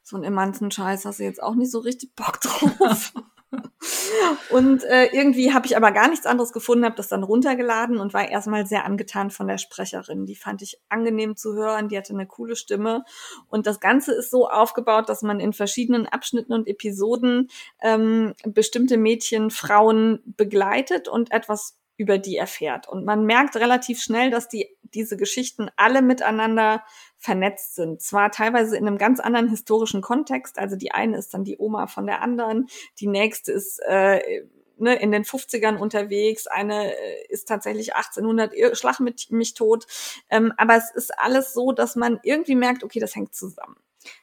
so 0.02 0.16
einen 0.16 0.24
immanzen 0.24 0.70
Scheiß 0.70 1.04
hast 1.04 1.18
du 1.18 1.24
jetzt 1.24 1.42
auch 1.42 1.54
nicht 1.54 1.70
so 1.70 1.78
richtig 1.80 2.14
Bock 2.14 2.40
drauf. 2.40 3.12
und 4.50 4.84
äh, 4.84 5.06
irgendwie 5.06 5.52
habe 5.52 5.66
ich 5.66 5.76
aber 5.76 5.90
gar 5.92 6.08
nichts 6.08 6.26
anderes 6.26 6.52
gefunden, 6.52 6.84
habe 6.84 6.96
das 6.96 7.08
dann 7.08 7.24
runtergeladen 7.24 7.98
und 7.98 8.14
war 8.14 8.28
erstmal 8.28 8.66
sehr 8.66 8.84
angetan 8.84 9.30
von 9.30 9.48
der 9.48 9.58
Sprecherin. 9.58 10.26
Die 10.26 10.36
fand 10.36 10.62
ich 10.62 10.80
angenehm 10.88 11.36
zu 11.36 11.54
hören, 11.54 11.88
die 11.88 11.98
hatte 11.98 12.12
eine 12.12 12.26
coole 12.26 12.56
Stimme. 12.56 13.04
Und 13.48 13.66
das 13.66 13.80
Ganze 13.80 14.12
ist 14.12 14.30
so 14.30 14.48
aufgebaut, 14.48 15.08
dass 15.08 15.22
man 15.22 15.40
in 15.40 15.52
verschiedenen 15.52 16.06
Abschnitten 16.06 16.52
und 16.52 16.68
Episoden 16.68 17.48
ähm, 17.80 18.34
bestimmte 18.44 18.96
Mädchen, 18.96 19.50
Frauen 19.50 20.20
begleitet 20.24 21.08
und 21.08 21.32
etwas 21.32 21.76
über 21.96 22.16
die 22.16 22.36
erfährt. 22.36 22.88
Und 22.88 23.04
man 23.04 23.26
merkt 23.26 23.56
relativ 23.56 24.00
schnell, 24.00 24.30
dass 24.30 24.48
die, 24.48 24.74
diese 24.82 25.18
Geschichten 25.18 25.70
alle 25.76 26.00
miteinander 26.00 26.82
vernetzt 27.20 27.74
sind. 27.74 28.00
Zwar 28.02 28.30
teilweise 28.32 28.76
in 28.76 28.86
einem 28.86 28.98
ganz 28.98 29.20
anderen 29.20 29.48
historischen 29.48 30.00
Kontext. 30.00 30.58
Also 30.58 30.74
die 30.74 30.92
eine 30.92 31.18
ist 31.18 31.32
dann 31.34 31.44
die 31.44 31.58
Oma 31.58 31.86
von 31.86 32.06
der 32.06 32.22
anderen, 32.22 32.66
die 32.98 33.06
nächste 33.06 33.52
ist 33.52 33.78
äh, 33.86 34.42
ne, 34.78 34.94
in 34.96 35.12
den 35.12 35.24
50ern 35.24 35.76
unterwegs, 35.76 36.46
eine 36.46 36.96
äh, 36.96 37.26
ist 37.28 37.46
tatsächlich 37.46 37.94
1800, 37.94 38.76
schlag 38.76 39.00
mit 39.00 39.30
mich 39.30 39.54
tot. 39.54 39.86
Ähm, 40.30 40.52
aber 40.56 40.76
es 40.76 40.90
ist 40.90 41.18
alles 41.18 41.52
so, 41.52 41.72
dass 41.72 41.94
man 41.94 42.18
irgendwie 42.22 42.56
merkt, 42.56 42.82
okay, 42.82 42.98
das 42.98 43.14
hängt 43.14 43.34
zusammen. 43.34 43.76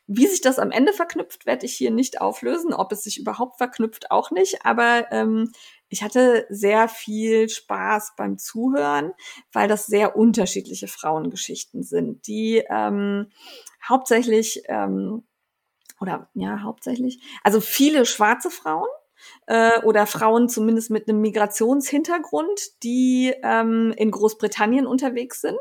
Wie 0.08 0.26
sich 0.26 0.42
das 0.42 0.58
am 0.58 0.72
Ende 0.72 0.92
verknüpft, 0.92 1.46
werde 1.46 1.68
ich 1.68 1.74
hier 1.74 1.92
nicht 1.92 2.20
auflösen. 2.20 2.74
Ob 2.74 2.92
es 2.92 3.04
sich 3.04 3.20
überhaupt 3.20 3.58
verknüpft, 3.58 4.10
auch 4.10 4.32
nicht. 4.32 4.66
Aber 4.66 5.06
ähm, 5.12 5.52
ich 5.90 6.04
hatte 6.04 6.46
sehr 6.50 6.90
viel 6.90 7.50
Spaß 7.50 8.14
beim 8.18 8.38
Zuhören, 8.38 9.14
weil 9.54 9.68
das 9.68 9.86
sehr 9.86 10.16
unterschiedliche 10.16 10.88
Frauengeschichten 10.88 11.84
sind, 11.84 12.28
die 12.28 12.64
ähm, 12.70 13.32
hauptsächlich 13.88 14.64
ähm, 14.68 15.24
oder 16.00 16.30
ja 16.34 16.62
hauptsächlich, 16.62 17.22
also 17.44 17.62
viele 17.62 18.06
schwarze 18.06 18.52
Frauen 18.52 18.88
äh, 19.48 19.80
oder 19.82 20.06
Frauen 20.06 20.50
zumindest 20.50 20.90
mit 20.90 21.08
einem 21.08 21.22
Migrationshintergrund, 21.22 22.84
die 22.84 23.34
ähm, 23.44 23.94
in 23.98 24.12
Großbritannien 24.12 24.86
unterwegs 24.86 25.42
sind. 25.42 25.58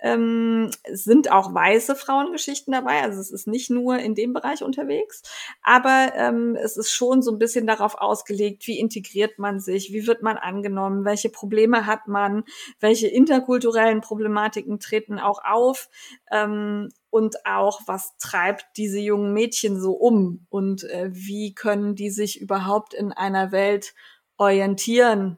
Ähm, 0.00 0.70
sind 0.90 1.30
auch 1.30 1.54
weiße 1.54 1.94
Frauengeschichten 1.94 2.72
dabei, 2.72 3.02
also 3.02 3.20
es 3.20 3.30
ist 3.30 3.46
nicht 3.46 3.70
nur 3.70 3.98
in 3.98 4.14
dem 4.14 4.32
Bereich 4.32 4.62
unterwegs, 4.62 5.22
aber 5.62 6.12
ähm, 6.16 6.56
es 6.56 6.76
ist 6.76 6.92
schon 6.92 7.22
so 7.22 7.32
ein 7.32 7.38
bisschen 7.38 7.66
darauf 7.66 7.96
ausgelegt, 7.96 8.66
wie 8.66 8.78
integriert 8.78 9.38
man 9.38 9.60
sich, 9.60 9.92
wie 9.92 10.06
wird 10.06 10.22
man 10.22 10.36
angenommen, 10.36 11.04
welche 11.04 11.28
Probleme 11.28 11.86
hat 11.86 12.08
man, 12.08 12.44
welche 12.80 13.08
interkulturellen 13.08 14.00
Problematiken 14.00 14.80
treten 14.80 15.18
auch 15.18 15.44
auf. 15.44 15.88
Ähm, 16.30 16.90
und 17.18 17.44
auch, 17.44 17.80
was 17.86 18.16
treibt 18.18 18.64
diese 18.76 19.00
jungen 19.00 19.32
Mädchen 19.32 19.80
so 19.80 19.92
um 19.92 20.46
und 20.50 20.84
äh, 20.84 21.10
wie 21.12 21.52
können 21.52 21.96
die 21.96 22.10
sich 22.10 22.40
überhaupt 22.40 22.94
in 22.94 23.12
einer 23.12 23.50
Welt 23.50 23.92
orientieren, 24.36 25.36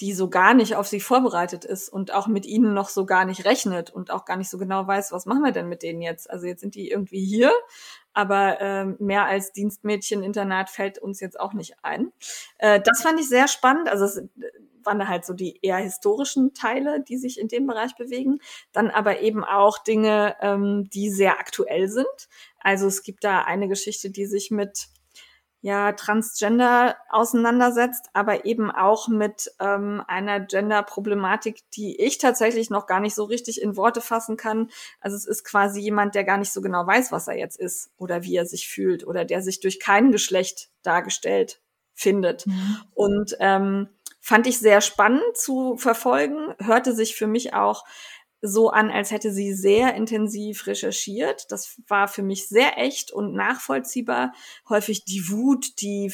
die 0.00 0.14
so 0.14 0.28
gar 0.28 0.52
nicht 0.52 0.74
auf 0.74 0.88
sie 0.88 0.98
vorbereitet 0.98 1.64
ist 1.64 1.88
und 1.88 2.12
auch 2.12 2.26
mit 2.26 2.44
ihnen 2.44 2.74
noch 2.74 2.88
so 2.88 3.06
gar 3.06 3.24
nicht 3.24 3.44
rechnet 3.44 3.90
und 3.90 4.10
auch 4.10 4.24
gar 4.24 4.36
nicht 4.36 4.50
so 4.50 4.58
genau 4.58 4.84
weiß, 4.84 5.12
was 5.12 5.26
machen 5.26 5.44
wir 5.44 5.52
denn 5.52 5.68
mit 5.68 5.84
denen 5.84 6.02
jetzt? 6.02 6.28
Also 6.28 6.46
jetzt 6.46 6.60
sind 6.60 6.74
die 6.74 6.90
irgendwie 6.90 7.24
hier, 7.24 7.52
aber 8.14 8.60
äh, 8.60 8.84
mehr 8.98 9.26
als 9.26 9.52
Dienstmädchen-Internat 9.52 10.70
fällt 10.70 10.98
uns 10.98 11.20
jetzt 11.20 11.38
auch 11.38 11.52
nicht 11.52 11.76
ein. 11.82 12.12
Äh, 12.58 12.80
das 12.80 13.02
fand 13.02 13.20
ich 13.20 13.28
sehr 13.28 13.48
spannend. 13.48 13.88
Also 13.88 14.04
es, 14.04 14.22
waren 14.84 14.98
da 14.98 15.08
halt 15.08 15.24
so 15.24 15.34
die 15.34 15.58
eher 15.62 15.76
historischen 15.76 16.54
Teile, 16.54 17.02
die 17.02 17.16
sich 17.16 17.38
in 17.38 17.48
dem 17.48 17.66
Bereich 17.66 17.94
bewegen. 17.96 18.40
Dann 18.72 18.90
aber 18.90 19.20
eben 19.20 19.44
auch 19.44 19.78
Dinge, 19.78 20.36
ähm, 20.40 20.88
die 20.92 21.10
sehr 21.10 21.38
aktuell 21.38 21.88
sind. 21.88 22.28
Also 22.58 22.86
es 22.86 23.02
gibt 23.02 23.24
da 23.24 23.42
eine 23.42 23.68
Geschichte, 23.68 24.10
die 24.10 24.26
sich 24.26 24.50
mit 24.50 24.88
ja, 25.62 25.92
Transgender 25.92 26.96
auseinandersetzt, 27.08 28.10
aber 28.12 28.44
eben 28.44 28.70
auch 28.70 29.06
mit 29.06 29.50
ähm, 29.60 30.02
einer 30.08 30.40
Gender-Problematik, 30.40 31.60
die 31.70 32.00
ich 32.00 32.18
tatsächlich 32.18 32.68
noch 32.68 32.86
gar 32.86 32.98
nicht 32.98 33.14
so 33.14 33.24
richtig 33.24 33.62
in 33.62 33.76
Worte 33.76 34.00
fassen 34.00 34.36
kann. 34.36 34.70
Also 35.00 35.16
es 35.16 35.24
ist 35.24 35.44
quasi 35.44 35.80
jemand, 35.80 36.16
der 36.16 36.24
gar 36.24 36.36
nicht 36.36 36.52
so 36.52 36.60
genau 36.60 36.84
weiß, 36.84 37.12
was 37.12 37.28
er 37.28 37.38
jetzt 37.38 37.58
ist 37.58 37.90
oder 37.96 38.24
wie 38.24 38.36
er 38.36 38.44
sich 38.44 38.68
fühlt 38.68 39.06
oder 39.06 39.24
der 39.24 39.40
sich 39.40 39.60
durch 39.60 39.78
kein 39.78 40.10
Geschlecht 40.10 40.68
dargestellt 40.82 41.62
findet. 41.94 42.44
Mhm. 42.46 42.76
Und 42.94 43.36
ähm, 43.38 43.88
Fand 44.24 44.46
ich 44.46 44.60
sehr 44.60 44.80
spannend 44.80 45.36
zu 45.36 45.76
verfolgen, 45.76 46.54
hörte 46.60 46.94
sich 46.94 47.16
für 47.16 47.26
mich 47.26 47.54
auch 47.54 47.84
so 48.42 48.70
an, 48.70 48.90
als 48.90 49.12
hätte 49.12 49.32
sie 49.32 49.54
sehr 49.54 49.94
intensiv 49.94 50.66
recherchiert. 50.66 51.50
Das 51.52 51.80
war 51.86 52.08
für 52.08 52.24
mich 52.24 52.48
sehr 52.48 52.76
echt 52.76 53.12
und 53.12 53.34
nachvollziehbar. 53.34 54.32
Häufig 54.68 55.04
die 55.04 55.30
Wut, 55.30 55.80
die, 55.80 56.12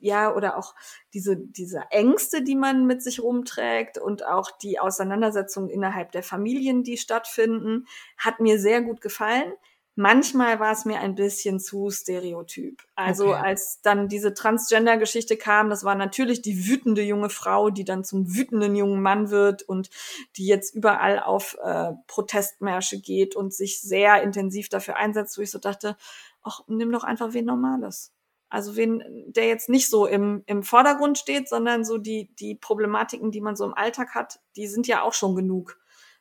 ja, 0.00 0.34
oder 0.34 0.56
auch 0.56 0.74
diese, 1.12 1.36
diese 1.36 1.82
Ängste, 1.90 2.42
die 2.42 2.56
man 2.56 2.86
mit 2.86 3.02
sich 3.02 3.22
rumträgt 3.22 3.98
und 3.98 4.24
auch 4.26 4.50
die 4.50 4.78
Auseinandersetzungen 4.78 5.68
innerhalb 5.68 6.12
der 6.12 6.22
Familien, 6.22 6.82
die 6.82 6.96
stattfinden, 6.96 7.86
hat 8.16 8.40
mir 8.40 8.58
sehr 8.58 8.80
gut 8.80 9.02
gefallen. 9.02 9.52
Manchmal 9.96 10.60
war 10.60 10.72
es 10.72 10.84
mir 10.84 11.00
ein 11.00 11.14
bisschen 11.14 11.60
zu 11.60 11.90
stereotyp. 11.90 12.82
Also 12.94 13.32
Okay. 13.32 13.42
als 13.42 13.80
dann 13.82 14.08
diese 14.08 14.32
Transgender-Geschichte 14.34 15.36
kam, 15.36 15.68
das 15.68 15.84
war 15.84 15.94
natürlich 15.94 16.42
die 16.42 16.66
wütende 16.66 17.02
junge 17.02 17.28
Frau, 17.28 17.70
die 17.70 17.84
dann 17.84 18.04
zum 18.04 18.34
wütenden 18.34 18.76
jungen 18.76 19.02
Mann 19.02 19.30
wird 19.30 19.62
und 19.62 19.90
die 20.36 20.46
jetzt 20.46 20.74
überall 20.74 21.18
auf 21.20 21.58
äh, 21.62 21.92
Protestmärsche 22.06 23.00
geht 23.00 23.36
und 23.36 23.52
sich 23.52 23.80
sehr 23.80 24.22
intensiv 24.22 24.68
dafür 24.68 24.96
einsetzt, 24.96 25.36
wo 25.36 25.42
ich 25.42 25.50
so 25.50 25.58
dachte, 25.58 25.96
ach, 26.42 26.60
nimm 26.68 26.92
doch 26.92 27.04
einfach 27.04 27.32
wen 27.34 27.44
Normales. 27.44 28.12
Also 28.48 28.76
wen, 28.76 29.02
der 29.26 29.46
jetzt 29.46 29.68
nicht 29.68 29.88
so 29.88 30.06
im, 30.06 30.42
im 30.46 30.62
Vordergrund 30.62 31.18
steht, 31.18 31.48
sondern 31.48 31.84
so 31.84 31.98
die, 31.98 32.34
die 32.36 32.54
Problematiken, 32.56 33.30
die 33.30 33.40
man 33.40 33.54
so 33.54 33.64
im 33.64 33.74
Alltag 33.74 34.14
hat, 34.14 34.40
die 34.56 34.66
sind 34.66 34.86
ja 34.88 35.02
auch 35.02 35.14
schon 35.14 35.36
genug. 35.36 35.79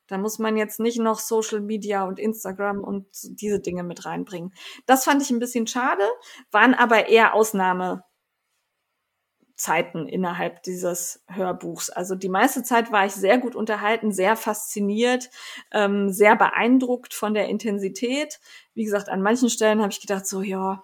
Da 0.09 0.17
muss 0.17 0.39
man 0.39 0.57
jetzt 0.57 0.79
nicht 0.79 0.99
noch 0.99 1.19
Social 1.19 1.61
Media 1.61 2.03
und 2.03 2.19
Instagram 2.19 2.83
und 2.83 3.05
diese 3.23 3.59
Dinge 3.59 3.83
mit 3.83 4.05
reinbringen. 4.05 4.53
Das 4.85 5.05
fand 5.05 5.21
ich 5.21 5.29
ein 5.29 5.39
bisschen 5.39 5.67
schade, 5.67 6.03
waren 6.51 6.73
aber 6.73 7.07
eher 7.07 7.35
Ausnahmezeiten 7.35 8.03
innerhalb 10.07 10.63
dieses 10.63 11.23
Hörbuchs. 11.27 11.91
Also 11.91 12.15
die 12.15 12.29
meiste 12.29 12.63
Zeit 12.63 12.91
war 12.91 13.05
ich 13.05 13.13
sehr 13.13 13.37
gut 13.37 13.55
unterhalten, 13.55 14.11
sehr 14.11 14.35
fasziniert, 14.35 15.29
ähm, 15.71 16.11
sehr 16.11 16.35
beeindruckt 16.35 17.13
von 17.13 17.35
der 17.35 17.47
Intensität. 17.47 18.39
Wie 18.73 18.83
gesagt, 18.83 19.09
an 19.09 19.21
manchen 19.21 19.49
Stellen 19.49 19.81
habe 19.81 19.91
ich 19.91 20.01
gedacht, 20.01 20.25
so 20.25 20.41
ja, 20.41 20.83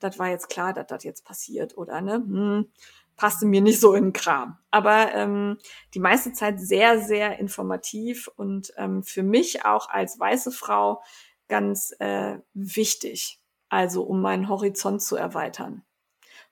das 0.00 0.18
war 0.18 0.28
jetzt 0.28 0.48
klar, 0.48 0.72
dass 0.72 0.88
das 0.88 1.04
jetzt 1.04 1.24
passiert 1.24 1.76
oder 1.78 2.00
ne, 2.00 2.14
hm, 2.14 2.70
passte 3.16 3.46
mir 3.46 3.60
nicht 3.60 3.80
so 3.80 3.94
in 3.94 4.04
den 4.04 4.12
Kram. 4.12 4.58
Aber 4.70 5.12
ähm, 5.14 5.58
die 5.94 6.00
meiste 6.00 6.32
Zeit 6.32 6.60
sehr, 6.60 7.00
sehr 7.00 7.38
informativ 7.38 8.28
und 8.36 8.72
ähm, 8.76 9.02
für 9.02 9.22
mich 9.22 9.64
auch 9.64 9.88
als 9.88 10.18
weiße 10.18 10.52
Frau 10.52 11.02
ganz 11.48 11.94
äh, 11.98 12.38
wichtig. 12.54 13.40
Also 13.68 14.02
um 14.04 14.20
meinen 14.20 14.48
Horizont 14.48 15.02
zu 15.02 15.16
erweitern. 15.16 15.82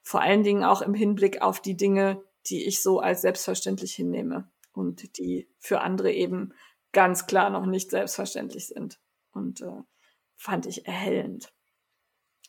Vor 0.02 0.20
allen 0.20 0.42
Dingen 0.42 0.64
auch 0.64 0.82
im 0.82 0.94
Hinblick 0.94 1.42
auf 1.42 1.60
die 1.60 1.76
Dinge, 1.76 2.22
die 2.46 2.66
ich 2.66 2.82
so 2.82 3.00
als 3.00 3.22
selbstverständlich 3.22 3.94
hinnehme 3.94 4.50
und 4.72 5.16
die 5.18 5.48
für 5.58 5.80
andere 5.80 6.12
eben 6.12 6.52
ganz 6.92 7.26
klar 7.26 7.50
noch 7.50 7.66
nicht 7.66 7.90
selbstverständlich 7.90 8.66
sind. 8.66 9.00
Und 9.32 9.60
äh, 9.62 9.82
fand 10.36 10.66
ich 10.66 10.86
erhellend. 10.86 11.53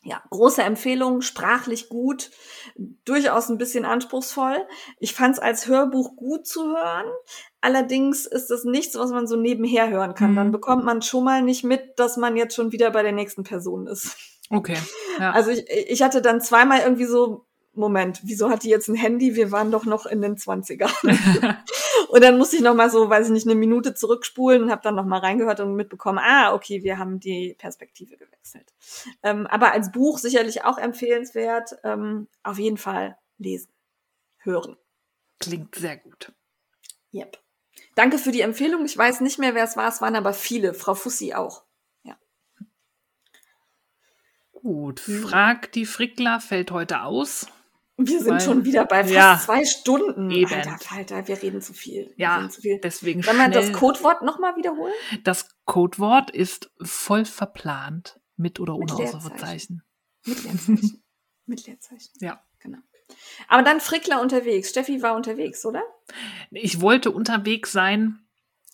Ja, 0.06 0.22
große 0.30 0.62
Empfehlung, 0.62 1.20
sprachlich 1.20 1.88
gut, 1.88 2.30
durchaus 3.04 3.48
ein 3.48 3.58
bisschen 3.58 3.84
anspruchsvoll. 3.84 4.64
Ich 5.00 5.14
fand 5.14 5.34
es 5.34 5.40
als 5.40 5.66
Hörbuch 5.66 6.14
gut 6.14 6.46
zu 6.46 6.68
hören. 6.68 7.06
Allerdings 7.60 8.24
ist 8.24 8.52
es 8.52 8.62
nichts, 8.62 8.96
was 8.96 9.10
man 9.10 9.26
so 9.26 9.34
nebenher 9.34 9.90
hören 9.90 10.14
kann. 10.14 10.30
Mhm. 10.30 10.36
Dann 10.36 10.52
bekommt 10.52 10.84
man 10.84 11.02
schon 11.02 11.24
mal 11.24 11.42
nicht 11.42 11.64
mit, 11.64 11.98
dass 11.98 12.16
man 12.16 12.36
jetzt 12.36 12.54
schon 12.54 12.70
wieder 12.70 12.92
bei 12.92 13.02
der 13.02 13.10
nächsten 13.10 13.42
Person 13.42 13.88
ist. 13.88 14.16
Okay. 14.48 14.78
Ja. 15.18 15.32
Also 15.32 15.50
ich, 15.50 15.64
ich 15.68 16.02
hatte 16.02 16.22
dann 16.22 16.40
zweimal 16.40 16.82
irgendwie 16.82 17.06
so, 17.06 17.44
Moment, 17.74 18.20
wieso 18.22 18.48
hat 18.48 18.62
die 18.62 18.70
jetzt 18.70 18.86
ein 18.86 18.94
Handy? 18.94 19.34
Wir 19.34 19.50
waren 19.50 19.72
doch 19.72 19.86
noch 19.86 20.06
in 20.06 20.22
den 20.22 20.36
20ern. 20.36 20.92
und 22.16 22.22
dann 22.22 22.38
musste 22.38 22.56
ich 22.56 22.62
noch 22.62 22.74
mal 22.74 22.88
so, 22.88 23.10
weiß 23.10 23.26
ich 23.26 23.32
nicht, 23.32 23.46
eine 23.46 23.54
Minute 23.54 23.92
zurückspulen 23.92 24.62
und 24.62 24.70
habe 24.70 24.80
dann 24.80 24.94
noch 24.94 25.04
mal 25.04 25.18
reingehört 25.18 25.60
und 25.60 25.74
mitbekommen, 25.74 26.18
ah, 26.18 26.54
okay, 26.54 26.82
wir 26.82 26.96
haben 26.96 27.20
die 27.20 27.54
Perspektive 27.58 28.16
gewechselt. 28.16 28.72
Ähm, 29.22 29.46
aber 29.46 29.72
als 29.72 29.92
Buch 29.92 30.16
sicherlich 30.16 30.64
auch 30.64 30.78
empfehlenswert. 30.78 31.76
Ähm, 31.84 32.26
auf 32.42 32.58
jeden 32.58 32.78
Fall 32.78 33.18
lesen, 33.36 33.68
hören. 34.38 34.78
Klingt 35.40 35.74
sehr 35.74 35.98
gut. 35.98 36.32
Yep. 37.12 37.38
Danke 37.94 38.16
für 38.16 38.32
die 38.32 38.40
Empfehlung. 38.40 38.86
Ich 38.86 38.96
weiß 38.96 39.20
nicht 39.20 39.38
mehr, 39.38 39.54
wer 39.54 39.64
es 39.64 39.76
war. 39.76 39.88
Es 39.88 40.00
waren 40.00 40.16
aber 40.16 40.32
viele. 40.32 40.72
Frau 40.72 40.94
Fussi 40.94 41.34
auch. 41.34 41.66
Gut. 44.66 45.00
Hm. 45.06 45.22
Frag 45.22 45.70
die 45.72 45.86
Frickler 45.86 46.40
fällt 46.40 46.72
heute 46.72 47.02
aus. 47.02 47.46
Wir 47.98 48.18
sind 48.20 48.32
Weil- 48.34 48.40
schon 48.40 48.64
wieder 48.64 48.84
bei 48.84 49.02
fast 49.02 49.14
Ja. 49.14 49.40
zwei 49.42 49.64
Stunden. 49.64 50.30
Eben. 50.30 50.52
Alter 50.52 50.78
Falter, 50.78 51.26
wir 51.28 51.42
reden 51.42 51.62
zu 51.62 51.72
viel. 51.72 52.12
Wir 52.16 52.24
Ja, 52.26 52.48
zu 52.48 52.60
viel. 52.60 52.78
deswegen 52.82 53.22
Sollen 53.22 53.38
wir 53.38 53.48
das. 53.48 53.72
Codewort 53.72 54.22
nochmal 54.22 54.54
wiederholen? 54.56 54.92
Das 55.24 55.48
Codewort 55.64 56.30
ist 56.30 56.70
voll 56.82 57.24
verplant. 57.24 58.20
Mit 58.36 58.60
oder 58.60 58.74
ohne. 58.76 58.92
Ausrufezeichen. 58.92 59.82
Mit 60.26 60.44
Leerzeichen. 60.44 61.02
Mit 61.46 61.66
Leerzeichen. 61.66 62.12
Ja. 62.20 62.40
Genau. 62.60 62.78
Aber 63.48 63.62
dann 63.62 63.80
Frickler 63.80 64.20
unterwegs. 64.20 64.68
Steffi 64.70 65.00
war 65.00 65.14
unterwegs, 65.16 65.64
oder? 65.64 65.82
Ich 66.50 66.80
wollte 66.82 67.12
unterwegs 67.12 67.72
sein, 67.72 68.18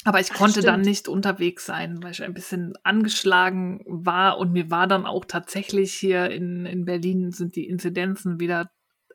aber 0.04 0.18
ich 0.20 0.32
Ach, 0.32 0.36
konnte 0.38 0.62
dann 0.62 0.76
stimmt. 0.76 0.86
nicht 0.86 1.06
unterwegs 1.08 1.64
sein, 1.66 2.02
weil 2.02 2.10
ich 2.12 2.22
ein 2.24 2.34
bisschen 2.34 2.72
angeschlagen 2.82 3.84
war 3.86 4.38
und 4.38 4.52
mir 4.52 4.70
war 4.70 4.86
dann 4.88 5.06
auch 5.06 5.26
tatsächlich 5.26 5.92
hier 5.94 6.30
in, 6.30 6.66
in 6.66 6.84
Berlin 6.86 7.30
sind 7.30 7.54
die 7.54 7.68
Inzidenzen 7.68 8.40
wieder 8.40 8.70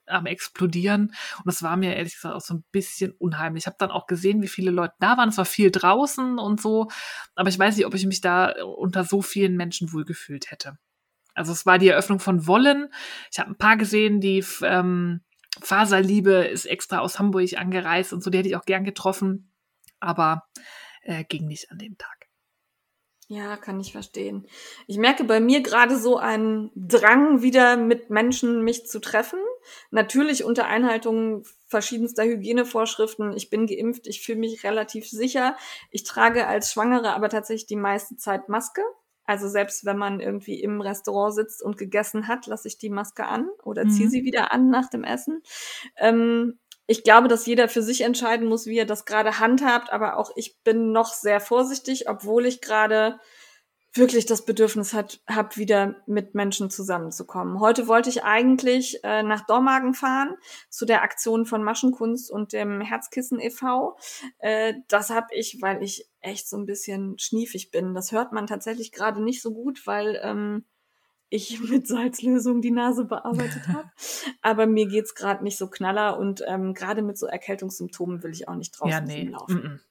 am 0.08 0.26
explodieren 0.26 1.08
und 1.38 1.46
das 1.46 1.64
war 1.64 1.78
mir 1.78 1.96
ehrlich 1.96 2.16
gesagt 2.16 2.36
auch 2.36 2.42
so 2.42 2.56
ein 2.56 2.64
bisschen 2.72 3.12
unheimlich. 3.12 3.64
Ich 3.64 3.68
habe 3.68 3.78
dann 3.80 3.92
auch 3.92 4.08
gesehen, 4.08 4.42
wie 4.42 4.48
viele 4.48 4.72
Leute 4.72 4.96
da 5.00 5.18
waren. 5.18 5.30
Es 5.30 5.38
war 5.38 5.46
viel 5.46 5.72
draußen 5.72 6.40
und 6.40 6.62
so, 6.62 6.88
aber 7.36 7.50
ich 7.50 7.60
weiß 7.60 7.78
nicht, 7.78 7.86
ob 7.86 7.94
ich 7.94 8.06
mich 8.06 8.22
da 8.22 8.54
unter 8.64 9.04
so 9.04 9.22
vielen 9.22 9.56
Menschen 9.56 9.94
wohlgefühlt 9.94 10.52
hätte. 10.52 10.78
Also 11.34 11.52
es 11.52 11.66
war 11.66 11.78
die 11.78 11.90
Eröffnung 11.90 12.20
von 12.20 12.48
Wollen. 12.48 12.90
Ich 13.32 13.40
habe 13.40 13.52
ein 13.52 13.58
paar 13.58 13.78
gesehen, 13.78 14.20
die 14.20 14.44
ähm, 14.64 15.22
Faserliebe 15.62 16.46
ist 16.46 16.66
extra 16.66 17.00
aus 17.00 17.20
Hamburg 17.20 17.58
angereist 17.58 18.14
und 18.14 18.24
so, 18.24 18.30
die 18.30 18.40
hätte 18.40 18.50
ich 18.50 18.56
auch 18.56 18.66
gern 18.66 18.84
getroffen, 18.84 19.52
aber 20.00 20.48
äh, 21.04 21.24
ging 21.24 21.46
nicht 21.46 21.72
an 21.72 21.78
dem 21.78 21.98
Tag. 21.98 22.17
Ja, 23.30 23.58
kann 23.58 23.78
ich 23.82 23.92
verstehen. 23.92 24.48
Ich 24.88 24.98
merke 24.98 25.26
bei 25.26 25.42
mir 25.42 25.62
gerade 25.62 25.98
so 25.98 26.16
einen 26.16 26.72
Drang, 26.76 27.42
wieder 27.42 27.76
mit 27.76 28.10
Menschen 28.10 28.64
mich 28.64 28.86
zu 28.88 29.02
treffen. 29.02 29.40
Natürlich 29.92 30.46
unter 30.46 30.66
Einhaltung 30.68 31.44
verschiedenster 31.66 32.24
Hygienevorschriften. 32.24 33.34
Ich 33.36 33.50
bin 33.50 33.68
geimpft, 33.68 34.08
ich 34.08 34.22
fühle 34.22 34.40
mich 34.40 34.64
relativ 34.64 35.10
sicher. 35.10 35.58
Ich 35.92 36.06
trage 36.06 36.48
als 36.48 36.72
Schwangere 36.72 37.14
aber 37.14 37.28
tatsächlich 37.28 37.68
die 37.68 37.76
meiste 37.76 38.16
Zeit 38.16 38.48
Maske. 38.48 38.82
Also 39.26 39.50
selbst 39.50 39.84
wenn 39.84 39.98
man 39.98 40.22
irgendwie 40.22 40.62
im 40.62 40.80
Restaurant 40.80 41.36
sitzt 41.36 41.62
und 41.62 41.78
gegessen 41.78 42.30
hat, 42.30 42.48
lasse 42.48 42.70
ich 42.70 42.78
die 42.78 42.90
Maske 42.90 43.26
an 43.26 43.50
oder 43.62 43.84
Mhm. 43.84 43.90
ziehe 43.90 44.10
sie 44.10 44.24
wieder 44.24 44.54
an 44.54 44.70
nach 44.70 44.90
dem 44.90 45.04
Essen. 45.04 45.44
Ähm, 45.98 46.60
ich 46.88 47.04
glaube, 47.04 47.28
dass 47.28 47.46
jeder 47.46 47.68
für 47.70 47.82
sich 47.82 48.02
entscheiden 48.02 48.48
muss, 48.48 48.66
wie 48.66 48.78
er 48.78 48.86
das 48.86 49.06
gerade 49.06 49.40
handhabt, 49.40 49.92
aber 49.92 50.18
auch 50.18 50.32
ich 50.36 50.58
bin 50.64 50.94
noch 50.94 51.14
sehr 51.14 51.42
vorsichtig, 51.42 52.10
obwohl 52.10 52.46
ich 52.46 52.62
gerade 52.62 53.20
wirklich 53.94 54.26
das 54.26 54.46
Bedürfnis 54.46 54.94
hat, 54.94 55.22
habe, 55.28 55.58
wieder 55.58 55.96
mit 56.06 56.36
Menschen 56.36 56.70
zusammenzukommen. 56.70 57.60
Heute 57.60 57.88
wollte 57.88 58.10
ich 58.10 58.24
eigentlich 58.24 59.04
äh, 59.04 59.24
nach 59.24 59.46
Dormagen 59.46 59.94
fahren 59.94 60.36
zu 60.70 60.86
der 60.86 61.02
Aktion 61.02 61.46
von 61.46 61.64
Maschenkunst 61.64 62.32
und 62.32 62.54
dem 62.54 62.80
Herzkissen 62.80 63.40
e.V. 63.40 63.98
Äh, 64.40 64.76
das 64.88 65.10
habe 65.10 65.28
ich, 65.32 65.58
weil 65.62 65.84
ich 65.84 66.08
echt 66.22 66.48
so 66.48 66.58
ein 66.58 66.66
bisschen 66.66 67.18
schniefig 67.18 67.72
bin. 67.72 67.94
Das 67.94 68.12
hört 68.12 68.32
man 68.32 68.48
tatsächlich 68.48 68.92
gerade 68.92 69.22
nicht 69.22 69.42
so 69.42 69.52
gut, 69.52 69.86
weil 69.86 70.20
ähm, 70.24 70.66
ich 71.30 71.60
mit 71.70 71.88
Salzlösung 71.88 72.62
die 72.62 72.72
Nase 72.72 73.06
bearbeitet 73.06 73.68
habe. 73.68 73.90
Aber 74.42 74.66
mir 74.66 74.88
geht's 74.88 75.16
gerade 75.16 75.44
nicht 75.44 75.58
so 75.58 75.68
knaller 75.70 76.18
und 76.18 76.44
ähm, 76.48 76.74
gerade 76.74 77.02
mit 77.02 77.18
so 77.18 77.26
Erkältungssymptomen 77.28 78.24
will 78.24 78.32
ich 78.32 78.48
auch 78.48 78.56
nicht 78.56 78.72
draußen 78.72 78.92
ja, 78.92 79.02
nee. 79.02 79.22
rumlaufen. 79.22 79.82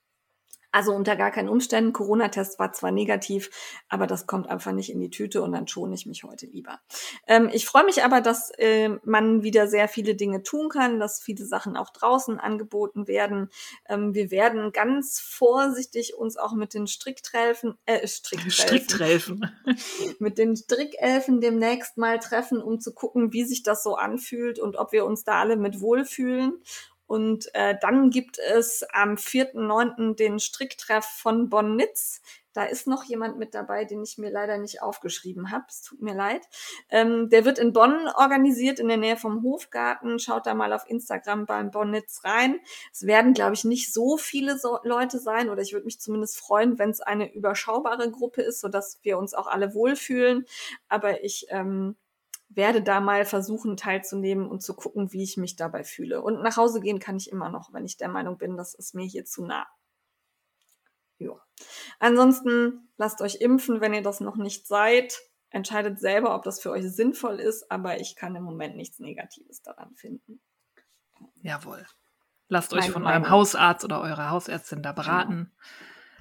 Also 0.76 0.92
unter 0.92 1.16
gar 1.16 1.30
keinen 1.30 1.48
Umständen. 1.48 1.94
Corona-Test 1.94 2.58
war 2.58 2.70
zwar 2.74 2.90
negativ, 2.90 3.48
aber 3.88 4.06
das 4.06 4.26
kommt 4.26 4.50
einfach 4.50 4.72
nicht 4.72 4.92
in 4.92 5.00
die 5.00 5.08
Tüte 5.08 5.40
und 5.40 5.52
dann 5.52 5.66
schone 5.66 5.94
ich 5.94 6.04
mich 6.04 6.22
heute 6.22 6.44
lieber. 6.44 6.80
Ähm, 7.26 7.48
ich 7.50 7.64
freue 7.64 7.86
mich 7.86 8.04
aber, 8.04 8.20
dass 8.20 8.50
äh, 8.58 8.90
man 9.02 9.42
wieder 9.42 9.68
sehr 9.68 9.88
viele 9.88 10.14
Dinge 10.16 10.42
tun 10.42 10.68
kann, 10.68 11.00
dass 11.00 11.22
viele 11.22 11.46
Sachen 11.46 11.78
auch 11.78 11.88
draußen 11.88 12.38
angeboten 12.38 13.08
werden. 13.08 13.48
Ähm, 13.88 14.12
wir 14.12 14.30
werden 14.30 14.70
ganz 14.70 15.18
vorsichtig 15.18 16.14
uns 16.14 16.36
auch 16.36 16.52
mit 16.52 16.74
den 16.74 16.86
Stricktreffen, 16.86 17.78
äh, 17.86 18.06
Stricktreffen. 18.06 19.50
mit 20.18 20.36
den 20.36 20.56
Strickelfen 20.56 21.40
demnächst 21.40 21.96
mal 21.96 22.18
treffen, 22.18 22.60
um 22.60 22.80
zu 22.80 22.92
gucken, 22.92 23.32
wie 23.32 23.44
sich 23.44 23.62
das 23.62 23.82
so 23.82 23.94
anfühlt 23.94 24.58
und 24.58 24.76
ob 24.76 24.92
wir 24.92 25.06
uns 25.06 25.24
da 25.24 25.40
alle 25.40 25.56
mit 25.56 25.80
wohlfühlen. 25.80 26.52
Und 27.06 27.54
äh, 27.54 27.76
dann 27.80 28.10
gibt 28.10 28.38
es 28.38 28.84
am 28.92 29.14
4.9. 29.14 30.16
den 30.16 30.38
Stricktreff 30.38 31.04
von 31.04 31.48
Bonn-Nitz. 31.48 32.20
Da 32.56 32.64
ist 32.64 32.86
noch 32.86 33.04
jemand 33.04 33.36
mit 33.36 33.54
dabei, 33.54 33.84
den 33.84 34.02
ich 34.02 34.16
mir 34.16 34.30
leider 34.30 34.56
nicht 34.56 34.80
aufgeschrieben 34.80 35.50
habe. 35.50 35.66
Es 35.68 35.82
tut 35.82 36.00
mir 36.00 36.14
leid. 36.14 36.40
Ähm, 36.88 37.28
der 37.28 37.44
wird 37.44 37.58
in 37.58 37.74
Bonn 37.74 38.08
organisiert, 38.16 38.80
in 38.80 38.88
der 38.88 38.96
Nähe 38.96 39.18
vom 39.18 39.42
Hofgarten. 39.42 40.18
Schaut 40.18 40.46
da 40.46 40.54
mal 40.54 40.72
auf 40.72 40.88
Instagram 40.88 41.44
beim 41.44 41.70
Bonn-Nitz 41.70 42.24
rein. 42.24 42.58
Es 42.90 43.06
werden, 43.06 43.34
glaube 43.34 43.52
ich, 43.52 43.64
nicht 43.64 43.92
so 43.92 44.16
viele 44.16 44.58
so 44.58 44.78
Leute 44.84 45.18
sein, 45.18 45.50
oder 45.50 45.60
ich 45.60 45.74
würde 45.74 45.84
mich 45.84 46.00
zumindest 46.00 46.38
freuen, 46.38 46.78
wenn 46.78 46.88
es 46.88 47.02
eine 47.02 47.30
überschaubare 47.30 48.10
Gruppe 48.10 48.40
ist, 48.40 48.60
sodass 48.60 49.00
wir 49.02 49.18
uns 49.18 49.34
auch 49.34 49.48
alle 49.48 49.74
wohlfühlen. 49.74 50.46
Aber 50.88 51.22
ich 51.24 51.48
ähm, 51.50 51.94
werde 52.48 52.82
da 52.82 53.00
mal 53.00 53.24
versuchen 53.24 53.76
teilzunehmen 53.76 54.48
und 54.48 54.62
zu 54.62 54.74
gucken, 54.74 55.12
wie 55.12 55.22
ich 55.22 55.36
mich 55.36 55.56
dabei 55.56 55.84
fühle. 55.84 56.22
Und 56.22 56.42
nach 56.42 56.56
Hause 56.56 56.80
gehen 56.80 56.98
kann 57.00 57.16
ich 57.16 57.30
immer 57.30 57.48
noch, 57.48 57.72
wenn 57.72 57.84
ich 57.84 57.96
der 57.96 58.08
Meinung 58.08 58.38
bin, 58.38 58.56
das 58.56 58.74
ist 58.74 58.94
mir 58.94 59.06
hier 59.06 59.24
zu 59.24 59.44
nah. 59.44 59.66
Ja. 61.18 61.32
Ansonsten 61.98 62.90
lasst 62.96 63.20
euch 63.20 63.36
impfen, 63.36 63.80
wenn 63.80 63.94
ihr 63.94 64.02
das 64.02 64.20
noch 64.20 64.36
nicht 64.36 64.66
seid. 64.66 65.18
Entscheidet 65.50 65.98
selber, 65.98 66.34
ob 66.34 66.42
das 66.42 66.60
für 66.60 66.70
euch 66.70 66.84
sinnvoll 66.90 67.40
ist, 67.40 67.70
aber 67.70 68.00
ich 68.00 68.16
kann 68.16 68.34
im 68.36 68.42
Moment 68.42 68.76
nichts 68.76 68.98
Negatives 68.98 69.62
daran 69.62 69.94
finden. 69.94 70.40
Jawohl. 71.42 71.86
Lasst 72.48 72.72
euch 72.74 72.80
Meine 72.82 72.92
von 72.92 73.02
Meinung. 73.02 73.22
eurem 73.22 73.30
Hausarzt 73.30 73.84
oder 73.84 74.00
eurer 74.00 74.30
Hausärztin 74.30 74.82
da 74.82 74.92
beraten. 74.92 75.52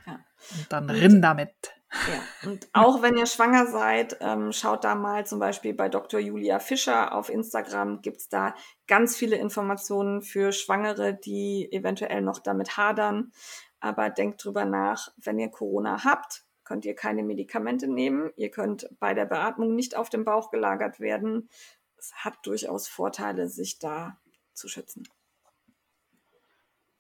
Ja. 0.06 0.26
Und 0.58 0.72
dann 0.72 0.90
rinn 0.90 1.22
damit. 1.22 1.75
Ja, 2.08 2.50
und 2.50 2.68
auch 2.74 3.02
wenn 3.02 3.16
ihr 3.16 3.26
schwanger 3.26 3.68
seid, 3.68 4.18
ähm, 4.20 4.52
schaut 4.52 4.84
da 4.84 4.96
mal 4.96 5.26
zum 5.26 5.40
Beispiel 5.40 5.74
bei 5.74 5.90
Dr. 5.90 6.20
Julia 6.20 6.60
Fischer 6.60 7.14
auf 7.14 7.30
Instagram, 7.30 8.02
gibt's 8.02 8.30
da 8.30 8.54
ganz 8.88 9.16
viele 9.16 9.38
Informationen 9.38 10.22
für 10.22 10.52
Schwangere, 10.52 11.14
die 11.14 11.72
eventuell 11.72 12.22
noch 12.22 12.40
damit 12.40 12.78
hadern. 12.78 13.32
Aber 13.80 14.10
denkt 14.10 14.44
drüber 14.44 14.66
nach, 14.66 15.10
wenn 15.18 15.40
ihr 15.40 15.50
Corona 15.50 16.04
habt, 16.04 16.44
könnt 16.64 16.86
ihr 16.86 16.96
keine 16.96 17.24
Medikamente 17.24 17.88
nehmen. 17.88 18.32
Ihr 18.36 18.50
könnt 18.50 18.90
bei 19.00 19.14
der 19.14 19.26
Beatmung 19.26 19.76
nicht 19.76 19.96
auf 19.96 20.10
dem 20.10 20.26
Bauch 20.26 20.50
gelagert 20.50 21.00
werden. 21.00 21.50
Es 21.98 22.14
hat 22.14 22.38
durchaus 22.44 22.88
Vorteile, 22.88 23.48
sich 23.48 23.80
da 23.80 24.20
zu 24.54 24.68
schützen. 24.68 25.08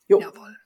Jo. 0.07 0.19
Jawohl. 0.19 0.57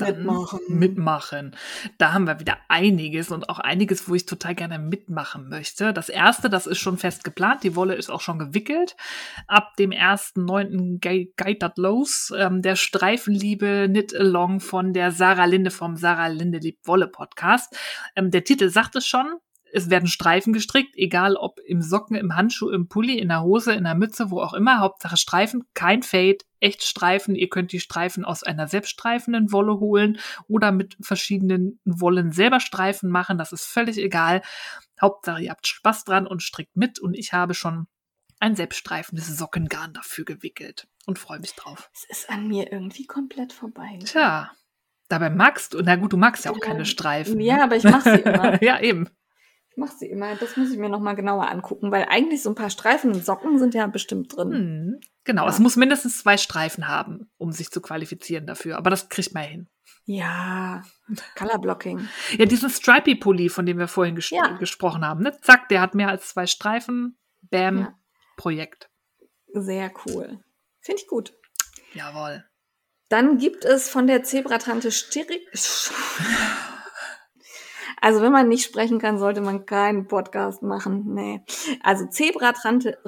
Mitmachen. 0.00 0.60
Mitmachen. 0.68 1.56
Da 1.98 2.12
haben 2.12 2.26
wir 2.26 2.40
wieder 2.40 2.56
einiges 2.68 3.30
und 3.30 3.48
auch 3.48 3.58
einiges, 3.58 4.08
wo 4.08 4.14
ich 4.14 4.26
total 4.26 4.54
gerne 4.54 4.78
mitmachen 4.78 5.48
möchte. 5.48 5.92
Das 5.92 6.08
erste, 6.08 6.48
das 6.50 6.66
ist 6.66 6.78
schon 6.78 6.98
fest 6.98 7.24
geplant. 7.24 7.62
Die 7.64 7.76
Wolle 7.76 7.94
ist 7.94 8.10
auch 8.10 8.20
schon 8.20 8.38
gewickelt. 8.38 8.96
Ab 9.46 9.76
dem 9.78 9.90
1.9. 9.90 10.98
ge- 11.00 11.32
geht 11.36 11.62
das 11.62 11.72
los. 11.76 12.32
Ähm, 12.36 12.62
der 12.62 12.76
Streifenliebe 12.76 13.86
Knit 13.88 14.14
Along 14.14 14.60
von 14.60 14.92
der 14.92 15.12
Sarah 15.12 15.44
Linde 15.44 15.70
vom 15.70 15.96
Sarah 15.96 16.28
Linde 16.28 16.58
liebt 16.58 16.86
Wolle 16.86 17.06
Podcast. 17.08 17.74
Ähm, 18.16 18.30
der 18.30 18.44
Titel 18.44 18.68
sagt 18.70 18.96
es 18.96 19.06
schon. 19.06 19.26
Es 19.72 19.90
werden 19.90 20.08
Streifen 20.08 20.52
gestrickt, 20.52 20.96
egal 20.96 21.36
ob 21.36 21.58
im 21.60 21.82
Socken, 21.82 22.16
im 22.16 22.36
Handschuh, 22.36 22.70
im 22.70 22.88
Pulli, 22.88 23.18
in 23.18 23.28
der 23.28 23.42
Hose, 23.42 23.72
in 23.72 23.84
der 23.84 23.94
Mütze, 23.94 24.30
wo 24.30 24.40
auch 24.40 24.54
immer. 24.54 24.80
Hauptsache 24.80 25.16
Streifen, 25.16 25.64
kein 25.74 26.02
Fade, 26.02 26.38
echt 26.60 26.82
Streifen. 26.82 27.34
Ihr 27.34 27.48
könnt 27.48 27.72
die 27.72 27.80
Streifen 27.80 28.24
aus 28.24 28.42
einer 28.42 28.68
selbststreifenden 28.68 29.52
Wolle 29.52 29.78
holen 29.80 30.18
oder 30.48 30.72
mit 30.72 30.96
verschiedenen 31.00 31.80
Wollen 31.84 32.32
selber 32.32 32.60
Streifen 32.60 33.10
machen. 33.10 33.38
Das 33.38 33.52
ist 33.52 33.64
völlig 33.64 33.98
egal. 33.98 34.42
Hauptsache, 35.00 35.42
ihr 35.42 35.50
habt 35.50 35.66
Spaß 35.66 36.04
dran 36.04 36.26
und 36.26 36.42
strickt 36.42 36.76
mit. 36.76 36.98
Und 36.98 37.14
ich 37.14 37.32
habe 37.32 37.54
schon 37.54 37.86
ein 38.40 38.56
selbststreifendes 38.56 39.26
Sockengarn 39.36 39.92
dafür 39.92 40.24
gewickelt 40.24 40.88
und 41.06 41.18
freue 41.18 41.40
mich 41.40 41.54
drauf. 41.54 41.90
Es 41.94 42.04
ist 42.04 42.30
an 42.30 42.48
mir 42.48 42.72
irgendwie 42.72 43.06
komplett 43.06 43.52
vorbei. 43.52 43.98
Tja, 44.04 44.50
dabei 45.08 45.30
magst 45.30 45.74
du, 45.74 45.82
na 45.82 45.96
gut, 45.96 46.12
du 46.12 46.16
magst 46.16 46.44
ja 46.44 46.50
auch 46.50 46.60
keine 46.60 46.86
Streifen. 46.86 47.36
ne? 47.36 47.44
Ja, 47.44 47.64
aber 47.64 47.76
ich 47.76 47.84
mache 47.84 48.16
sie 48.16 48.22
immer. 48.22 48.62
ja, 48.62 48.80
eben. 48.80 49.08
Ich 49.82 49.86
mache 49.86 49.96
sie 49.98 50.06
immer. 50.10 50.34
Das 50.36 50.58
muss 50.58 50.70
ich 50.70 50.76
mir 50.78 50.90
noch 50.90 51.00
mal 51.00 51.14
genauer 51.14 51.48
angucken, 51.48 51.90
weil 51.90 52.04
eigentlich 52.10 52.42
so 52.42 52.50
ein 52.50 52.54
paar 52.54 52.68
Streifen 52.68 53.12
und 53.12 53.24
Socken 53.24 53.58
sind 53.58 53.72
ja 53.72 53.86
bestimmt 53.86 54.36
drin. 54.36 54.52
Hm, 54.52 55.00
genau, 55.24 55.44
Ja. 55.44 55.48
es 55.48 55.58
muss 55.58 55.76
mindestens 55.76 56.18
zwei 56.18 56.36
Streifen 56.36 56.86
haben, 56.86 57.30
um 57.38 57.50
sich 57.50 57.70
zu 57.70 57.80
qualifizieren 57.80 58.46
dafür. 58.46 58.76
Aber 58.76 58.90
das 58.90 59.08
kriegt 59.08 59.32
man 59.32 59.44
hin. 59.44 59.68
Ja, 60.04 60.82
Colorblocking. 61.36 62.06
Ja, 62.36 62.44
diesen 62.44 62.68
Stripey-Pulli, 62.68 63.48
von 63.48 63.64
dem 63.64 63.78
wir 63.78 63.88
vorhin 63.88 64.16
ges 64.16 64.28
Ja. 64.28 64.48
gesprochen 64.58 65.02
haben, 65.06 65.22
ne? 65.22 65.32
Zack, 65.40 65.68
der 65.70 65.80
hat 65.80 65.94
mehr 65.94 66.08
als 66.10 66.28
zwei 66.28 66.46
Streifen. 66.46 67.16
Bam, 67.50 67.78
Ja. 67.78 67.94
Projekt. 68.36 68.90
Sehr 69.54 69.90
cool. 70.04 70.40
Finde 70.80 71.00
ich 71.00 71.06
gut. 71.08 71.32
Jawohl. 71.94 72.44
Dann 73.08 73.38
gibt 73.38 73.64
es 73.64 73.88
von 73.88 74.06
der 74.06 74.24
Zebratante 74.24 74.92
Stiri. 74.92 75.40
Also 78.00 78.22
wenn 78.22 78.32
man 78.32 78.48
nicht 78.48 78.64
sprechen 78.64 78.98
kann, 78.98 79.18
sollte 79.18 79.40
man 79.40 79.66
keinen 79.66 80.06
Podcast 80.08 80.62
machen. 80.62 81.14
Nee. 81.14 81.42
Also 81.82 82.06
Zebratante. 82.06 82.98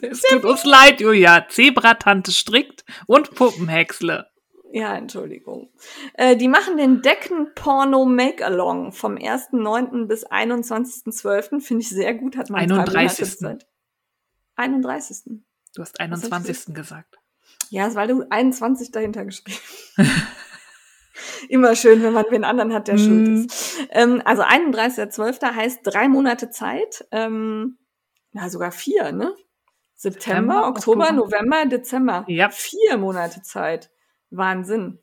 Es 0.00 0.20
tut 0.22 0.44
uns 0.44 0.64
leid, 0.64 1.00
Julia. 1.00 1.46
Zebratante 1.48 2.32
strickt 2.32 2.84
und 3.06 3.34
Puppenhäcksle. 3.34 4.26
Ja, 4.72 4.96
Entschuldigung. 4.96 5.70
Äh, 6.14 6.36
die 6.36 6.48
machen 6.48 6.76
den 6.76 7.00
Decken-Porno 7.00 8.04
Make-Along 8.04 8.90
vom 8.90 9.14
1.9. 9.14 10.06
bis 10.06 10.26
21.12. 10.26 11.60
Finde 11.60 11.82
ich 11.82 11.88
sehr 11.88 12.12
gut. 12.14 12.36
Hat 12.36 12.50
man 12.50 12.66
zwei 12.66 12.74
Monate 12.74 12.98
31.. 12.98 13.38
Zeit. 13.38 13.66
31. 14.56 15.40
Du 15.74 15.82
hast 15.82 15.98
hab 15.98 16.06
ich 16.06 16.12
21. 16.12 16.74
gesagt. 16.74 17.18
Ja, 17.70 17.86
ist, 17.86 17.94
weil 17.94 18.08
du 18.08 18.24
21 18.28 18.90
dahinter 18.90 19.24
geschrieben 19.24 19.58
Immer 21.48 21.74
schön, 21.76 22.02
wenn 22.02 22.12
man 22.12 22.24
wen 22.30 22.44
anderen 22.44 22.72
hat, 22.72 22.88
der 22.88 22.94
Mm. 22.94 22.98
schuld 22.98 23.28
ist. 23.28 23.78
Ähm, 23.90 24.22
also 24.24 24.42
31.12. 24.42 25.54
heißt 25.54 25.80
drei 25.84 26.08
Monate 26.08 26.50
Zeit. 26.50 27.06
Ähm, 27.10 27.78
na, 28.32 28.48
sogar 28.48 28.72
vier, 28.72 29.12
ne? 29.12 29.34
September, 29.96 30.64
September, 30.64 30.68
Oktober, 30.68 31.04
Oktober. 31.04 31.12
November, 31.12 31.66
Dezember. 31.66 32.24
Ja. 32.28 32.50
Vier 32.50 32.96
Monate 32.98 33.42
Zeit. 33.42 33.90
Wahnsinn. 34.30 34.98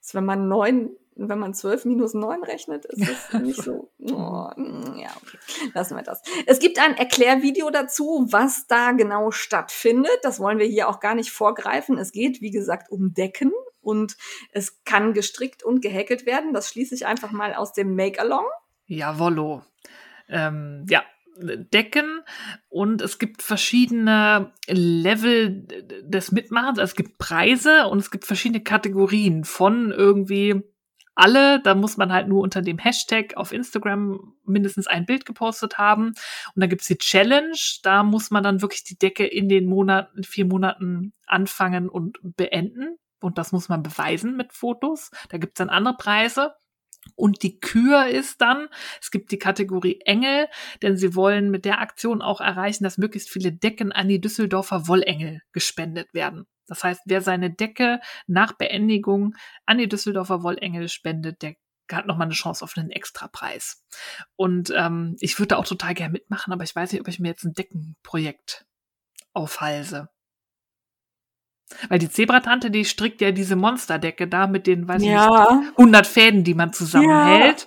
Das, 0.00 0.14
wenn 0.14 0.24
man 0.24 0.48
neun, 0.48 0.90
wenn 1.14 1.38
man 1.38 1.52
zwölf 1.52 1.84
minus 1.84 2.14
neun 2.14 2.42
rechnet, 2.42 2.86
ist 2.86 3.02
das 3.06 3.32
nicht 3.42 3.62
so. 3.62 3.90
Oh, 3.98 4.48
ja, 4.96 5.10
okay. 5.22 5.38
Lassen 5.74 5.94
wir 5.96 6.02
das. 6.02 6.22
Es 6.46 6.58
gibt 6.58 6.78
ein 6.80 6.96
Erklärvideo 6.96 7.68
dazu, 7.70 8.26
was 8.30 8.66
da 8.66 8.92
genau 8.92 9.30
stattfindet. 9.30 10.18
Das 10.22 10.40
wollen 10.40 10.58
wir 10.58 10.66
hier 10.66 10.88
auch 10.88 10.98
gar 11.00 11.14
nicht 11.14 11.30
vorgreifen. 11.30 11.98
Es 11.98 12.10
geht, 12.12 12.40
wie 12.40 12.50
gesagt, 12.50 12.90
um 12.90 13.12
Decken 13.12 13.52
und 13.80 14.16
es 14.52 14.84
kann 14.84 15.12
gestrickt 15.12 15.62
und 15.62 15.82
gehäkelt 15.82 16.26
werden. 16.26 16.52
Das 16.52 16.68
schließe 16.68 16.94
ich 16.94 17.06
einfach 17.06 17.32
mal 17.32 17.54
aus 17.54 17.72
dem 17.72 17.94
Make-Along. 17.94 18.44
Jawollo. 18.86 19.62
Ähm, 20.28 20.86
ja, 20.88 21.02
Decken 21.42 22.20
und 22.68 23.02
es 23.02 23.18
gibt 23.18 23.42
verschiedene 23.42 24.52
Level 24.68 25.66
des 26.02 26.32
Mitmachens. 26.32 26.78
Also 26.78 26.90
es 26.90 26.96
gibt 26.96 27.18
Preise 27.18 27.86
und 27.88 27.98
es 27.98 28.10
gibt 28.10 28.26
verschiedene 28.26 28.62
Kategorien 28.62 29.44
von 29.44 29.92
irgendwie 29.92 30.62
alle. 31.14 31.60
Da 31.60 31.74
muss 31.74 31.96
man 31.96 32.12
halt 32.12 32.28
nur 32.28 32.42
unter 32.42 32.62
dem 32.62 32.78
Hashtag 32.78 33.36
auf 33.36 33.52
Instagram 33.52 34.34
mindestens 34.44 34.86
ein 34.86 35.06
Bild 35.06 35.24
gepostet 35.26 35.78
haben. 35.78 36.08
Und 36.08 36.16
dann 36.56 36.68
gibt's 36.68 36.86
die 36.86 36.98
Challenge. 36.98 37.56
Da 37.82 38.02
muss 38.02 38.30
man 38.30 38.42
dann 38.42 38.62
wirklich 38.62 38.84
die 38.84 38.98
Decke 38.98 39.26
in 39.26 39.48
den 39.48 39.66
Monaten, 39.66 40.24
vier 40.24 40.46
Monaten 40.46 41.12
anfangen 41.26 41.88
und 41.88 42.18
beenden. 42.22 42.98
Und 43.20 43.38
das 43.38 43.52
muss 43.52 43.68
man 43.68 43.82
beweisen 43.82 44.36
mit 44.36 44.52
Fotos. 44.52 45.10
Da 45.28 45.38
gibt's 45.38 45.58
dann 45.58 45.70
andere 45.70 45.96
Preise. 45.96 46.54
Und 47.16 47.42
die 47.42 47.60
Kür 47.60 48.06
ist 48.06 48.40
dann, 48.40 48.68
es 49.00 49.10
gibt 49.10 49.32
die 49.32 49.38
Kategorie 49.38 50.00
Engel, 50.04 50.48
denn 50.82 50.96
sie 50.96 51.14
wollen 51.14 51.50
mit 51.50 51.64
der 51.64 51.80
Aktion 51.80 52.20
auch 52.20 52.40
erreichen, 52.40 52.84
dass 52.84 52.98
möglichst 52.98 53.30
viele 53.30 53.52
Decken 53.52 53.92
an 53.92 54.08
die 54.08 54.20
Düsseldorfer 54.20 54.86
Wollengel 54.86 55.40
gespendet 55.52 56.12
werden. 56.12 56.46
Das 56.66 56.84
heißt, 56.84 57.02
wer 57.06 57.20
seine 57.20 57.50
Decke 57.50 58.00
nach 58.26 58.52
Beendigung 58.52 59.34
an 59.66 59.78
die 59.78 59.88
Düsseldorfer 59.88 60.42
Wollengel 60.42 60.88
spendet, 60.88 61.42
der 61.42 61.54
hat 61.90 62.06
nochmal 62.06 62.26
eine 62.26 62.34
Chance 62.34 62.64
auf 62.64 62.76
einen 62.76 62.90
Extrapreis. 62.90 63.84
Und 64.36 64.72
ähm, 64.76 65.16
ich 65.18 65.38
würde 65.38 65.58
auch 65.58 65.66
total 65.66 65.94
gerne 65.94 66.12
mitmachen, 66.12 66.52
aber 66.52 66.62
ich 66.62 66.76
weiß 66.76 66.92
nicht, 66.92 67.00
ob 67.00 67.08
ich 67.08 67.18
mir 67.18 67.28
jetzt 67.28 67.44
ein 67.44 67.54
Deckenprojekt 67.54 68.66
aufhalse. 69.32 70.10
Weil 71.88 71.98
die 71.98 72.10
Zebratante, 72.10 72.70
die 72.70 72.84
strickt 72.84 73.20
ja 73.20 73.30
diese 73.30 73.56
Monsterdecke 73.56 74.26
da 74.28 74.46
mit 74.46 74.66
den, 74.66 74.86
weiß 74.88 75.02
ich 75.02 75.08
nicht, 75.08 75.14
Ja, 75.16 75.62
100 75.76 76.06
Fäden, 76.06 76.44
die 76.44 76.54
man 76.54 76.72
zusammenhält. 76.72 77.66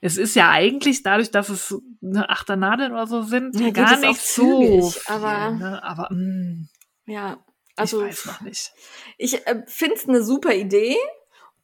Es 0.00 0.16
ist 0.16 0.36
ja 0.36 0.50
eigentlich 0.50 1.02
dadurch, 1.02 1.30
dass 1.32 1.48
es 1.48 1.74
eine 2.02 2.30
Achternadeln 2.30 2.92
oder 2.92 3.06
so 3.08 3.22
sind, 3.22 3.58
Ja, 3.58 3.70
gar 3.70 3.98
nicht 3.98 4.20
so 4.20 4.60
viel, 4.92 5.02
aber- 5.06 5.50
ne? 5.50 5.82
aber 5.82 6.08
mh, 6.12 6.66
ja. 7.06 7.38
also, 7.76 8.02
Also 8.02 8.06
ich 8.06 8.10
weiß 8.10 8.26
noch 8.26 8.40
nicht. 8.42 8.72
Ich 9.16 9.46
äh, 9.46 9.62
finde 9.66 9.96
es 9.96 10.08
eine 10.08 10.22
super 10.22 10.54
Idee 10.54 10.96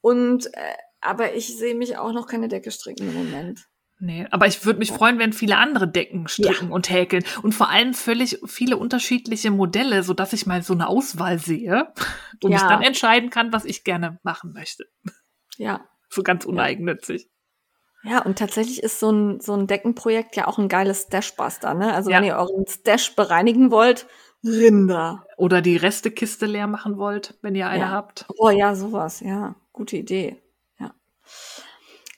und 0.01 0.47
äh, 0.53 0.73
aber 0.99 1.33
ich 1.35 1.57
sehe 1.57 1.75
mich 1.75 1.97
auch 1.97 2.11
noch 2.11 2.27
keine 2.27 2.47
Decke 2.49 2.71
stricken 2.71 3.07
im 3.07 3.13
Moment. 3.13 3.67
Nee, 3.99 4.27
aber 4.29 4.45
ich 4.45 4.65
würde 4.65 4.79
mich 4.79 4.91
freuen, 4.91 5.19
wenn 5.19 5.31
viele 5.31 5.57
andere 5.57 5.87
Decken 5.87 6.27
stricken 6.27 6.71
und 6.71 6.89
häkeln 6.89 7.23
und 7.43 7.53
vor 7.53 7.69
allem 7.69 7.93
völlig 7.93 8.39
viele 8.45 8.75
unterschiedliche 8.77 9.51
Modelle, 9.51 10.03
so 10.03 10.13
dass 10.13 10.33
ich 10.33 10.45
mal 10.45 10.61
so 10.63 10.73
eine 10.73 10.87
Auswahl 10.87 11.39
sehe 11.39 11.93
und 12.43 12.51
Ja. 12.51 12.57
ich 12.57 12.63
dann 12.63 12.81
entscheiden 12.81 13.29
kann, 13.29 13.53
was 13.53 13.63
ich 13.63 13.83
gerne 13.85 14.19
machen 14.23 14.51
möchte. 14.53 14.85
Ja. 15.57 15.85
So 16.09 16.23
ganz 16.23 16.45
uneigennützig. 16.45 17.29
Ja, 18.03 18.21
und 18.21 18.37
tatsächlich 18.37 18.83
ist 18.83 18.99
so 18.99 19.11
ein, 19.11 19.39
so 19.39 19.53
ein 19.53 19.65
Deckenprojekt 19.65 20.35
ja 20.35 20.45
auch 20.47 20.59
ein 20.59 20.67
geiles 20.69 21.03
Stashbuster, 21.03 21.73
ne? 21.73 21.93
Also 21.93 22.11
Ja. 22.11 22.17
wenn 22.17 22.25
ihr 22.25 22.35
euren 22.35 22.67
Stash 22.67 23.15
bereinigen 23.15 23.71
wollt, 23.71 24.05
Rinder. 24.43 25.25
Oder 25.37 25.61
die 25.63 25.75
Restekiste 25.77 26.45
leer 26.45 26.67
machen 26.67 26.97
wollt, 26.97 27.33
wenn 27.41 27.55
ihr 27.55 27.67
eine 27.67 27.85
Ja. 27.85 27.89
habt. 27.89 28.25
Oh 28.37 28.49
ja, 28.51 28.75
sowas, 28.75 29.21
ja. 29.21 29.55
Gute 29.73 29.97
Idee. 29.97 30.39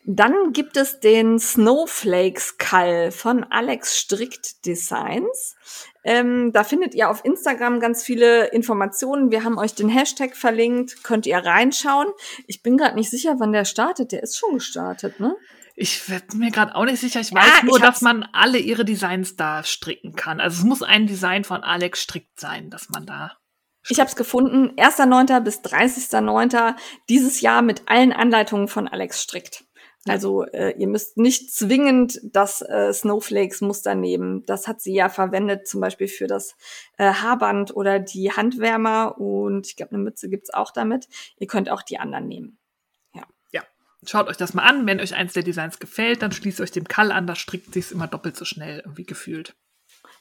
Ja. 0.08 0.14
Dann 0.14 0.54
gibt 0.54 0.78
es 0.78 1.00
den 1.00 1.38
Snowflakes 1.38 2.58
Kall 2.58 3.12
von 3.12 3.44
Alex 3.44 3.98
Strickt 3.98 4.66
Designs. 4.66 5.56
Ähm, 6.04 6.52
da 6.54 6.64
findet 6.64 6.96
ihr 6.96 7.10
auf 7.10 7.26
Instagram 7.26 7.82
ganz 7.82 8.04
viele 8.04 8.48
Informationen. 8.48 9.32
Wir 9.32 9.44
haben 9.44 9.58
euch 9.58 9.76
den 9.76 9.90
Hashtag 9.90 10.38
verlinkt, 10.38 11.04
könnt 11.04 11.26
ihr 11.26 11.38
reinschauen. 11.38 12.08
Ich 12.48 12.64
bin 12.64 12.78
gerade 12.78 12.96
nicht 12.96 13.10
sicher, 13.10 13.36
wann 13.40 13.52
der 13.52 13.66
startet. 13.66 14.14
Der 14.14 14.24
ist 14.24 14.38
schon 14.38 14.54
gestartet, 14.54 15.20
ne? 15.20 15.36
Ich 15.76 16.06
bin 16.08 16.40
mir 16.40 16.52
gerade 16.52 16.74
auch 16.74 16.86
nicht 16.86 17.00
sicher. 17.02 17.20
Ich 17.20 17.34
weiß 17.34 17.64
nur, 17.64 17.80
dass 17.80 18.02
man 18.02 18.28
alle 18.32 18.58
ihre 18.58 18.84
Designs 18.84 19.36
da 19.36 19.64
stricken 19.64 20.16
kann. 20.16 20.40
Also 20.40 20.60
es 20.60 20.64
muss 20.66 20.82
ein 20.82 21.06
Design 21.06 21.44
von 21.44 21.64
Alex 21.64 22.02
strickt 22.02 22.40
sein, 22.40 22.72
dass 22.72 22.90
man 22.90 23.06
da. 23.06 23.34
Ich 23.88 24.00
habe 24.00 24.10
es 24.10 24.16
gefunden, 24.16 24.72
1.9. 24.76 25.40
bis 25.42 25.60
30.9. 25.60 26.76
dieses 27.10 27.42
Jahr 27.42 27.62
mit 27.62 27.84
allen 27.86 28.12
Anleitungen 28.12 28.68
von 28.68 28.88
Alex 28.88 29.22
strickt. 29.22 29.67
Also 30.10 30.44
äh, 30.46 30.72
ihr 30.78 30.88
müsst 30.88 31.18
nicht 31.18 31.54
zwingend 31.54 32.20
das 32.24 32.62
äh, 32.62 32.94
Snowflakes-Muster 32.94 33.96
nehmen. 33.96 34.46
Das 34.46 34.68
hat 34.68 34.82
sie 34.82 34.94
ja 34.94 35.10
verwendet, 35.10 35.68
zum 35.68 35.82
Beispiel 35.82 36.08
für 36.08 36.28
das 36.28 36.56
äh, 36.98 37.12
Haarband 37.12 37.76
oder 37.76 38.00
die 38.00 38.32
Handwärmer 38.32 39.18
und 39.18 39.68
ich 39.68 39.76
glaube, 39.76 39.94
eine 39.94 40.04
Mütze 40.04 40.30
gibt's 40.30 40.54
auch 40.54 40.72
damit. 40.72 41.08
Ihr 41.38 41.48
könnt 41.48 41.70
auch 41.70 41.82
die 41.82 42.00
anderen 42.00 42.28
nehmen. 42.28 42.58
Ja. 43.14 43.24
Ja. 43.52 43.64
Schaut 44.06 44.28
euch 44.28 44.38
das 44.38 44.54
mal 44.54 44.64
an. 44.64 44.86
Wenn 44.86 45.00
euch 45.00 45.16
eins 45.16 45.34
der 45.34 45.44
Designs 45.44 45.80
gefällt, 45.80 46.22
dann 46.22 46.32
schließt 46.32 46.62
euch 46.62 46.72
dem 46.72 46.88
Kall 46.88 47.12
an. 47.12 47.28
Da 47.28 47.36
strickt 47.36 47.74
sich's 47.74 47.92
immer 47.92 48.08
doppelt 48.08 48.38
so 48.38 48.46
schnell 48.46 48.80
irgendwie 48.80 49.06
gefühlt. 49.06 49.56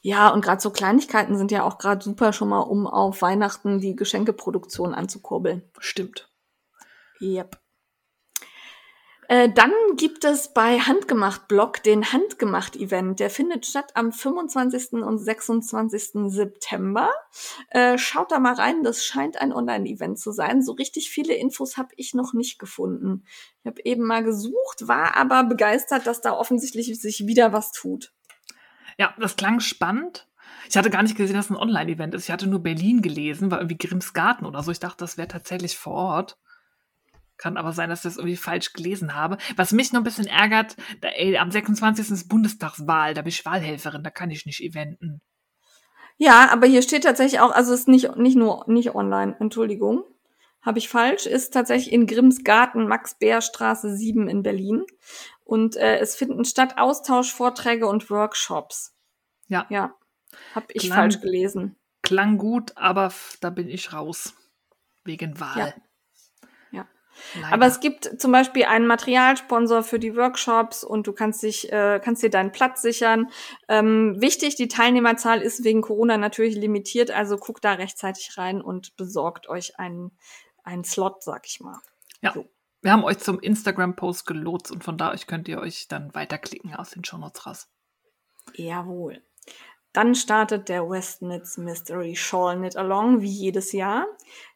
Ja, 0.03 0.29
und 0.29 0.41
gerade 0.41 0.61
so 0.61 0.71
Kleinigkeiten 0.71 1.37
sind 1.37 1.51
ja 1.51 1.65
auch 1.65 1.79
gerade 1.79 2.05
super 2.05 2.33
schon 2.33 2.49
mal, 2.49 2.61
um 2.61 2.87
auf 2.87 3.23
Weihnachten 3.23 3.81
die 3.81 3.97
Geschenkeproduktion 3.97 4.95
anzukurbeln. 4.95 5.63
Stimmt. 5.81 6.31
Yep. 7.21 7.59
Äh, 9.29 9.51
dann 9.51 9.73
gibt 9.97 10.25
es 10.25 10.53
bei 10.53 10.79
Handgemacht 10.79 11.49
Blog 11.49 11.83
den 11.83 12.13
Handgemacht 12.13 12.77
Event. 12.77 13.19
Der 13.19 13.31
findet 13.31 13.67
statt 13.67 13.93
am 13.95 14.13
25. 14.13 14.93
und 14.93 15.19
26. 15.19 16.31
September. 16.33 17.11
Äh, 17.71 17.99
schaut 17.99 18.31
da 18.31 18.39
mal 18.39 18.55
rein, 18.55 18.83
das 18.83 19.05
scheint 19.05 19.41
ein 19.41 19.53
Online-Event 19.53 20.19
zu 20.19 20.33
sein. 20.33 20.63
So 20.63 20.73
richtig 20.73 21.11
viele 21.11 21.35
Infos 21.35 21.77
habe 21.77 21.89
ich 21.97 22.15
noch 22.15 22.35
nicht 22.35 22.59
gefunden. 22.59 23.25
Ich 23.61 23.67
habe 23.67 23.83
eben 23.85 24.05
mal 24.05 24.23
gesucht, 24.23 24.87
war 24.87 25.17
aber 25.17 25.45
begeistert, 25.45 26.07
dass 26.07 26.21
da 26.21 26.33
offensichtlich 26.33 27.01
sich 27.01 27.27
wieder 27.27 27.53
was 27.53 27.73
tut. 27.73 28.13
Ja, 28.99 29.15
das 29.19 29.37
klang 29.37 29.61
spannend. 29.61 30.29
Ich 30.69 30.77
hatte 30.77 30.91
gar 30.91 31.03
nicht 31.03 31.17
gesehen, 31.17 31.37
dass 31.37 31.47
es 31.47 31.51
ein 31.51 31.57
Online-Event 31.57 32.15
ist. 32.15 32.25
Ich 32.25 32.31
hatte 32.31 32.47
nur 32.47 32.61
Berlin 32.61 33.03
gelesen, 33.03 33.51
war 33.51 33.59
irgendwie 33.59 33.79
Grimms 33.79 34.13
Garten 34.15 34.47
oder 34.47 34.63
so. 34.63 34.71
Ich 34.71 34.81
dachte, 34.81 34.99
das 34.99 35.17
wäre 35.17 35.29
tatsächlich 35.29 35.77
vor 35.77 35.95
Ort. 35.95 36.39
Kann 37.39 37.57
aber 37.57 37.73
sein, 37.73 37.91
dass 37.91 38.01
ich 38.01 38.05
das 38.05 38.17
irgendwie 38.17 38.37
falsch 38.37 38.73
gelesen 38.73 39.15
habe. 39.15 39.37
Was 39.57 39.73
mich 39.73 39.93
noch 39.93 40.01
ein 40.01 40.05
bisschen 40.05 40.27
ärgert, 40.27 40.77
da, 41.01 41.09
ey, 41.09 41.37
am 41.37 41.51
26. 41.51 42.11
ist 42.11 42.29
Bundestagswahl, 42.29 43.15
da 43.15 43.23
bin 43.23 43.29
ich 43.29 43.45
Wahlhelferin, 43.45 44.03
da 44.03 44.11
kann 44.11 44.31
ich 44.31 44.47
nicht 44.47 44.63
eventen. 44.63 45.21
Ja, 46.17 46.49
aber 46.51 46.67
hier 46.67 46.83
steht 46.83 47.05
tatsächlich 47.05 47.41
auch, 47.41 47.53
also 47.53 47.75
es 47.75 47.81
ist 47.81 47.89
nicht, 47.89 48.17
nicht 48.17 48.37
nur 48.37 48.65
nicht 48.69 48.95
online, 48.95 49.37
Entschuldigung. 49.39 50.05
Habe 50.63 50.79
ich 50.79 50.89
falsch, 50.89 51.27
ist 51.27 51.53
tatsächlich 51.53 51.93
in 51.93 52.07
Grimmsgarten, 52.07 52.89
Max-Beer-Straße 52.89 53.95
7 53.95 54.29
in 54.29 54.43
Berlin. 54.43 54.85
Und 55.45 55.77
äh, 55.77 55.99
es 55.99 56.17
finden 56.17 56.45
statt 56.45 56.75
Austausch, 56.77 57.33
Vorträge 57.33 57.87
und 57.87 58.11
Workshops. 58.11 58.97
Ja. 59.47 59.67
Ja. 59.69 59.95
Habe 60.55 60.67
ich 60.73 60.83
klang, 60.83 60.97
falsch 60.97 61.21
gelesen. 61.21 61.77
Klang 62.03 62.37
gut, 62.39 62.73
aber 62.77 63.13
da 63.41 63.51
bin 63.51 63.69
ich 63.69 63.93
raus. 63.93 64.35
Wegen 65.05 65.39
Wahl. 65.39 65.59
Ja. 65.59 65.75
Leider. 67.35 67.53
Aber 67.53 67.67
es 67.67 67.81
gibt 67.81 68.21
zum 68.21 68.33
Beispiel 68.33 68.65
einen 68.65 68.87
Materialsponsor 68.87 69.83
für 69.83 69.99
die 69.99 70.17
Workshops 70.17 70.85
und 70.85 71.07
du 71.07 71.13
kannst 71.13 71.43
dich, 71.43 71.73
äh, 71.73 72.01
kannst 72.03 72.23
dir 72.23 72.31
deinen 72.31 72.53
Platz 72.53 72.83
sichern. 72.83 73.31
Ähm, 73.69 74.21
wichtig, 74.21 74.57
die 74.57 74.69
Teilnehmerzahl 74.69 75.43
ist 75.43 75.65
wegen 75.65 75.83
Corona 75.83 76.17
natürlich 76.17 76.57
limitiert, 76.57 77.11
also 77.11 77.37
guckt 77.37 77.65
da 77.65 77.73
rechtzeitig 77.73 78.37
rein 78.37 78.61
und 78.61 78.97
besorgt 78.97 79.49
euch 79.49 79.79
einen, 79.79 80.17
einen 80.65 80.85
Slot, 80.85 81.23
sag 81.23 81.47
ich 81.47 81.61
mal. 81.61 81.79
Ja. 82.21 82.33
So. 82.33 82.47
Wir 82.83 82.93
haben 82.93 83.05
euch 83.05 83.19
zum 83.19 83.41
Instagram-Post 83.41 84.27
gelotst 84.27 84.71
und 84.71 84.85
von 84.85 84.97
da 84.97 85.11
euch 85.11 85.27
könnt 85.27 85.49
ihr 85.49 85.59
euch 85.59 85.89
dann 85.89 86.15
weiterklicken 86.15 86.75
aus 86.75 86.91
den 86.91 87.05
Shownotes 87.05 87.47
raus. 87.47 87.69
Jawohl. 88.55 89.23
Dann 89.97 90.15
startet 90.15 90.69
der 90.69 90.89
Westnitz 90.91 91.57
Mystery 91.57 92.15
Shawl 92.17 92.59
Knit 92.59 92.77
Along 92.77 93.23
wie 93.23 93.31
jedes 93.31 93.73
Jahr. 93.73 94.05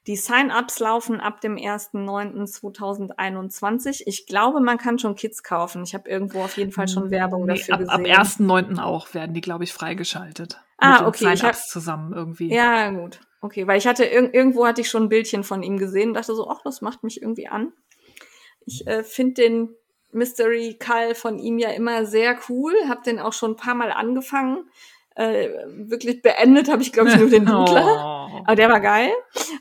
Die 0.06 0.16
Sign-ups 0.16 0.80
laufen 0.80 1.18
ab 1.18 1.40
dem 1.40 1.56
1.9.2021. 1.56 4.02
Ich 4.04 4.26
glaube, 4.26 4.60
man 4.60 4.76
kann 4.76 4.98
schon 4.98 5.14
Kits 5.14 5.42
kaufen. 5.42 5.82
Ich 5.82 5.94
habe 5.94 6.10
irgendwo 6.10 6.42
auf 6.42 6.58
jeden 6.58 6.72
Fall 6.72 6.88
schon 6.88 7.10
Werbung 7.10 7.46
nee, 7.46 7.54
dafür 7.54 7.76
ab, 7.76 7.80
gesehen. 7.80 8.14
Ab 8.14 8.26
1.9. 8.26 8.82
auch 8.82 9.14
werden 9.14 9.32
die, 9.32 9.40
glaube 9.40 9.64
ich, 9.64 9.72
freigeschaltet. 9.72 10.60
Ah, 10.76 11.06
okay. 11.06 11.34
Sign-ups 11.34 11.42
hab, 11.42 11.56
zusammen 11.56 12.12
irgendwie. 12.12 12.52
Ja, 12.52 12.90
gut. 12.90 13.20
Okay, 13.40 13.66
weil 13.66 13.78
ich 13.78 13.86
hatte 13.86 14.04
irgendwo 14.04 14.66
hatte 14.66 14.82
ich 14.82 14.90
schon 14.90 15.04
ein 15.04 15.08
Bildchen 15.08 15.42
von 15.42 15.62
ihm 15.62 15.78
gesehen 15.78 16.08
und 16.08 16.14
dachte 16.16 16.34
so, 16.34 16.50
ach, 16.50 16.60
das 16.64 16.82
macht 16.82 17.02
mich 17.02 17.22
irgendwie 17.22 17.48
an. 17.48 17.72
Ich 18.66 18.86
äh, 18.86 19.02
finde 19.04 19.42
den 19.42 19.74
Mystery 20.12 20.76
Call 20.78 21.14
von 21.14 21.38
ihm 21.38 21.58
ja 21.58 21.70
immer 21.70 22.04
sehr 22.04 22.38
cool, 22.50 22.74
habe 22.88 23.00
den 23.04 23.18
auch 23.18 23.32
schon 23.32 23.52
ein 23.52 23.56
paar 23.56 23.74
Mal 23.74 23.90
angefangen 23.90 24.68
äh, 25.16 25.48
wirklich 25.66 26.22
beendet 26.22 26.70
habe 26.70 26.82
ich, 26.82 26.92
glaube 26.92 27.10
ich, 27.10 27.16
nur 27.16 27.30
den 27.30 27.46
Dudler. 27.46 28.28
Oh. 28.32 28.42
Aber 28.44 28.56
der 28.56 28.68
war 28.68 28.80
geil. 28.80 29.10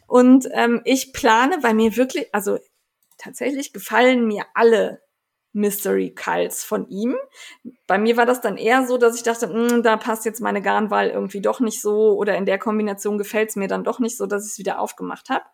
Und 0.08 0.48
ähm, 0.54 0.82
ich 0.86 1.14
plane, 1.14 1.58
weil 1.62 1.74
mir 1.74 1.96
wirklich, 1.96 2.34
also 2.34 2.60
tatsächlich 3.18 3.74
gefallen 3.74 4.26
mir 4.28 4.46
alle 4.54 5.02
Mystery 5.52 6.14
Cults 6.14 6.64
von 6.64 6.88
ihm. 6.90 7.16
Bei 7.88 7.98
mir 7.98 8.18
war 8.18 8.26
das 8.26 8.42
dann 8.42 8.58
eher 8.58 8.86
so, 8.86 8.98
dass 8.98 9.16
ich 9.16 9.24
dachte, 9.24 9.52
hm, 9.52 9.82
da 9.82 9.98
passt 9.98 10.26
jetzt 10.26 10.42
meine 10.42 10.62
Garnwahl 10.62 11.10
irgendwie 11.10 11.42
doch 11.42 11.60
nicht 11.60 11.82
so 11.82 12.16
oder 12.16 12.38
in 12.38 12.46
der 12.46 12.60
Kombination 12.60 13.18
gefällt 13.18 13.50
es 13.50 13.56
mir 13.56 13.68
dann 13.68 13.84
doch 13.84 14.00
nicht 14.00 14.16
so, 14.16 14.28
dass 14.28 14.46
ich 14.46 14.54
es 14.54 14.60
wieder 14.60 14.80
aufgemacht 14.80 15.30
habe. 15.30 15.46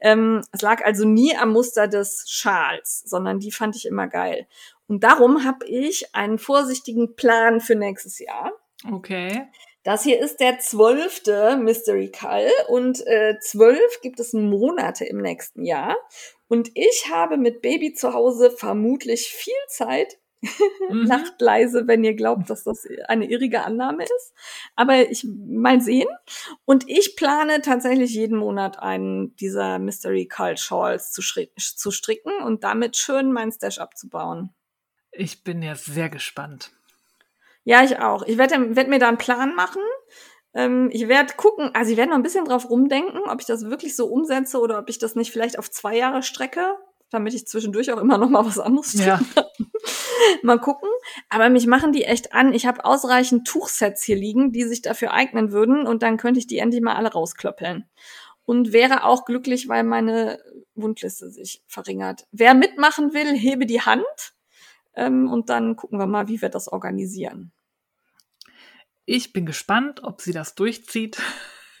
Ähm, 0.00 0.42
es 0.52 0.62
lag 0.62 0.84
also 0.84 1.04
nie 1.04 1.36
am 1.36 1.50
Muster 1.50 1.88
des 1.88 2.26
Schals, 2.28 3.02
sondern 3.06 3.40
die 3.40 3.50
fand 3.50 3.74
ich 3.74 3.86
immer 3.86 4.06
geil. 4.06 4.46
Und 4.86 5.02
darum 5.02 5.44
habe 5.44 5.66
ich 5.66 6.14
einen 6.14 6.38
vorsichtigen 6.38 7.16
Plan 7.16 7.60
für 7.60 7.74
nächstes 7.74 8.18
Jahr. 8.20 8.52
Okay. 8.88 9.48
Das 9.82 10.02
hier 10.02 10.20
ist 10.20 10.40
der 10.40 10.58
zwölfte 10.58 11.56
Mystery 11.56 12.10
Call 12.10 12.50
und 12.68 13.06
äh, 13.06 13.38
zwölf 13.40 14.00
gibt 14.02 14.20
es 14.20 14.34
Monate 14.34 15.06
im 15.06 15.18
nächsten 15.18 15.64
Jahr. 15.64 15.96
Und 16.48 16.70
ich 16.74 17.06
habe 17.10 17.38
mit 17.38 17.62
Baby 17.62 17.94
zu 17.94 18.12
Hause 18.12 18.50
vermutlich 18.50 19.28
viel 19.28 19.54
Zeit. 19.68 20.18
Mhm. 20.88 21.06
Lacht 21.06 21.40
leise, 21.40 21.86
wenn 21.86 22.02
ihr 22.02 22.14
glaubt, 22.14 22.50
dass 22.50 22.64
das 22.64 22.84
eine 23.06 23.30
irrige 23.30 23.62
Annahme 23.62 24.02
ist. 24.02 24.32
Aber 24.74 25.08
ich 25.08 25.24
mal 25.24 25.80
sehen. 25.80 26.08
Und 26.64 26.88
ich 26.88 27.14
plane 27.14 27.60
tatsächlich 27.60 28.12
jeden 28.12 28.36
Monat 28.36 28.78
einen 28.80 29.36
dieser 29.36 29.78
Mystery 29.78 30.26
Call 30.26 30.56
Shawls 30.56 31.12
zu, 31.12 31.22
zu 31.22 31.90
stricken 31.92 32.32
und 32.42 32.64
damit 32.64 32.96
schön 32.96 33.30
mein 33.30 33.52
Stash 33.52 33.78
abzubauen. 33.78 34.52
Ich 35.12 35.44
bin 35.44 35.62
ja 35.62 35.76
sehr 35.76 36.08
gespannt. 36.08 36.72
Ja, 37.70 37.84
ich 37.84 38.00
auch. 38.00 38.24
Ich 38.24 38.36
werde 38.36 38.74
werd 38.74 38.88
mir 38.88 38.98
da 38.98 39.06
einen 39.06 39.16
Plan 39.16 39.54
machen. 39.54 39.80
Ähm, 40.54 40.88
ich 40.90 41.06
werde 41.06 41.34
gucken, 41.36 41.70
also 41.72 41.92
ich 41.92 41.96
werde 41.96 42.10
noch 42.10 42.16
ein 42.16 42.24
bisschen 42.24 42.44
drauf 42.44 42.68
rumdenken, 42.68 43.20
ob 43.28 43.40
ich 43.40 43.46
das 43.46 43.70
wirklich 43.70 43.94
so 43.94 44.06
umsetze 44.06 44.58
oder 44.58 44.80
ob 44.80 44.88
ich 44.88 44.98
das 44.98 45.14
nicht 45.14 45.30
vielleicht 45.30 45.56
auf 45.56 45.70
zwei 45.70 45.96
Jahre 45.96 46.24
strecke, 46.24 46.74
damit 47.10 47.32
ich 47.32 47.46
zwischendurch 47.46 47.92
auch 47.92 47.98
immer 47.98 48.18
noch 48.18 48.28
mal 48.28 48.44
was 48.44 48.58
anderes 48.58 48.94
tun 48.94 49.02
ja. 49.02 49.20
mal 50.42 50.58
gucken. 50.58 50.88
Aber 51.28 51.48
mich 51.48 51.68
machen 51.68 51.92
die 51.92 52.02
echt 52.02 52.32
an. 52.32 52.52
Ich 52.52 52.66
habe 52.66 52.84
ausreichend 52.84 53.46
Tuchsets 53.46 54.02
hier 54.02 54.16
liegen, 54.16 54.50
die 54.50 54.64
sich 54.64 54.82
dafür 54.82 55.12
eignen 55.12 55.52
würden 55.52 55.86
und 55.86 56.02
dann 56.02 56.16
könnte 56.16 56.40
ich 56.40 56.48
die 56.48 56.58
endlich 56.58 56.82
mal 56.82 56.96
alle 56.96 57.12
rausklöppeln. 57.12 57.88
Und 58.44 58.72
wäre 58.72 59.04
auch 59.04 59.24
glücklich, 59.24 59.68
weil 59.68 59.84
meine 59.84 60.42
Wundliste 60.74 61.30
sich 61.30 61.62
verringert. 61.68 62.26
Wer 62.32 62.54
mitmachen 62.54 63.12
will, 63.12 63.32
hebe 63.32 63.64
die 63.64 63.82
Hand. 63.82 64.34
Ähm, 64.96 65.30
und 65.30 65.50
dann 65.50 65.76
gucken 65.76 66.00
wir 66.00 66.08
mal, 66.08 66.26
wie 66.26 66.42
wir 66.42 66.48
das 66.48 66.66
organisieren. 66.66 67.52
Ich 69.04 69.32
bin 69.32 69.46
gespannt, 69.46 70.02
ob 70.02 70.20
sie 70.20 70.32
das 70.32 70.54
durchzieht. 70.54 71.20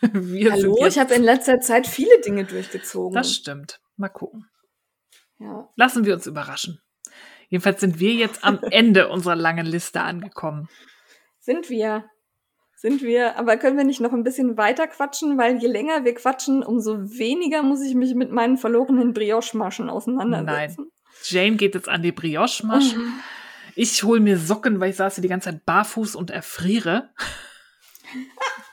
Wir 0.00 0.52
Hallo, 0.52 0.86
ich 0.86 0.98
habe 0.98 1.14
in 1.14 1.22
letzter 1.22 1.60
Zeit 1.60 1.86
viele 1.86 2.20
Dinge 2.22 2.44
durchgezogen. 2.44 3.14
Das 3.14 3.34
stimmt. 3.34 3.80
Mal 3.96 4.08
gucken. 4.08 4.48
Ja. 5.38 5.68
Lassen 5.76 6.06
wir 6.06 6.14
uns 6.14 6.26
überraschen. 6.26 6.80
Jedenfalls 7.48 7.80
sind 7.80 8.00
wir 8.00 8.14
jetzt 8.14 8.44
am 8.44 8.60
Ende 8.70 9.08
unserer 9.08 9.36
langen 9.36 9.66
Liste 9.66 10.00
angekommen. 10.00 10.68
Sind 11.38 11.68
wir. 11.68 12.04
Sind 12.76 13.02
wir. 13.02 13.36
Aber 13.38 13.58
können 13.58 13.76
wir 13.76 13.84
nicht 13.84 14.00
noch 14.00 14.12
ein 14.12 14.22
bisschen 14.22 14.56
weiter 14.56 14.86
quatschen? 14.86 15.36
Weil 15.36 15.58
je 15.58 15.68
länger 15.68 16.04
wir 16.04 16.14
quatschen, 16.14 16.62
umso 16.62 16.96
weniger 16.98 17.62
muss 17.62 17.82
ich 17.82 17.94
mich 17.94 18.14
mit 18.14 18.30
meinen 18.30 18.56
verlorenen 18.56 19.12
Brioche-Maschen 19.12 19.90
auseinandersetzen. 19.90 20.84
Nein. 20.84 20.92
Jane 21.24 21.56
geht 21.56 21.74
jetzt 21.74 21.88
an 21.88 22.02
die 22.02 22.12
Brioche-Maschen. 22.12 23.20
Ich 23.74 24.02
hole 24.02 24.20
mir 24.20 24.38
Socken, 24.38 24.80
weil 24.80 24.90
ich 24.90 24.96
saß 24.96 25.16
hier 25.16 25.22
die 25.22 25.28
ganze 25.28 25.50
Zeit 25.50 25.64
barfuß 25.64 26.16
und 26.16 26.30
erfriere. 26.30 27.10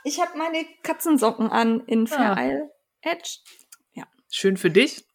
Ich 0.03 0.21
habe 0.21 0.37
meine 0.37 0.65
Katzensocken 0.83 1.51
an 1.51 1.81
in 1.81 2.07
Fair 2.07 2.37
Isle 2.39 2.71
Edge. 3.01 3.39
Ja. 3.91 4.05
Schön 4.31 4.55
für 4.55 4.71
dich. 4.71 5.05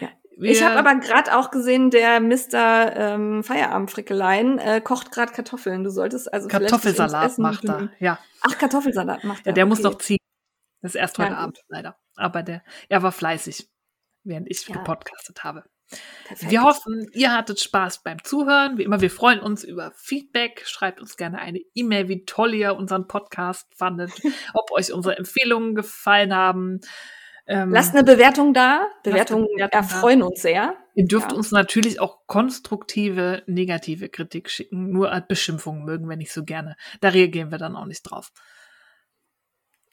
Ja. 0.00 0.10
ich 0.36 0.62
habe 0.62 0.76
aber 0.76 0.96
gerade 0.96 1.34
auch 1.34 1.50
gesehen, 1.50 1.90
der 1.90 2.20
Mr. 2.20 2.94
Ähm, 2.94 3.42
Feierabendfrickelein 3.42 4.58
äh, 4.58 4.80
kocht 4.82 5.12
gerade 5.12 5.32
Kartoffeln. 5.32 5.82
Du 5.82 5.90
solltest 5.90 6.30
also 6.30 6.46
Kartoffelsalat 6.46 7.38
macht 7.38 7.64
er. 7.64 7.90
Ja. 8.00 8.18
Ach, 8.42 8.58
Kartoffelsalat 8.58 9.24
macht 9.24 9.46
er. 9.46 9.50
Ja, 9.50 9.54
der 9.54 9.64
okay. 9.64 9.68
muss 9.70 9.80
noch 9.80 9.96
ziehen. 9.96 10.18
Das 10.82 10.94
ist 10.94 11.00
erst 11.00 11.18
heute 11.18 11.32
ja, 11.32 11.38
Abend 11.38 11.64
leider. 11.68 11.96
Aber 12.16 12.42
der, 12.42 12.62
er 12.90 13.02
war 13.02 13.12
fleißig, 13.12 13.68
während 14.24 14.50
ich 14.50 14.68
ja. 14.68 14.76
gepodcastet 14.76 15.42
habe. 15.42 15.64
Perfekt. 16.26 16.50
Wir 16.50 16.62
hoffen, 16.62 17.08
ihr 17.14 17.32
hattet 17.32 17.60
Spaß 17.60 18.02
beim 18.02 18.22
Zuhören. 18.22 18.76
Wie 18.76 18.82
immer, 18.82 19.00
wir 19.00 19.10
freuen 19.10 19.40
uns 19.40 19.64
über 19.64 19.92
Feedback. 19.96 20.62
Schreibt 20.66 21.00
uns 21.00 21.16
gerne 21.16 21.38
eine 21.38 21.60
E-Mail, 21.74 22.08
wie 22.08 22.24
toll 22.26 22.54
ihr 22.54 22.76
unseren 22.76 23.08
Podcast 23.08 23.66
fandet, 23.74 24.12
ob 24.54 24.70
euch 24.72 24.92
unsere 24.92 25.16
Empfehlungen 25.16 25.74
gefallen 25.74 26.34
haben. 26.34 26.80
Ähm, 27.46 27.70
Lasst 27.70 27.94
eine 27.94 28.04
Bewertung 28.04 28.52
da. 28.52 28.86
Bewertungen 29.02 29.46
Bewertung 29.54 29.80
erfreuen 29.80 30.20
da. 30.20 30.26
uns 30.26 30.42
sehr. 30.42 30.76
Ihr 30.94 31.06
dürft 31.06 31.32
ja. 31.32 31.38
uns 31.38 31.50
natürlich 31.50 31.98
auch 31.98 32.26
konstruktive, 32.26 33.42
negative 33.46 34.10
Kritik 34.10 34.50
schicken. 34.50 34.90
Nur 34.90 35.10
als 35.10 35.26
Beschimpfungen 35.26 35.86
mögen 35.86 36.10
wir 36.10 36.16
nicht 36.16 36.32
so 36.32 36.44
gerne. 36.44 36.76
Da 37.00 37.08
reagieren 37.08 37.50
wir 37.50 37.56
dann 37.56 37.74
auch 37.74 37.86
nicht 37.86 38.02
drauf. 38.02 38.30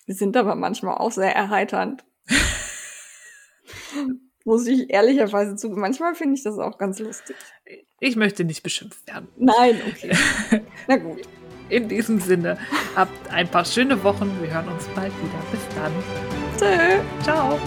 Wir 0.06 0.16
sind 0.16 0.36
aber 0.36 0.56
manchmal 0.56 0.98
auch 0.98 1.12
sehr 1.12 1.34
erheiternd. 1.34 2.04
Muss 4.46 4.68
ich 4.68 4.92
ehrlicherweise 4.92 5.56
zugeben. 5.56 5.82
Manchmal 5.82 6.14
finde 6.16 6.36
ich 6.36 6.44
das 6.44 6.60
auch 6.60 6.78
ganz 6.78 7.00
lustig. 7.00 7.36
Ich 8.00 8.16
möchte 8.16 8.44
nicht 8.44 8.62
beschimpft 8.62 9.06
werden. 9.08 9.28
Nein, 9.38 9.82
okay. 9.90 10.16
Na 10.88 10.98
gut. 10.98 11.22
In 11.70 11.90
diesem 11.90 12.20
Sinne, 12.20 12.60
habt 12.96 13.32
ein 13.32 13.48
paar 13.48 13.66
schöne 13.66 14.02
Wochen. 14.04 14.32
Wir 14.40 14.54
hören 14.54 14.68
uns 14.68 14.88
bald 14.90 15.12
wieder. 15.18 15.42
Bis 15.52 15.62
dann. 15.76 15.92
Tschö. 16.60 17.24
Ciao. 17.24 17.60